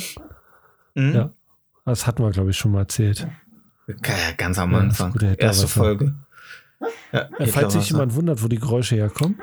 Hm? 0.96 1.16
ja. 1.16 1.30
Das 1.84 2.06
hatten 2.06 2.22
wir, 2.24 2.30
glaube 2.30 2.52
ich, 2.52 2.58
schon 2.58 2.72
mal 2.74 2.82
erzählt. 2.82 3.28
Ja, 3.88 3.96
Ganz 4.38 4.60
am 4.60 4.72
Ja, 4.72 4.78
Anfang. 4.78 5.14
Hitlerwasser. 5.14 5.40
Erste 5.42 5.68
Folge. 5.68 6.14
Ja, 7.12 7.28
Falls 7.48 7.74
sich 7.74 7.90
jemand 7.90 8.14
wundert, 8.14 8.44
wo 8.44 8.48
die 8.48 8.60
Geräusche 8.60 8.96
herkommen, 8.96 9.40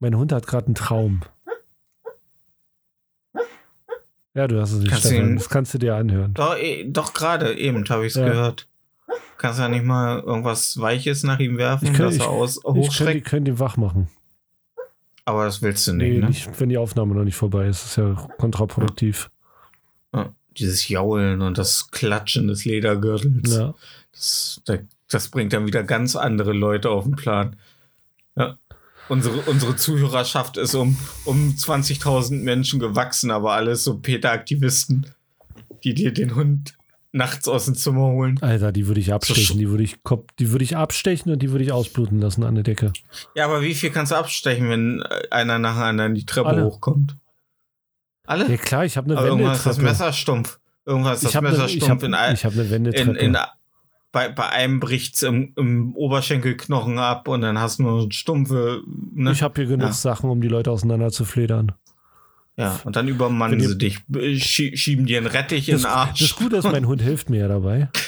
mein 0.00 0.16
Hund 0.16 0.32
hat 0.32 0.48
gerade 0.48 0.66
einen 0.66 0.74
Traum. 0.74 1.20
Ja, 4.34 4.48
du 4.48 4.60
hast 4.60 4.72
es 4.72 4.78
nicht, 4.80 4.96
Stefan. 4.96 5.16
ihn- 5.16 5.36
Das 5.36 5.48
kannst 5.48 5.74
du 5.74 5.78
dir 5.78 5.94
anhören. 5.94 6.34
Doch, 6.34 6.56
eh, 6.56 6.84
doch 6.90 7.12
gerade 7.14 7.54
eben 7.56 7.88
habe 7.88 8.06
ich 8.06 8.14
es 8.14 8.18
Ja. 8.20 8.26
gehört. 8.28 8.66
Kannst 9.38 9.58
du 9.58 9.62
ja 9.62 9.68
nicht 9.68 9.84
mal 9.84 10.20
irgendwas 10.20 10.80
Weiches 10.80 11.22
nach 11.22 11.38
ihm 11.38 11.58
werfen, 11.58 11.86
Ich 11.88 11.92
kann- 11.92 12.06
dass 12.06 12.14
ich- 12.16 12.20
er 12.22 12.30
aus 12.30 12.56
Ich 12.56 12.62
könnte 12.64 12.80
hochschreckt? 12.80 13.26
können 13.28 13.44
die 13.44 13.58
wach 13.58 13.76
machen. 13.76 14.08
Aber 15.24 15.44
das 15.44 15.62
willst 15.62 15.86
du 15.86 15.92
Nee, 15.92 16.10
nicht, 16.10 16.20
ne? 16.20 16.28
nicht, 16.28 16.60
wenn 16.60 16.68
die 16.68 16.78
Aufnahme 16.78 17.14
noch 17.14 17.24
nicht 17.24 17.36
vorbei 17.36 17.66
ist. 17.66 17.82
Das 17.82 17.90
ist 17.90 17.96
ja 17.96 18.28
kontraproduktiv. 18.38 19.30
Ja, 20.14 20.34
dieses 20.56 20.88
Jaulen 20.88 21.42
und 21.42 21.58
das 21.58 21.90
Klatschen 21.90 22.48
des 22.48 22.64
Ledergürtels. 22.64 23.54
Ja. 23.54 23.74
Das, 24.12 24.62
das 25.08 25.28
bringt 25.28 25.52
dann 25.52 25.66
wieder 25.66 25.84
ganz 25.84 26.16
andere 26.16 26.52
Leute 26.52 26.90
auf 26.90 27.04
den 27.04 27.16
Plan. 27.16 27.56
Ja. 28.36 28.58
Unsere, 29.08 29.40
unsere 29.42 29.76
Zuhörerschaft 29.76 30.56
ist 30.56 30.74
um, 30.74 30.96
um 31.24 31.50
20.000 31.50 32.42
Menschen 32.42 32.80
gewachsen, 32.80 33.30
aber 33.30 33.52
alles 33.52 33.84
so 33.84 33.98
Peter-Aktivisten, 33.98 35.06
die 35.84 35.94
dir 35.94 36.12
den 36.12 36.34
Hund 36.34 36.74
nachts 37.12 37.46
aus 37.46 37.66
dem 37.66 37.74
Zimmer 37.74 38.06
holen. 38.06 38.38
Alter, 38.40 38.72
die 38.72 38.86
würde 38.86 39.00
ich 39.00 39.12
abstechen, 39.12 39.58
die 39.58 39.68
würde 39.68 39.82
ich, 39.84 39.98
die 40.38 40.50
würde 40.50 40.64
ich 40.64 40.76
abstechen 40.76 41.30
und 41.32 41.40
die 41.42 41.50
würde 41.50 41.64
ich 41.64 41.70
ausbluten 41.72 42.20
lassen 42.20 42.42
an 42.42 42.54
der 42.54 42.64
Decke. 42.64 42.92
Ja, 43.34 43.44
aber 43.44 43.60
wie 43.62 43.74
viel 43.74 43.90
kannst 43.90 44.12
du 44.12 44.16
abstechen, 44.16 44.68
wenn 44.70 45.02
einer 45.30 45.58
nach 45.58 45.76
anderen 45.76 46.14
die 46.14 46.24
Treppe 46.24 46.48
Alle. 46.48 46.64
hochkommt? 46.64 47.16
Alle? 48.26 48.48
Ja 48.50 48.56
klar, 48.56 48.84
ich 48.84 48.96
habe 48.96 49.10
eine 49.10 49.18
aber 49.18 49.28
irgendwann 49.28 49.54
ist 49.54 49.66
das. 49.66 49.78
Messer 49.78 50.12
stumpf. 50.12 50.58
Irgendwann 50.86 51.14
ist 51.14 51.22
das 51.24 51.30
Ich 51.30 51.36
habe 51.36 51.50
Messer 51.50 51.68
stumpf 51.68 52.02
in, 52.02 52.14
ich 52.32 52.44
hab 52.44 52.52
eine 52.52 52.62
in, 52.62 52.70
Wendeltreppe. 52.70 53.18
in, 53.18 53.36
bei, 54.10 54.28
bei 54.28 54.48
einem 54.48 54.78
bricht's 54.80 55.22
im, 55.22 55.52
im 55.56 55.94
Oberschenkelknochen 55.96 56.98
ab 56.98 57.28
und 57.28 57.40
dann 57.42 57.58
hast 57.58 57.78
du 57.78 57.82
nur 57.84 58.12
stumpfe, 58.12 58.82
ne? 59.12 59.32
ich 59.32 59.42
habe 59.42 59.54
hier 59.60 59.66
genug 59.70 59.88
Ja. 59.88 59.92
Sachen, 59.92 60.28
um 60.30 60.40
die 60.40 60.48
Leute 60.48 60.70
auseinander 60.70 61.10
zu 61.10 61.24
fledern. 61.24 61.72
Ja, 62.56 62.80
und 62.84 62.96
dann 62.96 63.08
übermannen 63.08 63.60
sie 63.60 63.76
dich, 63.78 63.98
schie 64.44 64.76
schieben 64.76 65.06
dir 65.06 65.18
einen 65.18 65.26
Rettich 65.26 65.68
in 65.68 65.74
Das, 65.76 65.82
den 65.82 65.90
Arsch. 65.90 66.34
das 66.50 66.64
ist, 66.64 66.70
mein 66.72 66.86
Hund 66.86 67.00
hilft 67.02 67.30
mir 67.30 67.40
ja 67.40 67.48
dabei. 67.48 67.88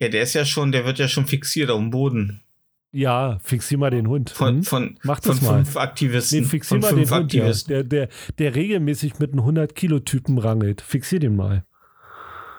Ja, 0.00 0.08
der 0.08 0.22
ist 0.24 0.34
ja 0.34 0.44
schon, 0.44 0.72
der 0.72 0.84
wird 0.84 0.98
ja 0.98 1.06
schon 1.06 1.24
fixiert 1.26 1.70
auf 1.70 1.78
dem 1.78 1.90
Boden. 1.90 2.42
Ja, 2.90 3.38
fixier 3.44 3.78
mal 3.78 3.90
den 3.90 4.08
Hund. 4.08 4.30
Von, 4.30 4.56
Hm? 4.56 4.62
von, 4.64 4.98
Mach 5.04 5.22
von 5.22 5.32
das 5.32 5.40
mal. 5.40 5.54
fünf 5.64 5.76
Aktivisten. 5.76 6.40
Nee, 6.40 6.44
fixier 6.46 6.80
von 6.82 6.96
mal 6.96 7.00
den 7.00 7.10
Hund, 7.10 7.32
ja. 7.32 7.50
Der, 7.68 7.84
der, 7.84 8.08
der 8.38 8.54
regelmäßig 8.56 9.20
mit 9.20 9.32
einem 9.32 9.44
100-Kilo-Typen 9.44 10.38
rangelt. 10.38 10.80
Fixier 10.80 11.20
den 11.20 11.36
mal. 11.36 11.64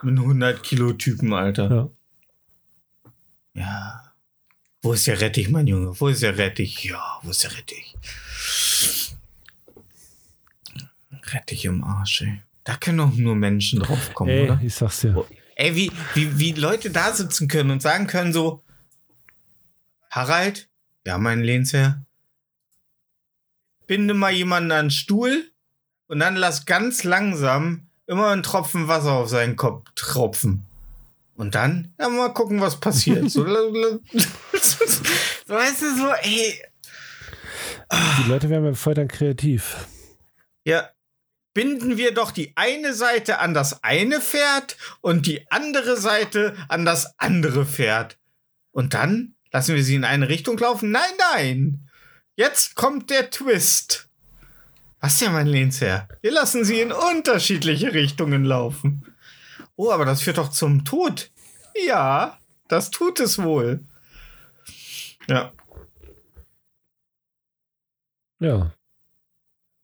Mit 0.02 0.18
100 0.18 0.64
Kilo 0.64 0.94
Typen, 0.94 1.34
Alter. 1.34 1.92
Ja. 3.56 3.62
Ja. 3.62 4.14
Wo 4.82 4.94
ist 4.94 5.06
der 5.06 5.20
Rettich, 5.20 5.50
mein 5.50 5.68
Junge? 5.68 5.92
Wo 6.00 6.08
ist 6.08 6.24
der 6.24 6.38
Rettich? 6.38 6.86
Ja, 6.86 7.20
wo 7.22 7.32
ist 7.32 7.44
der 7.44 7.52
Rettich? 7.58 7.96
Rettich 11.32 11.66
im 11.66 11.84
Arsch, 11.84 12.22
ey. 12.22 12.42
Da 12.64 12.76
können 12.78 12.98
doch 12.98 13.14
nur 13.14 13.36
Menschen 13.36 13.80
draufkommen, 13.80 14.34
Ey, 14.34 14.44
oder? 14.46 14.60
ich 14.64 14.74
sag's 14.74 15.02
dir. 15.02 15.26
Ey, 15.56 15.76
wie, 15.76 15.92
wie, 16.16 16.40
wie 16.40 16.52
Leute 16.54 16.90
da 16.90 17.14
sitzen 17.14 17.48
können 17.48 17.72
und 17.72 17.82
sagen 17.82 18.08
können 18.08 18.34
so, 18.34 18.64
Harald, 20.10 20.68
ja, 21.06 21.18
mein 21.18 21.44
Lehnsherr, 21.44 22.02
binde 23.88 24.14
mal 24.14 24.32
jemanden 24.32 24.72
an 24.72 24.86
den 24.86 24.92
Stuhl 24.92 25.52
und 26.08 26.20
dann 26.20 26.36
lass 26.36 26.66
ganz 26.66 27.04
langsam 27.04 27.88
immer 28.08 28.30
einen 28.30 28.44
Tropfen 28.44 28.88
Wasser 28.88 29.12
auf 29.14 29.30
seinen 29.30 29.56
Kopf 29.56 29.88
tropfen. 29.96 30.66
Und 31.36 31.54
dann, 31.54 31.94
ja, 32.00 32.08
mal 32.10 32.34
gucken, 32.34 32.62
was 32.62 32.80
passiert. 32.80 33.30
so, 33.30 33.44
so, 33.46 34.00
weißt 35.48 35.82
du, 35.82 35.96
so, 35.98 36.12
ey, 36.22 36.62
Die 38.24 38.30
Leute 38.30 38.50
werden 38.50 38.64
beim 38.64 38.76
Fördern 38.76 39.08
kreativ. 39.08 39.86
ja, 40.64 40.90
binden 41.56 41.98
wir 41.98 42.14
doch 42.14 42.30
die 42.30 42.52
eine 42.56 42.94
Seite 42.94 43.40
an 43.40 43.56
das 43.56 43.82
eine 43.82 44.22
Pferd 44.22 44.78
und 45.02 45.26
die 45.26 45.50
andere 45.50 45.98
Seite 45.98 46.56
an 46.68 46.86
das 46.86 47.18
andere 47.18 47.66
Pferd. 47.66 48.20
Und 48.72 48.94
dann 48.94 49.34
lassen 49.52 49.74
wir 49.74 49.84
sie 49.84 49.96
in 49.96 50.04
eine 50.04 50.30
Richtung 50.30 50.58
laufen? 50.60 50.92
Nein, 50.92 51.14
nein. 51.34 51.90
Jetzt 52.36 52.76
kommt 52.76 53.10
der 53.10 53.32
Twist. 53.32 54.10
Was 55.00 55.18
denn, 55.18 55.32
mein 55.32 55.48
Lehnsherr? 55.48 56.10
Wir 56.22 56.32
lassen 56.32 56.66
sie 56.66 56.82
in 56.82 56.92
unterschiedliche 56.92 57.94
Richtungen 57.94 58.44
laufen. 58.44 59.16
Oh, 59.78 59.92
aber 59.92 60.04
das 60.04 60.22
führt 60.22 60.38
doch 60.38 60.50
zum 60.50 60.84
Tod. 60.84 61.32
Ja, 61.88 62.38
das 62.68 62.92
tut 62.92 63.22
es 63.22 63.42
wohl. 63.42 63.80
Ja. 65.30 65.54
Ja. 68.40 68.75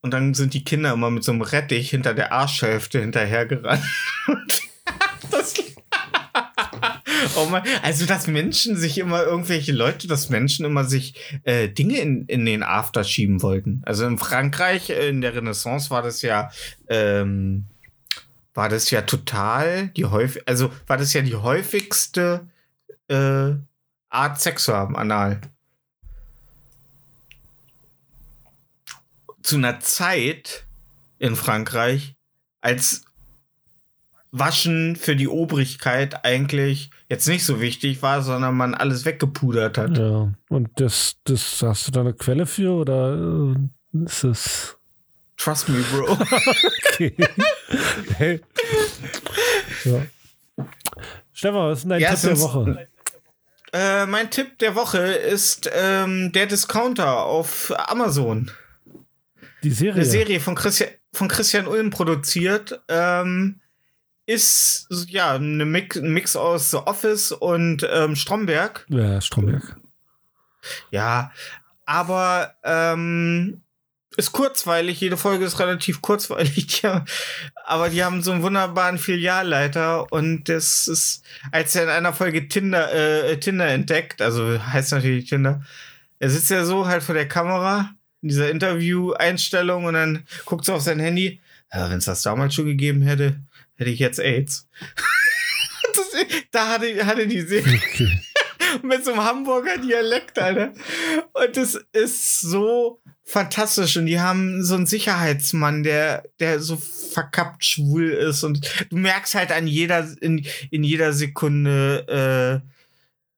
Und 0.01 0.11
dann 0.11 0.33
sind 0.33 0.53
die 0.53 0.63
Kinder 0.63 0.93
immer 0.93 1.11
mit 1.11 1.23
so 1.23 1.31
einem 1.31 1.41
Rettich 1.41 1.91
hinter 1.91 2.13
der 2.13 2.31
Arschhälfte 2.31 2.99
hinterhergerannt. 2.99 3.83
das 5.31 5.53
oh 7.35 7.45
Mann. 7.45 7.63
Also, 7.81 8.05
dass 8.05 8.27
Menschen 8.27 8.75
sich 8.75 8.97
immer, 8.97 9.23
irgendwelche 9.23 9.71
Leute, 9.71 10.07
dass 10.07 10.29
Menschen 10.29 10.65
immer 10.65 10.85
sich 10.85 11.15
äh, 11.43 11.69
Dinge 11.69 11.99
in, 11.99 12.25
in 12.25 12.45
den 12.45 12.63
After 12.63 13.03
schieben 13.03 13.41
wollten. 13.41 13.81
Also 13.85 14.05
in 14.05 14.17
Frankreich, 14.17 14.89
äh, 14.89 15.09
in 15.09 15.21
der 15.21 15.35
Renaissance 15.35 15.89
war 15.89 16.01
das 16.01 16.21
ja, 16.21 16.51
ähm, 16.87 17.65
war 18.53 18.69
das 18.69 18.89
ja 18.91 19.01
total 19.01 19.89
die 19.89 20.05
häufig, 20.05 20.47
also 20.47 20.71
war 20.87 20.97
das 20.97 21.13
ja 21.13 21.21
die 21.21 21.35
häufigste 21.35 22.47
äh, 23.07 23.51
Art, 24.09 24.41
Sex 24.41 24.65
zu 24.65 24.73
haben, 24.73 24.97
anal. 24.97 25.39
Zu 29.43 29.57
einer 29.57 29.79
Zeit 29.79 30.65
in 31.19 31.35
Frankreich, 31.35 32.15
als 32.61 33.03
Waschen 34.31 34.95
für 34.95 35.15
die 35.15 35.27
Obrigkeit 35.27 36.23
eigentlich 36.23 36.89
jetzt 37.09 37.27
nicht 37.27 37.43
so 37.45 37.59
wichtig 37.59 38.01
war, 38.01 38.21
sondern 38.21 38.55
man 38.55 38.73
alles 38.73 39.03
weggepudert 39.03 39.77
hat. 39.77 39.97
Ja. 39.97 40.31
Und 40.49 40.69
das, 40.75 41.17
das 41.25 41.61
hast 41.61 41.87
du 41.87 41.91
da 41.91 41.99
eine 42.01 42.13
Quelle 42.13 42.45
für 42.45 42.71
oder 42.71 43.53
äh, 43.53 44.03
ist 44.05 44.23
es 44.23 44.77
Trust 45.37 45.69
me, 45.69 45.83
Bro. 45.91 46.11
okay? 46.93 47.15
hey. 48.17 48.41
ja. 49.85 50.05
Stefan, 51.33 51.69
was 51.69 51.79
ist 51.79 51.83
denn 51.83 51.89
dein 51.89 51.99
Ja, 52.01 52.13
Tipp 52.13 52.21
der 52.29 52.39
Woche? 52.39 52.87
äh, 53.73 54.05
mein 54.05 54.29
Tipp 54.29 54.59
der 54.59 54.75
Woche 54.75 54.99
ist 54.99 55.69
ähm, 55.73 56.31
der 56.31 56.45
Discounter 56.45 57.23
auf 57.25 57.73
Amazon. 57.89 58.51
Die 59.63 59.71
Serie. 59.71 59.95
Eine 59.95 60.05
Serie 60.05 60.39
von 60.39 60.55
Christian, 60.55 60.89
von 61.13 61.27
Christian 61.27 61.67
Ulm 61.67 61.89
produziert. 61.89 62.81
Ähm, 62.87 63.59
ist 64.25 64.87
ja 65.07 65.33
eine 65.33 65.65
Mix, 65.65 65.97
ein 65.97 66.13
Mix 66.13 66.35
aus 66.35 66.71
The 66.71 66.77
Office 66.77 67.31
und 67.31 67.87
ähm, 67.91 68.15
Stromberg. 68.15 68.85
Ja, 68.89 69.19
Stromberg. 69.19 69.75
Ja, 70.91 71.31
aber 71.85 72.55
ähm, 72.63 73.61
ist 74.17 74.31
kurzweilig. 74.31 74.99
Jede 74.99 75.17
Folge 75.17 75.45
ist 75.45 75.59
relativ 75.59 76.01
kurzweilig. 76.01 76.83
Haben, 76.83 77.05
aber 77.65 77.89
die 77.89 78.03
haben 78.03 78.21
so 78.21 78.31
einen 78.31 78.43
wunderbaren 78.43 78.97
Filialleiter 78.97 80.11
und 80.11 80.49
das 80.49 80.87
ist, 80.87 81.23
als 81.51 81.75
er 81.75 81.83
in 81.83 81.89
einer 81.89 82.13
Folge 82.13 82.47
Tinder, 82.47 82.93
äh, 82.93 83.39
Tinder 83.39 83.67
entdeckt, 83.67 84.21
also 84.21 84.59
heißt 84.63 84.91
natürlich 84.91 85.29
Tinder, 85.29 85.63
er 86.19 86.29
sitzt 86.29 86.51
ja 86.51 86.65
so 86.65 86.87
halt 86.87 87.03
vor 87.03 87.15
der 87.15 87.27
Kamera 87.27 87.91
in 88.21 88.29
dieser 88.29 88.51
Interview-Einstellung 88.51 89.85
und 89.85 89.93
dann 89.93 90.25
guckt 90.45 90.65
so 90.65 90.73
auf 90.73 90.81
sein 90.81 90.99
Handy. 90.99 91.39
Ja, 91.73 91.89
wenn 91.89 91.97
es 91.97 92.05
das 92.05 92.21
damals 92.21 92.53
schon 92.53 92.65
gegeben 92.65 93.01
hätte, 93.01 93.39
hätte 93.75 93.89
ich 93.89 93.99
jetzt 93.99 94.19
AIDS. 94.19 94.67
das, 95.95 96.25
da 96.51 96.67
hatte, 96.69 97.05
hatte 97.05 97.27
die 97.27 97.41
Serie 97.41 97.79
Okay. 97.93 98.21
mit 98.83 99.03
so 99.03 99.11
einem 99.11 99.23
Hamburger 99.23 99.77
Dialekt, 99.77 100.39
Alter. 100.39 100.73
Und 101.33 101.57
das 101.57 101.79
ist 101.93 102.41
so 102.41 102.99
fantastisch. 103.23 103.97
Und 103.97 104.05
die 104.05 104.19
haben 104.19 104.63
so 104.63 104.75
einen 104.75 104.85
Sicherheitsmann, 104.85 105.83
der, 105.83 106.23
der 106.39 106.59
so 106.59 106.77
verkappt 106.77 107.65
schwul 107.65 108.09
ist. 108.09 108.43
Und 108.43 108.69
du 108.89 108.97
merkst 108.97 109.35
halt 109.35 109.51
an 109.51 109.67
jeder, 109.67 110.07
in, 110.21 110.45
in 110.69 110.83
jeder 110.83 111.13
Sekunde, 111.13 112.63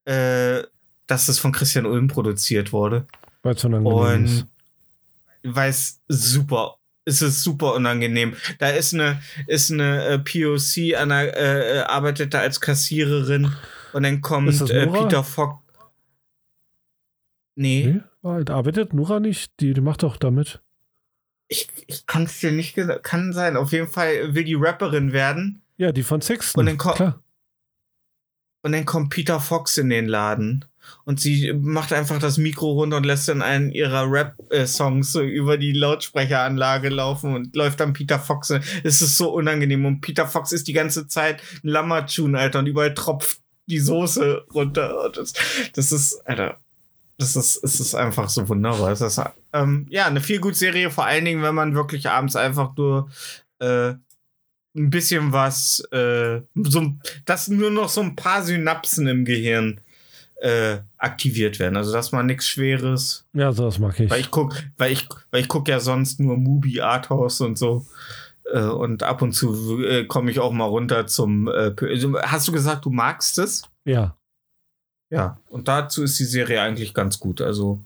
äh, 0.06 0.10
äh, 0.10 0.64
dass 1.06 1.28
es 1.28 1.38
von 1.38 1.52
Christian 1.52 1.86
Ulm 1.86 2.08
produziert 2.08 2.72
wurde. 2.72 3.06
Weil 3.42 3.54
es 3.54 3.60
so 3.60 3.68
unangenehm 3.68 4.24
ist. 4.24 4.46
Weil 5.46 5.70
es 5.70 6.00
super, 6.08 6.78
es 7.04 7.20
ist 7.22 7.42
super 7.42 7.74
unangenehm. 7.74 8.34
Da 8.58 8.70
ist 8.70 8.94
eine, 8.94 9.20
ist 9.46 9.70
eine 9.70 10.04
äh, 10.06 10.18
POC, 10.18 10.96
der, 10.96 11.28
äh, 11.28 11.78
äh, 11.78 11.80
arbeitet 11.82 12.32
da 12.34 12.40
als 12.40 12.60
Kassiererin 12.60 13.52
und 13.92 14.02
dann 14.02 14.20
kommt 14.22 14.58
äh? 14.70 14.86
Peter 14.86 15.22
Fock. 15.22 15.60
Nee, 17.56 18.00
Nee? 18.22 18.48
Arbeitet 18.50 18.94
Nora 18.94 19.20
nicht? 19.20 19.52
Die, 19.60 19.74
die 19.74 19.80
macht 19.80 20.02
doch 20.02 20.16
damit. 20.16 20.62
ich, 21.48 21.68
ich 21.86 22.06
kann 22.06 22.24
es 22.24 22.40
dir 22.40 22.50
nicht 22.52 22.74
gesagt. 22.74 23.04
Kann 23.04 23.32
sein. 23.32 23.56
Auf 23.56 23.72
jeden 23.72 23.86
Fall 23.88 24.34
will 24.34 24.44
die 24.44 24.54
Rapperin 24.54 25.12
werden. 25.12 25.62
Ja, 25.76 25.92
die 25.92 26.02
von 26.02 26.20
Sexton. 26.22 26.60
Und 26.60 26.66
dann 26.66 26.78
ko- 26.78 26.94
Klar. 26.94 27.22
Und 28.62 28.72
dann 28.72 28.86
kommt 28.86 29.10
Peter 29.10 29.40
Fox 29.40 29.76
in 29.76 29.90
den 29.90 30.06
Laden. 30.08 30.64
Und 31.04 31.20
sie 31.20 31.52
macht 31.52 31.92
einfach 31.92 32.18
das 32.18 32.38
Mikro 32.38 32.72
runter 32.72 32.96
und 32.96 33.06
lässt 33.06 33.28
dann 33.28 33.42
einen 33.42 33.70
ihrer 33.70 34.10
Rap-Songs 34.10 35.12
so 35.12 35.20
über 35.22 35.58
die 35.58 35.72
Lautsprecheranlage 35.72 36.88
laufen 36.88 37.34
und 37.34 37.54
läuft 37.54 37.80
dann 37.80 37.92
Peter 37.92 38.18
Fox. 38.18 38.50
Es 38.82 39.02
ist 39.02 39.16
so 39.16 39.32
unangenehm. 39.32 39.84
Und 39.84 40.00
Peter 40.00 40.26
Fox 40.26 40.52
ist 40.52 40.66
die 40.68 40.72
ganze 40.72 41.06
Zeit 41.06 41.42
ein 41.62 41.68
Lammertune, 41.68 42.38
Alter. 42.38 42.60
Und 42.60 42.66
überall 42.66 42.94
tropft 42.94 43.40
die 43.66 43.80
Soße 43.80 44.46
runter. 44.54 45.10
Das, 45.14 45.32
das 45.74 45.92
ist, 45.92 46.20
Alter. 46.26 46.58
Das 47.18 47.36
ist, 47.36 47.62
es 47.62 47.78
ist 47.78 47.94
einfach 47.94 48.28
so 48.28 48.48
wunderbar. 48.48 48.90
Es 48.90 49.00
ist, 49.00 49.20
ähm, 49.52 49.86
ja, 49.88 50.06
eine 50.06 50.20
viel 50.20 50.40
gut 50.40 50.56
Serie, 50.56 50.90
vor 50.90 51.06
allen 51.06 51.24
Dingen, 51.24 51.42
wenn 51.42 51.54
man 51.54 51.74
wirklich 51.74 52.08
abends 52.08 52.34
einfach 52.34 52.76
nur 52.76 53.08
äh, 53.60 53.94
ein 54.76 54.90
bisschen 54.90 55.32
was, 55.32 55.80
äh, 55.92 56.40
so, 56.54 56.92
dass 57.24 57.48
nur 57.48 57.70
noch 57.70 57.88
so 57.88 58.00
ein 58.00 58.16
paar 58.16 58.42
Synapsen 58.42 59.06
im 59.06 59.24
Gehirn 59.24 59.80
äh, 60.44 60.80
aktiviert 60.98 61.58
werden. 61.58 61.76
Also 61.76 61.92
dass 61.92 62.12
man 62.12 62.26
nichts 62.26 62.46
Schweres. 62.46 63.24
Ja, 63.32 63.52
sowas 63.52 63.78
mag 63.78 63.98
ich. 63.98 64.10
Weil 64.10 64.20
ich 64.20 64.30
guck, 64.30 64.54
weil 64.76 64.92
ich, 64.92 65.08
weil 65.30 65.40
ich 65.40 65.48
guck 65.48 65.66
ja 65.68 65.80
sonst 65.80 66.20
nur 66.20 66.36
Mubi 66.36 66.80
Arthouse 66.80 67.40
und 67.40 67.56
so. 67.56 67.86
Äh, 68.52 68.60
und 68.64 69.02
ab 69.02 69.22
und 69.22 69.32
zu 69.32 69.82
äh, 69.82 70.04
komme 70.04 70.30
ich 70.30 70.40
auch 70.40 70.52
mal 70.52 70.66
runter 70.66 71.06
zum. 71.06 71.48
Äh, 71.48 71.70
P- 71.70 71.98
hast 72.22 72.46
du 72.48 72.52
gesagt, 72.52 72.84
du 72.84 72.90
magst 72.90 73.38
es? 73.38 73.62
Ja. 73.84 74.16
Ja. 75.10 75.38
Und 75.48 75.68
dazu 75.68 76.02
ist 76.02 76.18
die 76.18 76.24
Serie 76.24 76.60
eigentlich 76.60 76.92
ganz 76.92 77.18
gut. 77.18 77.40
Also 77.40 77.80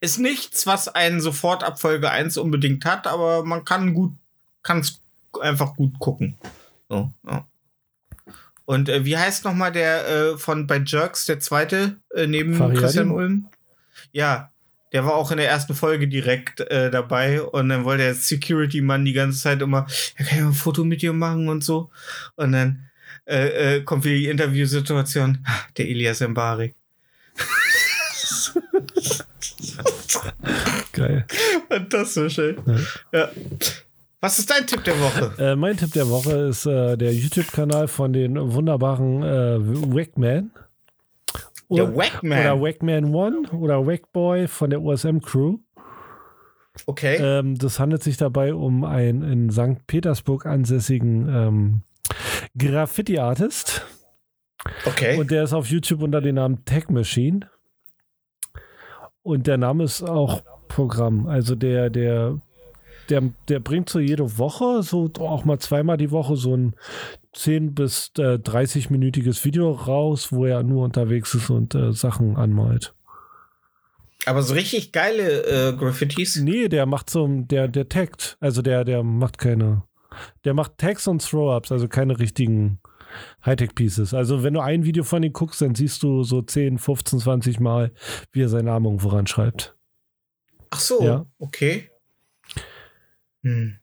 ist 0.00 0.18
nichts, 0.18 0.66
was 0.66 0.86
einen 0.88 1.20
sofort 1.20 1.64
ab 1.64 1.80
Folge 1.80 2.08
1 2.10 2.36
unbedingt 2.36 2.84
hat, 2.84 3.06
aber 3.08 3.44
man 3.44 3.64
kann 3.64 3.94
gut, 3.94 4.12
kann 4.62 4.78
es 4.78 5.00
einfach 5.40 5.74
gut 5.74 5.98
gucken. 5.98 6.36
So, 6.88 7.10
ja. 7.26 7.44
Und 8.64 8.88
äh, 8.88 9.04
wie 9.04 9.16
heißt 9.16 9.44
noch 9.44 9.54
mal 9.54 9.70
der 9.72 10.08
äh, 10.08 10.38
von 10.38 10.66
bei 10.66 10.82
Jerks, 10.84 11.26
der 11.26 11.40
zweite, 11.40 11.96
äh, 12.14 12.26
neben 12.26 12.54
Fariadi? 12.54 12.80
Christian 12.80 13.10
Ulm? 13.10 13.48
Ja, 14.12 14.50
der 14.92 15.04
war 15.04 15.14
auch 15.14 15.30
in 15.30 15.38
der 15.38 15.48
ersten 15.48 15.74
Folge 15.74 16.06
direkt 16.06 16.60
äh, 16.60 16.90
dabei 16.90 17.42
und 17.42 17.68
dann 17.70 17.84
wollte 17.84 18.04
der 18.04 18.14
Security-Mann 18.14 19.04
die 19.04 19.14
ganze 19.14 19.40
Zeit 19.40 19.62
immer, 19.62 19.86
ja, 20.18 20.24
kann 20.24 20.36
ich 20.36 20.42
mal 20.42 20.48
ein 20.48 20.52
Foto 20.54 20.84
mit 20.84 21.02
dir 21.02 21.12
machen 21.12 21.48
und 21.48 21.64
so. 21.64 21.90
Und 22.36 22.52
dann 22.52 22.90
äh, 23.24 23.76
äh, 23.76 23.82
kommt 23.82 24.04
wieder 24.04 24.16
die 24.16 24.28
Interviewsituation. 24.28 25.38
Ah, 25.46 25.60
Der 25.76 25.88
Elias 25.88 26.20
Mbarek. 26.20 26.74
Geil. 30.92 31.26
Fantastisch, 31.68 32.38
ey. 32.38 32.56
Ja. 33.12 33.30
Was 34.22 34.38
ist 34.38 34.48
dein 34.50 34.64
Tipp 34.68 34.84
der 34.84 35.00
Woche? 35.00 35.34
Äh, 35.36 35.56
mein 35.56 35.76
Tipp 35.76 35.92
der 35.94 36.08
Woche 36.08 36.32
ist 36.48 36.64
äh, 36.64 36.96
der 36.96 37.12
YouTube-Kanal 37.12 37.88
von 37.88 38.12
den 38.12 38.36
wunderbaren 38.52 39.24
äh, 39.24 39.58
Wackman. 39.60 40.52
Der 41.68 41.96
Wackman. 41.96 42.38
Oder 42.38 42.60
Wackman 42.60 43.12
One 43.12 43.48
oder 43.50 43.84
Wackboy 43.84 44.46
von 44.46 44.70
der 44.70 44.80
USM 44.80 45.18
Crew. 45.18 45.58
Okay. 46.86 47.16
Ähm, 47.16 47.58
das 47.58 47.80
handelt 47.80 48.04
sich 48.04 48.16
dabei 48.16 48.54
um 48.54 48.84
einen 48.84 49.24
in 49.24 49.50
St. 49.50 49.88
Petersburg 49.88 50.46
ansässigen 50.46 51.28
ähm, 51.28 51.82
Graffiti-Artist. 52.56 53.84
okay. 54.86 55.18
Und 55.18 55.32
der 55.32 55.42
ist 55.42 55.52
auf 55.52 55.66
YouTube 55.66 56.00
unter 56.00 56.20
dem 56.20 56.36
Namen 56.36 56.64
Tech 56.64 56.88
Machine. 56.90 57.50
Und 59.24 59.48
der 59.48 59.56
Name 59.56 59.82
ist 59.82 60.00
auch 60.04 60.44
Programm. 60.68 61.26
Also 61.26 61.56
der, 61.56 61.90
der, 61.90 62.38
der, 63.12 63.30
der 63.48 63.60
bringt 63.60 63.90
so 63.90 64.00
jede 64.00 64.38
Woche, 64.38 64.82
so 64.82 65.10
auch 65.18 65.44
mal 65.44 65.58
zweimal 65.58 65.98
die 65.98 66.10
Woche, 66.10 66.34
so 66.36 66.56
ein 66.56 66.74
10 67.34 67.74
bis 67.74 68.10
äh, 68.16 68.38
30-minütiges 68.38 69.44
Video 69.44 69.70
raus, 69.70 70.32
wo 70.32 70.46
er 70.46 70.62
nur 70.62 70.82
unterwegs 70.84 71.34
ist 71.34 71.50
und 71.50 71.74
äh, 71.74 71.92
Sachen 71.92 72.36
anmalt. 72.36 72.94
Aber 74.24 74.42
so 74.42 74.54
richtig 74.54 74.92
geile 74.92 75.42
äh, 75.44 75.76
Graffitis. 75.76 76.36
Nee, 76.36 76.68
der 76.68 76.86
macht 76.86 77.10
so, 77.10 77.28
der, 77.28 77.68
der 77.68 77.88
taggt. 77.88 78.38
Also 78.40 78.62
der, 78.62 78.84
der 78.84 79.02
macht 79.02 79.36
keine, 79.36 79.82
der 80.44 80.54
macht 80.54 80.78
Tags 80.78 81.06
und 81.06 81.22
Throw-Ups, 81.22 81.70
also 81.70 81.88
keine 81.88 82.18
richtigen 82.18 82.78
Hightech-Pieces. 83.44 84.14
Also 84.14 84.42
wenn 84.42 84.54
du 84.54 84.60
ein 84.60 84.84
Video 84.84 85.04
von 85.04 85.22
ihm 85.22 85.34
guckst, 85.34 85.60
dann 85.60 85.74
siehst 85.74 86.02
du 86.02 86.22
so 86.22 86.40
10, 86.40 86.78
15, 86.78 87.18
20 87.18 87.60
Mal, 87.60 87.92
wie 88.32 88.42
er 88.42 88.48
seinen 88.48 88.66
Namen 88.66 88.86
irgendwo 88.86 89.08
ranschreibt. 89.08 89.76
Ach 90.70 90.80
so, 90.80 91.02
Ja. 91.02 91.26
okay. 91.38 91.90
Hm. 93.42 93.78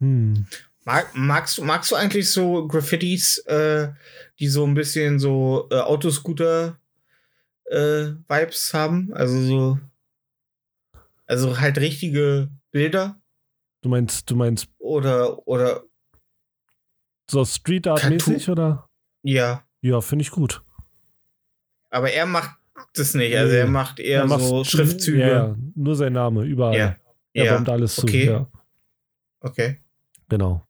Hm. 0.00 0.46
Mag, 0.84 1.08
magst, 1.14 1.58
du- 1.58 1.64
magst 1.64 1.90
du 1.90 1.96
eigentlich 1.96 2.30
so 2.30 2.66
Graffitis, 2.68 3.38
äh, 3.46 3.92
die 4.38 4.48
so 4.48 4.66
ein 4.66 4.74
bisschen 4.74 5.18
so 5.18 5.68
äh, 5.70 5.76
Autoscooter 5.80 6.78
äh, 7.70 8.08
haben? 8.28 9.12
Also 9.14 9.40
so. 9.40 9.78
Also 11.26 11.58
halt 11.58 11.78
richtige 11.78 12.50
Bilder 12.70 13.18
Du 13.80 13.88
meinst, 13.90 14.30
du 14.30 14.36
meinst 14.36 14.68
oder 14.78 15.46
oder 15.46 15.82
so 17.30 17.44
Street 17.44 17.86
Art-mäßig 17.86 18.48
oder? 18.48 18.88
ja. 19.22 19.62
Ja, 19.82 20.00
finde 20.00 20.22
ich 20.22 20.30
gut. 20.30 20.62
Aber 21.90 22.10
er 22.10 22.24
macht 22.24 22.56
das 22.94 23.12
nicht. 23.12 23.36
Also 23.36 23.54
er 23.54 23.66
macht 23.66 24.00
eher 24.00 24.22
Er 24.22 24.38
so 24.38 24.64
Schriftzüge. 24.64 25.18
Ja, 25.20 25.56
nur 25.74 25.94
sein 25.94 26.14
Name, 26.14 26.44
überall. 26.44 26.78
Ja. 26.78 26.96
Er 27.34 27.44
Ja, 27.44 27.50
alles 27.68 27.98
okay. 27.98 28.24
zu. 28.24 28.30
Ja, 28.32 28.48
Okay. 29.44 29.78
genau. 30.28 30.66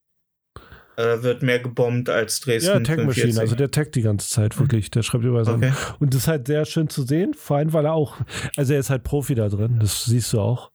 Äh, 0.97 1.23
wird 1.23 1.43
mehr 1.43 1.59
gebombt 1.59 2.09
als 2.09 2.39
Dresden. 2.41 2.69
Ja, 2.69 2.79
Tag 2.81 2.99
Machine, 2.99 3.33
45. 3.33 3.41
also 3.41 3.57
der 3.57 3.71
taggt 3.73 3.97
die 3.97 4.03
ganze 4.03 4.29
Zeit, 4.29 4.57
wirklich. 4.61 4.93
Der 4.93 5.03
schreibt 5.03 5.25
überall 5.25 5.45
Sachen. 5.45 5.65
Okay. 5.65 5.73
Und 5.99 6.15
das 6.15 6.23
ist 6.23 6.29
halt 6.29 6.47
sehr 6.47 6.65
schön 6.67 6.89
zu 6.89 7.03
sehen, 7.03 7.35
vor 7.35 7.57
allem, 7.57 7.73
weil 7.73 7.85
er 7.87 7.95
auch, 7.95 8.17
also 8.57 8.75
er 8.75 8.79
ist 8.79 8.91
halt 8.91 9.03
Profi 9.03 9.35
da 9.35 9.49
drin, 9.49 9.81
das 9.81 10.05
siehst 10.05 10.33
du 10.33 10.41
auch. 10.41 10.71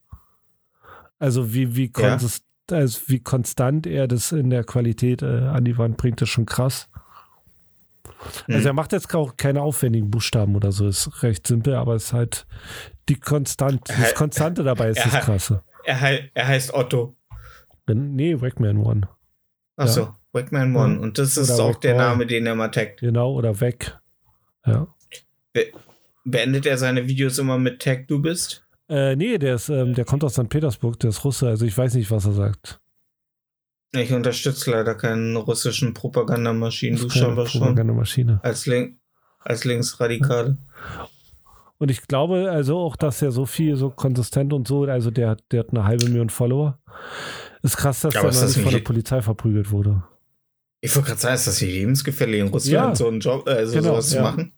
Also 1.19 1.53
wie, 1.53 1.73
wie, 1.77 1.85
Ja. 1.97 2.09
konsist, 2.09 2.43
also 2.69 2.99
wie 3.07 3.19
konstant 3.21 3.87
er 3.87 4.07
das 4.09 4.33
in 4.33 4.49
der 4.49 4.65
Qualität 4.65 5.21
äh, 5.21 5.25
an 5.25 5.63
die 5.63 5.77
Wand 5.77 5.95
bringt, 5.95 6.21
ist 6.21 6.29
schon 6.29 6.45
krass. 6.45 6.89
Hm. 8.45 8.55
Also 8.55 8.67
er 8.69 8.73
macht 8.73 8.91
jetzt 8.91 9.13
auch 9.15 9.37
keine 9.37 9.61
aufwendigen 9.61 10.11
Buchstaben 10.11 10.55
oder 10.55 10.73
so, 10.73 10.87
ist 10.87 11.23
recht 11.23 11.47
simpel, 11.47 11.75
aber 11.75 11.95
es 11.95 12.05
ist 12.05 12.13
halt 12.13 12.45
die 13.07 13.15
Konstant, 13.15 13.87
das 13.87 14.13
Konstante 14.15 14.63
dabei 14.63 14.89
ist 14.89 14.97
er- 14.97 15.11
das 15.11 15.23
Krasse. 15.23 15.63
Er, 15.85 16.19
er 16.35 16.47
heißt 16.47 16.73
Otto. 16.73 17.15
Nee, 17.95 18.39
Wackman 18.41 18.77
One. 18.77 19.07
Achso, 19.75 20.13
Wackman 20.33 20.75
One. 20.75 20.95
Ja. 20.95 20.99
Und 21.01 21.17
das 21.17 21.37
ist 21.37 21.51
Oder 21.51 21.63
auch 21.63 21.75
der 21.75 21.95
Wackboy. 21.95 22.07
Name, 22.09 22.25
den 22.27 22.45
er 22.45 22.55
mal 22.55 22.67
taggt. 22.69 22.99
Genau, 23.01 23.33
oder 23.33 23.59
Weg. 23.61 23.97
Ja. 24.65 24.87
Beendet 26.25 26.65
er 26.65 26.77
seine 26.77 27.07
Videos 27.07 27.37
immer 27.39 27.57
mit 27.57 27.81
Tag 27.81 28.07
Du 28.07 28.21
bist? 28.21 28.65
Äh, 28.89 29.15
nee, 29.15 29.37
der 29.37 29.55
ist, 29.55 29.69
ähm, 29.69 29.93
der 29.93 30.05
kommt 30.05 30.23
aus 30.23 30.33
St. 30.33 30.49
Petersburg, 30.49 30.99
der 30.99 31.09
ist 31.11 31.23
Russe, 31.23 31.47
also 31.47 31.65
ich 31.65 31.77
weiß 31.77 31.93
nicht, 31.95 32.09
was 32.11 32.25
er 32.25 32.33
sagt. 32.33 32.79
Ich 33.91 34.11
unterstütze 34.13 34.69
leider 34.71 34.95
keinen 34.95 35.35
russischen 35.35 35.93
Propagandamaschinen. 35.93 36.99
Du 36.99 37.09
scheinbar 37.09 37.47
schon. 37.47 37.61
Propagandamaschine. 37.61 38.39
Als, 38.43 38.65
Link 38.67 38.97
als 39.39 39.63
Linksradikale. 39.63 40.57
Und 41.79 41.89
ich 41.89 42.05
glaube 42.07 42.51
also 42.51 42.77
auch, 42.77 42.95
dass 42.95 43.21
er 43.21 43.31
so 43.31 43.45
viel, 43.45 43.75
so 43.77 43.89
konsistent 43.89 44.53
und 44.53 44.67
so, 44.67 44.83
also 44.83 45.09
der, 45.11 45.29
hat- 45.29 45.43
der 45.51 45.61
hat 45.61 45.69
eine 45.69 45.85
halbe 45.85 46.05
Million 46.05 46.29
Follower. 46.29 46.77
Ist 47.61 47.77
krass, 47.77 48.01
dass 48.01 48.13
das 48.13 48.55
nicht 48.55 48.63
von 48.63 48.71
der 48.71 48.79
Polizei 48.79 49.21
verprügelt 49.21 49.71
wurde. 49.71 50.03
Ich 50.81 50.95
wollte 50.95 51.09
gerade 51.09 51.19
sagen, 51.21 51.35
ist 51.35 51.47
das 51.47 51.61
nicht 51.61 51.73
lebensgefährlich 51.73 52.39
in 52.39 52.45
Ja. 52.47 52.51
Russland, 52.53 52.97
so 52.97 53.07
einen 53.07 53.19
Job, 53.19 53.47
äh, 53.49 53.65
so 53.65 53.73
Genau, 53.73 53.89
sowas 53.91 54.09
zu 54.09 54.15
ja. 54.15 54.21
machen? 54.21 54.53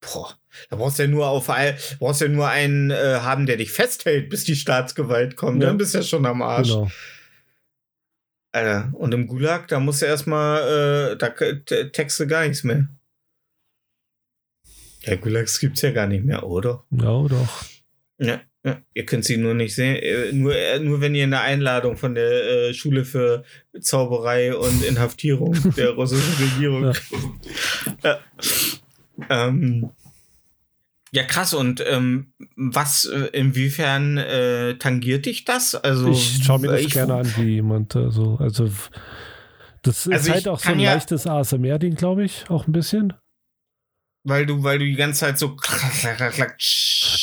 Boah, 0.00 0.34
da 0.68 0.76
brauchst 0.76 0.98
du 0.98 1.02
ja 1.04 1.08
nur 1.08 1.28
auf 1.28 1.48
all, 1.50 1.76
brauchst 1.98 2.20
ja 2.20 2.28
nur 2.28 2.48
einen 2.48 2.90
äh, 2.90 3.20
haben, 3.22 3.46
der 3.46 3.56
dich 3.56 3.70
festhält, 3.70 4.28
bis 4.30 4.44
die 4.44 4.56
Staatsgewalt 4.56 5.36
kommt. 5.36 5.62
Ja. 5.62 5.68
Dann 5.68 5.78
bist 5.78 5.94
du 5.94 5.98
ja 5.98 6.04
schon 6.04 6.26
am 6.26 6.42
Arsch. 6.42 6.68
Genau. 6.68 6.90
Alter, 8.52 8.90
und 8.94 9.14
im 9.14 9.28
Gulag, 9.28 9.68
da 9.68 9.78
musst 9.78 10.02
du 10.02 10.06
erstmal, 10.06 11.12
äh, 11.12 11.16
da 11.16 11.28
texte 11.28 12.26
gar 12.26 12.46
nichts 12.46 12.64
mehr. 12.64 12.88
Ja, 15.02 15.14
Gulags 15.16 15.60
gibt's 15.60 15.82
ja 15.82 15.92
gar 15.92 16.06
nicht 16.06 16.24
mehr, 16.24 16.44
oder? 16.44 16.84
Ja, 16.90 17.22
doch. 17.28 17.64
Ja, 18.18 18.40
ja. 18.64 18.78
ihr 18.94 19.06
könnt 19.06 19.24
sie 19.24 19.36
nur 19.36 19.54
nicht 19.54 19.74
sehen. 19.74 19.96
äh, 19.96 20.32
Nur, 20.32 20.54
äh, 20.54 20.78
nur 20.80 21.00
wenn 21.00 21.14
ihr 21.14 21.24
eine 21.24 21.40
Einladung 21.40 21.96
von 21.96 22.14
der 22.14 22.30
äh, 22.68 22.74
Schule 22.74 23.04
für 23.04 23.42
Zauberei 23.80 24.54
und 24.54 24.84
Inhaftierung 24.84 25.56
der 25.76 25.90
russischen 25.90 26.34
Regierung 26.44 26.84
Ja. 26.84 26.92
Ja. 29.28 29.46
Ähm, 29.48 29.90
ja, 31.12 31.24
krass. 31.24 31.52
Und 31.54 31.82
ähm, 31.86 32.32
was, 32.56 33.04
äh, 33.04 33.28
inwiefern 33.32 34.16
äh, 34.16 34.76
tangiert 34.78 35.26
dich 35.26 35.44
das? 35.44 35.74
Also, 35.74 36.10
ich 36.10 36.40
schaue 36.44 36.60
mir 36.60 36.68
das 36.68 36.80
ich- 36.82 36.92
gerne 36.92 37.14
an, 37.16 37.32
wie 37.36 37.54
jemand 37.56 37.94
äh, 37.96 38.10
so, 38.10 38.36
also 38.40 38.66
f- 38.66 38.90
das 39.82 40.06
ist 40.06 40.12
Also 40.12 40.32
halt 40.32 40.48
auch 40.48 40.60
so 40.60 40.70
ein 40.70 40.78
ja- 40.80 40.94
leichtes 40.94 41.26
ASMR-Ding, 41.26 41.96
glaube 41.96 42.24
ich, 42.24 42.44
auch 42.48 42.66
ein 42.66 42.72
bisschen. 42.72 43.12
Weil 44.22 44.46
du, 44.46 44.62
weil 44.62 44.78
du 44.78 44.84
die 44.84 44.94
ganze 44.94 45.20
Zeit 45.20 45.38
so. 45.38 45.56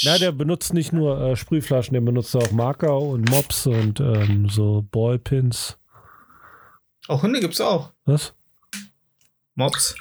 Na, 0.03 0.17
der 0.17 0.31
benutzt 0.31 0.73
nicht 0.73 0.93
nur 0.93 1.19
äh, 1.19 1.35
Sprühflaschen, 1.35 1.93
der 1.93 2.01
benutzt 2.01 2.35
auch 2.35 2.51
Marker 2.51 2.97
und 2.97 3.29
Mops 3.29 3.65
und 3.67 3.99
ähm, 3.99 4.49
so 4.49 4.85
Ballpins. 4.91 5.77
Auch 7.07 7.23
Hunde 7.23 7.39
gibt's 7.39 7.61
auch. 7.61 7.91
Was? 8.05 8.33
Mops. 9.55 9.95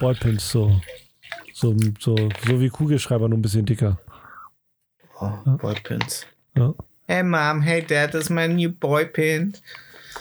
Ballpins, 0.00 0.50
so. 0.50 0.80
So, 1.54 1.76
so, 1.98 2.16
so 2.16 2.60
wie 2.60 2.68
Kugelschreiber, 2.70 3.28
nur 3.28 3.38
ein 3.38 3.42
bisschen 3.42 3.66
dicker. 3.66 3.98
Oh, 5.20 5.30
Ja. 5.44 5.56
Boypins. 5.56 6.26
Ja. 6.56 6.74
Hey 7.06 7.22
Mom, 7.22 7.60
hey 7.60 7.82
Dad, 7.84 8.14
das 8.14 8.22
ist 8.24 8.30
mein 8.30 8.56
new 8.56 8.70
Boypin. 8.72 9.52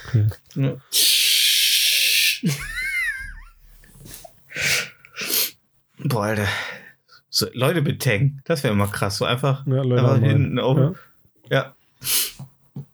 Okay. 0.07 0.27
Ja. 0.55 0.75
Boah, 5.99 6.23
Alter. 6.25 6.47
So, 7.39 7.47
Leute 7.53 7.81
betaggen, 7.81 8.41
das 8.43 8.63
wäre 8.63 8.75
mal 8.75 8.87
krass. 8.87 9.17
So 9.17 9.25
einfach, 9.25 9.65
Ja, 9.65 9.81
Leute 9.81 10.03
einfach 10.03 10.19
hinten 10.19 10.59
oben. 10.59 10.95
Ja. 11.49 11.49
Ja. 11.49 11.75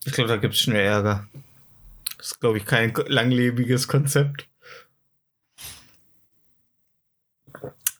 Ich 0.05 0.13
glaube, 0.13 0.30
da 0.30 0.38
gibt 0.38 0.53
es 0.53 0.59
schnell 0.59 0.85
Ärger. 0.85 1.27
Das 2.17 2.27
ist, 2.27 2.39
glaube 2.39 2.57
ich, 2.57 2.65
kein 2.65 2.93
langlebiges 3.07 3.88
Konzept. 3.88 4.47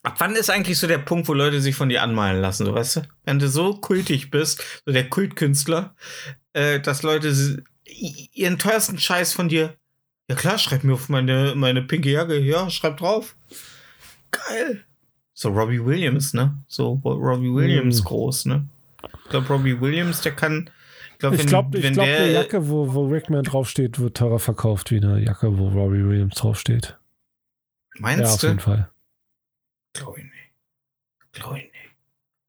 Ab 0.04 0.16
wann 0.20 0.36
ist 0.36 0.52
eigentlich 0.52 0.78
so 0.78 0.86
der 0.86 1.00
Punkt, 1.00 1.28
wo 1.28 1.34
Leute 1.34 1.60
sich 1.62 1.76
von 1.76 1.90
dir 1.90 2.04
anmalen 2.04 2.40
lassen, 2.40 2.66
so 2.66 2.76
weißt 2.76 2.98
du? 2.98 3.02
Wenn 3.24 3.40
du 3.40 3.50
so 3.50 3.74
kultig 3.74 4.30
bist, 4.30 4.64
so 4.86 4.92
der 4.92 5.10
Kultkünstler, 5.10 5.96
äh, 6.54 6.80
dass 6.80 7.02
Leute 7.02 7.64
ihren 7.84 8.60
teuersten 8.60 9.00
Scheiß 9.00 9.34
von 9.34 9.50
dir, 9.50 9.76
ja 10.30 10.36
klar, 10.36 10.60
schreib 10.60 10.84
mir 10.84 10.94
auf 10.94 11.10
meine, 11.10 11.54
meine 11.56 11.82
pinke 11.82 12.12
Jacke, 12.12 12.38
ja, 12.38 12.70
schreib 12.70 12.98
drauf. 12.98 13.36
Geil. 14.30 14.86
So 15.38 15.50
Robbie 15.50 15.84
Williams, 15.84 16.34
ne? 16.34 16.58
So 16.68 16.94
Ro- 17.04 17.14
Robbie 17.16 17.54
Williams 17.54 18.02
Mm. 18.02 18.06
groß, 18.06 18.46
ne? 18.46 18.68
Ich 19.26 19.30
glaube, 19.30 19.48
Robbie 19.50 19.80
Williams, 19.82 20.22
der 20.22 20.32
kann. 20.34 20.70
Ich 21.14 21.20
glaube, 21.20 21.36
Ich 21.36 21.46
glaube, 21.46 21.78
ich 21.78 21.92
glaub, 21.94 22.08
eine 22.08 22.32
Jacke, 22.32 22.70
wo, 22.70 22.94
wo 22.94 23.08
Rickman 23.08 23.44
draufsteht, 23.44 24.00
wird 24.00 24.16
teurer 24.18 24.40
verkauft 24.40 24.92
wie 24.92 24.98
eine 24.98 25.20
Jacke, 25.22 25.58
wo 25.58 25.68
Robbie 25.68 26.06
Williams 26.08 26.36
draufsteht. 26.36 26.98
Ja, 27.96 28.02
Meinst 28.02 28.34
auf 28.34 28.40
du? 28.42 28.48
jeden 28.48 28.60
Fall. 28.60 28.90
Glaube 29.94 30.20
ich 30.20 30.24
nicht. 30.26 30.34
Glaube 31.34 31.58
ich 31.60 31.64
nicht. 31.66 31.72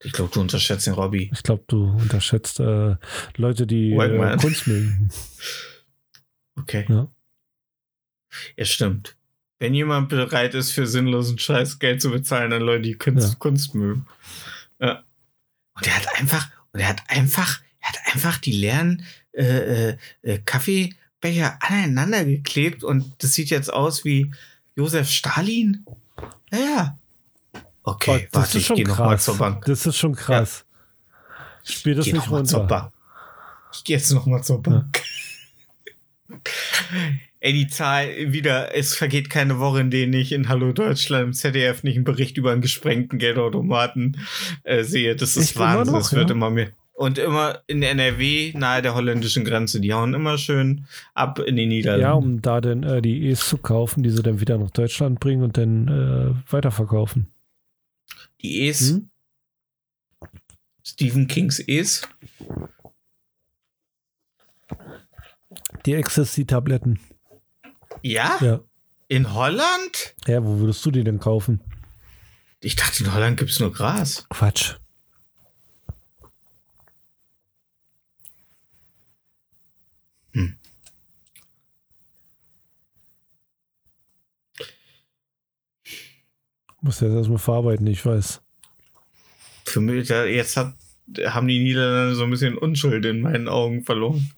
Ich 0.05 0.13
glaube, 0.13 0.31
du 0.33 0.41
unterschätzt 0.41 0.87
den 0.87 0.95
Robbie. 0.95 1.31
Ich 1.33 1.43
glaube, 1.43 1.65
du 1.67 1.85
unterschätzt 1.91 2.61
äh, 2.61 2.97
Leute, 3.37 3.67
die 3.67 3.93
äh. 3.95 4.37
Kunst 4.39 4.67
mögen. 4.69 5.11
Okay. 6.59 6.87
Ja. 6.89 7.09
Ja, 8.57 8.65
stimmt. 8.65 9.16
Wenn 9.59 9.75
jemand 9.75 10.09
bereit 10.11 10.55
ist, 10.55 10.73
für 10.73 10.87
sinnlosen 10.87 11.39
Scheiß 11.39 11.79
Geld 11.79 12.03
zu 12.03 12.11
bezahlen, 12.11 12.51
dann 12.51 12.63
Leute, 12.63 12.83
die 12.83 12.95
Kunst, 12.95 13.29
Ja. 13.31 13.35
Kunst 13.39 13.75
mögen. 13.75 14.07
Ja. 14.81 15.03
Und 15.75 15.87
er 15.87 15.97
hat 15.97 16.19
einfach, 16.19 16.49
und 16.73 16.81
er 16.81 16.89
hat 16.89 17.03
einfach, 17.09 17.61
er 17.81 17.89
hat 17.89 17.99
einfach 18.15 18.39
die 18.39 18.53
leeren 18.53 19.05
äh, 19.33 19.91
äh, 19.91 19.97
äh, 20.23 20.39
Kaffeebecher 20.45 21.59
aneinander 21.61 22.25
geklebt 22.25 22.85
und 22.85 23.15
das 23.23 23.33
sieht 23.33 23.49
jetzt 23.51 23.73
aus 23.73 24.05
wie 24.05 24.31
Josef 24.75 25.09
Stalin. 25.11 25.85
Ja, 26.53 26.59
ja. 26.59 26.99
Okay, 27.83 28.29
Boah, 28.33 28.41
warte, 28.41 28.59
ich 28.59 28.69
gehe 28.69 28.87
nochmal 28.87 29.19
zur 29.19 29.39
Bank. 29.39 29.65
Das 29.65 29.87
ist 29.87 29.97
schon 29.97 30.15
krass. 30.15 30.65
Spiel 31.63 31.95
das 31.95 32.07
nicht 32.07 32.29
mal 32.29 32.45
zur 32.45 32.61
runter. 32.61 32.67
Bank. 32.67 32.93
Ich 33.73 33.85
gehe 33.85 33.97
jetzt 33.97 34.11
noch 34.13 34.27
mal 34.27 34.43
zur 34.43 34.63
Bank. 34.63 35.03
Ey, 37.41 37.53
die 37.53 37.69
Zahl 37.69 38.09
wieder, 38.33 38.75
es 38.75 38.95
vergeht 38.95 39.29
keine 39.29 39.59
Woche, 39.59 39.81
in 39.81 39.91
der 39.91 40.09
ich 40.09 40.33
in 40.33 40.49
Hallo 40.49 40.73
Deutschland 40.73 41.25
im 41.25 41.33
ZDF 41.33 41.83
nicht 41.83 41.97
einen 41.97 42.05
Bericht 42.05 42.39
über 42.39 42.53
einen 42.53 42.63
gesprengten 42.63 43.19
Geldautomaten 43.19 44.19
äh, 44.65 44.83
sehe. 44.85 45.17
Das 45.17 45.37
ist 45.37 45.55
immer 45.55 45.79
Wahnsinn. 45.79 45.95
Es 45.97 46.13
wird 46.13 46.31
ja? 46.31 46.35
immer 46.35 46.51
mehr. 46.51 46.71
Und 46.95 47.19
immer 47.19 47.61
in 47.67 47.83
NRW, 47.83 48.55
nahe 48.55 48.81
der 48.81 48.95
holländischen 48.95 49.45
Grenze, 49.45 49.81
die 49.81 49.93
hauen 49.93 50.15
immer 50.15 50.39
schön 50.39 50.87
ab 51.13 51.39
in 51.39 51.57
die 51.57 51.67
Niederlande. 51.67 52.03
Ja, 52.03 52.13
um 52.15 52.41
da 52.41 52.63
dann 52.63 52.83
äh, 52.85 53.03
die 53.03 53.29
E's 53.29 53.47
zu 53.47 53.59
kaufen, 53.59 54.03
die 54.03 54.09
sie 54.09 54.23
dann 54.23 54.41
wieder 54.41 54.57
nach 54.57 54.71
Deutschland 54.71 55.21
bringen 55.21 55.43
und 55.43 55.59
dann 55.59 55.89
äh, 55.89 56.53
weiterverkaufen. 56.53 57.27
die 58.41 58.67
Es, 58.67 58.93
Hm? 58.93 59.11
Stephen 60.83 61.27
Kings 61.27 61.59
Es. 61.59 62.09
Die 65.85 65.93
Ecstasy-Tabletten. 65.93 66.99
Ja? 68.07 68.39
Ja. 68.41 68.61
In 69.09 69.35
Holland? 69.35 70.15
Ja, 70.27 70.45
wo 70.45 70.59
würdest 70.59 70.85
du 70.85 70.91
die 70.91 71.05
denn 71.05 71.19
kaufen? 71.19 71.61
Ich 72.61 72.77
dachte, 72.77 73.05
in 73.05 73.13
Holland 73.13 73.37
gibt 73.37 73.51
es 73.51 73.61
nur 73.61 73.73
Gras. 73.73 74.27
Quatsch. 74.31 74.77
Muss 86.87 86.99
das 86.99 87.13
erstmal 87.13 87.39
verarbeiten, 87.39 87.87
ich 87.89 88.07
weiß. 88.07 88.43
Für 89.65 89.81
mich, 89.81 90.09
jetzt 90.09 90.57
hat, 90.57 90.75
haben 91.25 91.49
die 91.49 91.59
Niederlande 91.59 92.15
so 92.15 92.23
ein 92.23 92.31
bisschen 92.31 92.57
Unschuld 92.57 93.05
in 93.05 93.23
meinen 93.23 93.49
Augen 93.49 93.83
verloren. 93.83 94.31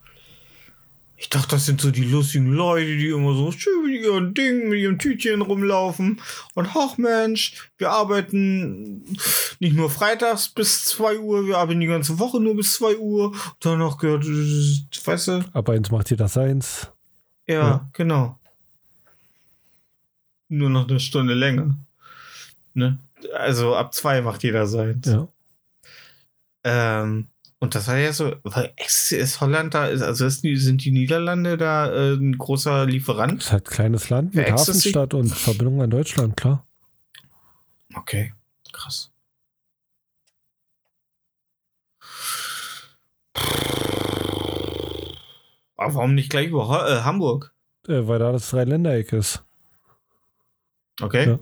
Ich 1.20 1.28
dachte, 1.30 1.48
das 1.56 1.66
sind 1.66 1.80
so 1.80 1.90
die 1.90 2.04
lustigen 2.04 2.52
Leute, 2.52 2.96
die 2.96 3.08
immer 3.08 3.34
so 3.34 3.50
schön 3.50 3.84
mit 3.86 4.00
ihren 4.02 4.34
Dingen, 4.34 4.68
mit 4.68 4.78
ihrem 4.78 4.98
Tütchen 5.00 5.42
rumlaufen. 5.42 6.20
Und 6.54 6.68
ach 6.76 6.96
Mensch, 6.96 7.70
wir 7.76 7.90
arbeiten 7.90 9.04
nicht 9.58 9.74
nur 9.74 9.90
freitags 9.90 10.48
bis 10.48 10.84
2 10.84 11.18
Uhr, 11.18 11.44
wir 11.46 11.58
arbeiten 11.58 11.80
die 11.80 11.88
ganze 11.88 12.20
Woche 12.20 12.38
nur 12.40 12.54
bis 12.54 12.74
2 12.74 12.98
Uhr. 12.98 13.30
Und 13.32 13.36
dann 13.60 13.80
noch 13.80 13.98
gehört, 13.98 14.24
weißt 14.24 15.28
du, 15.28 15.44
Aber 15.52 15.72
eins 15.72 15.90
macht 15.90 16.08
jeder 16.10 16.28
seins. 16.28 16.88
ja, 17.48 17.54
Ja. 17.54 17.88
genau. 17.92 18.38
Nur 20.48 20.70
noch 20.70 20.88
eine 20.88 21.00
Stunde 21.00 21.34
länger. 21.34 21.76
Ne? 22.74 22.96
Also 23.34 23.74
ab 23.74 23.92
zwei 23.92 24.20
macht 24.22 24.44
jeder 24.44 24.66
sein. 24.68 25.02
Ja. 25.04 25.28
Ähm, 26.64 27.26
und 27.60 27.74
das 27.74 27.88
war 27.88 27.96
ja 27.96 28.12
so, 28.12 28.36
weil 28.44 28.72
ist, 28.84 29.40
Holland 29.40 29.74
da, 29.74 29.82
also 29.82 30.26
ist, 30.26 30.42
sind 30.42 30.84
die 30.84 30.90
Niederlande 30.92 31.56
da 31.56 31.92
äh, 31.92 32.14
ein 32.14 32.38
großer 32.38 32.86
Lieferant? 32.86 33.42
Ist 33.42 33.52
halt 33.52 33.68
ein 33.68 33.74
kleines 33.74 34.10
Land 34.10 34.34
mit. 34.34 34.50
Hafenstadt 34.50 35.14
und 35.14 35.28
Verbindung 35.28 35.82
an 35.82 35.90
Deutschland, 35.90 36.36
klar. 36.36 36.64
Okay, 37.94 38.32
krass. 38.72 39.10
Aber 45.76 45.94
warum 45.94 46.14
nicht 46.14 46.30
gleich 46.30 46.48
über 46.48 46.68
Ho- 46.68 46.86
äh, 46.86 47.02
Hamburg? 47.02 47.54
Äh, 47.86 48.06
weil 48.06 48.18
da 48.18 48.32
das 48.32 48.50
Dreiländereck 48.50 49.12
ist. 49.12 49.44
Okay. 51.00 51.26
Ja. 51.28 51.38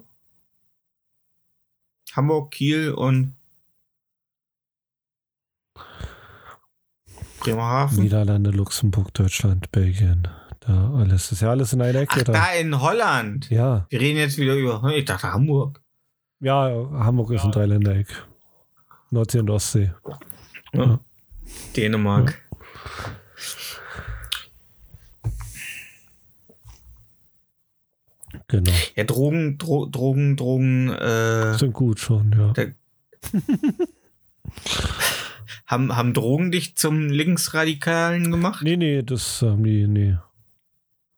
Hamburg, 2.14 2.50
Kiel 2.52 2.92
und 2.92 3.35
Bremerhaven. 7.46 8.02
Niederlande, 8.02 8.50
Luxemburg, 8.50 9.14
Deutschland, 9.14 9.70
Belgien. 9.72 10.28
Da 10.60 10.92
alles. 10.94 11.32
Ist 11.32 11.42
ja 11.42 11.50
alles 11.50 11.72
in 11.72 11.80
einer 11.80 12.00
Ecke 12.00 12.20
Ach, 12.20 12.24
da. 12.24 12.32
da 12.32 12.52
in 12.52 12.80
Holland. 12.80 13.48
Ja. 13.50 13.86
Wir 13.88 14.00
reden 14.00 14.18
jetzt 14.18 14.36
wieder 14.36 14.54
über. 14.54 14.82
Ich 14.94 15.04
dachte 15.04 15.32
Hamburg. 15.32 15.80
Ja, 16.40 16.64
Hamburg 16.92 17.30
ist 17.30 17.44
ein 17.44 17.52
Dreiländereck. 17.52 18.08
Nordsee 19.10 19.38
und 19.38 19.50
Ostsee. 19.50 19.92
Ja. 20.72 20.98
Dänemark. 21.76 22.42
Genau. 28.48 28.70
Ja, 28.94 29.04
Drogen, 29.04 29.58
Dro 29.58 29.86
Drogen, 29.86 30.36
Drogen, 30.36 30.90
äh, 30.90 31.58
Sind 31.58 31.72
gut 31.72 31.98
schon, 31.98 32.32
ja. 32.32 32.52
Haben, 35.66 35.96
haben 35.96 36.12
Drogen 36.14 36.52
dich 36.52 36.76
zum 36.76 37.08
Linksradikalen 37.08 38.30
gemacht? 38.30 38.62
Nee, 38.62 38.76
nee, 38.76 39.02
das 39.02 39.42
haben 39.42 39.64
die, 39.64 39.86
nee. 39.88 40.16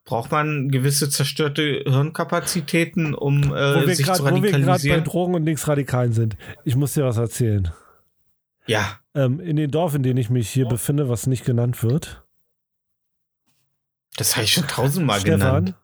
Braucht 0.04 0.30
man 0.30 0.70
gewisse 0.70 1.10
zerstörte 1.10 1.82
Hirnkapazitäten, 1.86 3.12
um 3.14 3.54
äh, 3.54 3.94
sich 3.94 4.06
grad- 4.06 4.16
zu 4.16 4.22
wo 4.22 4.26
wir 4.26 4.32
gerade 4.40 4.42
bei 4.42 4.58
radikalisieren? 4.60 5.04
Drogen 5.04 5.34
und 5.34 5.44
Linksradikalen 5.44 6.12
sind. 6.12 6.38
Ich 6.64 6.76
muss 6.76 6.94
dir 6.94 7.04
was 7.04 7.18
erzählen. 7.18 7.70
ja, 8.66 8.98
Ähm, 9.14 9.38
in 9.40 9.56
dem 9.56 9.70
Dorf, 9.70 9.94
in 9.94 10.02
dem 10.02 10.16
ich 10.16 10.30
mich 10.30 10.48
hier 10.48 10.66
befinde, 10.66 11.10
was 11.10 11.26
nicht 11.26 11.44
genannt 11.44 11.82
wird. 11.82 12.22
das 14.16 14.34
habe 14.36 14.44
ich 14.44 14.52
schon 14.52 14.66
tausendmal 14.66 15.20
Stefan. 15.20 15.38
genannt. 15.66 15.74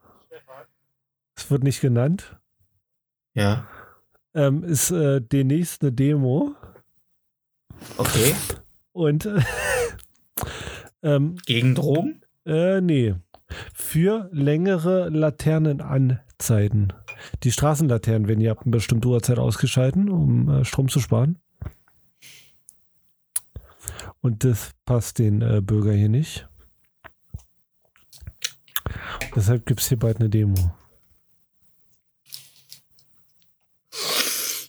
Es 1.37 1.51
wird 1.51 1.63
nicht 1.65 1.81
genannt. 1.81 2.37
Ja, 3.35 3.67
Ähm, 4.35 4.65
ist 4.65 4.91
äh, 4.91 5.21
demnächst 5.21 5.83
eine 5.83 5.93
Demo. 5.93 6.55
Okay. 7.97 8.35
Und 8.93 9.29
ähm, 11.03 11.37
Gegen 11.47 11.75
Drogen? 11.75 12.23
Äh, 12.47 12.81
nee. 12.81 13.15
Für 13.73 14.29
längere 14.33 15.09
Laternenanzeiten. 15.11 16.93
Die 17.43 17.53
Straßenlaternen 17.53 18.29
werden 18.29 18.41
ja 18.41 18.53
ab 18.53 18.63
einer 18.63 18.73
bestimmten 18.73 19.09
Uhrzeit 19.09 19.39
ausgeschalten, 19.39 20.09
um 20.09 20.49
äh, 20.49 20.65
Strom 20.65 20.89
zu 20.89 21.01
sparen. 21.01 21.39
Und 24.21 24.45
das 24.45 24.73
passt 24.85 25.19
den 25.19 25.43
äh, 25.43 25.61
Bürger 25.61 25.93
hier 25.93 26.09
nicht. 26.09 26.49
Deshalb 29.35 29.67
gibt 29.67 29.81
es 29.81 29.89
hier 29.89 29.99
bald 29.99 30.19
eine 30.19 30.31
Demo. 30.31 30.75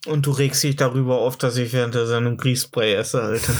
Und 0.05 0.25
du 0.25 0.31
regst 0.31 0.63
dich 0.63 0.75
darüber 0.75 1.17
auf, 1.17 1.37
dass 1.37 1.57
ich 1.57 1.73
während 1.73 1.95
der 1.95 2.05
Sendung 2.05 2.37
Grießspray 2.37 2.93
esse, 2.93 3.21
Alter. 3.21 3.53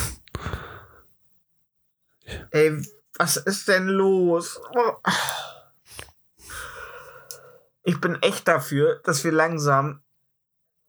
Ey, 2.52 2.82
was 3.18 3.38
ist 3.38 3.68
denn 3.68 3.88
los? 3.88 4.60
Ich 7.84 8.00
bin 8.02 8.18
echt 8.22 8.48
dafür, 8.48 9.00
dass 9.04 9.24
wir 9.24 9.32
langsam, 9.32 10.02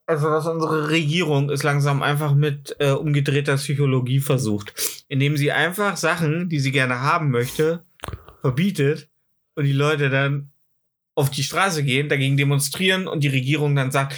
also 0.07 0.28
dass 0.28 0.47
unsere 0.47 0.89
Regierung 0.89 1.51
es 1.51 1.62
langsam 1.62 2.03
einfach 2.03 2.35
mit 2.35 2.77
äh, 2.78 2.91
umgedrehter 2.91 3.57
Psychologie 3.57 4.20
versucht, 4.20 4.74
indem 5.09 5.37
sie 5.37 5.53
einfach 5.53 5.97
Sachen, 5.97 6.49
die 6.49 6.61
sie 6.61 6.73
gerne 6.73 7.01
haben 7.01 7.31
möchte, 7.31 7.85
verbietet 8.41 9.09
und 9.55 9.65
die 9.65 9.73
Leute 9.73 10.11
dann 10.11 10.53
auf 11.16 11.30
die 11.30 11.43
Straße 11.43 11.82
gehen, 11.82 12.10
dagegen 12.10 12.36
demonstrieren 12.36 13.09
und 13.09 13.20
die 13.20 13.28
Regierung 13.28 13.74
dann 13.74 13.90
sagt, 13.90 14.14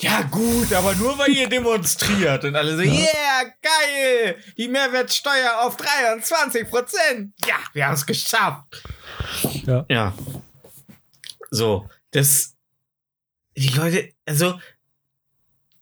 ja 0.00 0.22
gut, 0.22 0.72
aber 0.72 0.94
nur 0.96 1.16
weil 1.16 1.30
ihr 1.30 1.48
demonstriert. 1.48 2.44
Und 2.44 2.56
alle 2.56 2.76
so, 2.76 2.82
yeah, 2.82 3.44
geil, 3.62 4.36
die 4.58 4.66
Mehrwertsteuer 4.66 5.60
auf 5.60 5.76
23 5.76 6.68
Prozent. 6.68 7.32
Ja, 7.46 7.54
wir 7.72 7.86
haben 7.86 7.94
es 7.94 8.04
geschafft. 8.04 8.82
Ja. 9.64 9.86
Ja. 9.88 10.14
So, 11.52 11.88
das, 12.10 12.56
die 13.56 13.68
Leute, 13.68 14.12
also, 14.26 14.60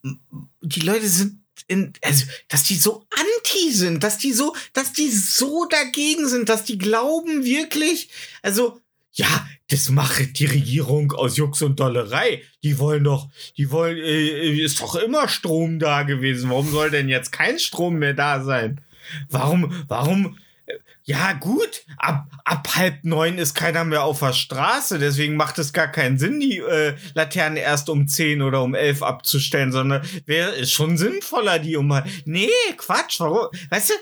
die 0.03 0.81
Leute 0.81 1.09
sind 1.09 1.43
in, 1.67 1.95
also, 2.03 2.27
dass 2.49 2.65
die 2.65 2.77
so 2.77 3.07
anti 3.11 3.73
sind, 3.73 4.05
dass 4.05 4.19
die 4.19 4.35
so, 4.35 4.55
dass 4.75 4.93
die 4.93 5.11
so 5.11 5.65
dagegen 5.65 6.29
sind, 6.29 6.51
dass 6.51 6.65
die 6.65 6.77
glauben 6.77 7.45
wirklich, 7.45 8.11
also, 8.43 8.83
ja, 9.13 9.47
das 9.71 9.91
macht 9.91 10.39
die 10.39 10.47
Regierung 10.47 11.13
aus 11.13 11.37
Jux 11.37 11.63
und 11.63 11.81
Dollerei. 11.81 12.43
Die 12.63 12.79
wollen 12.79 13.05
doch, 13.05 13.29
die 13.57 13.71
wollen, 13.71 13.99
äh, 13.99 14.59
ist 14.59 14.81
doch 14.81 14.95
immer 14.95 15.29
Strom 15.29 15.79
da 15.79 16.03
gewesen. 16.03 16.51
Warum 16.51 16.71
soll 16.71 16.91
denn 16.91 17.09
jetzt 17.09 17.33
kein 17.33 17.59
Strom 17.59 17.99
mehr 17.99 18.15
da 18.15 18.43
sein? 18.43 18.81
Warum, 19.29 19.85
warum, 19.89 20.39
äh, 20.67 20.75
ja 21.03 21.33
gut, 21.33 21.85
ab, 21.97 22.31
ab 22.45 22.77
halb 22.77 23.05
neun 23.05 23.39
ist 23.39 23.55
keiner 23.55 23.85
mehr 23.85 24.05
auf 24.05 24.21
der 24.21 24.33
Straße, 24.33 24.99
deswegen 24.99 25.37
macht 25.37 25.59
es 25.59 25.73
gar 25.73 25.89
keinen 25.89 26.19
Sinn, 26.19 26.41
die 26.41 26.59
äh, 26.59 26.95
Laterne 27.15 27.61
erst 27.61 27.91
um 27.91 28.09
zehn 28.09 28.43
oder 28.43 28.63
um 28.63 28.75
elf 28.75 29.03
abzustellen, 29.03 29.73
sondern 29.73 30.03
wäre 30.27 30.51
ist 30.53 30.73
schon 30.73 30.97
sinnvoller, 30.97 31.59
die 31.59 31.77
um 31.77 31.93
Nee, 32.25 32.49
Quatsch, 32.77 33.21
warum? 33.21 33.49
Weißt 33.71 33.91
du, 33.91 33.95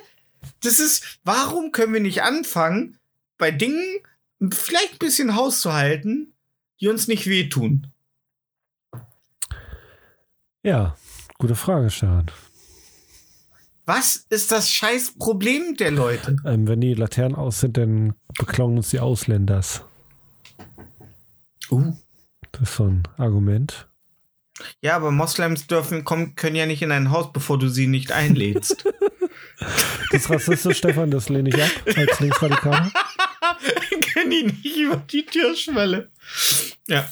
das 0.62 0.78
ist, 0.78 1.19
warum 1.24 1.73
können 1.73 1.95
wir 1.95 2.01
nicht 2.01 2.23
anfangen, 2.23 2.99
bei 3.39 3.51
Dingen 3.51 4.01
vielleicht 4.40 4.94
ein 4.94 4.98
bisschen 4.98 5.36
Haus 5.36 5.60
zu 5.60 5.72
halten, 5.72 6.34
die 6.80 6.88
uns 6.88 7.08
nicht 7.08 7.26
wehtun? 7.26 7.88
Ja, 10.62 10.96
gute 11.38 11.54
Frage, 11.54 11.90
Stefan. 11.90 12.30
Was 13.84 14.26
ist 14.30 14.50
das 14.50 14.68
scheiß 14.68 15.12
Problem 15.16 15.76
der 15.76 15.92
Leute? 15.92 16.36
Ähm, 16.44 16.66
wenn 16.66 16.80
die 16.80 16.94
Laternen 16.94 17.36
aus 17.36 17.60
sind, 17.60 17.76
dann 17.76 18.14
beklauen 18.36 18.76
uns 18.76 18.90
die 18.90 19.00
Ausländers. 19.00 19.84
Uh. 21.70 21.92
Das 22.52 22.70
ist 22.70 22.76
so 22.76 22.84
ein 22.84 23.02
Argument. 23.16 23.86
Ja, 24.80 24.96
aber 24.96 25.10
Moslems 25.10 25.66
dürfen, 25.66 26.04
kommen, 26.04 26.34
können 26.34 26.56
ja 26.56 26.66
nicht 26.66 26.82
in 26.82 26.90
ein 26.90 27.10
Haus, 27.10 27.32
bevor 27.32 27.58
du 27.58 27.68
sie 27.68 27.86
nicht 27.86 28.12
einlädst. 28.12 28.84
Das 30.12 30.22
ist 30.22 30.30
rassistisch, 30.30 30.78
Stefan, 30.78 31.10
das 31.10 31.28
lehne 31.30 31.48
ich 31.48 31.62
ab 31.62 31.70
als 31.96 32.20
Linksradikaler. 32.20 32.90
Die 34.31 34.44
nicht 34.44 34.77
über 34.77 34.97
die 34.97 35.24
Türschwelle. 35.24 36.11
Ja. 36.89 37.09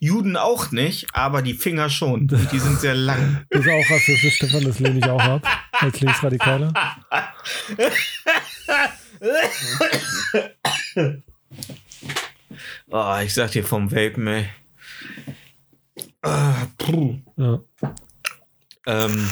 Juden 0.00 0.36
auch 0.36 0.72
nicht, 0.72 1.06
aber 1.12 1.40
die 1.40 1.54
Finger 1.54 1.88
schon. 1.88 2.26
Die 2.26 2.58
sind 2.58 2.80
sehr 2.80 2.94
lang. 2.94 3.46
Das 3.50 3.60
ist 3.64 3.68
auch 3.68 3.90
rassistisch, 3.90 4.36
Stefan, 4.36 4.64
das 4.64 4.78
lehne 4.80 4.98
ich 4.98 5.04
auch 5.04 5.20
ab 5.20 5.46
als 5.72 6.00
Linksradikaler. 6.00 6.72
Oh, 12.90 13.16
ich 13.22 13.34
sag 13.34 13.52
dir 13.52 13.64
vom 13.64 13.90
Vapen, 13.92 14.26
ey. 14.26 14.48
Ah, 16.22 16.66
puh. 16.76 17.18
Ja. 17.36 17.60
Ähm, 18.86 19.30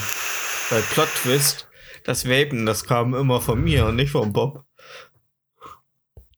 bei 0.71 0.81
Plot 0.93 1.09
Twist, 1.23 1.69
das 2.05 2.29
Vapen, 2.29 2.67
das 2.67 2.85
kam 2.85 3.15
immer 3.15 3.41
von 3.41 3.63
mir 3.63 3.87
und 3.87 3.97
nicht 3.97 4.13
von 4.13 4.33
Bob. 4.33 4.66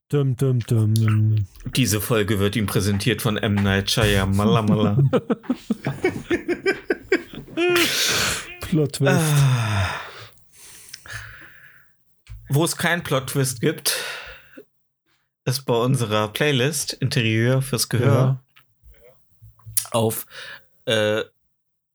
Dum, 0.09 0.35
dum, 0.35 0.59
dum. 0.61 1.45
Diese 1.75 2.01
Folge 2.01 2.39
wird 2.39 2.55
ihm 2.55 2.65
präsentiert 2.65 3.21
von 3.21 3.37
M. 3.37 3.53
Night 3.53 3.91
Shyamalan. 3.91 5.11
Plot 8.61 8.93
Twist. 8.93 9.21
Wo 12.49 12.65
es 12.65 12.75
keinen 12.75 13.03
Plot-Twist 13.03 13.61
gibt, 13.61 13.95
ist 15.45 15.67
bei 15.67 15.75
unserer 15.75 16.29
Playlist 16.29 16.93
Interieur 16.93 17.61
fürs 17.61 17.87
Gehör 17.89 18.41
auf 19.91 20.25
äh, 20.85 21.21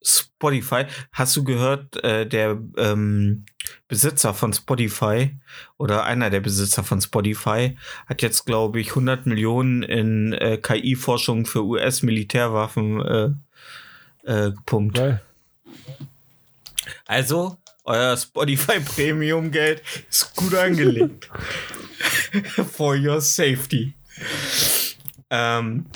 Spotify. 0.01 0.85
Hast 1.11 1.35
du 1.35 1.43
gehört, 1.43 1.97
äh, 2.05 2.29
der 2.29 2.63
ähm, 2.77 3.45
Besitzer 3.89 4.35
von 4.35 4.53
Spotify 4.53 5.37
oder 5.79 6.05
einer 6.05 6.31
der 6.31 6.41
Besitzer 6.41 6.85
von 6.85 7.01
Spotify 7.01 7.77
hat 8.07 8.23
jetzt, 8.23 8.45
glaube 8.47 8.81
ich, 8.81 8.91
100 8.91 9.27
Millionen 9.27 9.83
in 9.83 10.33
äh, 10.33 10.59
KI-Forschung 10.59 11.47
für 11.47 11.65
US-Militärwaffen 11.65 13.01
äh, 13.01 13.31
äh, 14.25 14.51
gepumpt. 14.53 14.97
Geil. 14.97 15.23
Also, 17.07 17.59
euer 17.85 18.17
Spotify 18.17 18.81
Premium 18.85 19.51
Geld 19.51 19.83
ist 20.09 20.35
gut 20.35 20.55
angelegt. 20.55 21.31
For 22.73 22.97
your 22.97 23.21
safety. 23.21 23.95
Ähm. 25.31 25.87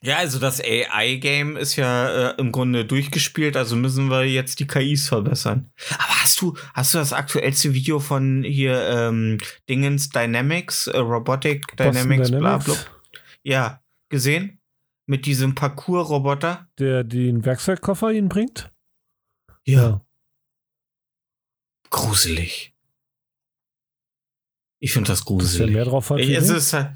Ja, 0.00 0.18
also 0.18 0.38
das 0.38 0.60
AI-Game 0.60 1.56
ist 1.56 1.74
ja 1.74 2.30
äh, 2.30 2.34
im 2.38 2.52
Grunde 2.52 2.84
durchgespielt, 2.84 3.56
also 3.56 3.74
müssen 3.74 4.08
wir 4.10 4.24
jetzt 4.24 4.60
die 4.60 4.66
KIs 4.66 5.08
verbessern. 5.08 5.72
Aber 5.94 6.22
hast 6.22 6.40
du, 6.40 6.56
hast 6.72 6.94
du 6.94 6.98
das 6.98 7.12
aktuellste 7.12 7.74
Video 7.74 7.98
von 7.98 8.44
hier 8.44 8.80
ähm, 8.88 9.38
Dingens 9.68 10.10
Dynamics, 10.10 10.86
äh, 10.86 10.98
Robotic 10.98 11.76
Boston 11.76 11.94
Dynamics, 11.94 12.30
bla 12.30 12.58
Dynamics, 12.58 12.64
bla, 12.64 12.76
ja, 13.42 13.82
gesehen? 14.08 14.60
Mit 15.06 15.26
diesem 15.26 15.54
Parcours-Roboter? 15.54 16.68
Der 16.78 17.02
den 17.02 17.44
Werkzeugkoffer 17.44 18.12
ihnen 18.12 18.28
bringt? 18.28 18.70
gruselig. 21.90 22.74
Ich 24.78 24.92
finde 24.92 25.08
das 25.08 25.20
ja 25.20 25.24
gruselig. 25.24 25.74
mehr 25.74 25.84
drauf 25.86 26.10
hat. 26.10 26.20
ich, 26.20 26.30
es 26.30 26.50
ist 26.50 26.72
halt, 26.72 26.92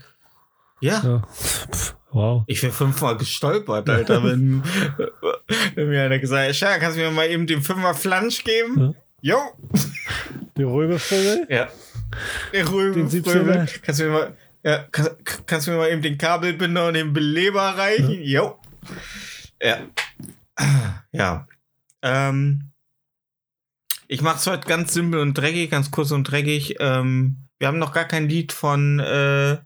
ja, 0.80 1.02
ja. 1.02 1.22
Wow. 2.12 2.44
ich 2.46 2.62
wäre 2.62 2.72
fünfmal 2.72 3.16
gestolpert, 3.16 3.88
Alter, 3.88 4.22
wenn, 4.24 4.62
wenn 5.74 5.88
mir 5.88 6.04
einer 6.04 6.18
gesagt 6.18 6.48
hat, 6.48 6.56
Scha, 6.56 6.78
kannst 6.78 6.98
du 6.98 7.02
mir 7.02 7.10
mal 7.10 7.28
eben 7.28 7.46
den 7.46 7.62
Fünfer 7.62 7.94
Flansch 7.94 8.44
geben? 8.44 8.94
Jo. 9.20 9.38
Die 10.56 10.64
Röbelvögel? 10.64 11.46
Ja. 11.48 11.68
Den 12.52 13.08
17er. 13.08 13.80
Kannst 13.80 14.00
du 14.00 14.04
mir 14.04 14.10
mal, 14.10 14.36
ja, 14.62 14.78
kann, 14.90 15.08
kannst 15.46 15.66
du 15.66 15.70
mir 15.70 15.78
mal 15.78 15.90
eben 15.90 16.02
den 16.02 16.18
Kabelbinder 16.18 16.88
und 16.88 16.94
den 16.94 17.12
Beleber 17.12 17.62
reichen? 17.62 18.22
Jo. 18.22 18.58
Ja. 19.62 19.78
Ja. 21.12 21.46
Ähm, 22.02 22.72
ich 24.08 24.20
mach's 24.20 24.46
heute 24.46 24.68
ganz 24.68 24.92
simpel 24.92 25.20
und 25.20 25.34
dreckig, 25.34 25.70
ganz 25.70 25.90
kurz 25.90 26.10
und 26.10 26.24
dreckig. 26.24 26.76
Ähm, 26.80 27.48
wir 27.58 27.68
haben 27.68 27.78
noch 27.78 27.92
gar 27.92 28.04
kein 28.04 28.28
Lied 28.28 28.52
von 28.52 28.98
äh, 28.98 29.58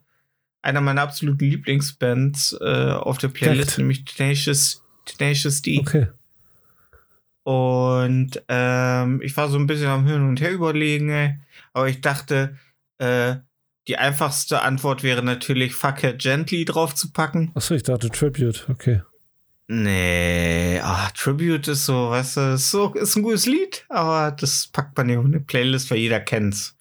einer 0.67 0.81
meiner 0.81 1.01
absoluten 1.01 1.45
Lieblingsbands 1.45 2.57
äh, 2.59 2.91
auf 2.91 3.17
der 3.17 3.29
Playlist, 3.29 3.69
Echt? 3.69 3.77
nämlich 3.77 4.03
Tenacious, 4.03 4.83
Tenacious 5.05 5.61
D. 5.61 5.79
Okay. 5.79 6.07
Und 7.43 8.43
ähm, 8.49 9.21
ich 9.23 9.37
war 9.37 9.47
so 9.47 9.57
ein 9.57 9.67
bisschen 9.67 9.87
am 9.87 10.05
Hin 10.05 10.27
und 10.27 10.41
Her 10.41 10.51
überlegen, 10.51 11.41
aber 11.71 11.87
ich 11.87 12.01
dachte, 12.01 12.57
äh, 12.97 13.35
die 13.87 13.97
einfachste 13.97 14.61
Antwort 14.61 15.03
wäre 15.03 15.23
natürlich 15.23 15.73
Fuck 15.73 16.03
Her 16.03 16.13
Gently 16.13 16.65
draufzupacken. 16.65 17.51
Achso, 17.55 17.73
ich 17.73 17.83
dachte 17.83 18.09
Tribute. 18.09 18.67
Okay. 18.69 19.01
Nee, 19.69 20.79
ah, 20.81 21.09
Tribute 21.15 21.69
ist 21.69 21.85
so, 21.85 22.09
weißt 22.09 22.37
du, 22.37 22.41
ist, 22.53 22.71
so, 22.71 22.93
ist 22.93 23.15
ein 23.15 23.23
gutes 23.23 23.45
Lied, 23.45 23.85
aber 23.87 24.31
das 24.31 24.67
packt 24.67 24.97
man 24.97 25.07
nicht 25.07 25.17
auf 25.17 25.25
eine 25.25 25.39
Playlist, 25.39 25.89
weil 25.91 25.99
jeder 25.99 26.19
kennt's. 26.19 26.76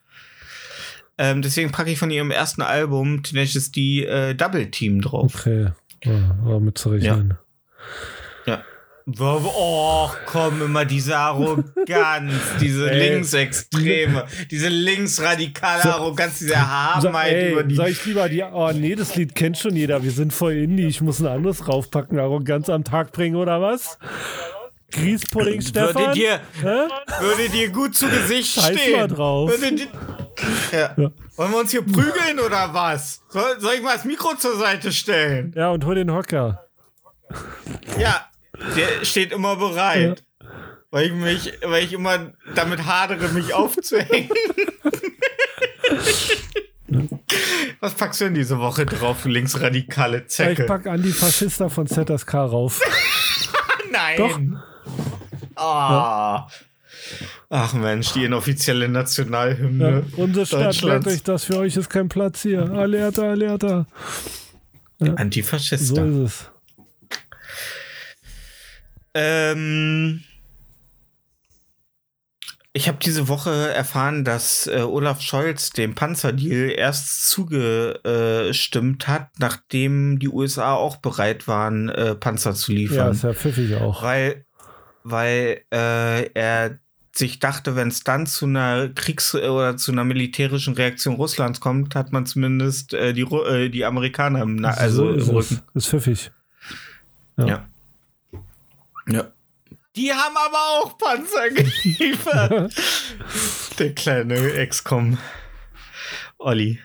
Ähm, 1.19 1.41
deswegen 1.43 1.73
packe 1.73 1.91
ich 1.91 1.99
von 1.99 2.11
ihrem 2.11 2.31
ersten 2.31 2.63
Album 2.63 3.23
Tenacious 3.23 3.73
D 3.73 4.05
äh, 4.05 4.35
Double 4.35 4.71
Team 4.71 5.01
drauf. 5.01 5.33
Okay. 5.35 5.69
Ja, 6.05 6.37
war 6.43 6.61
mit 6.61 6.77
zu 6.79 6.91
rechnen. 6.91 7.39
Oh, 9.21 10.11
komm, 10.27 10.63
immer 10.63 10.85
diese 10.85 11.17
Arroganz, 11.17 12.33
diese 12.61 12.91
Ey. 12.91 13.11
Linksextreme, 13.15 14.25
diese 14.51 14.67
linksradikale 14.69 15.83
So- 15.85 15.89
Arroganz, 15.91 16.41
diese 16.41 16.57
So, 17.01 17.09
ey, 17.11 17.53
über 17.53 17.63
die. 17.63 17.77
soll 17.77 17.89
ich 17.91 18.05
lieber 18.05 18.29
die. 18.29 18.43
Oh 18.43 18.73
nee, 18.75 18.97
das 18.97 19.15
Lied 19.15 19.37
kennt 19.37 19.59
schon 19.59 19.77
jeder. 19.77 20.03
Wir 20.03 20.11
sind 20.11 20.33
voll 20.33 20.55
Indie. 20.55 20.87
Ich 20.89 21.01
muss 21.03 21.21
ein 21.21 21.27
anderes 21.29 21.69
raufpacken. 21.69 22.19
Arroganz 22.19 22.69
am 22.69 22.83
Tag 22.83 23.13
bringen 23.13 23.37
oder 23.37 23.61
was? 23.63 23.97
Grießpudding, 24.91 25.61
Stefan? 25.61 25.95
Würde 25.95 26.13
dir, 26.13 26.41
Hä? 26.63 26.89
würde 27.21 27.49
dir 27.53 27.69
gut 27.71 27.95
zu 27.95 28.09
Gesicht 28.09 28.55
Scheiß 28.55 28.71
mal 28.71 28.77
stehen. 28.79 29.09
drauf. 29.09 29.51
Würde 29.51 29.73
dir, 29.77 29.87
ja. 30.73 30.95
Ja. 30.97 31.11
Wollen 31.37 31.51
wir 31.53 31.59
uns 31.61 31.71
hier 31.71 31.83
prügeln 31.83 32.41
oder 32.45 32.73
was? 32.75 33.23
Soll, 33.29 33.61
soll 33.61 33.75
ich 33.75 33.83
mal 33.83 33.95
das 33.97 34.05
Mikro 34.05 34.35
zur 34.37 34.57
Seite 34.57 34.93
stellen? 34.93 35.53
Ja, 35.57 35.71
und 35.71 35.85
hol 35.85 35.95
den 35.95 36.13
Hocker. 36.13 36.67
Ja, 37.99 38.27
der 38.77 39.05
steht 39.05 39.33
immer 39.33 39.57
bereit. 39.57 40.23
Weil 40.91 41.07
ich 41.07 41.13
mich, 41.13 41.53
weil 41.63 41.85
ich 41.85 41.93
immer 41.93 42.33
damit 42.55 42.87
hadere, 42.87 43.29
mich 43.29 43.53
aufzuhängen. 43.53 44.31
Was 47.81 47.95
packst 47.95 48.21
du 48.21 48.27
denn 48.27 48.35
diese 48.35 48.59
Woche 48.59 48.87
drauf, 48.87 49.23
du 49.23 49.29
linksradikale 49.29 50.19
Ich 50.23 50.29
Zecke? 50.29 50.65
pack 50.65 50.87
Antifaschista 50.87 51.69
von 51.69 51.87
ZSK 51.87 52.35
rauf. 52.35 52.81
Nein! 53.91 54.59
Ah. 55.57 56.47
Ach 57.51 57.73
Mensch, 57.75 58.13
die 58.13 58.25
inoffizielle 58.25 58.89
Nationalhymne 58.89 60.05
Ja, 60.17 60.23
unsere 60.23 60.47
Stadt, 60.47 60.67
Deutschlands. 60.67 61.07
euch 61.07 61.23
das, 61.23 61.45
für 61.45 61.59
euch 61.59 61.77
ist 61.77 61.89
kein 61.91 62.09
Platz 62.09 62.43
hier. 62.43 62.63
Alerta, 62.73 63.31
alerta. 63.31 63.87
Antifaschista. 64.99 65.95
So 65.95 66.25
ist 66.25 66.33
es. 66.33 66.51
Ähm, 69.15 70.23
ich 72.73 72.89
habe 72.89 72.99
diese 73.03 73.29
Woche 73.29 73.51
erfahren, 73.73 74.25
dass 74.25 74.67
äh, 74.67 74.81
Olaf 74.83 75.23
Scholz 75.23 75.71
dem 75.71 75.95
Panzerdeal 75.95 76.71
erst 76.77 77.31
zugestimmt 77.31 79.09
hat, 79.09 79.29
nachdem 79.39 80.19
die 80.19 80.29
USA 80.29 80.75
auch 80.75 80.97
bereit 80.97 81.49
waren, 81.49 81.89
äh, 81.89 82.15
Panzer 82.15 82.55
zu 82.55 82.73
Ja, 82.73 82.79
liefern. 82.79 83.13
ist 83.13 83.23
ja 83.25 83.33
pfiffig 83.33 83.75
auch. 83.77 84.03
weil 84.03 84.45
weil 85.09 85.61
äh, 85.73 86.31
er 86.35 86.79
sich 87.17 87.39
dachte, 87.39 87.77
wenn 87.77 87.89
es 87.89 88.05
dann 88.05 88.27
zu 88.27 88.47
einer 88.47 88.89
Kriegs- 88.91 89.35
oder 89.35 89.77
zu 89.77 89.93
einer 89.93 90.05
militärischen 90.05 90.75
Reaktion 90.75 91.15
Russlands 91.15 91.61
kommt, 91.61 91.95
hat 91.95 92.13
man 92.13 92.27
zumindest 92.27 92.93
äh, 92.95 93.13
die, 93.13 93.23
Ru 93.23 93.43
äh, 93.45 93.69
die 93.71 93.85
Amerikaner 93.85 94.43
im, 94.43 94.57
Na 94.57 94.71
also 94.71 95.13
so 95.13 95.13
ist 95.13 95.29
im 95.29 95.35
Rücken. 95.37 95.63
es. 95.75 95.85
Ist 95.85 95.89
pfiffig. 95.91 96.31
Ja. 97.39 97.67
Ja. 99.09 99.33
Die 99.95 100.13
haben 100.13 100.37
aber 100.37 100.59
auch 100.83 100.99
Panzer 100.99 101.49
geliefert. 101.83 102.75
Der 103.79 103.95
kleine 103.95 104.53
Ex-Com. 104.53 105.17
Olli. 106.39 106.79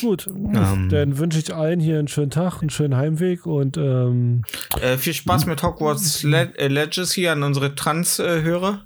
Gut, 0.00 0.26
Ähm. 0.26 0.88
dann 0.90 1.18
wünsche 1.18 1.38
ich 1.38 1.54
allen 1.54 1.80
hier 1.80 1.98
einen 1.98 2.08
schönen 2.08 2.30
Tag, 2.30 2.60
einen 2.60 2.70
schönen 2.70 2.96
Heimweg 2.96 3.46
und 3.46 3.76
ähm, 3.76 4.42
Äh, 4.80 4.96
viel 4.96 5.14
Spaß 5.14 5.46
mit 5.46 5.62
Hogwarts 5.62 6.22
Le 6.22 6.52
äh, 6.58 6.68
Legacy 6.68 7.28
an 7.28 7.42
unsere 7.42 7.74
Trans-Hörer. 7.74 8.84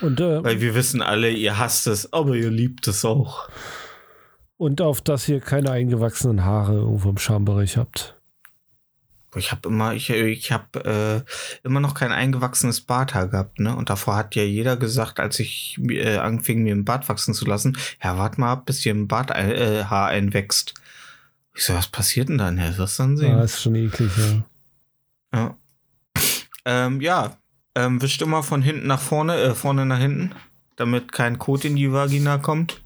und, 0.00 0.20
äh, 0.20 0.42
Weil 0.44 0.60
wir 0.60 0.74
wissen 0.74 1.02
alle, 1.02 1.30
ihr 1.30 1.58
hasst 1.58 1.86
es, 1.86 2.12
aber 2.12 2.34
ihr 2.34 2.50
liebt 2.50 2.86
es 2.88 3.04
auch. 3.04 3.48
und 4.56 4.80
auf 4.80 5.00
dass 5.00 5.28
ihr 5.28 5.40
keine 5.40 5.70
eingewachsenen 5.70 6.44
Haare 6.44 6.74
irgendwo 6.74 7.10
im 7.10 7.18
Schambereich 7.18 7.76
habt. 7.76 8.16
Ich 9.34 9.52
habe 9.52 9.68
immer, 9.68 9.92
ich, 9.92 10.08
ich 10.08 10.52
habe 10.52 11.24
äh, 11.24 11.66
immer 11.66 11.80
noch 11.80 11.94
kein 11.94 12.12
eingewachsenes 12.12 12.80
Barthaar 12.80 13.28
gehabt, 13.28 13.60
ne? 13.60 13.76
Und 13.76 13.90
davor 13.90 14.16
hat 14.16 14.34
ja 14.34 14.42
jeder 14.42 14.76
gesagt, 14.76 15.20
als 15.20 15.38
ich 15.38 15.78
äh, 15.88 16.16
anfing, 16.16 16.62
mir 16.62 16.74
ein 16.74 16.86
Bart 16.86 17.08
wachsen 17.08 17.34
zu 17.34 17.44
lassen, 17.44 17.76
ja, 18.02 18.16
warte 18.16 18.40
mal 18.40 18.52
ab, 18.52 18.66
bis 18.66 18.82
hier 18.82 18.94
ein 18.94 19.06
Barthaar 19.06 19.38
äh, 19.38 19.84
Haar 19.84 20.08
einwächst. 20.08 20.74
Ich 21.54 21.64
so, 21.64 21.74
was 21.74 21.88
passiert 21.88 22.30
denn 22.30 22.38
dann? 22.38 22.56
Ja, 22.56 22.70
das 22.70 22.96
dann 22.96 23.16
sehen. 23.16 23.34
Ah, 23.34 23.42
ist 23.42 23.60
schon 23.60 23.74
eklig, 23.74 24.10
ja. 24.16 24.44
Ja. 25.34 25.56
Ähm, 26.64 27.00
ja. 27.00 27.36
Ähm, 27.74 28.00
wischt 28.00 28.22
immer 28.22 28.42
von 28.42 28.62
hinten 28.62 28.86
nach 28.86 29.00
vorne, 29.00 29.36
äh, 29.36 29.54
vorne 29.54 29.84
nach 29.84 29.98
hinten, 29.98 30.34
damit 30.76 31.12
kein 31.12 31.38
Kot 31.38 31.64
in 31.64 31.76
die 31.76 31.92
Vagina 31.92 32.38
kommt. 32.38 32.82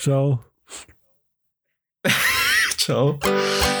Ciao. 0.00 0.44
Ciao. 2.82 3.71